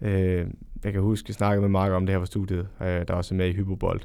øh, 0.00 0.46
jeg 0.84 0.92
kan 0.92 1.02
huske, 1.02 1.26
at 1.26 1.28
jeg 1.28 1.34
snakkede 1.34 1.60
med 1.60 1.68
Mark 1.68 1.92
om 1.92 2.06
det 2.06 2.14
her 2.14 2.20
på 2.20 2.26
studiet, 2.26 2.68
øh, 2.80 2.86
der 2.86 3.14
også 3.14 3.34
er 3.34 3.36
med 3.36 3.48
i 3.48 3.52
Hypobold, 3.52 4.00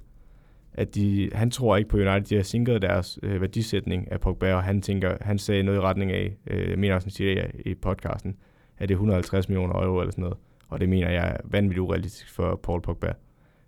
at 0.74 0.96
de, 0.96 1.30
han 1.34 1.52
tror 1.52 1.78
ikke 1.78 1.90
på 1.90 1.98
United, 1.98 2.22
de 2.22 2.36
har 2.36 2.44
sinket 2.44 2.82
deres 2.82 3.20
øh, 3.24 3.42
værdisætning 3.42 4.12
af 4.12 4.22
Pogba, 4.22 4.54
og 4.54 4.64
han, 4.64 4.82
tænker, 4.82 5.18
han 5.22 5.40
sagde 5.40 5.64
noget 5.64 5.78
i 5.78 5.82
retning 5.82 6.12
af, 6.12 6.38
øh, 6.48 6.70
jeg 6.70 6.80
mener 6.80 6.96
også, 6.96 7.06
han 7.06 7.12
siger 7.12 7.42
det 7.42 7.62
i 7.66 7.76
podcasten, 7.76 8.38
at 8.78 8.90
det 8.90 8.96
er 8.96 8.98
150 8.98 9.50
millioner 9.50 9.76
euro 9.76 10.00
eller 10.00 10.12
sådan 10.12 10.22
noget, 10.22 10.38
og 10.68 10.80
det 10.80 10.90
mener 10.90 11.10
jeg 11.10 11.28
er 11.28 11.38
vanvittigt 11.44 11.80
urealistisk 11.80 12.34
for 12.34 12.56
Paul 12.64 12.82
Pogba. 12.82 13.14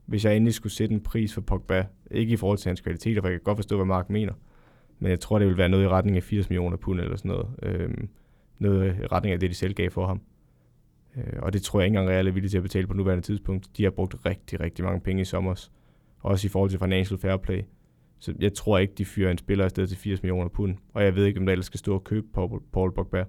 Hvis 0.10 0.26
jeg 0.26 0.36
endelig 0.36 0.54
skulle 0.54 0.74
sætte 0.74 0.96
en 0.96 1.02
pris 1.02 1.34
for 1.34 1.42
Pogba, 1.42 1.86
ikke 2.12 2.34
i 2.34 2.38
forhold 2.38 2.58
til 2.58 2.70
hans 2.70 2.82
kvaliteter, 2.82 3.22
for 3.22 3.28
jeg 3.28 3.40
kan 3.40 3.44
godt 3.44 3.58
forstå, 3.58 3.76
hvad 3.76 3.86
Mark 3.86 4.10
mener, 4.10 4.34
men 5.00 5.12
jeg 5.12 5.20
tror, 5.20 5.40
det 5.40 5.48
vil 5.48 5.58
være 5.58 5.70
noget 5.70 5.84
i 5.84 5.88
retning 5.88 6.18
af 6.18 6.24
80 6.24 6.50
millioner 6.50 6.78
pund 6.78 7.00
eller 7.00 7.16
sådan 7.16 7.30
noget. 7.30 7.48
Øhm, 7.64 8.10
noget 8.60 8.96
i 9.04 9.08
retning 9.08 9.34
af 9.34 9.40
det, 9.40 9.50
de 9.50 9.56
selv 9.56 9.74
gav 9.74 9.92
for 9.92 10.08
ham. 10.08 10.22
Øh, 11.18 11.40
og 11.42 11.54
det 11.54 11.62
tror 11.62 11.80
jeg 11.80 11.86
ikke 11.86 11.98
engang 11.98 12.16
Real 12.16 12.28
er 12.28 12.32
villige 12.32 12.50
til 12.50 12.58
at 12.58 12.64
betale 12.64 12.88
på 12.88 12.94
nuværende 12.94 13.26
tidspunkt. 13.26 13.78
De 13.78 13.84
har 13.84 13.92
brugt 13.92 14.26
rigtig, 14.26 14.60
rigtig 14.60 14.86
mange 14.86 15.02
penge 15.02 15.22
i 15.22 15.26
sommer 15.26 15.70
også 16.20 16.48
i 16.48 16.50
forhold 16.50 16.70
til 16.70 16.80
financial 16.80 17.20
fair 17.20 17.38
play. 17.38 17.62
Så 18.20 18.34
jeg 18.40 18.54
tror 18.54 18.78
ikke, 18.78 18.94
de 18.98 19.06
fyrer 19.06 19.32
en 19.32 19.38
spiller 19.38 19.66
afsted 19.66 19.88
til 19.88 19.98
80 19.98 20.24
millioner 20.24 20.50
pund. 20.50 20.78
Og 20.94 21.04
jeg 21.04 21.16
ved 21.16 21.26
ikke, 21.26 21.40
om 21.40 21.46
der 21.46 21.54
ellers 21.54 21.66
skal 21.66 21.78
stå 21.78 21.94
og 21.94 22.04
købe 22.04 22.28
Paul, 22.34 22.62
Paul 22.74 22.94
Pogba. 22.94 23.24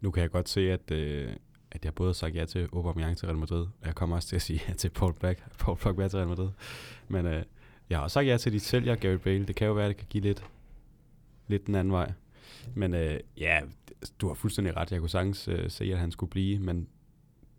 Nu 0.00 0.10
kan 0.10 0.22
jeg 0.22 0.30
godt 0.30 0.48
se, 0.48 0.72
at, 0.72 0.90
øh, 0.90 1.28
at 1.76 1.84
jeg 1.84 1.94
både 1.94 2.08
har 2.08 2.12
sagt 2.14 2.34
ja 2.34 2.44
til 2.44 2.68
Aubameyang 2.72 3.16
til 3.16 3.28
Real 3.28 3.38
Madrid, 3.38 3.60
og 3.60 3.86
jeg 3.86 3.94
kommer 3.94 4.16
også 4.16 4.28
til 4.28 4.36
at 4.36 4.42
sige 4.42 4.62
ja 4.68 4.72
til 4.72 4.88
Paul, 4.88 5.14
Back, 5.14 5.58
Paul 5.58 5.76
Pogba 5.76 6.08
til 6.08 6.16
Real 6.16 6.28
Madrid. 6.28 6.48
Men 7.08 7.26
øh, 7.26 7.42
jeg 7.90 7.98
har 7.98 8.02
også 8.02 8.14
sagt 8.14 8.26
ja 8.26 8.36
til, 8.36 8.50
at 8.50 8.54
de 8.54 8.60
sælger 8.60 8.94
Gary 8.94 9.14
Bale. 9.14 9.46
Det 9.46 9.56
kan 9.56 9.66
jo 9.66 9.72
være, 9.72 9.84
at 9.84 9.88
det 9.88 9.96
kan 9.96 10.06
give 10.10 10.22
lidt, 10.22 10.44
lidt 11.48 11.66
den 11.66 11.74
anden 11.74 11.92
vej. 11.92 12.12
Men 12.74 12.94
øh, 12.94 13.20
ja, 13.36 13.60
du 14.20 14.26
har 14.26 14.34
fuldstændig 14.34 14.76
ret. 14.76 14.92
Jeg 14.92 15.00
kunne 15.00 15.10
sagtens 15.10 15.48
øh, 15.48 15.70
se, 15.70 15.84
at 15.84 15.98
han 15.98 16.10
skulle 16.10 16.30
blive, 16.30 16.58
men 16.58 16.88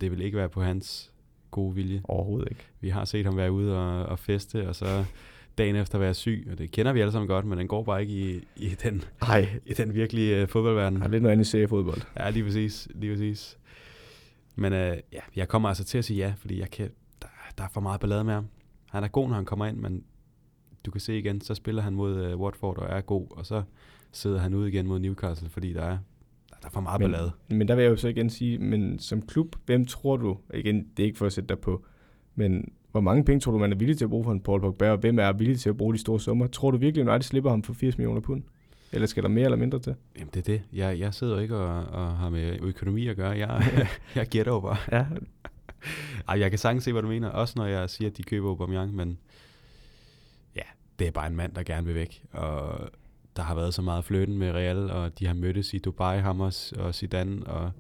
det 0.02 0.12
vil 0.12 0.22
ikke 0.22 0.38
være 0.38 0.50
på 0.50 0.62
hans 0.62 1.12
gode 1.52 1.76
vilje. 1.76 2.02
Overhovedet 2.04 2.48
ikke. 2.52 2.64
Vi 2.82 2.90
har 2.90 3.06
set 3.06 3.26
ham 3.26 3.38
være 3.38 3.52
ude 3.52 3.78
og, 3.78 4.06
og 4.06 4.20
feste, 4.20 4.68
og 4.68 4.76
så 4.76 5.06
dagen 5.58 5.76
efter 5.76 5.98
være 5.98 6.14
syg, 6.14 6.48
og 6.52 6.58
det 6.58 6.72
kender 6.72 6.94
vi 6.94 7.02
alle 7.02 7.12
sammen 7.12 7.28
godt, 7.28 7.46
men 7.46 7.58
den 7.58 7.68
går 7.68 7.84
bare 7.84 8.02
ikke 8.02 8.14
i, 8.14 8.48
i, 8.56 8.70
den, 8.84 9.04
Ej. 9.22 9.60
i 9.66 9.74
den 9.74 9.94
virkelige 9.94 10.44
uh, 10.44 10.50
fodboldverden. 10.50 11.02
er 11.02 11.08
lidt 11.08 11.24
noget 11.24 11.34
andet 11.34 11.54
i 11.54 11.68
fodbold. 11.68 12.02
Ja, 12.20 12.30
lige 12.30 12.44
præcis. 12.44 12.88
Lige 12.96 13.14
præcis. 13.14 13.58
Men 14.58 14.74
uh, 14.74 14.80
ja, 15.14 15.20
jeg 15.36 15.48
kommer 15.48 15.70
altså 15.70 15.84
til 15.84 15.98
at 15.98 16.06
sige 16.06 16.18
ja, 16.18 16.34
fordi 16.38 16.60
jeg 16.60 16.72
kan, 16.72 16.90
der, 17.22 17.28
der 17.58 17.64
er 17.64 17.70
for 17.74 17.82
meget 17.82 18.00
ballade 18.00 18.24
med 18.24 18.34
ham. 18.34 18.48
Han 18.90 19.04
er 19.04 19.08
god, 19.08 19.28
når 19.28 19.36
han 19.36 19.46
kommer 19.46 19.66
ind, 19.66 19.78
men 19.78 20.04
du 20.86 20.92
kan 20.92 21.02
se 21.02 21.18
igen, 21.18 21.42
så 21.42 21.56
spiller 21.56 21.82
han 21.82 21.94
mod 21.94 22.34
uh, 22.34 22.40
Watford 22.40 22.78
og 22.78 22.88
er 22.90 23.02
god, 23.02 23.28
og 23.30 23.46
så 23.46 23.64
sidder 24.12 24.40
han 24.40 24.54
ud 24.54 24.68
igen 24.68 24.88
mod 24.88 25.00
Newcastle, 25.00 25.50
fordi 25.50 25.74
der 25.74 25.84
er 25.84 25.98
der 26.62 26.68
er 26.68 26.72
for 26.72 26.82
meget 26.82 27.02
men, 27.02 27.12
ballade. 27.12 27.32
Men 27.50 27.68
der 27.68 27.76
vil 27.76 27.84
jeg 27.84 27.92
jo 27.92 27.96
så 27.96 28.08
igen 28.08 28.30
sige, 28.30 28.58
men 28.58 29.00
som 29.00 29.22
klub, 29.22 29.56
hvem 29.66 29.86
tror 29.86 30.18
du, 30.18 30.38
igen, 30.54 30.88
det 30.98 31.04
er 31.04 31.08
ikke 31.08 31.18
for 31.18 31.26
at 31.26 31.34
sætte 31.34 31.48
dig 31.48 31.60
på, 31.60 31.86
men 32.36 32.72
hvor 32.92 33.02
mange 33.02 33.24
penge 33.24 33.40
tror 33.40 33.52
du, 33.52 33.58
man 33.58 33.72
er 33.72 33.76
villig 33.76 33.98
til 33.98 34.06
at 34.06 34.10
bruge 34.10 34.24
for 34.24 34.32
en 34.32 34.40
Paul 34.40 34.62
Pogba, 34.62 34.92
og 34.92 34.98
hvem 34.98 35.20
er 35.20 35.32
villig 35.32 35.60
til 35.60 35.70
at 35.70 35.78
bruge 35.78 35.94
de 35.94 36.00
store 36.00 36.20
summer? 36.20 36.48
Tror 36.48 36.72
du 36.72 36.78
virkelig, 36.78 37.02
at 37.02 37.10
United 37.10 37.24
slipper 37.24 37.50
ham 37.50 37.64
for 37.64 37.74
80 37.74 37.98
millioner 37.98 38.22
pund? 38.22 38.44
Eller 38.92 39.08
skal 39.08 39.24
der 39.24 39.30
mere 39.30 39.46
eller 39.46 39.58
mindre 39.58 39.80
til? 39.80 39.96
Jamen 40.16 40.30
det 40.34 40.40
er 40.40 40.54
det. 40.54 40.62
Jeg, 40.74 41.00
jeg 41.00 41.14
sidder 41.14 41.40
ikke 41.40 41.56
og, 41.56 41.86
og 41.86 42.18
har 42.18 42.30
med 42.30 42.60
økonomi 42.62 43.08
at 43.08 43.16
gøre. 43.16 43.38
Jeg, 43.38 43.88
jeg 44.16 44.28
gætter 44.28 44.52
jo 44.54 44.60
bare. 44.60 44.78
Ja, 44.92 45.06
Ej, 46.28 46.40
jeg 46.40 46.50
kan 46.50 46.60
sagtens 46.60 46.84
se, 46.84 46.92
hvad 46.92 47.02
du 47.02 47.08
mener. 47.08 47.30
Også 47.30 47.54
når 47.58 47.66
jeg 47.66 47.90
siger, 47.90 48.10
at 48.10 48.18
de 48.18 48.24
køber 48.24 48.50
Aubameyang, 48.50 48.96
men 48.96 49.18
ja, 50.56 50.62
det 51.00 51.08
er 51.08 51.12
bare 51.12 51.28
en 51.28 51.36
mand, 51.36 51.54
der 51.54 51.64
gerne 51.64 51.86
vil 51.86 51.96
væk. 51.96 52.24
Og 52.32 52.90
der 53.36 53.44
har 53.44 53.56
været 53.56 53.74
så 53.74 53.82
meget 53.82 54.06
fløten 54.06 54.38
med 54.38 54.52
Real, 54.52 54.92
og 54.92 55.20
de 55.20 55.28
har 55.28 55.34
mødtes 55.34 55.74
i 55.74 55.78
Dubai, 55.78 56.20
Hammers 56.20 56.72
og 56.72 56.96
Zidane, 56.96 57.48
og 57.48 57.72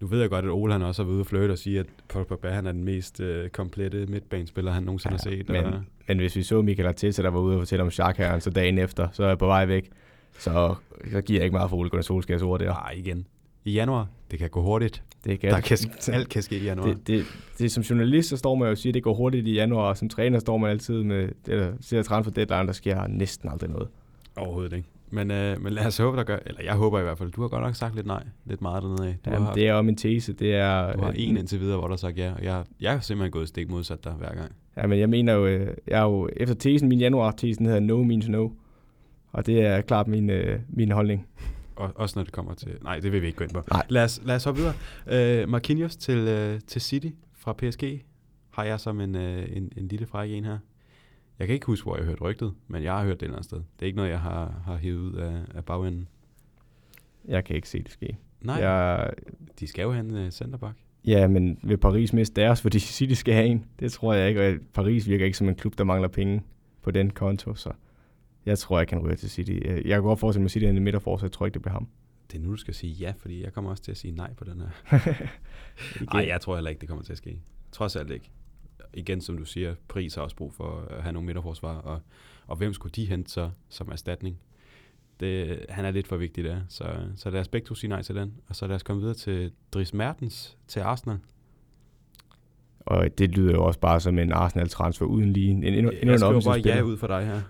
nu 0.00 0.06
ved 0.06 0.20
jeg 0.20 0.30
godt, 0.30 0.44
at 0.44 0.50
Ole 0.50 0.72
han 0.72 0.82
også 0.82 1.02
har 1.02 1.06
været 1.06 1.14
ude 1.14 1.22
og 1.22 1.26
flirte 1.26 1.52
og 1.52 1.58
sige, 1.58 1.80
at 1.80 1.86
Pogba 2.08 2.50
han 2.50 2.66
er 2.66 2.72
den 2.72 2.84
mest 2.84 3.20
øh, 3.20 3.50
komplette 3.50 4.06
midtbanespiller, 4.06 4.72
han 4.72 4.82
nogensinde 4.82 5.16
ja, 5.24 5.30
har 5.30 5.36
set. 5.36 5.48
men, 5.48 5.64
og, 5.64 5.80
men 6.08 6.18
hvis 6.18 6.36
vi 6.36 6.42
så 6.42 6.62
Michael 6.62 6.88
Arteta, 6.88 7.22
der 7.22 7.30
var 7.30 7.40
ude 7.40 7.56
og 7.56 7.60
fortælle 7.60 7.82
om 7.82 7.90
Xhaka, 7.90 8.40
så 8.40 8.50
dagen 8.50 8.78
efter, 8.78 9.08
så 9.12 9.24
er 9.24 9.28
jeg 9.28 9.38
på 9.38 9.46
vej 9.46 9.66
væk. 9.66 9.90
Så, 10.38 10.74
så 11.12 11.20
giver 11.20 11.38
jeg 11.38 11.44
ikke 11.44 11.54
meget 11.56 11.70
for 11.70 11.76
Ole 11.76 11.90
Gunnar 11.90 12.02
Solskjaers 12.02 12.42
ord 12.42 12.60
der. 12.60 12.66
nej, 12.66 12.94
igen. 12.96 13.26
I 13.64 13.72
januar, 13.72 14.08
det 14.30 14.38
kan 14.38 14.50
gå 14.50 14.62
hurtigt. 14.62 15.02
Det 15.24 15.42
Der 15.42 15.60
kan, 15.60 15.78
alt 16.12 16.28
kan 16.28 16.42
ske 16.42 16.58
i 16.58 16.64
januar. 16.64 16.86
det, 16.86 17.06
det, 17.06 17.24
det, 17.58 17.72
som 17.72 17.82
journalist, 17.82 18.28
så 18.28 18.36
står 18.36 18.54
man 18.54 18.66
jo 18.66 18.70
og 18.70 18.78
siger, 18.78 18.90
at 18.90 18.94
det 18.94 19.02
går 19.02 19.14
hurtigt 19.14 19.46
i 19.46 19.52
januar, 19.52 19.88
og 19.88 19.96
som 19.96 20.08
træner 20.08 20.38
står 20.38 20.56
man 20.56 20.70
altid 20.70 21.02
med, 21.02 21.28
eller 21.46 21.72
ser 21.80 22.02
transfer 22.02 22.32
deadline, 22.32 22.66
der 22.66 22.72
sker 22.72 23.06
næsten 23.06 23.48
aldrig 23.48 23.70
noget. 23.70 23.88
Overhovedet 24.36 24.72
ikke. 24.72 24.88
Men, 25.10 25.30
øh, 25.30 25.62
men 25.62 25.72
lad 25.72 25.86
os 25.86 25.98
håbe, 25.98 26.16
der 26.16 26.24
gør, 26.24 26.38
eller 26.46 26.62
jeg 26.62 26.74
håber 26.74 27.00
i 27.00 27.02
hvert 27.02 27.18
fald, 27.18 27.32
du 27.32 27.40
har 27.40 27.48
godt 27.48 27.62
nok 27.62 27.74
sagt 27.74 27.94
lidt 27.94 28.06
nej, 28.06 28.22
lidt 28.44 28.62
meget 28.62 28.82
dernede 28.82 29.08
af. 29.08 29.16
Du, 29.24 29.30
Jamen, 29.30 29.46
har, 29.46 29.54
det 29.54 29.68
er 29.68 29.74
jo 29.74 29.82
min 29.82 29.96
tese, 29.96 30.32
det 30.32 30.54
er... 30.54 30.92
du 30.92 31.00
har 31.00 31.08
øh, 31.08 31.14
en 31.18 31.36
indtil 31.36 31.60
videre, 31.60 31.78
hvor 31.78 31.86
der 31.86 31.92
har 31.92 31.96
sagt 31.96 32.18
ja, 32.18 32.32
og 32.32 32.44
jeg, 32.44 32.64
jeg 32.80 32.92
har 32.92 33.00
simpelthen 33.00 33.32
gået 33.32 33.48
stik 33.48 33.70
modsat 33.70 34.04
dig 34.04 34.12
hver 34.12 34.34
gang. 34.34 34.52
Ja, 34.76 34.86
men 34.86 34.98
jeg 34.98 35.08
mener 35.08 35.32
jo, 35.32 35.46
øh, 35.46 35.76
jeg 35.86 35.98
er 35.98 36.04
jo 36.04 36.28
efter 36.36 36.54
tesen, 36.54 36.88
min 36.88 36.98
januar-tesen 36.98 37.66
hedder 37.66 37.80
no 37.80 38.02
means 38.02 38.28
no. 38.28 38.48
Og 39.32 39.46
det 39.46 39.66
er 39.66 39.80
klart 39.80 40.08
min, 40.08 40.30
øh, 40.30 40.60
min 40.68 40.90
holdning. 40.90 41.26
Og, 41.76 41.92
også 41.94 42.18
når 42.18 42.24
det 42.24 42.32
kommer 42.32 42.54
til... 42.54 42.72
Nej, 42.82 42.98
det 43.00 43.12
vil 43.12 43.22
vi 43.22 43.26
ikke 43.26 43.36
gå 43.36 43.44
ind 43.44 43.52
på. 43.52 43.62
Nej. 43.72 43.86
Lad 43.88 44.04
os, 44.04 44.20
lad 44.24 44.36
os 44.36 44.44
hoppe 44.44 44.60
videre. 44.60 45.42
Uh, 45.44 45.48
Marquinhos 45.48 45.96
til, 45.96 46.18
uh, 46.18 46.60
til 46.66 46.80
City 46.80 47.08
fra 47.38 47.52
PSG 47.52 48.04
har 48.50 48.64
jeg 48.64 48.80
som 48.80 49.00
en, 49.00 49.14
uh, 49.14 49.22
en, 49.56 49.72
en 49.76 49.88
lille 49.88 50.06
fræk 50.06 50.30
en 50.32 50.44
her. 50.44 50.58
Jeg 51.38 51.46
kan 51.46 51.54
ikke 51.54 51.66
huske, 51.66 51.84
hvor 51.84 51.96
jeg 51.96 52.04
har 52.04 52.10
hørt 52.10 52.20
rygtet, 52.20 52.54
men 52.68 52.82
jeg 52.82 52.92
har 52.92 53.04
hørt 53.04 53.14
det 53.20 53.22
et 53.22 53.22
eller 53.22 53.36
andet 53.36 53.44
sted. 53.44 53.58
Det 53.58 53.82
er 53.82 53.86
ikke 53.86 53.96
noget, 53.96 54.10
jeg 54.10 54.20
har, 54.20 54.62
har 54.64 54.76
hævet 54.76 54.98
ud 54.98 55.12
af, 55.14 55.40
af 55.54 55.64
bagenden. 55.64 56.08
Jeg 57.24 57.44
kan 57.44 57.56
ikke 57.56 57.68
se 57.68 57.82
det 57.82 57.90
ske. 57.92 58.16
Nej, 58.40 58.56
Jeg, 58.56 59.10
de 59.60 59.66
skal 59.66 59.82
jo 59.82 59.92
have 59.92 60.04
en 60.04 60.24
uh, 60.26 60.30
centerback. 60.30 60.76
ja, 61.04 61.28
men 61.28 61.58
vil 61.62 61.76
Paris 61.76 62.12
miste 62.12 62.40
deres, 62.40 62.62
fordi 62.62 62.78
City 62.78 63.14
skal 63.14 63.34
have 63.34 63.46
en? 63.46 63.64
Det 63.80 63.92
tror 63.92 64.14
jeg 64.14 64.28
ikke, 64.28 64.48
og 64.48 64.54
Paris 64.74 65.08
virker 65.08 65.24
ikke 65.24 65.38
som 65.38 65.48
en 65.48 65.54
klub, 65.54 65.78
der 65.78 65.84
mangler 65.84 66.08
penge 66.08 66.42
på 66.82 66.90
den 66.90 67.10
konto, 67.10 67.54
så 67.54 67.70
jeg 68.46 68.58
tror, 68.58 68.78
jeg 68.78 68.88
kan 68.88 68.98
ryge 68.98 69.16
til 69.16 69.30
City. 69.30 69.52
Jeg 69.64 69.74
jeg 69.74 69.84
kan 69.96 70.02
godt 70.02 70.20
forestille 70.20 70.42
mig, 70.42 70.46
at 70.46 70.50
City 70.50 70.64
er 70.64 70.68
en 70.70 70.84
midterforsvar, 70.84 71.26
jeg 71.26 71.32
tror 71.32 71.46
ikke, 71.46 71.54
det 71.54 71.62
bliver 71.62 71.72
ham. 71.72 71.88
Det 72.32 72.38
er 72.38 72.42
nu, 72.42 72.50
du 72.50 72.56
skal 72.56 72.74
sige 72.74 72.92
ja, 72.92 73.12
fordi 73.18 73.42
jeg 73.44 73.52
kommer 73.52 73.70
også 73.70 73.82
til 73.82 73.90
at 73.90 73.96
sige 73.96 74.14
nej 74.14 74.34
på 74.34 74.44
den 74.44 74.60
her. 74.60 74.98
Nej, 76.14 76.26
jeg 76.28 76.40
tror 76.40 76.54
heller 76.54 76.70
ikke, 76.70 76.80
det 76.80 76.88
kommer 76.88 77.04
til 77.04 77.12
at 77.12 77.18
ske. 77.18 77.40
Trods 77.72 77.96
alt 77.96 78.10
ikke. 78.10 78.30
Igen, 78.94 79.20
som 79.20 79.38
du 79.38 79.44
siger, 79.44 79.74
pris 79.88 80.14
har 80.14 80.22
også 80.22 80.36
brug 80.36 80.54
for 80.54 80.86
at 80.90 81.02
have 81.02 81.12
nogle 81.12 81.26
midterforsvar, 81.26 81.76
og, 81.76 82.00
og 82.46 82.56
hvem 82.56 82.72
skulle 82.72 82.92
de 82.92 83.06
hente 83.06 83.30
så 83.30 83.50
som 83.68 83.88
erstatning? 83.88 84.38
Det, 85.20 85.66
han 85.68 85.84
er 85.84 85.90
lidt 85.90 86.06
for 86.06 86.16
vigtig 86.16 86.44
der, 86.44 86.60
så, 86.68 86.84
så 87.16 87.30
lad 87.30 87.40
os 87.40 87.48
begge 87.48 87.66
to 87.66 87.74
sige 87.74 87.88
nej 87.88 88.02
til 88.02 88.14
den, 88.14 88.34
og 88.48 88.56
så 88.56 88.66
lad 88.66 88.76
os 88.76 88.82
komme 88.82 89.00
videre 89.02 89.16
til 89.16 89.52
Dries 89.72 89.94
Mertens 89.94 90.56
til 90.68 90.80
Arsenal. 90.80 91.18
Og 92.80 93.18
det 93.18 93.30
lyder 93.30 93.52
jo 93.52 93.64
også 93.64 93.80
bare 93.80 94.00
som 94.00 94.18
en 94.18 94.32
Arsenal-transfer 94.32 95.06
uden 95.06 95.32
lige 95.32 95.50
en, 95.50 95.64
endnu, 95.64 95.90
endnu 95.90 95.90
jeg 96.02 96.12
en 96.12 96.18
skriver 96.18 96.40
bare 96.40 96.76
ja 96.76 96.80
ud 96.80 96.96
for 96.96 97.06
dig 97.06 97.26
her. 97.26 97.40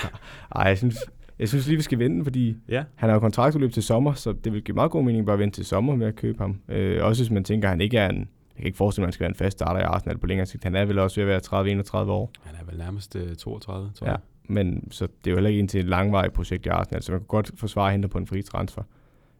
Ej, 0.56 0.68
jeg 0.68 0.78
synes, 0.78 0.96
jeg 1.38 1.48
synes 1.48 1.66
lige, 1.66 1.76
vi 1.76 1.82
skal 1.82 1.98
vente, 1.98 2.24
fordi 2.24 2.56
Ja, 2.68 2.84
han 2.94 3.08
har 3.08 3.14
jo 3.14 3.20
kontraktudløb 3.20 3.72
til 3.72 3.82
sommer, 3.82 4.12
så 4.12 4.32
det 4.32 4.52
vil 4.52 4.62
give 4.62 4.74
meget 4.74 4.90
god 4.90 5.04
mening 5.04 5.26
bare 5.26 5.34
at 5.34 5.38
vente 5.40 5.58
til 5.58 5.64
sommer 5.64 5.96
med 5.96 6.06
at 6.06 6.16
købe 6.16 6.38
ham. 6.38 6.60
Øh, 6.68 7.04
også 7.04 7.22
hvis 7.22 7.30
man 7.30 7.44
tænker, 7.44 7.68
at 7.68 7.70
han 7.70 7.80
ikke 7.80 7.98
er 7.98 8.08
en... 8.08 8.28
Jeg 8.56 8.60
kan 8.62 8.66
ikke 8.66 8.76
forestille 8.78 9.02
mig, 9.02 9.06
at 9.06 9.08
han 9.08 9.12
skal 9.12 9.24
være 9.24 9.28
en 9.30 9.34
fast 9.34 9.58
starter 9.58 9.80
i 9.80 9.82
Arsenal 9.82 10.18
på 10.18 10.26
længere 10.26 10.46
sigt. 10.46 10.64
Han 10.64 10.74
er 10.76 10.84
vel 10.84 10.98
også 10.98 11.20
ved 11.24 11.32
at 11.32 11.42
være 11.52 11.82
30-31 12.06 12.10
år. 12.10 12.30
han 12.42 12.54
er 12.60 12.64
vel 12.70 12.78
nærmest 12.78 13.16
øh, 13.16 13.36
32, 13.36 13.90
tror 13.94 14.06
Ja. 14.06 14.12
jeg. 14.12 14.20
Men 14.48 14.88
så 14.92 15.06
det 15.06 15.26
er 15.26 15.30
jo 15.30 15.36
heller 15.36 15.50
ikke 15.50 15.60
en 15.60 15.68
til 15.68 15.80
et 15.80 15.86
langvarigt 15.86 16.32
projekt 16.34 16.66
i 16.66 16.68
Arsenal, 16.68 17.02
så 17.02 17.12
man 17.12 17.20
kan 17.20 17.26
godt 17.26 17.50
forsvare 17.56 17.86
at 17.86 17.92
hente 17.92 18.08
på 18.08 18.18
en 18.18 18.26
fri 18.26 18.42
transfer. 18.42 18.82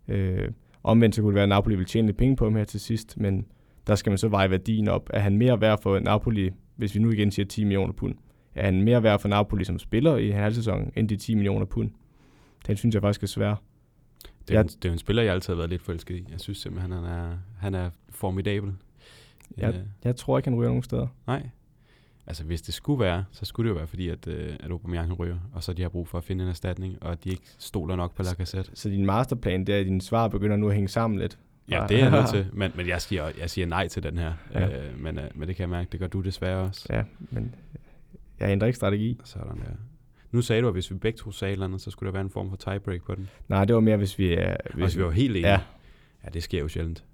Øh, 0.08 0.48
omvendt 0.82 1.14
så 1.14 1.22
kunne 1.22 1.28
det 1.30 1.34
være, 1.34 1.42
at 1.42 1.48
Napoli 1.48 1.74
vil 1.76 1.84
tjene 1.86 2.06
lidt 2.08 2.16
penge 2.16 2.36
på 2.36 2.44
ham 2.44 2.56
her 2.56 2.64
til 2.64 2.80
sidst, 2.80 3.18
men 3.20 3.46
der 3.86 3.94
skal 3.94 4.10
man 4.10 4.18
så 4.18 4.28
veje 4.28 4.50
værdien 4.50 4.88
op. 4.88 5.10
Er 5.12 5.20
han 5.20 5.36
mere 5.38 5.60
værd 5.60 5.82
for 5.82 5.98
Napoli, 5.98 6.50
hvis 6.76 6.94
vi 6.94 7.00
nu 7.00 7.10
igen 7.10 7.30
siger 7.30 7.46
10 7.46 7.64
millioner 7.64 7.92
pund? 7.92 8.14
Er 8.54 8.64
han 8.64 8.82
mere 8.82 9.02
værd 9.02 9.18
for 9.20 9.28
Napoli 9.28 9.64
som 9.64 9.78
spiller 9.78 10.16
i 10.16 10.28
en 10.28 10.34
halv 10.36 10.54
sæson, 10.54 10.92
end 10.96 11.08
de 11.08 11.16
10 11.16 11.34
millioner 11.34 11.66
pund? 11.66 11.90
Den 12.66 12.76
synes 12.76 12.94
jeg 12.94 13.02
faktisk 13.02 13.22
er 13.22 13.26
svær. 13.26 13.54
Det 14.48 14.50
er, 14.50 14.54
Jeg- 14.54 14.60
en, 14.62 14.68
det 14.68 14.88
er 14.88 14.92
en 14.92 14.98
spiller, 14.98 15.22
jeg 15.22 15.32
altid 15.32 15.52
har 15.52 15.56
været 15.56 15.70
lidt 15.70 15.82
forelsket 15.82 16.16
i. 16.16 16.26
Jeg 16.30 16.40
synes 16.40 16.58
simpelthen, 16.58 16.92
han 16.92 17.04
er, 17.04 17.36
han 17.58 17.74
er 17.74 17.90
formidabel. 18.10 18.72
Ja. 19.58 19.68
Øh, 19.68 19.74
Jeg 20.04 20.16
tror 20.16 20.38
ikke, 20.38 20.48
han 20.48 20.58
ryger 20.58 20.68
nogen 20.68 20.82
steder. 20.82 21.06
Nej. 21.26 21.48
Altså, 22.26 22.44
hvis 22.44 22.62
det 22.62 22.74
skulle 22.74 23.00
være, 23.00 23.24
så 23.32 23.44
skulle 23.44 23.68
det 23.68 23.74
jo 23.74 23.78
være 23.78 23.86
fordi, 23.86 24.08
at, 24.08 24.26
øh, 24.28 24.54
at 24.60 24.70
Aubameyang 24.70 25.18
ryger, 25.18 25.36
og 25.52 25.62
så 25.62 25.72
de 25.72 25.82
har 25.82 25.88
brug 25.88 26.08
for 26.08 26.18
at 26.18 26.24
finde 26.24 26.44
en 26.44 26.50
erstatning, 26.50 27.02
og 27.02 27.24
de 27.24 27.30
ikke 27.30 27.42
stoler 27.58 27.96
nok 27.96 28.14
på 28.14 28.22
Lacazette. 28.22 28.70
Så 28.74 28.88
din 28.88 29.06
masterplan, 29.06 29.64
det 29.66 29.74
er, 29.74 29.80
at 29.80 29.86
dine 29.86 30.00
svar 30.02 30.28
begynder 30.28 30.56
nu 30.56 30.68
at 30.68 30.74
hænge 30.74 30.88
sammen 30.88 31.18
lidt. 31.18 31.38
Ja, 31.70 31.86
det 31.88 31.96
er 31.96 32.02
jeg 32.02 32.10
nødt 32.10 32.28
til, 32.34 32.46
men, 32.52 32.72
men 32.76 32.88
jeg, 32.88 33.02
siger, 33.02 33.30
jeg 33.40 33.50
siger 33.50 33.66
nej 33.66 33.88
til 33.88 34.02
den 34.02 34.18
her. 34.18 34.32
Ja. 34.54 34.86
Øh, 34.88 35.00
men, 35.00 35.18
øh, 35.18 35.24
men 35.34 35.48
det 35.48 35.56
kan 35.56 35.62
jeg 35.62 35.70
mærke, 35.70 35.88
det 35.92 36.00
gør 36.00 36.06
du 36.06 36.20
desværre 36.20 36.58
også. 36.60 36.86
Ja, 36.90 37.02
men 37.30 37.54
jeg 38.40 38.50
ændrer 38.50 38.66
ikke 38.66 38.76
strategi. 38.76 39.20
Sådan 39.24 39.48
der. 39.56 39.62
Nu 40.32 40.42
sagde 40.42 40.62
du, 40.62 40.66
at 40.68 40.72
hvis 40.74 40.90
vi 40.90 40.96
begge 40.96 41.16
to 41.18 41.30
sagde 41.32 41.52
eller 41.52 41.64
andet, 41.66 41.80
så 41.80 41.90
skulle 41.90 42.06
der 42.06 42.12
være 42.12 42.22
en 42.22 42.30
form 42.30 42.50
for 42.50 42.56
tiebreak 42.56 43.02
på 43.02 43.14
den. 43.14 43.28
Nej, 43.48 43.64
det 43.64 43.74
var 43.74 43.80
mere, 43.80 43.96
hvis 43.96 44.18
vi 44.18 44.34
er... 44.34 44.56
Hvis, 44.74 44.84
hvis 44.84 44.96
vi 44.96 45.04
var 45.04 45.10
helt 45.10 45.36
enige. 45.36 45.48
Ja, 45.50 45.60
ja, 46.24 46.28
det 46.28 46.42
sker 46.42 46.60
jo 46.60 46.68
sjældent. 46.68 47.04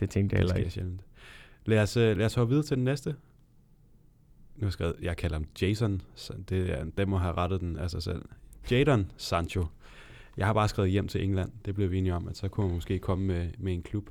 det 0.00 0.10
tænkte 0.10 0.34
jeg 0.34 0.38
Det 0.42 0.42
heller 0.42 0.52
sker 0.54 0.58
ikke. 0.60 0.70
sjældent. 0.70 1.00
Lad 1.64 1.82
os, 1.82 1.96
øh, 1.96 2.16
lad 2.16 2.26
os 2.26 2.34
hoppe 2.34 2.50
videre 2.50 2.66
til 2.66 2.76
den 2.76 2.84
næste. 2.84 3.10
Nu 3.10 4.60
har 4.60 4.66
jeg 4.66 4.72
skrevet, 4.72 4.96
jeg 5.02 5.16
kalder 5.16 5.36
ham 5.36 5.46
Jason. 5.62 6.02
Så 6.14 6.32
det 6.48 6.70
er, 6.70 6.84
den 6.98 7.10
må 7.10 7.16
have 7.18 7.34
rettet 7.34 7.60
den 7.60 7.76
af 7.76 7.90
sig 7.90 8.02
selv. 8.02 8.22
Jadon 8.70 9.10
Sancho. 9.16 9.66
Jeg 10.36 10.46
har 10.46 10.52
bare 10.52 10.68
skrevet 10.68 10.90
hjem 10.90 11.08
til 11.08 11.24
England. 11.24 11.50
Det 11.64 11.74
blev 11.74 11.90
vi 11.90 11.98
enige 11.98 12.14
om, 12.14 12.28
at 12.28 12.36
så 12.36 12.48
kunne 12.48 12.66
man 12.66 12.74
måske 12.74 12.98
komme 12.98 13.26
med, 13.26 13.48
med 13.58 13.72
en 13.74 13.82
klub. 13.82 14.10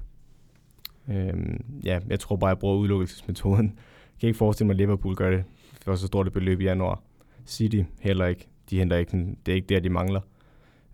Øhm, 1.10 1.64
ja, 1.84 2.00
jeg 2.08 2.20
tror 2.20 2.36
bare, 2.36 2.48
jeg 2.48 2.60
bruger 2.60 2.78
udelukkelsesmetoden. 2.78 3.66
Jeg 3.66 4.20
kan 4.20 4.28
ikke 4.28 4.38
forestille 4.38 4.68
mig, 4.68 4.74
at 4.74 4.78
Liverpool 4.78 5.16
gør 5.16 5.32
det 5.32 5.44
for 5.82 5.96
så 5.96 6.08
stort 6.08 6.28
et 6.28 6.34
beløb 6.34 6.62
i 6.62 6.64
januar. 6.64 7.04
City 7.46 7.82
heller 8.00 8.26
ikke. 8.26 8.48
De 8.70 8.80
henter 8.80 8.98
ikke, 8.98 9.36
det 9.46 9.52
er 9.52 9.56
ikke 9.56 9.68
der, 9.68 9.80
de 9.80 9.90
mangler. 9.90 10.22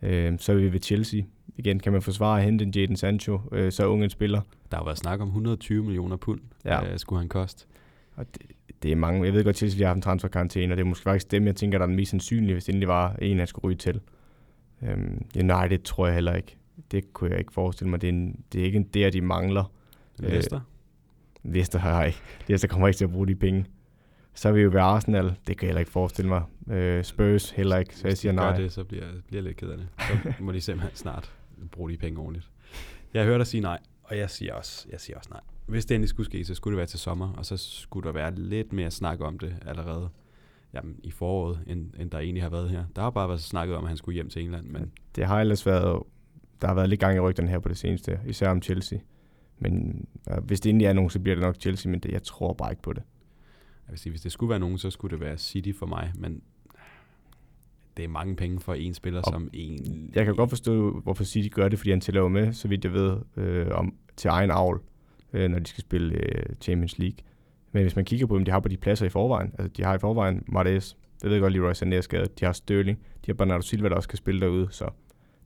Øhm, 0.01 0.37
så 0.37 0.51
er 0.51 0.55
vi 0.55 0.73
ved 0.73 0.79
Chelsea. 0.79 1.21
Igen 1.57 1.79
kan 1.79 1.91
man 1.91 2.01
forsvare 2.01 2.37
at 2.39 2.45
hente 2.45 2.65
en 2.65 2.71
Jadon 2.71 2.95
Sancho, 2.95 3.41
øh, 3.51 3.71
så 3.71 3.87
ung 3.87 4.03
en 4.03 4.09
spiller. 4.09 4.41
Der 4.71 4.77
har 4.77 4.83
været 4.83 4.97
snak 4.97 5.19
om 5.21 5.27
120 5.27 5.83
millioner 5.83 6.15
pund, 6.17 6.39
Ja. 6.65 6.91
øh, 6.91 6.99
skulle 6.99 7.19
han 7.19 7.29
koste. 7.29 7.65
Og 8.15 8.25
det, 8.33 8.41
det 8.83 8.91
er 8.91 8.95
mange. 8.95 9.25
Jeg 9.25 9.33
ved 9.33 9.43
godt, 9.43 9.53
at 9.53 9.57
Chelsea 9.57 9.77
de 9.77 9.83
har 9.83 9.87
haft 9.87 9.95
en 9.95 10.01
transferkarantæne, 10.01 10.73
og 10.73 10.77
det 10.77 10.83
er 10.83 10.87
måske 10.87 11.03
faktisk 11.03 11.31
dem, 11.31 11.45
jeg 11.47 11.55
tænker, 11.55 11.77
der 11.77 11.83
er 11.83 11.87
den 11.87 11.95
mest 11.95 12.09
sandsynlige, 12.11 12.53
hvis 12.53 12.65
det 12.65 12.73
endelig 12.73 12.87
var 12.87 13.15
en, 13.21 13.37
han 13.37 13.47
skulle 13.47 13.65
ryge 13.65 13.77
til. 13.77 13.99
Øhm, 14.83 15.25
nej, 15.35 15.67
det 15.67 15.83
tror 15.83 16.05
jeg 16.05 16.15
heller 16.15 16.33
ikke. 16.33 16.57
Det 16.91 17.13
kunne 17.13 17.29
jeg 17.29 17.39
ikke 17.39 17.53
forestille 17.53 17.89
mig. 17.89 18.01
Det 18.01 18.07
er, 18.09 18.13
en, 18.13 18.43
det 18.53 18.61
er 18.61 18.65
ikke 18.65 18.77
en 18.77 18.83
der, 18.83 19.09
de 19.09 19.21
mangler. 19.21 19.71
Øh, 20.23 20.29
Leicester? 20.29 20.59
Leicester 21.43 21.79
har 21.79 22.03
ikke. 22.05 22.19
Leicester 22.47 22.67
kommer 22.67 22.87
ikke 22.87 22.97
til 22.97 23.05
at 23.05 23.11
bruge 23.11 23.27
de 23.27 23.35
penge. 23.35 23.65
Så 24.33 24.49
er 24.49 24.53
vi 24.53 24.61
jo 24.61 24.69
ved 24.69 24.79
Arsenal. 24.79 25.25
Det 25.47 25.57
kan 25.57 25.65
jeg 25.65 25.67
heller 25.69 25.79
ikke 25.79 25.91
forestille 25.91 26.29
mig. 26.29 26.41
Øh, 26.71 27.03
Spurs 27.03 27.49
heller 27.51 27.77
ikke, 27.77 27.95
så 27.95 28.01
jeg 28.03 28.09
Hvis 28.09 28.17
de 28.19 28.21
siger 28.21 28.33
gør 28.33 28.41
nej. 28.41 28.57
det, 28.57 28.71
så 28.71 28.83
bliver, 28.83 29.03
bliver 29.27 29.41
jeg 29.41 29.43
lidt 29.43 29.57
ked 29.57 29.67
af 29.69 29.77
det. 29.77 29.87
Så 30.37 30.43
må 30.43 30.51
de 30.51 30.61
simpelthen 30.61 30.95
snart 30.95 31.31
bruge 31.71 31.91
de 31.91 31.97
penge 31.97 32.19
ordentligt. 32.19 32.51
Jeg 33.13 33.21
har 33.21 33.29
hørt 33.29 33.39
dig 33.39 33.47
sige 33.47 33.61
nej, 33.61 33.79
og 34.03 34.17
jeg 34.17 34.29
siger 34.29 34.53
også, 34.53 34.87
jeg 34.91 34.99
siger 34.99 35.17
også 35.17 35.29
nej. 35.29 35.41
Hvis 35.65 35.85
det 35.85 35.95
endelig 35.95 36.09
skulle 36.09 36.25
ske, 36.25 36.45
så 36.45 36.55
skulle 36.55 36.71
det 36.71 36.77
være 36.77 36.87
til 36.87 36.99
sommer, 36.99 37.33
og 37.33 37.45
så 37.45 37.57
skulle 37.57 38.07
der 38.07 38.13
være 38.13 38.35
lidt 38.35 38.73
mere 38.73 38.91
snak 38.91 39.21
om 39.21 39.39
det 39.39 39.55
allerede 39.65 40.09
jamen, 40.75 40.99
i 41.03 41.11
foråret, 41.11 41.59
end, 41.67 41.91
end 41.99 42.11
der 42.11 42.19
egentlig 42.19 42.43
har 42.43 42.49
været 42.49 42.69
her. 42.69 42.85
Der 42.95 43.01
har 43.01 43.09
bare 43.09 43.27
været 43.27 43.41
snakket 43.41 43.75
om, 43.75 43.83
at 43.83 43.87
han 43.87 43.97
skulle 43.97 44.13
hjem 44.13 44.29
til 44.29 44.41
England, 44.41 44.65
men 44.65 44.91
Det 45.15 45.25
har 45.25 45.41
ellers 45.41 45.65
været... 45.65 46.03
Der 46.61 46.67
har 46.67 46.73
været 46.73 46.89
lidt 46.89 46.99
gang 46.99 47.15
i 47.15 47.19
rygterne 47.19 47.49
her 47.49 47.59
på 47.59 47.69
det 47.69 47.77
seneste, 47.77 48.19
især 48.27 48.49
om 48.49 48.61
Chelsea. 48.61 48.99
Men 49.59 50.05
øh, 50.31 50.43
hvis 50.43 50.59
det 50.59 50.69
endelig 50.69 50.85
er 50.85 50.93
nogen, 50.93 51.09
så 51.09 51.19
bliver 51.19 51.35
det 51.35 51.41
nok 51.41 51.55
Chelsea, 51.59 51.91
men 51.91 51.99
det, 51.99 52.11
jeg 52.11 52.23
tror 52.23 52.53
bare 52.53 52.71
ikke 52.71 52.81
på 52.81 52.93
det. 52.93 53.03
jeg 53.87 53.91
vil 53.91 53.99
sige, 53.99 54.11
hvis 54.11 54.21
det 54.21 54.31
skulle 54.31 54.49
være 54.49 54.59
nogen, 54.59 54.77
så 54.77 54.89
skulle 54.89 55.11
det 55.11 55.19
være 55.19 55.37
City 55.37 55.71
for 55.79 55.85
mig, 55.85 56.11
men 56.15 56.41
det 57.97 58.05
er 58.05 58.09
mange 58.09 58.35
penge 58.35 58.59
for 58.59 58.73
en 58.73 58.93
spiller, 58.93 59.21
Og 59.21 59.33
som 59.33 59.49
en... 59.53 60.11
Jeg 60.15 60.25
kan 60.25 60.35
godt 60.35 60.49
forstå, 60.49 60.99
hvorfor 60.99 61.23
City 61.23 61.49
gør 61.55 61.69
det, 61.69 61.79
fordi 61.79 61.89
han 61.89 62.01
tæller 62.01 62.21
jo 62.21 62.27
med, 62.27 62.53
så 62.53 62.67
vidt 62.67 62.83
jeg 62.83 62.93
ved, 62.93 63.17
øh, 63.37 63.67
om, 63.71 63.95
til 64.15 64.27
egen 64.27 64.51
avl, 64.51 64.81
øh, 65.33 65.49
når 65.49 65.59
de 65.59 65.65
skal 65.65 65.81
spille 65.81 66.15
øh, 66.15 66.55
Champions 66.61 66.99
League. 66.99 67.17
Men 67.71 67.81
hvis 67.81 67.95
man 67.95 68.05
kigger 68.05 68.27
på 68.27 68.37
dem, 68.37 68.45
de 68.45 68.51
har 68.51 68.59
på 68.59 68.67
de 68.67 68.77
pladser 68.77 69.05
i 69.05 69.09
forvejen. 69.09 69.53
Altså, 69.57 69.67
de 69.67 69.83
har 69.83 69.95
i 69.95 69.99
forvejen 69.99 70.43
Martes, 70.47 70.97
jeg 71.23 71.31
ved 71.31 71.39
godt, 71.39 71.53
Leroy 71.53 71.71
Sané 71.71 71.93
er 71.93 72.01
skadet. 72.01 72.39
De 72.39 72.45
har 72.45 72.53
Sterling, 72.53 72.97
de 72.97 73.27
har 73.27 73.33
Bernardo 73.33 73.61
Silva, 73.61 73.89
der 73.89 73.95
også 73.95 74.09
kan 74.09 74.17
spille 74.17 74.41
derude, 74.41 74.67
så 74.71 74.89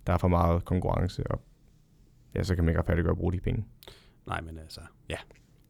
der 0.08 0.14
er 0.14 0.18
for 0.18 0.28
meget 0.28 0.66
konkurrence, 0.66 1.28
og 1.32 1.42
ja, 2.36 2.44
så 2.44 2.56
kan 2.56 2.64
man 2.64 2.72
ikke 2.72 2.80
retfærdiggøre 2.80 3.12
at 3.12 3.18
bruge 3.18 3.34
de 3.34 3.40
penge. 3.40 3.66
Nej, 4.28 4.42
men 4.42 4.58
altså, 4.58 4.82
ja. 5.10 5.18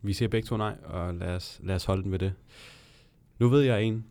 Vi 0.02 0.14
siger 0.14 0.30
begge 0.30 0.46
to 0.46 0.58
nej, 0.58 0.76
og 0.84 1.14
lad 1.14 1.36
os, 1.36 1.60
lad 1.64 1.76
os 1.76 1.86
holde 1.86 2.04
den 2.04 2.12
ved 2.12 2.20
det. 2.20 2.34
Nu 3.40 3.50
ved 3.50 3.62
jeg 3.62 3.84
en, 3.84 4.06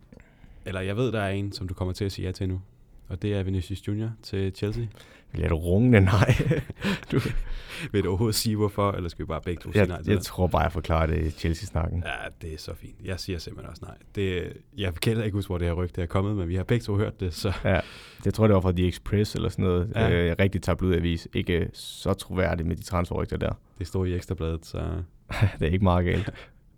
eller 0.68 0.80
jeg 0.80 0.96
ved, 0.96 1.12
der 1.12 1.20
er 1.20 1.30
en, 1.30 1.52
som 1.52 1.68
du 1.68 1.74
kommer 1.74 1.94
til 1.94 2.04
at 2.04 2.12
sige 2.12 2.26
ja 2.26 2.32
til 2.32 2.48
nu. 2.48 2.60
Og 3.08 3.22
det 3.22 3.34
er 3.34 3.42
Vinicius 3.42 3.88
Junior 3.88 4.10
til 4.22 4.52
Chelsea. 4.54 4.84
Vil 5.32 5.40
jeg 5.40 5.52
rungende 5.52 6.00
nej? 6.00 6.34
du, 7.12 7.20
vil 7.92 8.04
du 8.04 8.08
overhovedet 8.08 8.34
sige 8.34 8.56
hvorfor, 8.56 8.92
eller 8.92 9.08
skal 9.08 9.24
vi 9.24 9.26
bare 9.26 9.40
begge 9.40 9.62
to 9.62 9.72
sige 9.72 9.80
jeg, 9.80 9.88
nej 9.88 10.02
til 10.02 10.12
Jeg 10.12 10.20
tror 10.20 10.46
bare, 10.46 10.62
jeg 10.62 10.72
forklarer 10.72 11.06
det 11.06 11.26
i 11.26 11.30
Chelsea-snakken. 11.30 12.04
Ja, 12.06 12.28
det 12.42 12.54
er 12.54 12.58
så 12.58 12.74
fint. 12.74 12.96
Jeg 13.04 13.20
siger 13.20 13.38
simpelthen 13.38 13.70
også 13.70 13.84
nej. 13.84 13.96
Det, 14.14 14.52
jeg 14.76 14.94
kan 14.94 15.24
ikke 15.24 15.34
huske, 15.34 15.48
hvor 15.48 15.58
det 15.58 15.66
her 15.66 15.74
rygte 15.74 16.02
er 16.02 16.06
kommet, 16.06 16.36
men 16.36 16.48
vi 16.48 16.54
har 16.54 16.64
begge 16.64 16.84
to 16.84 16.96
hørt 16.96 17.20
det. 17.20 17.34
Så. 17.34 17.52
Ja, 17.64 17.80
det 18.24 18.34
tror 18.34 18.44
jeg, 18.44 18.48
det 18.48 18.54
var 18.54 18.60
fra 18.60 18.72
The 18.72 18.88
Express 18.88 19.34
eller 19.34 19.48
sådan 19.48 19.64
noget. 19.64 19.92
Ja. 19.94 20.10
Øh, 20.10 20.36
rigtig 20.38 20.62
tabloidavis. 20.62 21.28
Ikke 21.32 21.70
så 21.72 22.12
troværdigt 22.12 22.68
med 22.68 22.76
de 22.76 22.82
transferrygter 22.82 23.36
der. 23.36 23.52
Det 23.78 23.86
står 23.86 24.04
i 24.04 24.14
Ekstrabladet, 24.14 24.66
så... 24.66 24.78
det 25.58 25.68
er 25.68 25.72
ikke 25.72 25.84
meget 25.84 26.04
galt. 26.04 26.30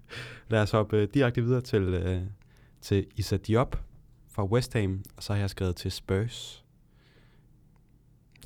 Lad 0.51 0.63
os 0.63 0.71
hoppe 0.71 1.07
direkte 1.07 1.43
videre 1.43 1.61
til, 1.61 1.95
uh, 1.95 2.23
til 2.81 3.07
Issa 3.17 3.37
Diop 3.37 3.85
fra 4.29 4.45
West 4.45 4.75
Ham, 4.75 5.05
og 5.17 5.23
så 5.23 5.33
har 5.33 5.41
jeg 5.41 5.51
skrevet 5.51 5.77
til 5.77 5.91
Spurs. 5.91 6.65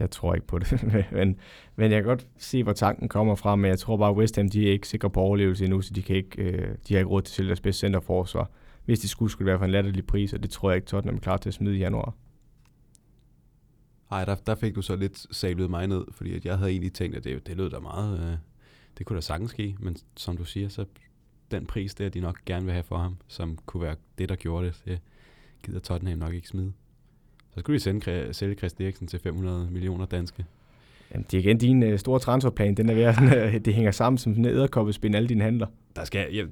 Jeg 0.00 0.10
tror 0.10 0.34
ikke 0.34 0.46
på 0.46 0.58
det, 0.58 0.82
men, 1.12 1.36
men 1.76 1.92
jeg 1.92 2.02
kan 2.02 2.08
godt 2.08 2.26
se, 2.36 2.62
hvor 2.62 2.72
tanken 2.72 3.08
kommer 3.08 3.34
fra, 3.34 3.56
men 3.56 3.68
jeg 3.68 3.78
tror 3.78 3.96
bare, 3.96 4.10
at 4.10 4.16
West 4.16 4.36
Ham 4.36 4.48
de 4.48 4.68
er 4.68 4.72
ikke 4.72 4.88
sikre 4.88 5.10
på 5.10 5.20
overlevelse 5.20 5.64
endnu, 5.64 5.80
så 5.80 5.94
de, 5.94 6.02
kan 6.02 6.16
ikke, 6.16 6.42
øh, 6.42 6.76
de 6.88 6.94
har 6.94 6.98
ikke 6.98 7.10
råd 7.10 7.22
til 7.22 7.30
at 7.30 7.34
sælge 7.34 7.48
deres 7.48 7.60
bedste 7.60 7.80
centerforsvar. 7.80 8.50
Hvis 8.84 9.00
de 9.00 9.08
skulle, 9.08 9.32
skulle 9.32 9.46
det 9.46 9.50
være 9.50 9.58
for 9.58 9.64
en 9.64 9.70
latterlig 9.70 10.06
pris, 10.06 10.32
og 10.32 10.42
det 10.42 10.50
tror 10.50 10.70
jeg 10.70 10.76
ikke, 10.76 10.86
Tottenham 10.86 11.16
er 11.16 11.20
klar 11.20 11.36
til 11.36 11.50
at 11.50 11.54
smide 11.54 11.76
i 11.76 11.78
januar. 11.78 12.14
Nej, 14.10 14.24
der, 14.24 14.34
der 14.34 14.54
fik 14.54 14.74
du 14.74 14.82
så 14.82 14.96
lidt 14.96 15.36
sablet 15.36 15.70
mig 15.70 15.86
ned, 15.86 16.04
fordi 16.10 16.36
at 16.36 16.44
jeg 16.44 16.58
havde 16.58 16.70
egentlig 16.70 16.92
tænkt, 16.92 17.16
at 17.16 17.24
det, 17.24 17.46
det 17.46 17.56
lød 17.56 17.70
da 17.70 17.78
meget, 17.78 18.20
øh, 18.20 18.36
det 18.98 19.06
kunne 19.06 19.16
da 19.16 19.20
sagtens 19.20 19.50
ske, 19.50 19.76
men 19.80 19.96
som 20.16 20.36
du 20.36 20.44
siger, 20.44 20.68
så 20.68 20.84
den 21.54 21.66
pris 21.66 21.94
der, 21.94 22.08
de 22.08 22.20
nok 22.20 22.38
gerne 22.46 22.64
vil 22.64 22.72
have 22.72 22.84
for 22.84 22.98
ham, 22.98 23.16
som 23.28 23.58
kunne 23.66 23.82
være 23.82 23.96
det, 24.18 24.28
der 24.28 24.36
gjorde 24.36 24.66
det, 24.66 24.82
det 24.84 25.00
gider 25.62 25.80
Tottenham 25.80 26.18
nok 26.18 26.34
ikke 26.34 26.48
smide. 26.48 26.72
Så 27.54 27.60
skulle 27.60 27.78
de 27.78 27.82
sende, 27.82 28.34
sælge 28.34 28.54
Christian 28.54 28.86
Eriksen 28.86 29.06
til 29.06 29.18
500 29.18 29.68
millioner 29.70 30.06
danske. 30.06 30.44
Jamen, 31.12 31.26
det 31.30 31.36
er 31.36 31.42
igen 31.42 31.58
din 31.58 31.92
uh, 31.92 31.98
store 31.98 32.18
transferplan. 32.18 32.74
Den 32.74 32.90
er 32.90 32.94
ved 32.94 33.14
sådan, 33.14 33.44
uh, 33.54 33.54
det 33.54 33.74
hænger 33.74 33.90
sammen 33.90 34.18
som 34.18 34.32
sådan 34.32 34.44
en 34.44 34.50
æderkoppespind, 34.50 35.16
alle 35.16 35.28
dine 35.28 35.44
handler. 35.44 35.66
Der 35.96 36.04
skal, 36.04 36.34
jeg, 36.34 36.46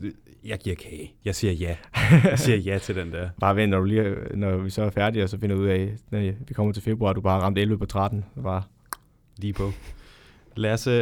jeg 0.45 0.59
giver 0.59 0.77
kage. 0.77 1.15
Jeg 1.25 1.35
siger 1.35 1.53
ja. 1.53 1.77
Jeg 2.25 2.39
siger 2.39 2.59
ja 2.59 2.79
til 2.79 2.95
den 2.95 3.13
der. 3.13 3.29
Bare 3.41 3.57
vent, 3.57 3.71
når, 3.71 3.79
du 3.79 3.85
lige, 3.85 4.15
når 4.35 4.57
vi 4.57 4.71
så 4.71 4.83
er 4.83 4.91
færdige, 4.91 5.23
og 5.23 5.29
så 5.29 5.39
finder 5.39 5.57
ud 5.57 5.67
af, 5.67 5.93
når 6.11 6.21
vi 6.21 6.55
kommer 6.55 6.73
til 6.73 6.83
februar, 6.83 7.13
du 7.13 7.21
bare 7.21 7.41
ramt 7.41 7.59
11 7.59 7.79
på 7.79 7.87
13. 7.87 8.25
Bare. 8.43 8.63
Lige 9.37 9.53
på. 9.53 9.73
Lad 10.57 10.73
os... 10.73 10.87
Uh... 10.87 10.93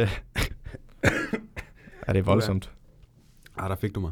er 2.07 2.13
det 2.13 2.25
voldsomt? 2.25 2.71
Ah, 3.57 3.69
der 3.69 3.75
fik 3.75 3.95
du 3.95 3.99
mig. 3.99 4.11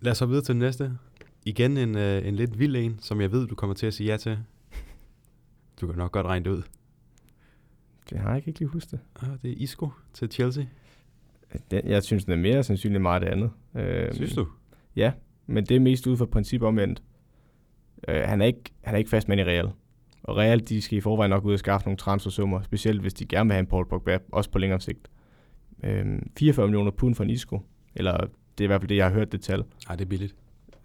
Lad 0.00 0.12
os 0.12 0.18
så 0.18 0.26
videre 0.26 0.42
til 0.42 0.52
den 0.52 0.60
næste. 0.60 0.98
Igen 1.44 1.76
en, 1.76 1.96
øh, 1.96 2.28
en 2.28 2.36
lidt 2.36 2.58
vild 2.58 2.76
en, 2.76 2.98
som 3.00 3.20
jeg 3.20 3.32
ved, 3.32 3.46
du 3.46 3.54
kommer 3.54 3.74
til 3.74 3.86
at 3.86 3.94
sige 3.94 4.10
ja 4.10 4.16
til. 4.16 4.38
Du 5.80 5.86
kan 5.86 5.96
nok 5.96 6.12
godt 6.12 6.26
regne 6.26 6.44
det 6.44 6.50
ud. 6.50 6.62
Det 8.10 8.18
har 8.18 8.34
jeg 8.34 8.46
ikke 8.46 8.58
lige 8.58 8.68
husket. 8.68 9.00
Ah, 9.22 9.28
det 9.42 9.50
er 9.50 9.54
Isco 9.56 9.90
til 10.12 10.30
Chelsea. 10.30 10.64
Den, 11.70 11.88
jeg 11.88 12.02
synes, 12.02 12.24
den 12.24 12.32
er 12.32 12.36
mere 12.36 12.62
sandsynlig 12.62 13.00
meget 13.00 13.22
det 13.22 13.28
andet. 13.28 13.50
Øh, 13.74 14.14
synes 14.14 14.34
du? 14.34 14.46
Ja, 14.96 15.12
men 15.46 15.66
det 15.66 15.74
er 15.76 15.80
mest 15.80 16.06
ud 16.06 16.16
fra 16.16 16.26
princip 16.26 16.62
omvendt. 16.62 17.02
Øh, 18.08 18.22
han, 18.22 18.40
er 18.40 18.46
ikke, 18.46 18.62
han 18.80 18.94
er 18.94 18.98
ikke 18.98 19.10
fast 19.10 19.28
mand 19.28 19.40
i 19.40 19.44
Real. 19.44 19.70
Og 20.22 20.36
Real, 20.36 20.60
de 20.60 20.82
skal 20.82 20.98
i 20.98 21.00
forvejen 21.00 21.30
nok 21.30 21.44
ud 21.44 21.52
og 21.52 21.58
skaffe 21.58 21.86
nogle 21.86 21.96
transfersummer, 21.96 22.62
specielt 22.62 23.00
hvis 23.00 23.14
de 23.14 23.26
gerne 23.26 23.48
vil 23.48 23.52
have 23.52 23.60
en 23.60 23.66
Paul 23.66 23.88
Pogba, 23.88 24.18
også 24.32 24.50
på 24.50 24.58
længere 24.58 24.80
sigt. 24.80 25.10
Øh, 25.84 26.18
44 26.38 26.66
millioner 26.66 26.90
pund 26.90 27.14
for 27.14 27.24
en 27.24 27.30
Isco, 27.30 27.60
eller 27.94 28.16
det 28.58 28.60
er 28.60 28.64
i 28.64 28.66
hvert 28.66 28.80
fald 28.80 28.88
det, 28.88 28.96
jeg 28.96 29.06
har 29.06 29.12
hørt 29.12 29.32
det 29.32 29.40
tal. 29.40 29.64
Nej, 29.88 29.96
det 29.96 30.04
er 30.04 30.08
billigt 30.08 30.34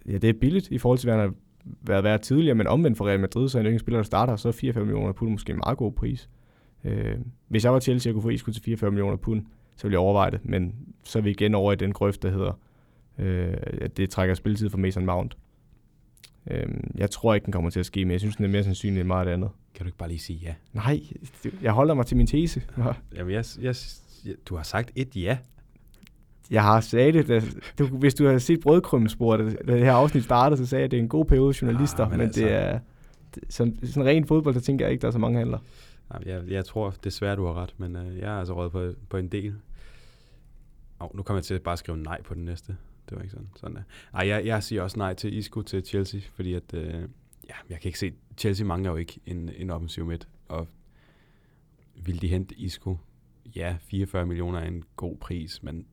ja, 0.09 0.17
det 0.17 0.29
er 0.29 0.33
billigt 0.33 0.67
i 0.71 0.77
forhold 0.77 0.99
til, 0.99 1.07
hvad 1.07 1.19
han 1.19 1.25
har 1.25 1.33
været 1.81 2.03
værd 2.03 2.19
tidligere, 2.19 2.55
men 2.55 2.67
omvendt 2.67 2.97
for 2.97 3.07
Real 3.07 3.19
Madrid, 3.19 3.49
så 3.49 3.59
er 3.59 3.63
en 3.63 3.79
spiller, 3.79 3.99
der 3.99 4.03
starter, 4.03 4.35
så 4.35 4.47
er 4.47 4.51
44 4.51 4.85
millioner 4.85 5.11
pund 5.11 5.31
måske 5.31 5.51
en 5.51 5.57
meget 5.65 5.77
god 5.77 5.91
pris. 5.91 6.29
Øh, 6.83 7.15
hvis 7.47 7.63
jeg 7.63 7.73
var 7.73 7.79
Chelsea 7.79 8.11
og 8.11 8.13
kunne 8.13 8.23
få 8.23 8.29
Isco 8.29 8.51
til 8.51 8.63
44 8.63 8.91
millioner 8.91 9.17
pund, 9.17 9.45
så 9.75 9.83
ville 9.83 9.93
jeg 9.93 9.99
overveje 9.99 10.31
det, 10.31 10.39
men 10.43 10.75
så 11.03 11.19
er 11.19 11.23
vi 11.23 11.31
igen 11.31 11.55
over 11.55 11.73
i 11.73 11.75
den 11.75 11.91
grøft, 11.91 12.23
der 12.23 12.29
hedder, 12.29 12.59
øh, 13.17 13.57
at 13.61 13.97
det 13.97 14.09
trækker 14.09 14.35
spilletid 14.35 14.69
for 14.69 14.77
Mason 14.77 15.05
Mount. 15.05 15.37
Øh, 16.51 16.67
jeg 16.95 17.11
tror 17.11 17.33
ikke, 17.33 17.45
den 17.45 17.53
kommer 17.53 17.69
til 17.69 17.79
at 17.79 17.85
ske, 17.85 18.05
men 18.05 18.11
jeg 18.11 18.19
synes, 18.19 18.35
den 18.35 18.45
er 18.45 18.49
mere 18.49 18.63
sandsynlig 18.63 18.99
end 18.99 19.07
meget 19.07 19.27
andet. 19.27 19.49
Kan 19.73 19.83
du 19.83 19.87
ikke 19.87 19.97
bare 19.97 20.09
lige 20.09 20.19
sige 20.19 20.39
ja? 20.43 20.53
Nej, 20.73 21.01
jeg 21.61 21.71
holder 21.71 21.93
mig 21.93 22.05
til 22.05 22.17
min 22.17 22.27
tese. 22.27 22.61
Jamen, 23.15 23.33
jeg, 23.33 23.45
jeg, 23.61 23.75
du 24.45 24.55
har 24.55 24.63
sagt 24.63 24.91
et 24.95 25.15
ja. 25.15 25.37
Jeg 26.51 26.63
har 26.63 26.81
sagt 26.81 27.13
det, 27.13 27.63
du, 27.79 27.87
hvis 27.87 28.13
du 28.13 28.27
har 28.27 28.37
set 28.37 28.59
brødkrymmelspor, 28.59 29.37
da 29.37 29.43
det 29.43 29.79
her 29.79 29.93
afsnit 29.93 30.23
startede, 30.23 30.57
så 30.57 30.65
sagde 30.65 30.79
jeg, 30.79 30.85
at 30.85 30.91
det 30.91 30.97
er 30.97 31.01
en 31.01 31.09
god 31.09 31.25
periode 31.25 31.53
journalister, 31.61 32.03
ja, 32.03 32.09
men, 32.09 32.17
men 32.17 32.27
altså, 32.27 32.41
det 32.41 32.53
er 32.53 32.79
som, 33.49 33.75
sådan 33.83 34.05
ren 34.05 34.25
fodbold, 34.25 34.55
der 34.55 34.61
tænker 34.61 34.85
jeg 34.85 34.91
ikke, 34.91 35.01
der 35.01 35.07
er 35.07 35.11
så 35.11 35.19
mange 35.19 35.37
handler. 35.37 35.59
Jeg, 36.25 36.43
jeg 36.47 36.65
tror 36.65 36.95
desværre, 37.03 37.35
du 37.35 37.45
har 37.45 37.53
ret, 37.53 37.73
men 37.77 37.95
uh, 37.95 38.17
jeg 38.17 38.35
er 38.35 38.39
altså 38.39 38.53
råd 38.53 38.69
på, 38.69 38.91
på 39.09 39.17
en 39.17 39.27
del. 39.27 39.55
Oh, 40.99 41.15
nu 41.15 41.23
kommer 41.23 41.37
jeg 41.37 41.45
til 41.45 41.53
at 41.53 41.61
bare 41.61 41.77
skrive 41.77 41.97
nej 41.97 42.21
på 42.21 42.33
den 42.33 42.45
næste. 42.45 42.77
Det 43.09 43.15
var 43.17 43.21
ikke 43.21 43.31
sådan. 43.31 43.49
sådan 43.55 43.75
der. 43.75 43.81
Ej, 44.13 44.27
jeg, 44.27 44.45
jeg 44.45 44.63
siger 44.63 44.81
også 44.81 44.97
nej 44.97 45.13
til 45.13 45.37
Isco 45.37 45.61
til 45.61 45.85
Chelsea, 45.85 46.21
fordi 46.33 46.53
at, 46.53 46.73
uh, 46.73 46.79
ja, 46.79 47.55
jeg 47.69 47.79
kan 47.79 47.89
ikke 47.89 47.99
se, 47.99 48.13
Chelsea 48.37 48.65
mangler 48.65 48.91
jo 48.91 48.95
ikke 48.97 49.19
en, 49.25 49.49
en 49.57 49.69
offensiv 49.69 50.05
midt, 50.05 50.27
og 50.47 50.67
vil 51.95 52.21
de 52.21 52.27
hente 52.27 52.55
Isco? 52.55 52.97
Ja, 53.55 53.75
44 53.79 54.25
millioner 54.25 54.59
er 54.59 54.67
en 54.67 54.83
god 54.95 55.17
pris, 55.17 55.63
men 55.63 55.85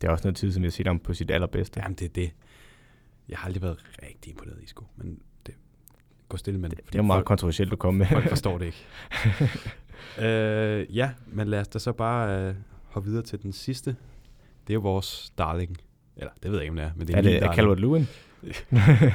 det 0.00 0.06
er 0.06 0.10
også 0.10 0.24
noget 0.24 0.36
tid, 0.36 0.52
som 0.52 0.62
jeg 0.62 0.66
har 0.66 0.72
set 0.72 0.86
ham 0.86 0.98
på 0.98 1.14
sit 1.14 1.30
allerbedste. 1.30 1.80
Jamen, 1.80 1.96
det 1.96 2.04
er 2.04 2.08
det. 2.08 2.32
Jeg 3.28 3.38
har 3.38 3.46
aldrig 3.46 3.62
været 3.62 3.84
rigtig 4.02 4.30
imponeret 4.30 4.62
i 4.62 4.66
sko, 4.66 4.84
men 4.96 5.18
det 5.46 5.54
går 6.28 6.38
stille 6.38 6.60
med 6.60 6.70
det. 6.70 6.78
Det 6.78 6.94
er 6.94 6.98
jo 6.98 7.02
meget 7.02 7.18
folk, 7.18 7.26
kontroversielt 7.26 7.72
at 7.72 7.78
komme 7.78 7.98
med. 7.98 8.06
Folk 8.06 8.28
forstår 8.28 8.58
det 8.58 8.66
ikke. 8.66 8.86
uh, 10.18 10.94
ja, 10.96 11.10
men 11.26 11.48
lad 11.48 11.60
os 11.60 11.68
da 11.68 11.78
så 11.78 11.92
bare 11.92 12.50
uh, 12.50 12.56
hoppe 12.84 13.08
videre 13.08 13.22
til 13.22 13.42
den 13.42 13.52
sidste. 13.52 13.96
Det 14.66 14.74
er 14.74 14.78
vores 14.78 15.32
darling. 15.38 15.76
Eller, 16.16 16.32
det 16.42 16.50
ved 16.50 16.58
jeg 16.58 16.62
ikke, 16.62 16.70
om 16.70 16.76
det 16.76 16.84
er. 16.84 16.90
Men 16.96 17.06
det 17.06 17.14
er, 17.14 17.18
er 17.18 17.46
det 17.48 17.56
Calvert 17.56 17.80
Lewin? 17.80 18.06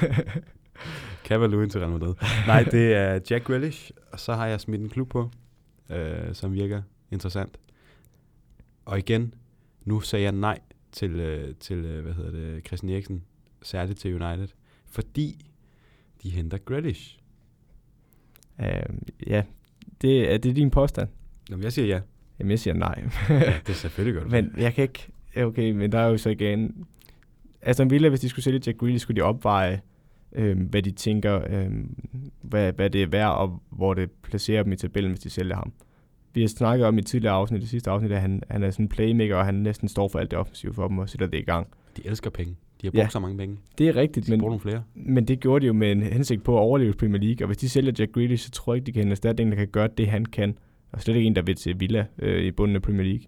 Calvert 1.28 1.50
Lewin 1.52 1.70
til 1.70 1.80
Real 1.80 1.92
Madrid. 1.92 2.16
Nej, 2.48 2.64
det 2.64 2.94
er 2.94 3.20
Jack 3.30 3.44
Grealish, 3.44 3.92
og 4.12 4.20
så 4.20 4.34
har 4.34 4.48
jeg 4.48 4.62
smidt 4.62 4.82
en 4.82 4.90
klub 4.90 5.10
på, 5.10 5.32
uh, 5.92 6.34
som 6.34 6.54
virker 6.54 6.82
interessant. 7.12 7.60
Og 8.86 9.00
igen, 9.00 9.34
nu 9.86 10.00
sagde 10.00 10.24
jeg 10.24 10.32
nej 10.32 10.60
til, 10.92 11.12
øh, 11.12 11.56
til 11.56 11.78
øh, 11.78 12.04
hvad 12.04 12.14
hedder 12.14 12.32
det, 12.32 12.68
Christian 12.68 12.94
Eriksen, 12.94 13.24
særligt 13.62 14.00
til 14.00 14.24
United, 14.24 14.48
fordi 14.86 15.46
de 16.24 16.30
henter 16.30 16.58
Grealish. 16.58 17.20
Uh, 18.60 18.66
ja, 19.28 19.44
det, 20.02 20.34
er 20.34 20.38
det 20.38 20.56
din 20.56 20.72
påstand? 20.72 21.10
Jamen, 21.50 21.64
jeg 21.64 21.74
siger 21.74 21.86
ja. 21.86 22.02
Jamen, 22.40 22.52
jeg 22.52 22.60
siger 22.60 22.74
nej. 22.74 23.04
ja, 23.30 23.60
det 23.68 23.70
er 23.70 23.74
selvfølgelig 23.74 24.22
godt. 24.22 24.32
Men 24.36 24.54
jeg 24.58 24.74
kan 24.74 24.82
ikke... 24.82 25.08
Okay, 25.38 25.72
men 25.72 25.92
der 25.92 26.00
er 26.00 26.08
jo 26.08 26.18
så 26.18 26.30
igen... 26.30 26.86
Aston 27.62 27.90
Villa, 27.90 28.10
hvis 28.10 28.20
de 28.20 28.30
skulle 28.30 28.44
sælge 28.44 28.62
Jack 28.66 28.78
Grealish, 28.78 29.04
skulle 29.04 29.22
de 29.22 29.26
opveje, 29.26 29.82
øh, 30.36 30.60
hvad 30.70 30.82
de 30.82 30.92
tænker, 30.92 31.42
øh, 31.50 31.72
hvad, 32.42 32.74
hvad 32.74 32.90
det 32.90 33.04
er 33.04 33.08
værd, 33.08 33.32
og 33.32 33.62
hvor 33.70 33.94
det 33.94 34.12
placerer 34.12 34.64
dem 34.64 34.72
i 34.72 34.76
tabellen, 34.76 35.12
hvis 35.12 35.20
de 35.20 35.30
sælger 35.30 35.56
ham 35.56 35.74
vi 36.34 36.42
har 36.42 36.48
snakket 36.48 36.88
om 36.88 36.98
i 36.98 37.02
tidligere 37.02 37.34
afsnit, 37.34 37.62
det 37.62 37.70
sidste 37.70 37.90
afsnit, 37.90 38.12
at 38.12 38.22
han, 38.22 38.44
han 38.50 38.64
er 38.64 38.72
sådan 38.72 38.86
en 38.86 38.90
playmaker, 38.90 39.36
og 39.36 39.46
han 39.46 39.56
næsten 39.56 39.88
står 39.88 40.08
for 40.08 40.20
alt 40.20 40.32
det 40.32 40.40
offensive 40.40 40.74
for 40.74 40.88
dem 40.88 40.98
og 40.98 41.10
sætter 41.10 41.28
det 41.28 41.38
i 41.38 41.42
gang. 41.42 41.68
De 41.98 42.02
elsker 42.06 42.30
penge. 42.30 42.56
De 42.82 42.88
har 42.88 42.92
brugt 42.92 43.04
ja, 43.04 43.10
så 43.10 43.20
mange 43.20 43.38
penge. 43.38 43.58
Det 43.78 43.88
er 43.88 43.96
rigtigt, 43.96 44.26
de 44.26 44.32
men, 44.32 44.40
nogle 44.40 44.60
flere. 44.60 44.84
men 44.96 45.26
det 45.28 45.40
gjorde 45.40 45.62
de 45.62 45.68
jo 45.68 45.74
med 45.74 45.92
en 45.92 46.02
hensigt 46.02 46.44
på 46.44 46.56
at 46.58 46.60
overleve 46.60 46.94
Premier 46.94 47.22
League, 47.22 47.46
og 47.46 47.48
hvis 47.48 47.58
de 47.58 47.70
sælger 47.70 47.92
Jack 48.00 48.12
Grealish, 48.12 48.46
så 48.46 48.52
tror 48.52 48.74
jeg 48.74 48.78
ikke, 48.78 48.86
de 48.86 48.92
kan 48.92 49.08
hente 49.08 49.42
en 49.42 49.52
der 49.52 49.56
kan 49.56 49.68
gøre 49.68 49.90
det, 49.98 50.08
han 50.08 50.26
kan. 50.26 50.58
Og 50.92 51.02
slet 51.02 51.16
ikke 51.16 51.28
en, 51.28 51.36
der 51.36 51.42
vil 51.42 51.56
til 51.56 51.80
Villa 51.80 52.06
øh, 52.20 52.44
i 52.44 52.52
bunden 52.52 52.76
af 52.76 52.82
Premier 52.82 53.04
League. 53.04 53.24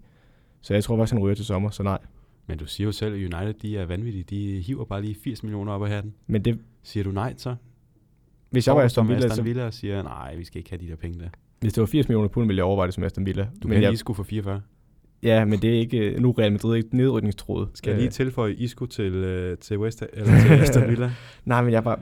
Så 0.60 0.74
jeg 0.74 0.84
tror 0.84 0.96
faktisk, 0.96 1.12
han 1.12 1.22
ryger 1.22 1.34
til 1.34 1.44
sommer, 1.44 1.70
så 1.70 1.82
nej. 1.82 1.98
Men 2.46 2.58
du 2.58 2.66
siger 2.66 2.84
jo 2.84 2.92
selv, 2.92 3.14
at 3.14 3.18
United 3.18 3.54
de 3.54 3.76
er 3.78 3.86
vanvittige. 3.86 4.24
De 4.24 4.60
hiver 4.60 4.84
bare 4.84 5.02
lige 5.02 5.16
80 5.24 5.42
millioner 5.42 5.72
op 5.72 5.82
af 5.82 5.88
hatten. 5.88 6.14
Men 6.26 6.44
det... 6.44 6.58
Siger 6.84 7.04
du 7.04 7.10
nej 7.10 7.34
så? 7.36 7.54
Hvis 8.50 8.66
jeg 8.66 8.76
var 8.76 8.82
Aston 8.82 9.08
Villa, 9.08 9.26
Aston 9.26 9.44
Villa 9.44 9.70
så... 9.70 9.78
siger, 9.78 10.02
nej, 10.02 10.36
vi 10.36 10.44
skal 10.44 10.58
ikke 10.58 10.70
have 10.70 10.80
de 10.80 10.88
der 10.88 10.96
penge 10.96 11.18
der. 11.18 11.28
Hvis 11.60 11.72
det 11.72 11.80
var 11.80 11.86
80 11.86 12.08
millioner 12.08 12.28
pund, 12.28 12.46
ville 12.46 12.58
jeg 12.58 12.64
overveje 12.64 12.86
det 12.86 12.94
som 12.94 13.04
Aston 13.04 13.26
Villa. 13.26 13.48
Du 13.62 13.68
kan 13.68 13.80
lige 13.80 13.96
skulle 13.96 14.16
for 14.16 14.22
44. 14.22 14.60
Ja, 15.22 15.44
men 15.44 15.62
det 15.62 15.74
er 15.74 15.78
ikke, 15.78 16.16
nu 16.20 16.30
Real 16.30 16.52
Madrid 16.52 16.76
ikke 16.76 16.96
nedrykningstroet. 16.96 17.68
Skal 17.74 17.90
jeg 17.90 17.98
lige 17.98 18.08
øh. 18.08 18.12
tilføje 18.12 18.54
Isco 18.54 18.86
til, 18.86 19.14
uh, 19.52 19.58
til, 19.58 19.78
West, 19.78 20.04
eller 20.12 20.40
til 20.40 20.48
Aston 20.48 20.90
Villa? 20.90 21.12
Nej, 21.44 21.62
men 21.62 21.72
jeg 21.72 21.84
bare... 21.84 21.98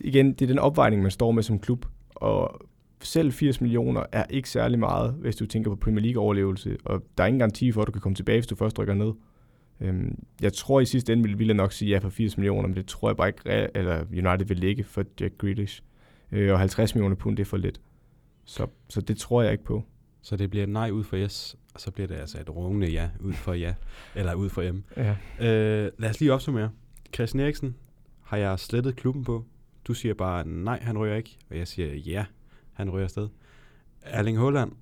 Igen, 0.00 0.32
det 0.32 0.42
er 0.42 0.46
den 0.46 0.58
opvejning, 0.58 1.02
man 1.02 1.10
står 1.10 1.30
med 1.30 1.42
som 1.42 1.58
klub, 1.58 1.86
og 2.14 2.60
selv 3.00 3.32
80 3.32 3.60
millioner 3.60 4.02
er 4.12 4.24
ikke 4.30 4.50
særlig 4.50 4.78
meget, 4.78 5.14
hvis 5.20 5.36
du 5.36 5.46
tænker 5.46 5.70
på 5.70 5.76
Premier 5.76 6.02
League-overlevelse, 6.02 6.76
og 6.84 7.02
der 7.18 7.24
er 7.24 7.28
ingen 7.28 7.38
garanti 7.38 7.72
for, 7.72 7.80
at 7.80 7.86
du 7.86 7.92
kan 7.92 8.00
komme 8.00 8.16
tilbage, 8.16 8.38
hvis 8.38 8.46
du 8.46 8.56
først 8.56 8.78
rykker 8.78 8.94
ned. 8.94 9.12
Øhm, 9.80 10.24
jeg 10.40 10.52
tror 10.52 10.80
i 10.80 10.86
sidste 10.86 11.12
ende 11.12 11.22
ville 11.22 11.38
Villa 11.38 11.52
nok 11.54 11.72
sige 11.72 11.88
ja 11.88 11.98
for 11.98 12.08
80 12.08 12.36
millioner, 12.36 12.68
men 12.68 12.76
det 12.76 12.86
tror 12.86 13.08
jeg 13.08 13.16
bare 13.16 13.28
ikke, 13.28 13.70
eller 13.74 14.04
United 14.10 14.46
vil 14.46 14.56
ligge 14.56 14.84
for 14.84 15.04
Jack 15.20 15.38
Grealish. 15.38 15.82
Øh, 16.32 16.52
og 16.52 16.58
50 16.58 16.94
millioner 16.94 17.16
pund, 17.16 17.36
det 17.36 17.42
er 17.42 17.46
for 17.46 17.56
lidt. 17.56 17.80
Så, 18.44 18.66
så 18.88 19.00
det 19.00 19.16
tror 19.16 19.42
jeg 19.42 19.52
ikke 19.52 19.64
på. 19.64 19.84
Så 20.22 20.36
det 20.36 20.50
bliver 20.50 20.62
et 20.62 20.68
nej 20.68 20.90
ud 20.90 21.04
for 21.04 21.16
yes, 21.16 21.56
og 21.74 21.80
så 21.80 21.90
bliver 21.90 22.06
det 22.06 22.14
altså 22.14 22.40
et 22.40 22.50
rungende 22.50 22.90
ja 22.90 23.08
ud 23.20 23.32
for 23.32 23.52
ja, 23.52 23.74
eller 24.14 24.34
ud 24.34 24.48
for 24.48 24.72
M. 24.72 24.84
Ja. 24.96 25.16
Øh, 25.40 25.90
lad 25.98 26.10
os 26.10 26.20
lige 26.20 26.32
opsummere. 26.32 26.70
Christian 27.14 27.40
Eriksen 27.40 27.76
har 28.22 28.36
jeg 28.36 28.58
slettet 28.58 28.96
klubben 28.96 29.24
på. 29.24 29.44
Du 29.84 29.94
siger 29.94 30.14
bare, 30.14 30.48
nej, 30.48 30.78
han 30.82 30.98
ryger 30.98 31.16
ikke. 31.16 31.38
Og 31.50 31.58
jeg 31.58 31.68
siger, 31.68 31.94
ja, 31.94 32.24
han 32.72 32.90
ryger 32.90 33.04
afsted. 33.04 33.28
Erling 34.02 34.38
Haaland. 34.38 34.72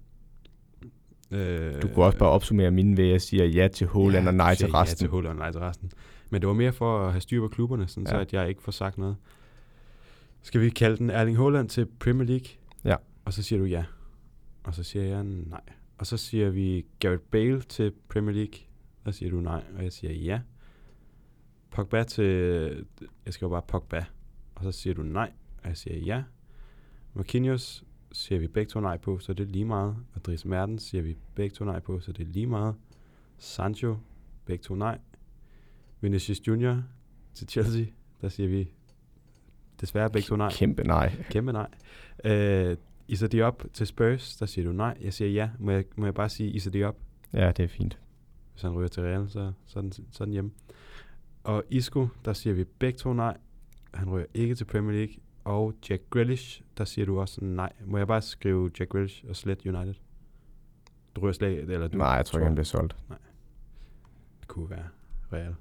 Øh, 1.32 1.82
du 1.82 1.88
kunne 1.88 2.04
også 2.04 2.18
bare 2.18 2.28
opsummere 2.28 2.70
mine 2.70 2.96
ved, 2.96 3.04
at 3.04 3.10
jeg 3.10 3.20
siger 3.20 3.44
ja 3.44 3.68
til 3.68 3.88
Haaland 3.88 4.24
ja, 4.24 4.28
og 4.28 4.34
nej 4.34 4.54
til 4.54 4.70
resten. 4.70 5.04
Ja 5.04 5.08
til 5.08 5.10
Haaland 5.10 5.32
og 5.32 5.38
nej 5.38 5.52
til 5.52 5.60
resten. 5.60 5.90
Men 6.30 6.40
det 6.40 6.48
var 6.48 6.54
mere 6.54 6.72
for 6.72 7.06
at 7.06 7.12
have 7.12 7.20
styr 7.20 7.40
på 7.40 7.48
klubberne, 7.48 7.88
sådan 7.88 8.06
ja. 8.06 8.10
så 8.10 8.18
at 8.18 8.32
jeg 8.32 8.48
ikke 8.48 8.62
får 8.62 8.72
sagt 8.72 8.98
noget. 8.98 9.16
Skal 10.42 10.60
vi 10.60 10.70
kalde 10.70 10.96
den 10.96 11.10
Erling 11.10 11.38
Haaland 11.38 11.68
til 11.68 11.86
Premier 11.86 12.26
League? 12.26 12.46
Ja. 12.84 12.96
Og 13.24 13.32
så 13.32 13.42
siger 13.42 13.58
du 13.58 13.64
ja. 13.64 13.84
Og 14.64 14.74
så 14.74 14.82
siger 14.82 15.04
jeg 15.04 15.24
nej. 15.24 15.60
Og 15.98 16.06
så 16.06 16.16
siger 16.16 16.50
vi 16.50 16.86
Gareth 16.98 17.22
Bale 17.22 17.60
til 17.60 17.92
Premier 18.08 18.34
League. 18.34 18.54
Der 19.04 19.10
siger 19.10 19.30
du 19.30 19.40
nej, 19.40 19.62
og 19.76 19.82
jeg 19.82 19.92
siger 19.92 20.12
ja. 20.12 20.40
Pogba 21.70 22.04
til... 22.04 22.24
Jeg 23.26 23.34
skal 23.34 23.46
jo 23.46 23.50
bare 23.50 23.62
Pogba. 23.68 24.04
Og 24.54 24.64
så 24.64 24.72
siger 24.72 24.94
du 24.94 25.02
nej, 25.02 25.32
og 25.62 25.68
jeg 25.68 25.76
siger 25.76 25.98
ja. 25.98 26.22
Marquinhos 27.14 27.84
siger 28.12 28.38
vi 28.38 28.46
begge 28.46 28.70
to 28.70 28.80
nej 28.80 28.96
på, 28.96 29.18
så 29.18 29.32
det 29.32 29.48
er 29.48 29.52
lige 29.52 29.64
meget. 29.64 29.96
Og 30.14 30.24
Dries 30.24 30.44
Mertens 30.44 30.82
siger 30.82 31.02
vi 31.02 31.16
begge 31.34 31.54
to 31.54 31.64
nej 31.64 31.78
på, 31.78 32.00
så 32.00 32.12
det 32.12 32.26
er 32.26 32.30
lige 32.30 32.46
meget. 32.46 32.74
Sancho, 33.38 33.96
begge 34.44 34.62
to 34.62 34.74
nej. 34.74 34.98
Vinicius 36.00 36.48
Junior 36.48 36.82
til 37.34 37.48
Chelsea, 37.48 37.84
der 38.20 38.28
siger 38.28 38.48
vi 38.48 38.70
desværre 39.80 40.10
begge 40.10 40.26
to 40.26 40.36
nej. 40.36 40.52
Kæmpe 40.52 40.84
nej. 40.84 41.12
Kæmpe 41.30 41.52
nej. 41.52 41.68
Uh, 42.24 42.76
Isa 43.08 43.26
Diop 43.26 43.64
til 43.72 43.86
Spurs, 43.86 44.36
der 44.36 44.46
siger 44.46 44.66
du 44.66 44.72
nej. 44.72 44.98
Jeg 45.00 45.12
siger 45.12 45.30
ja. 45.30 45.50
Må 45.58 45.70
jeg, 45.70 45.84
må 45.96 46.06
jeg 46.06 46.14
bare 46.14 46.28
sige 46.28 46.50
Isa 46.50 46.70
Diop? 46.70 46.96
Ja, 47.32 47.52
det 47.52 47.62
er 47.62 47.68
fint. 47.68 47.98
Hvis 48.52 48.62
han 48.62 48.72
ryger 48.72 48.88
til 48.88 49.02
Real, 49.02 49.30
så, 49.30 49.52
så, 49.66 49.80
den, 49.80 49.92
så 49.92 50.02
er 50.20 50.24
den 50.24 50.32
hjemme. 50.32 50.50
Og 51.44 51.64
Isco, 51.70 52.08
der 52.24 52.32
siger 52.32 52.54
vi 52.54 52.64
begge 52.64 52.98
to 52.98 53.12
nej. 53.12 53.36
Han 53.94 54.10
ryger 54.10 54.26
ikke 54.34 54.54
til 54.54 54.64
Premier 54.64 54.96
League. 54.96 55.14
Og 55.44 55.74
Jack 55.90 56.02
Grealish, 56.10 56.62
der 56.78 56.84
siger 56.84 57.06
du 57.06 57.20
også 57.20 57.44
nej. 57.44 57.72
Må 57.86 57.98
jeg 57.98 58.06
bare 58.06 58.22
skrive 58.22 58.70
Jack 58.80 58.90
Grealish 58.90 59.24
og 59.28 59.36
slet 59.36 59.66
United? 59.66 59.94
Du 61.16 61.20
ryger 61.20 61.32
slet 61.32 61.70
eller 61.70 61.88
du 61.88 61.98
Nej, 61.98 62.08
jeg 62.08 62.26
tror 62.26 62.38
ikke, 62.38 62.44
han 62.44 62.54
bliver 62.54 62.64
solgt. 62.64 62.96
Nej. 63.08 63.18
Det 64.40 64.48
kunne 64.48 64.70
være 64.70 64.88
Real. 65.32 65.54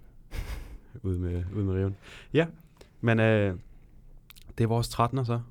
ude 1.08 1.20
med, 1.20 1.44
ude 1.56 1.66
med 1.66 1.74
riven. 1.74 1.96
Ja, 2.34 2.48
men 3.02 3.20
øh, 3.20 3.58
det 4.58 4.64
er 4.64 4.68
vores 4.68 4.88
13'er 5.00 5.24
så. 5.24 5.42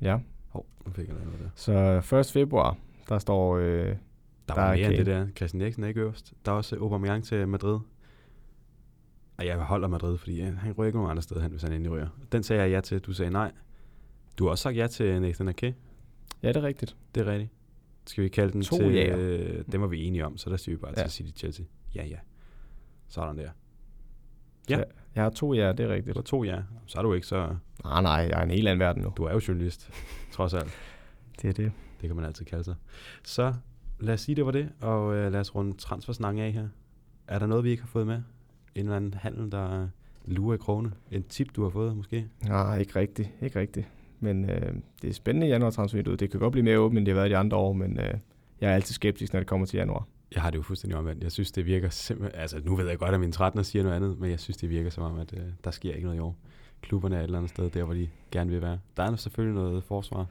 Ja. 0.00 0.18
Hov, 0.48 0.66
nu 0.86 0.92
fik 0.92 1.08
jeg 1.08 1.14
noget 1.14 1.38
der. 1.40 1.50
Så 1.54 2.16
1. 2.16 2.26
februar, 2.26 2.76
der 3.08 3.18
står... 3.18 3.58
Øh, 3.58 3.64
der, 3.64 4.54
der 4.54 4.60
var 4.60 4.74
mere 4.74 4.86
end 4.86 4.96
det 4.96 5.06
der. 5.06 5.26
Christian 5.36 5.62
Eriksen 5.62 5.84
er 5.84 5.88
ikke 5.88 6.00
øverst. 6.00 6.34
Der 6.46 6.52
er 6.52 6.56
også 6.56 6.76
Aubameyang 6.76 7.24
til 7.24 7.48
Madrid. 7.48 7.78
Og 9.38 9.46
jeg 9.46 9.56
holder 9.56 9.88
Madrid, 9.88 10.18
fordi 10.18 10.36
ja, 10.36 10.50
han 10.50 10.72
ryger 10.72 10.86
ikke 10.86 10.98
nogen 10.98 11.10
andre 11.10 11.22
steder 11.22 11.40
hen, 11.40 11.50
hvis 11.50 11.62
han 11.62 11.72
endelig 11.72 11.92
ryger. 11.92 12.08
Den 12.32 12.42
sagde 12.42 12.62
jeg 12.62 12.70
ja 12.70 12.80
til, 12.80 13.00
du 13.00 13.12
sagde 13.12 13.30
nej. 13.30 13.52
Du 14.38 14.44
har 14.44 14.50
også 14.50 14.62
sagt 14.62 14.76
ja 14.76 14.86
til 14.86 15.20
Nathan 15.20 15.48
Ake. 15.48 15.74
Ja, 16.42 16.48
det 16.48 16.56
er 16.56 16.62
rigtigt. 16.62 16.96
Det 17.14 17.26
er 17.26 17.32
rigtigt. 17.32 17.52
Skal 18.06 18.24
vi 18.24 18.28
kalde 18.28 18.52
den 18.52 18.62
to 18.62 18.76
til... 18.76 18.92
Ja. 18.92 19.16
Øh, 19.16 19.64
dem 19.72 19.80
var 19.80 19.86
vi 19.86 20.04
enige 20.04 20.26
om, 20.26 20.36
så 20.36 20.50
der 20.50 20.56
siger 20.56 20.76
vi 20.76 20.80
bare 20.80 20.94
ja. 20.96 21.02
til 21.02 21.10
City 21.10 21.38
Chelsea. 21.38 21.66
Ja, 21.94 22.06
ja. 22.06 22.16
Sådan 23.08 23.38
der. 23.38 23.50
Ja. 24.70 24.82
jeg 25.14 25.22
har 25.22 25.30
to 25.30 25.52
ja, 25.52 25.72
det 25.72 25.80
er 25.80 25.88
rigtigt. 25.88 26.14
Du 26.14 26.18
har 26.18 26.24
to 26.24 26.44
ja. 26.44 26.62
Så 26.86 26.98
er 26.98 27.02
du 27.02 27.14
ikke 27.14 27.26
så... 27.26 27.56
Nej, 27.84 28.02
nej, 28.02 28.12
jeg 28.12 28.40
er 28.40 28.42
en 28.42 28.50
helt 28.50 28.68
anden 28.68 28.80
verden 28.80 29.02
nu. 29.02 29.12
Du 29.16 29.24
er 29.24 29.32
jo 29.32 29.40
journalist, 29.48 29.90
trods 30.32 30.54
alt. 30.54 30.72
Det 31.42 31.48
er 31.48 31.52
det. 31.52 31.72
Det 32.00 32.08
kan 32.08 32.16
man 32.16 32.24
altid 32.24 32.44
kalde 32.44 32.64
sig. 32.64 32.74
Så 33.24 33.54
lad 34.00 34.14
os 34.14 34.20
sige, 34.20 34.36
det 34.36 34.46
var 34.46 34.52
det, 34.52 34.68
og 34.80 35.14
øh, 35.14 35.32
lad 35.32 35.40
os 35.40 35.54
runde 35.54 35.76
transfersnakken 35.76 36.42
af 36.42 36.52
her. 36.52 36.68
Er 37.26 37.38
der 37.38 37.46
noget, 37.46 37.64
vi 37.64 37.70
ikke 37.70 37.82
har 37.82 37.88
fået 37.88 38.06
med? 38.06 38.22
En 38.74 38.80
eller 38.84 38.96
anden 38.96 39.14
handel, 39.14 39.52
der 39.52 39.88
lurer 40.24 40.54
i 40.54 40.58
krone? 40.58 40.92
En 41.10 41.22
tip, 41.22 41.56
du 41.56 41.62
har 41.62 41.70
fået 41.70 41.96
måske? 41.96 42.28
Nej, 42.44 42.78
ikke 42.78 42.96
rigtigt. 42.96 43.30
Ikke 43.42 43.60
rigtigt. 43.60 43.88
Men 44.20 44.50
øh, 44.50 44.72
det 45.02 45.10
er 45.10 45.14
spændende 45.14 45.46
i 45.46 45.50
januar 45.50 45.70
transfervinduet. 45.70 46.20
Det 46.20 46.30
kan 46.30 46.40
godt 46.40 46.52
blive 46.52 46.64
mere 46.64 46.78
åbent, 46.78 46.98
end 46.98 47.06
det 47.06 47.14
har 47.14 47.20
været 47.20 47.30
de 47.30 47.36
andre 47.36 47.56
år, 47.56 47.72
men 47.72 48.00
øh, 48.00 48.14
jeg 48.60 48.70
er 48.70 48.74
altid 48.74 48.94
skeptisk, 48.94 49.32
når 49.32 49.40
det 49.40 49.46
kommer 49.46 49.66
til 49.66 49.76
januar. 49.76 50.06
Jeg 50.34 50.42
har 50.42 50.50
det 50.50 50.58
jo 50.58 50.62
fuldstændig 50.62 50.98
omvendt. 50.98 51.22
Jeg 51.22 51.32
synes, 51.32 51.52
det 51.52 51.66
virker 51.66 51.90
simpelthen... 51.90 52.40
Altså, 52.40 52.60
nu 52.64 52.76
ved 52.76 52.88
jeg 52.88 52.98
godt, 52.98 53.14
at 53.14 53.20
min 53.20 53.32
13 53.32 53.64
siger 53.64 53.82
noget 53.82 53.96
andet, 53.96 54.18
men 54.18 54.30
jeg 54.30 54.40
synes, 54.40 54.56
det 54.56 54.70
virker 54.70 54.90
som 54.90 55.04
om, 55.04 55.18
at 55.18 55.32
øh, 55.32 55.42
der 55.64 55.70
sker 55.70 55.92
ikke 55.92 56.04
noget 56.04 56.18
i 56.18 56.20
år. 56.20 56.36
Klubberne 56.80 57.16
er 57.16 57.20
et 57.20 57.24
eller 57.24 57.38
andet 57.38 57.50
sted, 57.50 57.70
der 57.70 57.84
hvor 57.84 57.94
de 57.94 58.08
gerne 58.30 58.50
vil 58.50 58.62
være. 58.62 58.78
Der 58.96 59.02
er 59.02 59.16
selvfølgelig 59.16 59.62
noget 59.62 59.84
forsvar. 59.84 60.26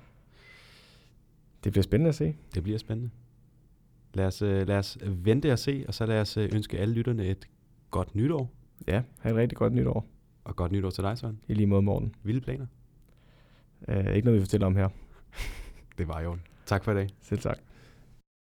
Det 1.64 1.72
bliver 1.72 1.84
spændende 1.84 2.10
at 2.10 2.16
se. 2.16 2.36
Det 2.56 2.64
bliver 2.64 2.78
spændende. 2.78 3.10
Lad 4.14 4.26
os, 4.26 4.42
øh, 4.42 4.68
lad 4.68 4.78
os 4.78 4.98
vente 5.02 5.52
og 5.52 5.60
se, 5.60 5.86
og 5.88 5.94
så 5.94 6.06
lad 6.06 6.22
os 6.22 6.38
øh, 6.38 6.50
ønske 6.54 6.78
alle 6.78 6.94
lytterne 6.94 7.26
et 7.26 7.48
godt 7.92 8.16
nytår. 8.16 8.52
Ja, 8.88 9.02
have 9.20 9.34
et 9.34 9.38
rigtig 9.38 9.58
godt 9.58 9.74
nytår. 9.74 10.06
Og 10.44 10.56
godt 10.56 10.72
nytår 10.72 10.90
til 10.90 11.04
dig, 11.04 11.18
Søren. 11.18 11.40
I 11.48 11.54
lige 11.54 11.68
måde, 11.68 11.82
morgen. 11.82 12.16
Vilde 12.24 12.42
planer? 12.42 12.66
Uh, 13.82 14.16
ikke 14.16 14.26
noget, 14.26 14.40
vi 14.40 14.46
fortæller 14.46 14.68
om 14.68 14.76
her. 14.76 14.90
det 15.98 16.08
var 16.08 16.22
jo. 16.22 16.38
Tak 16.66 16.84
for 16.84 16.92
i 16.92 16.96
dag. 16.96 17.10
Selv 17.22 17.40
tak. 17.40 17.58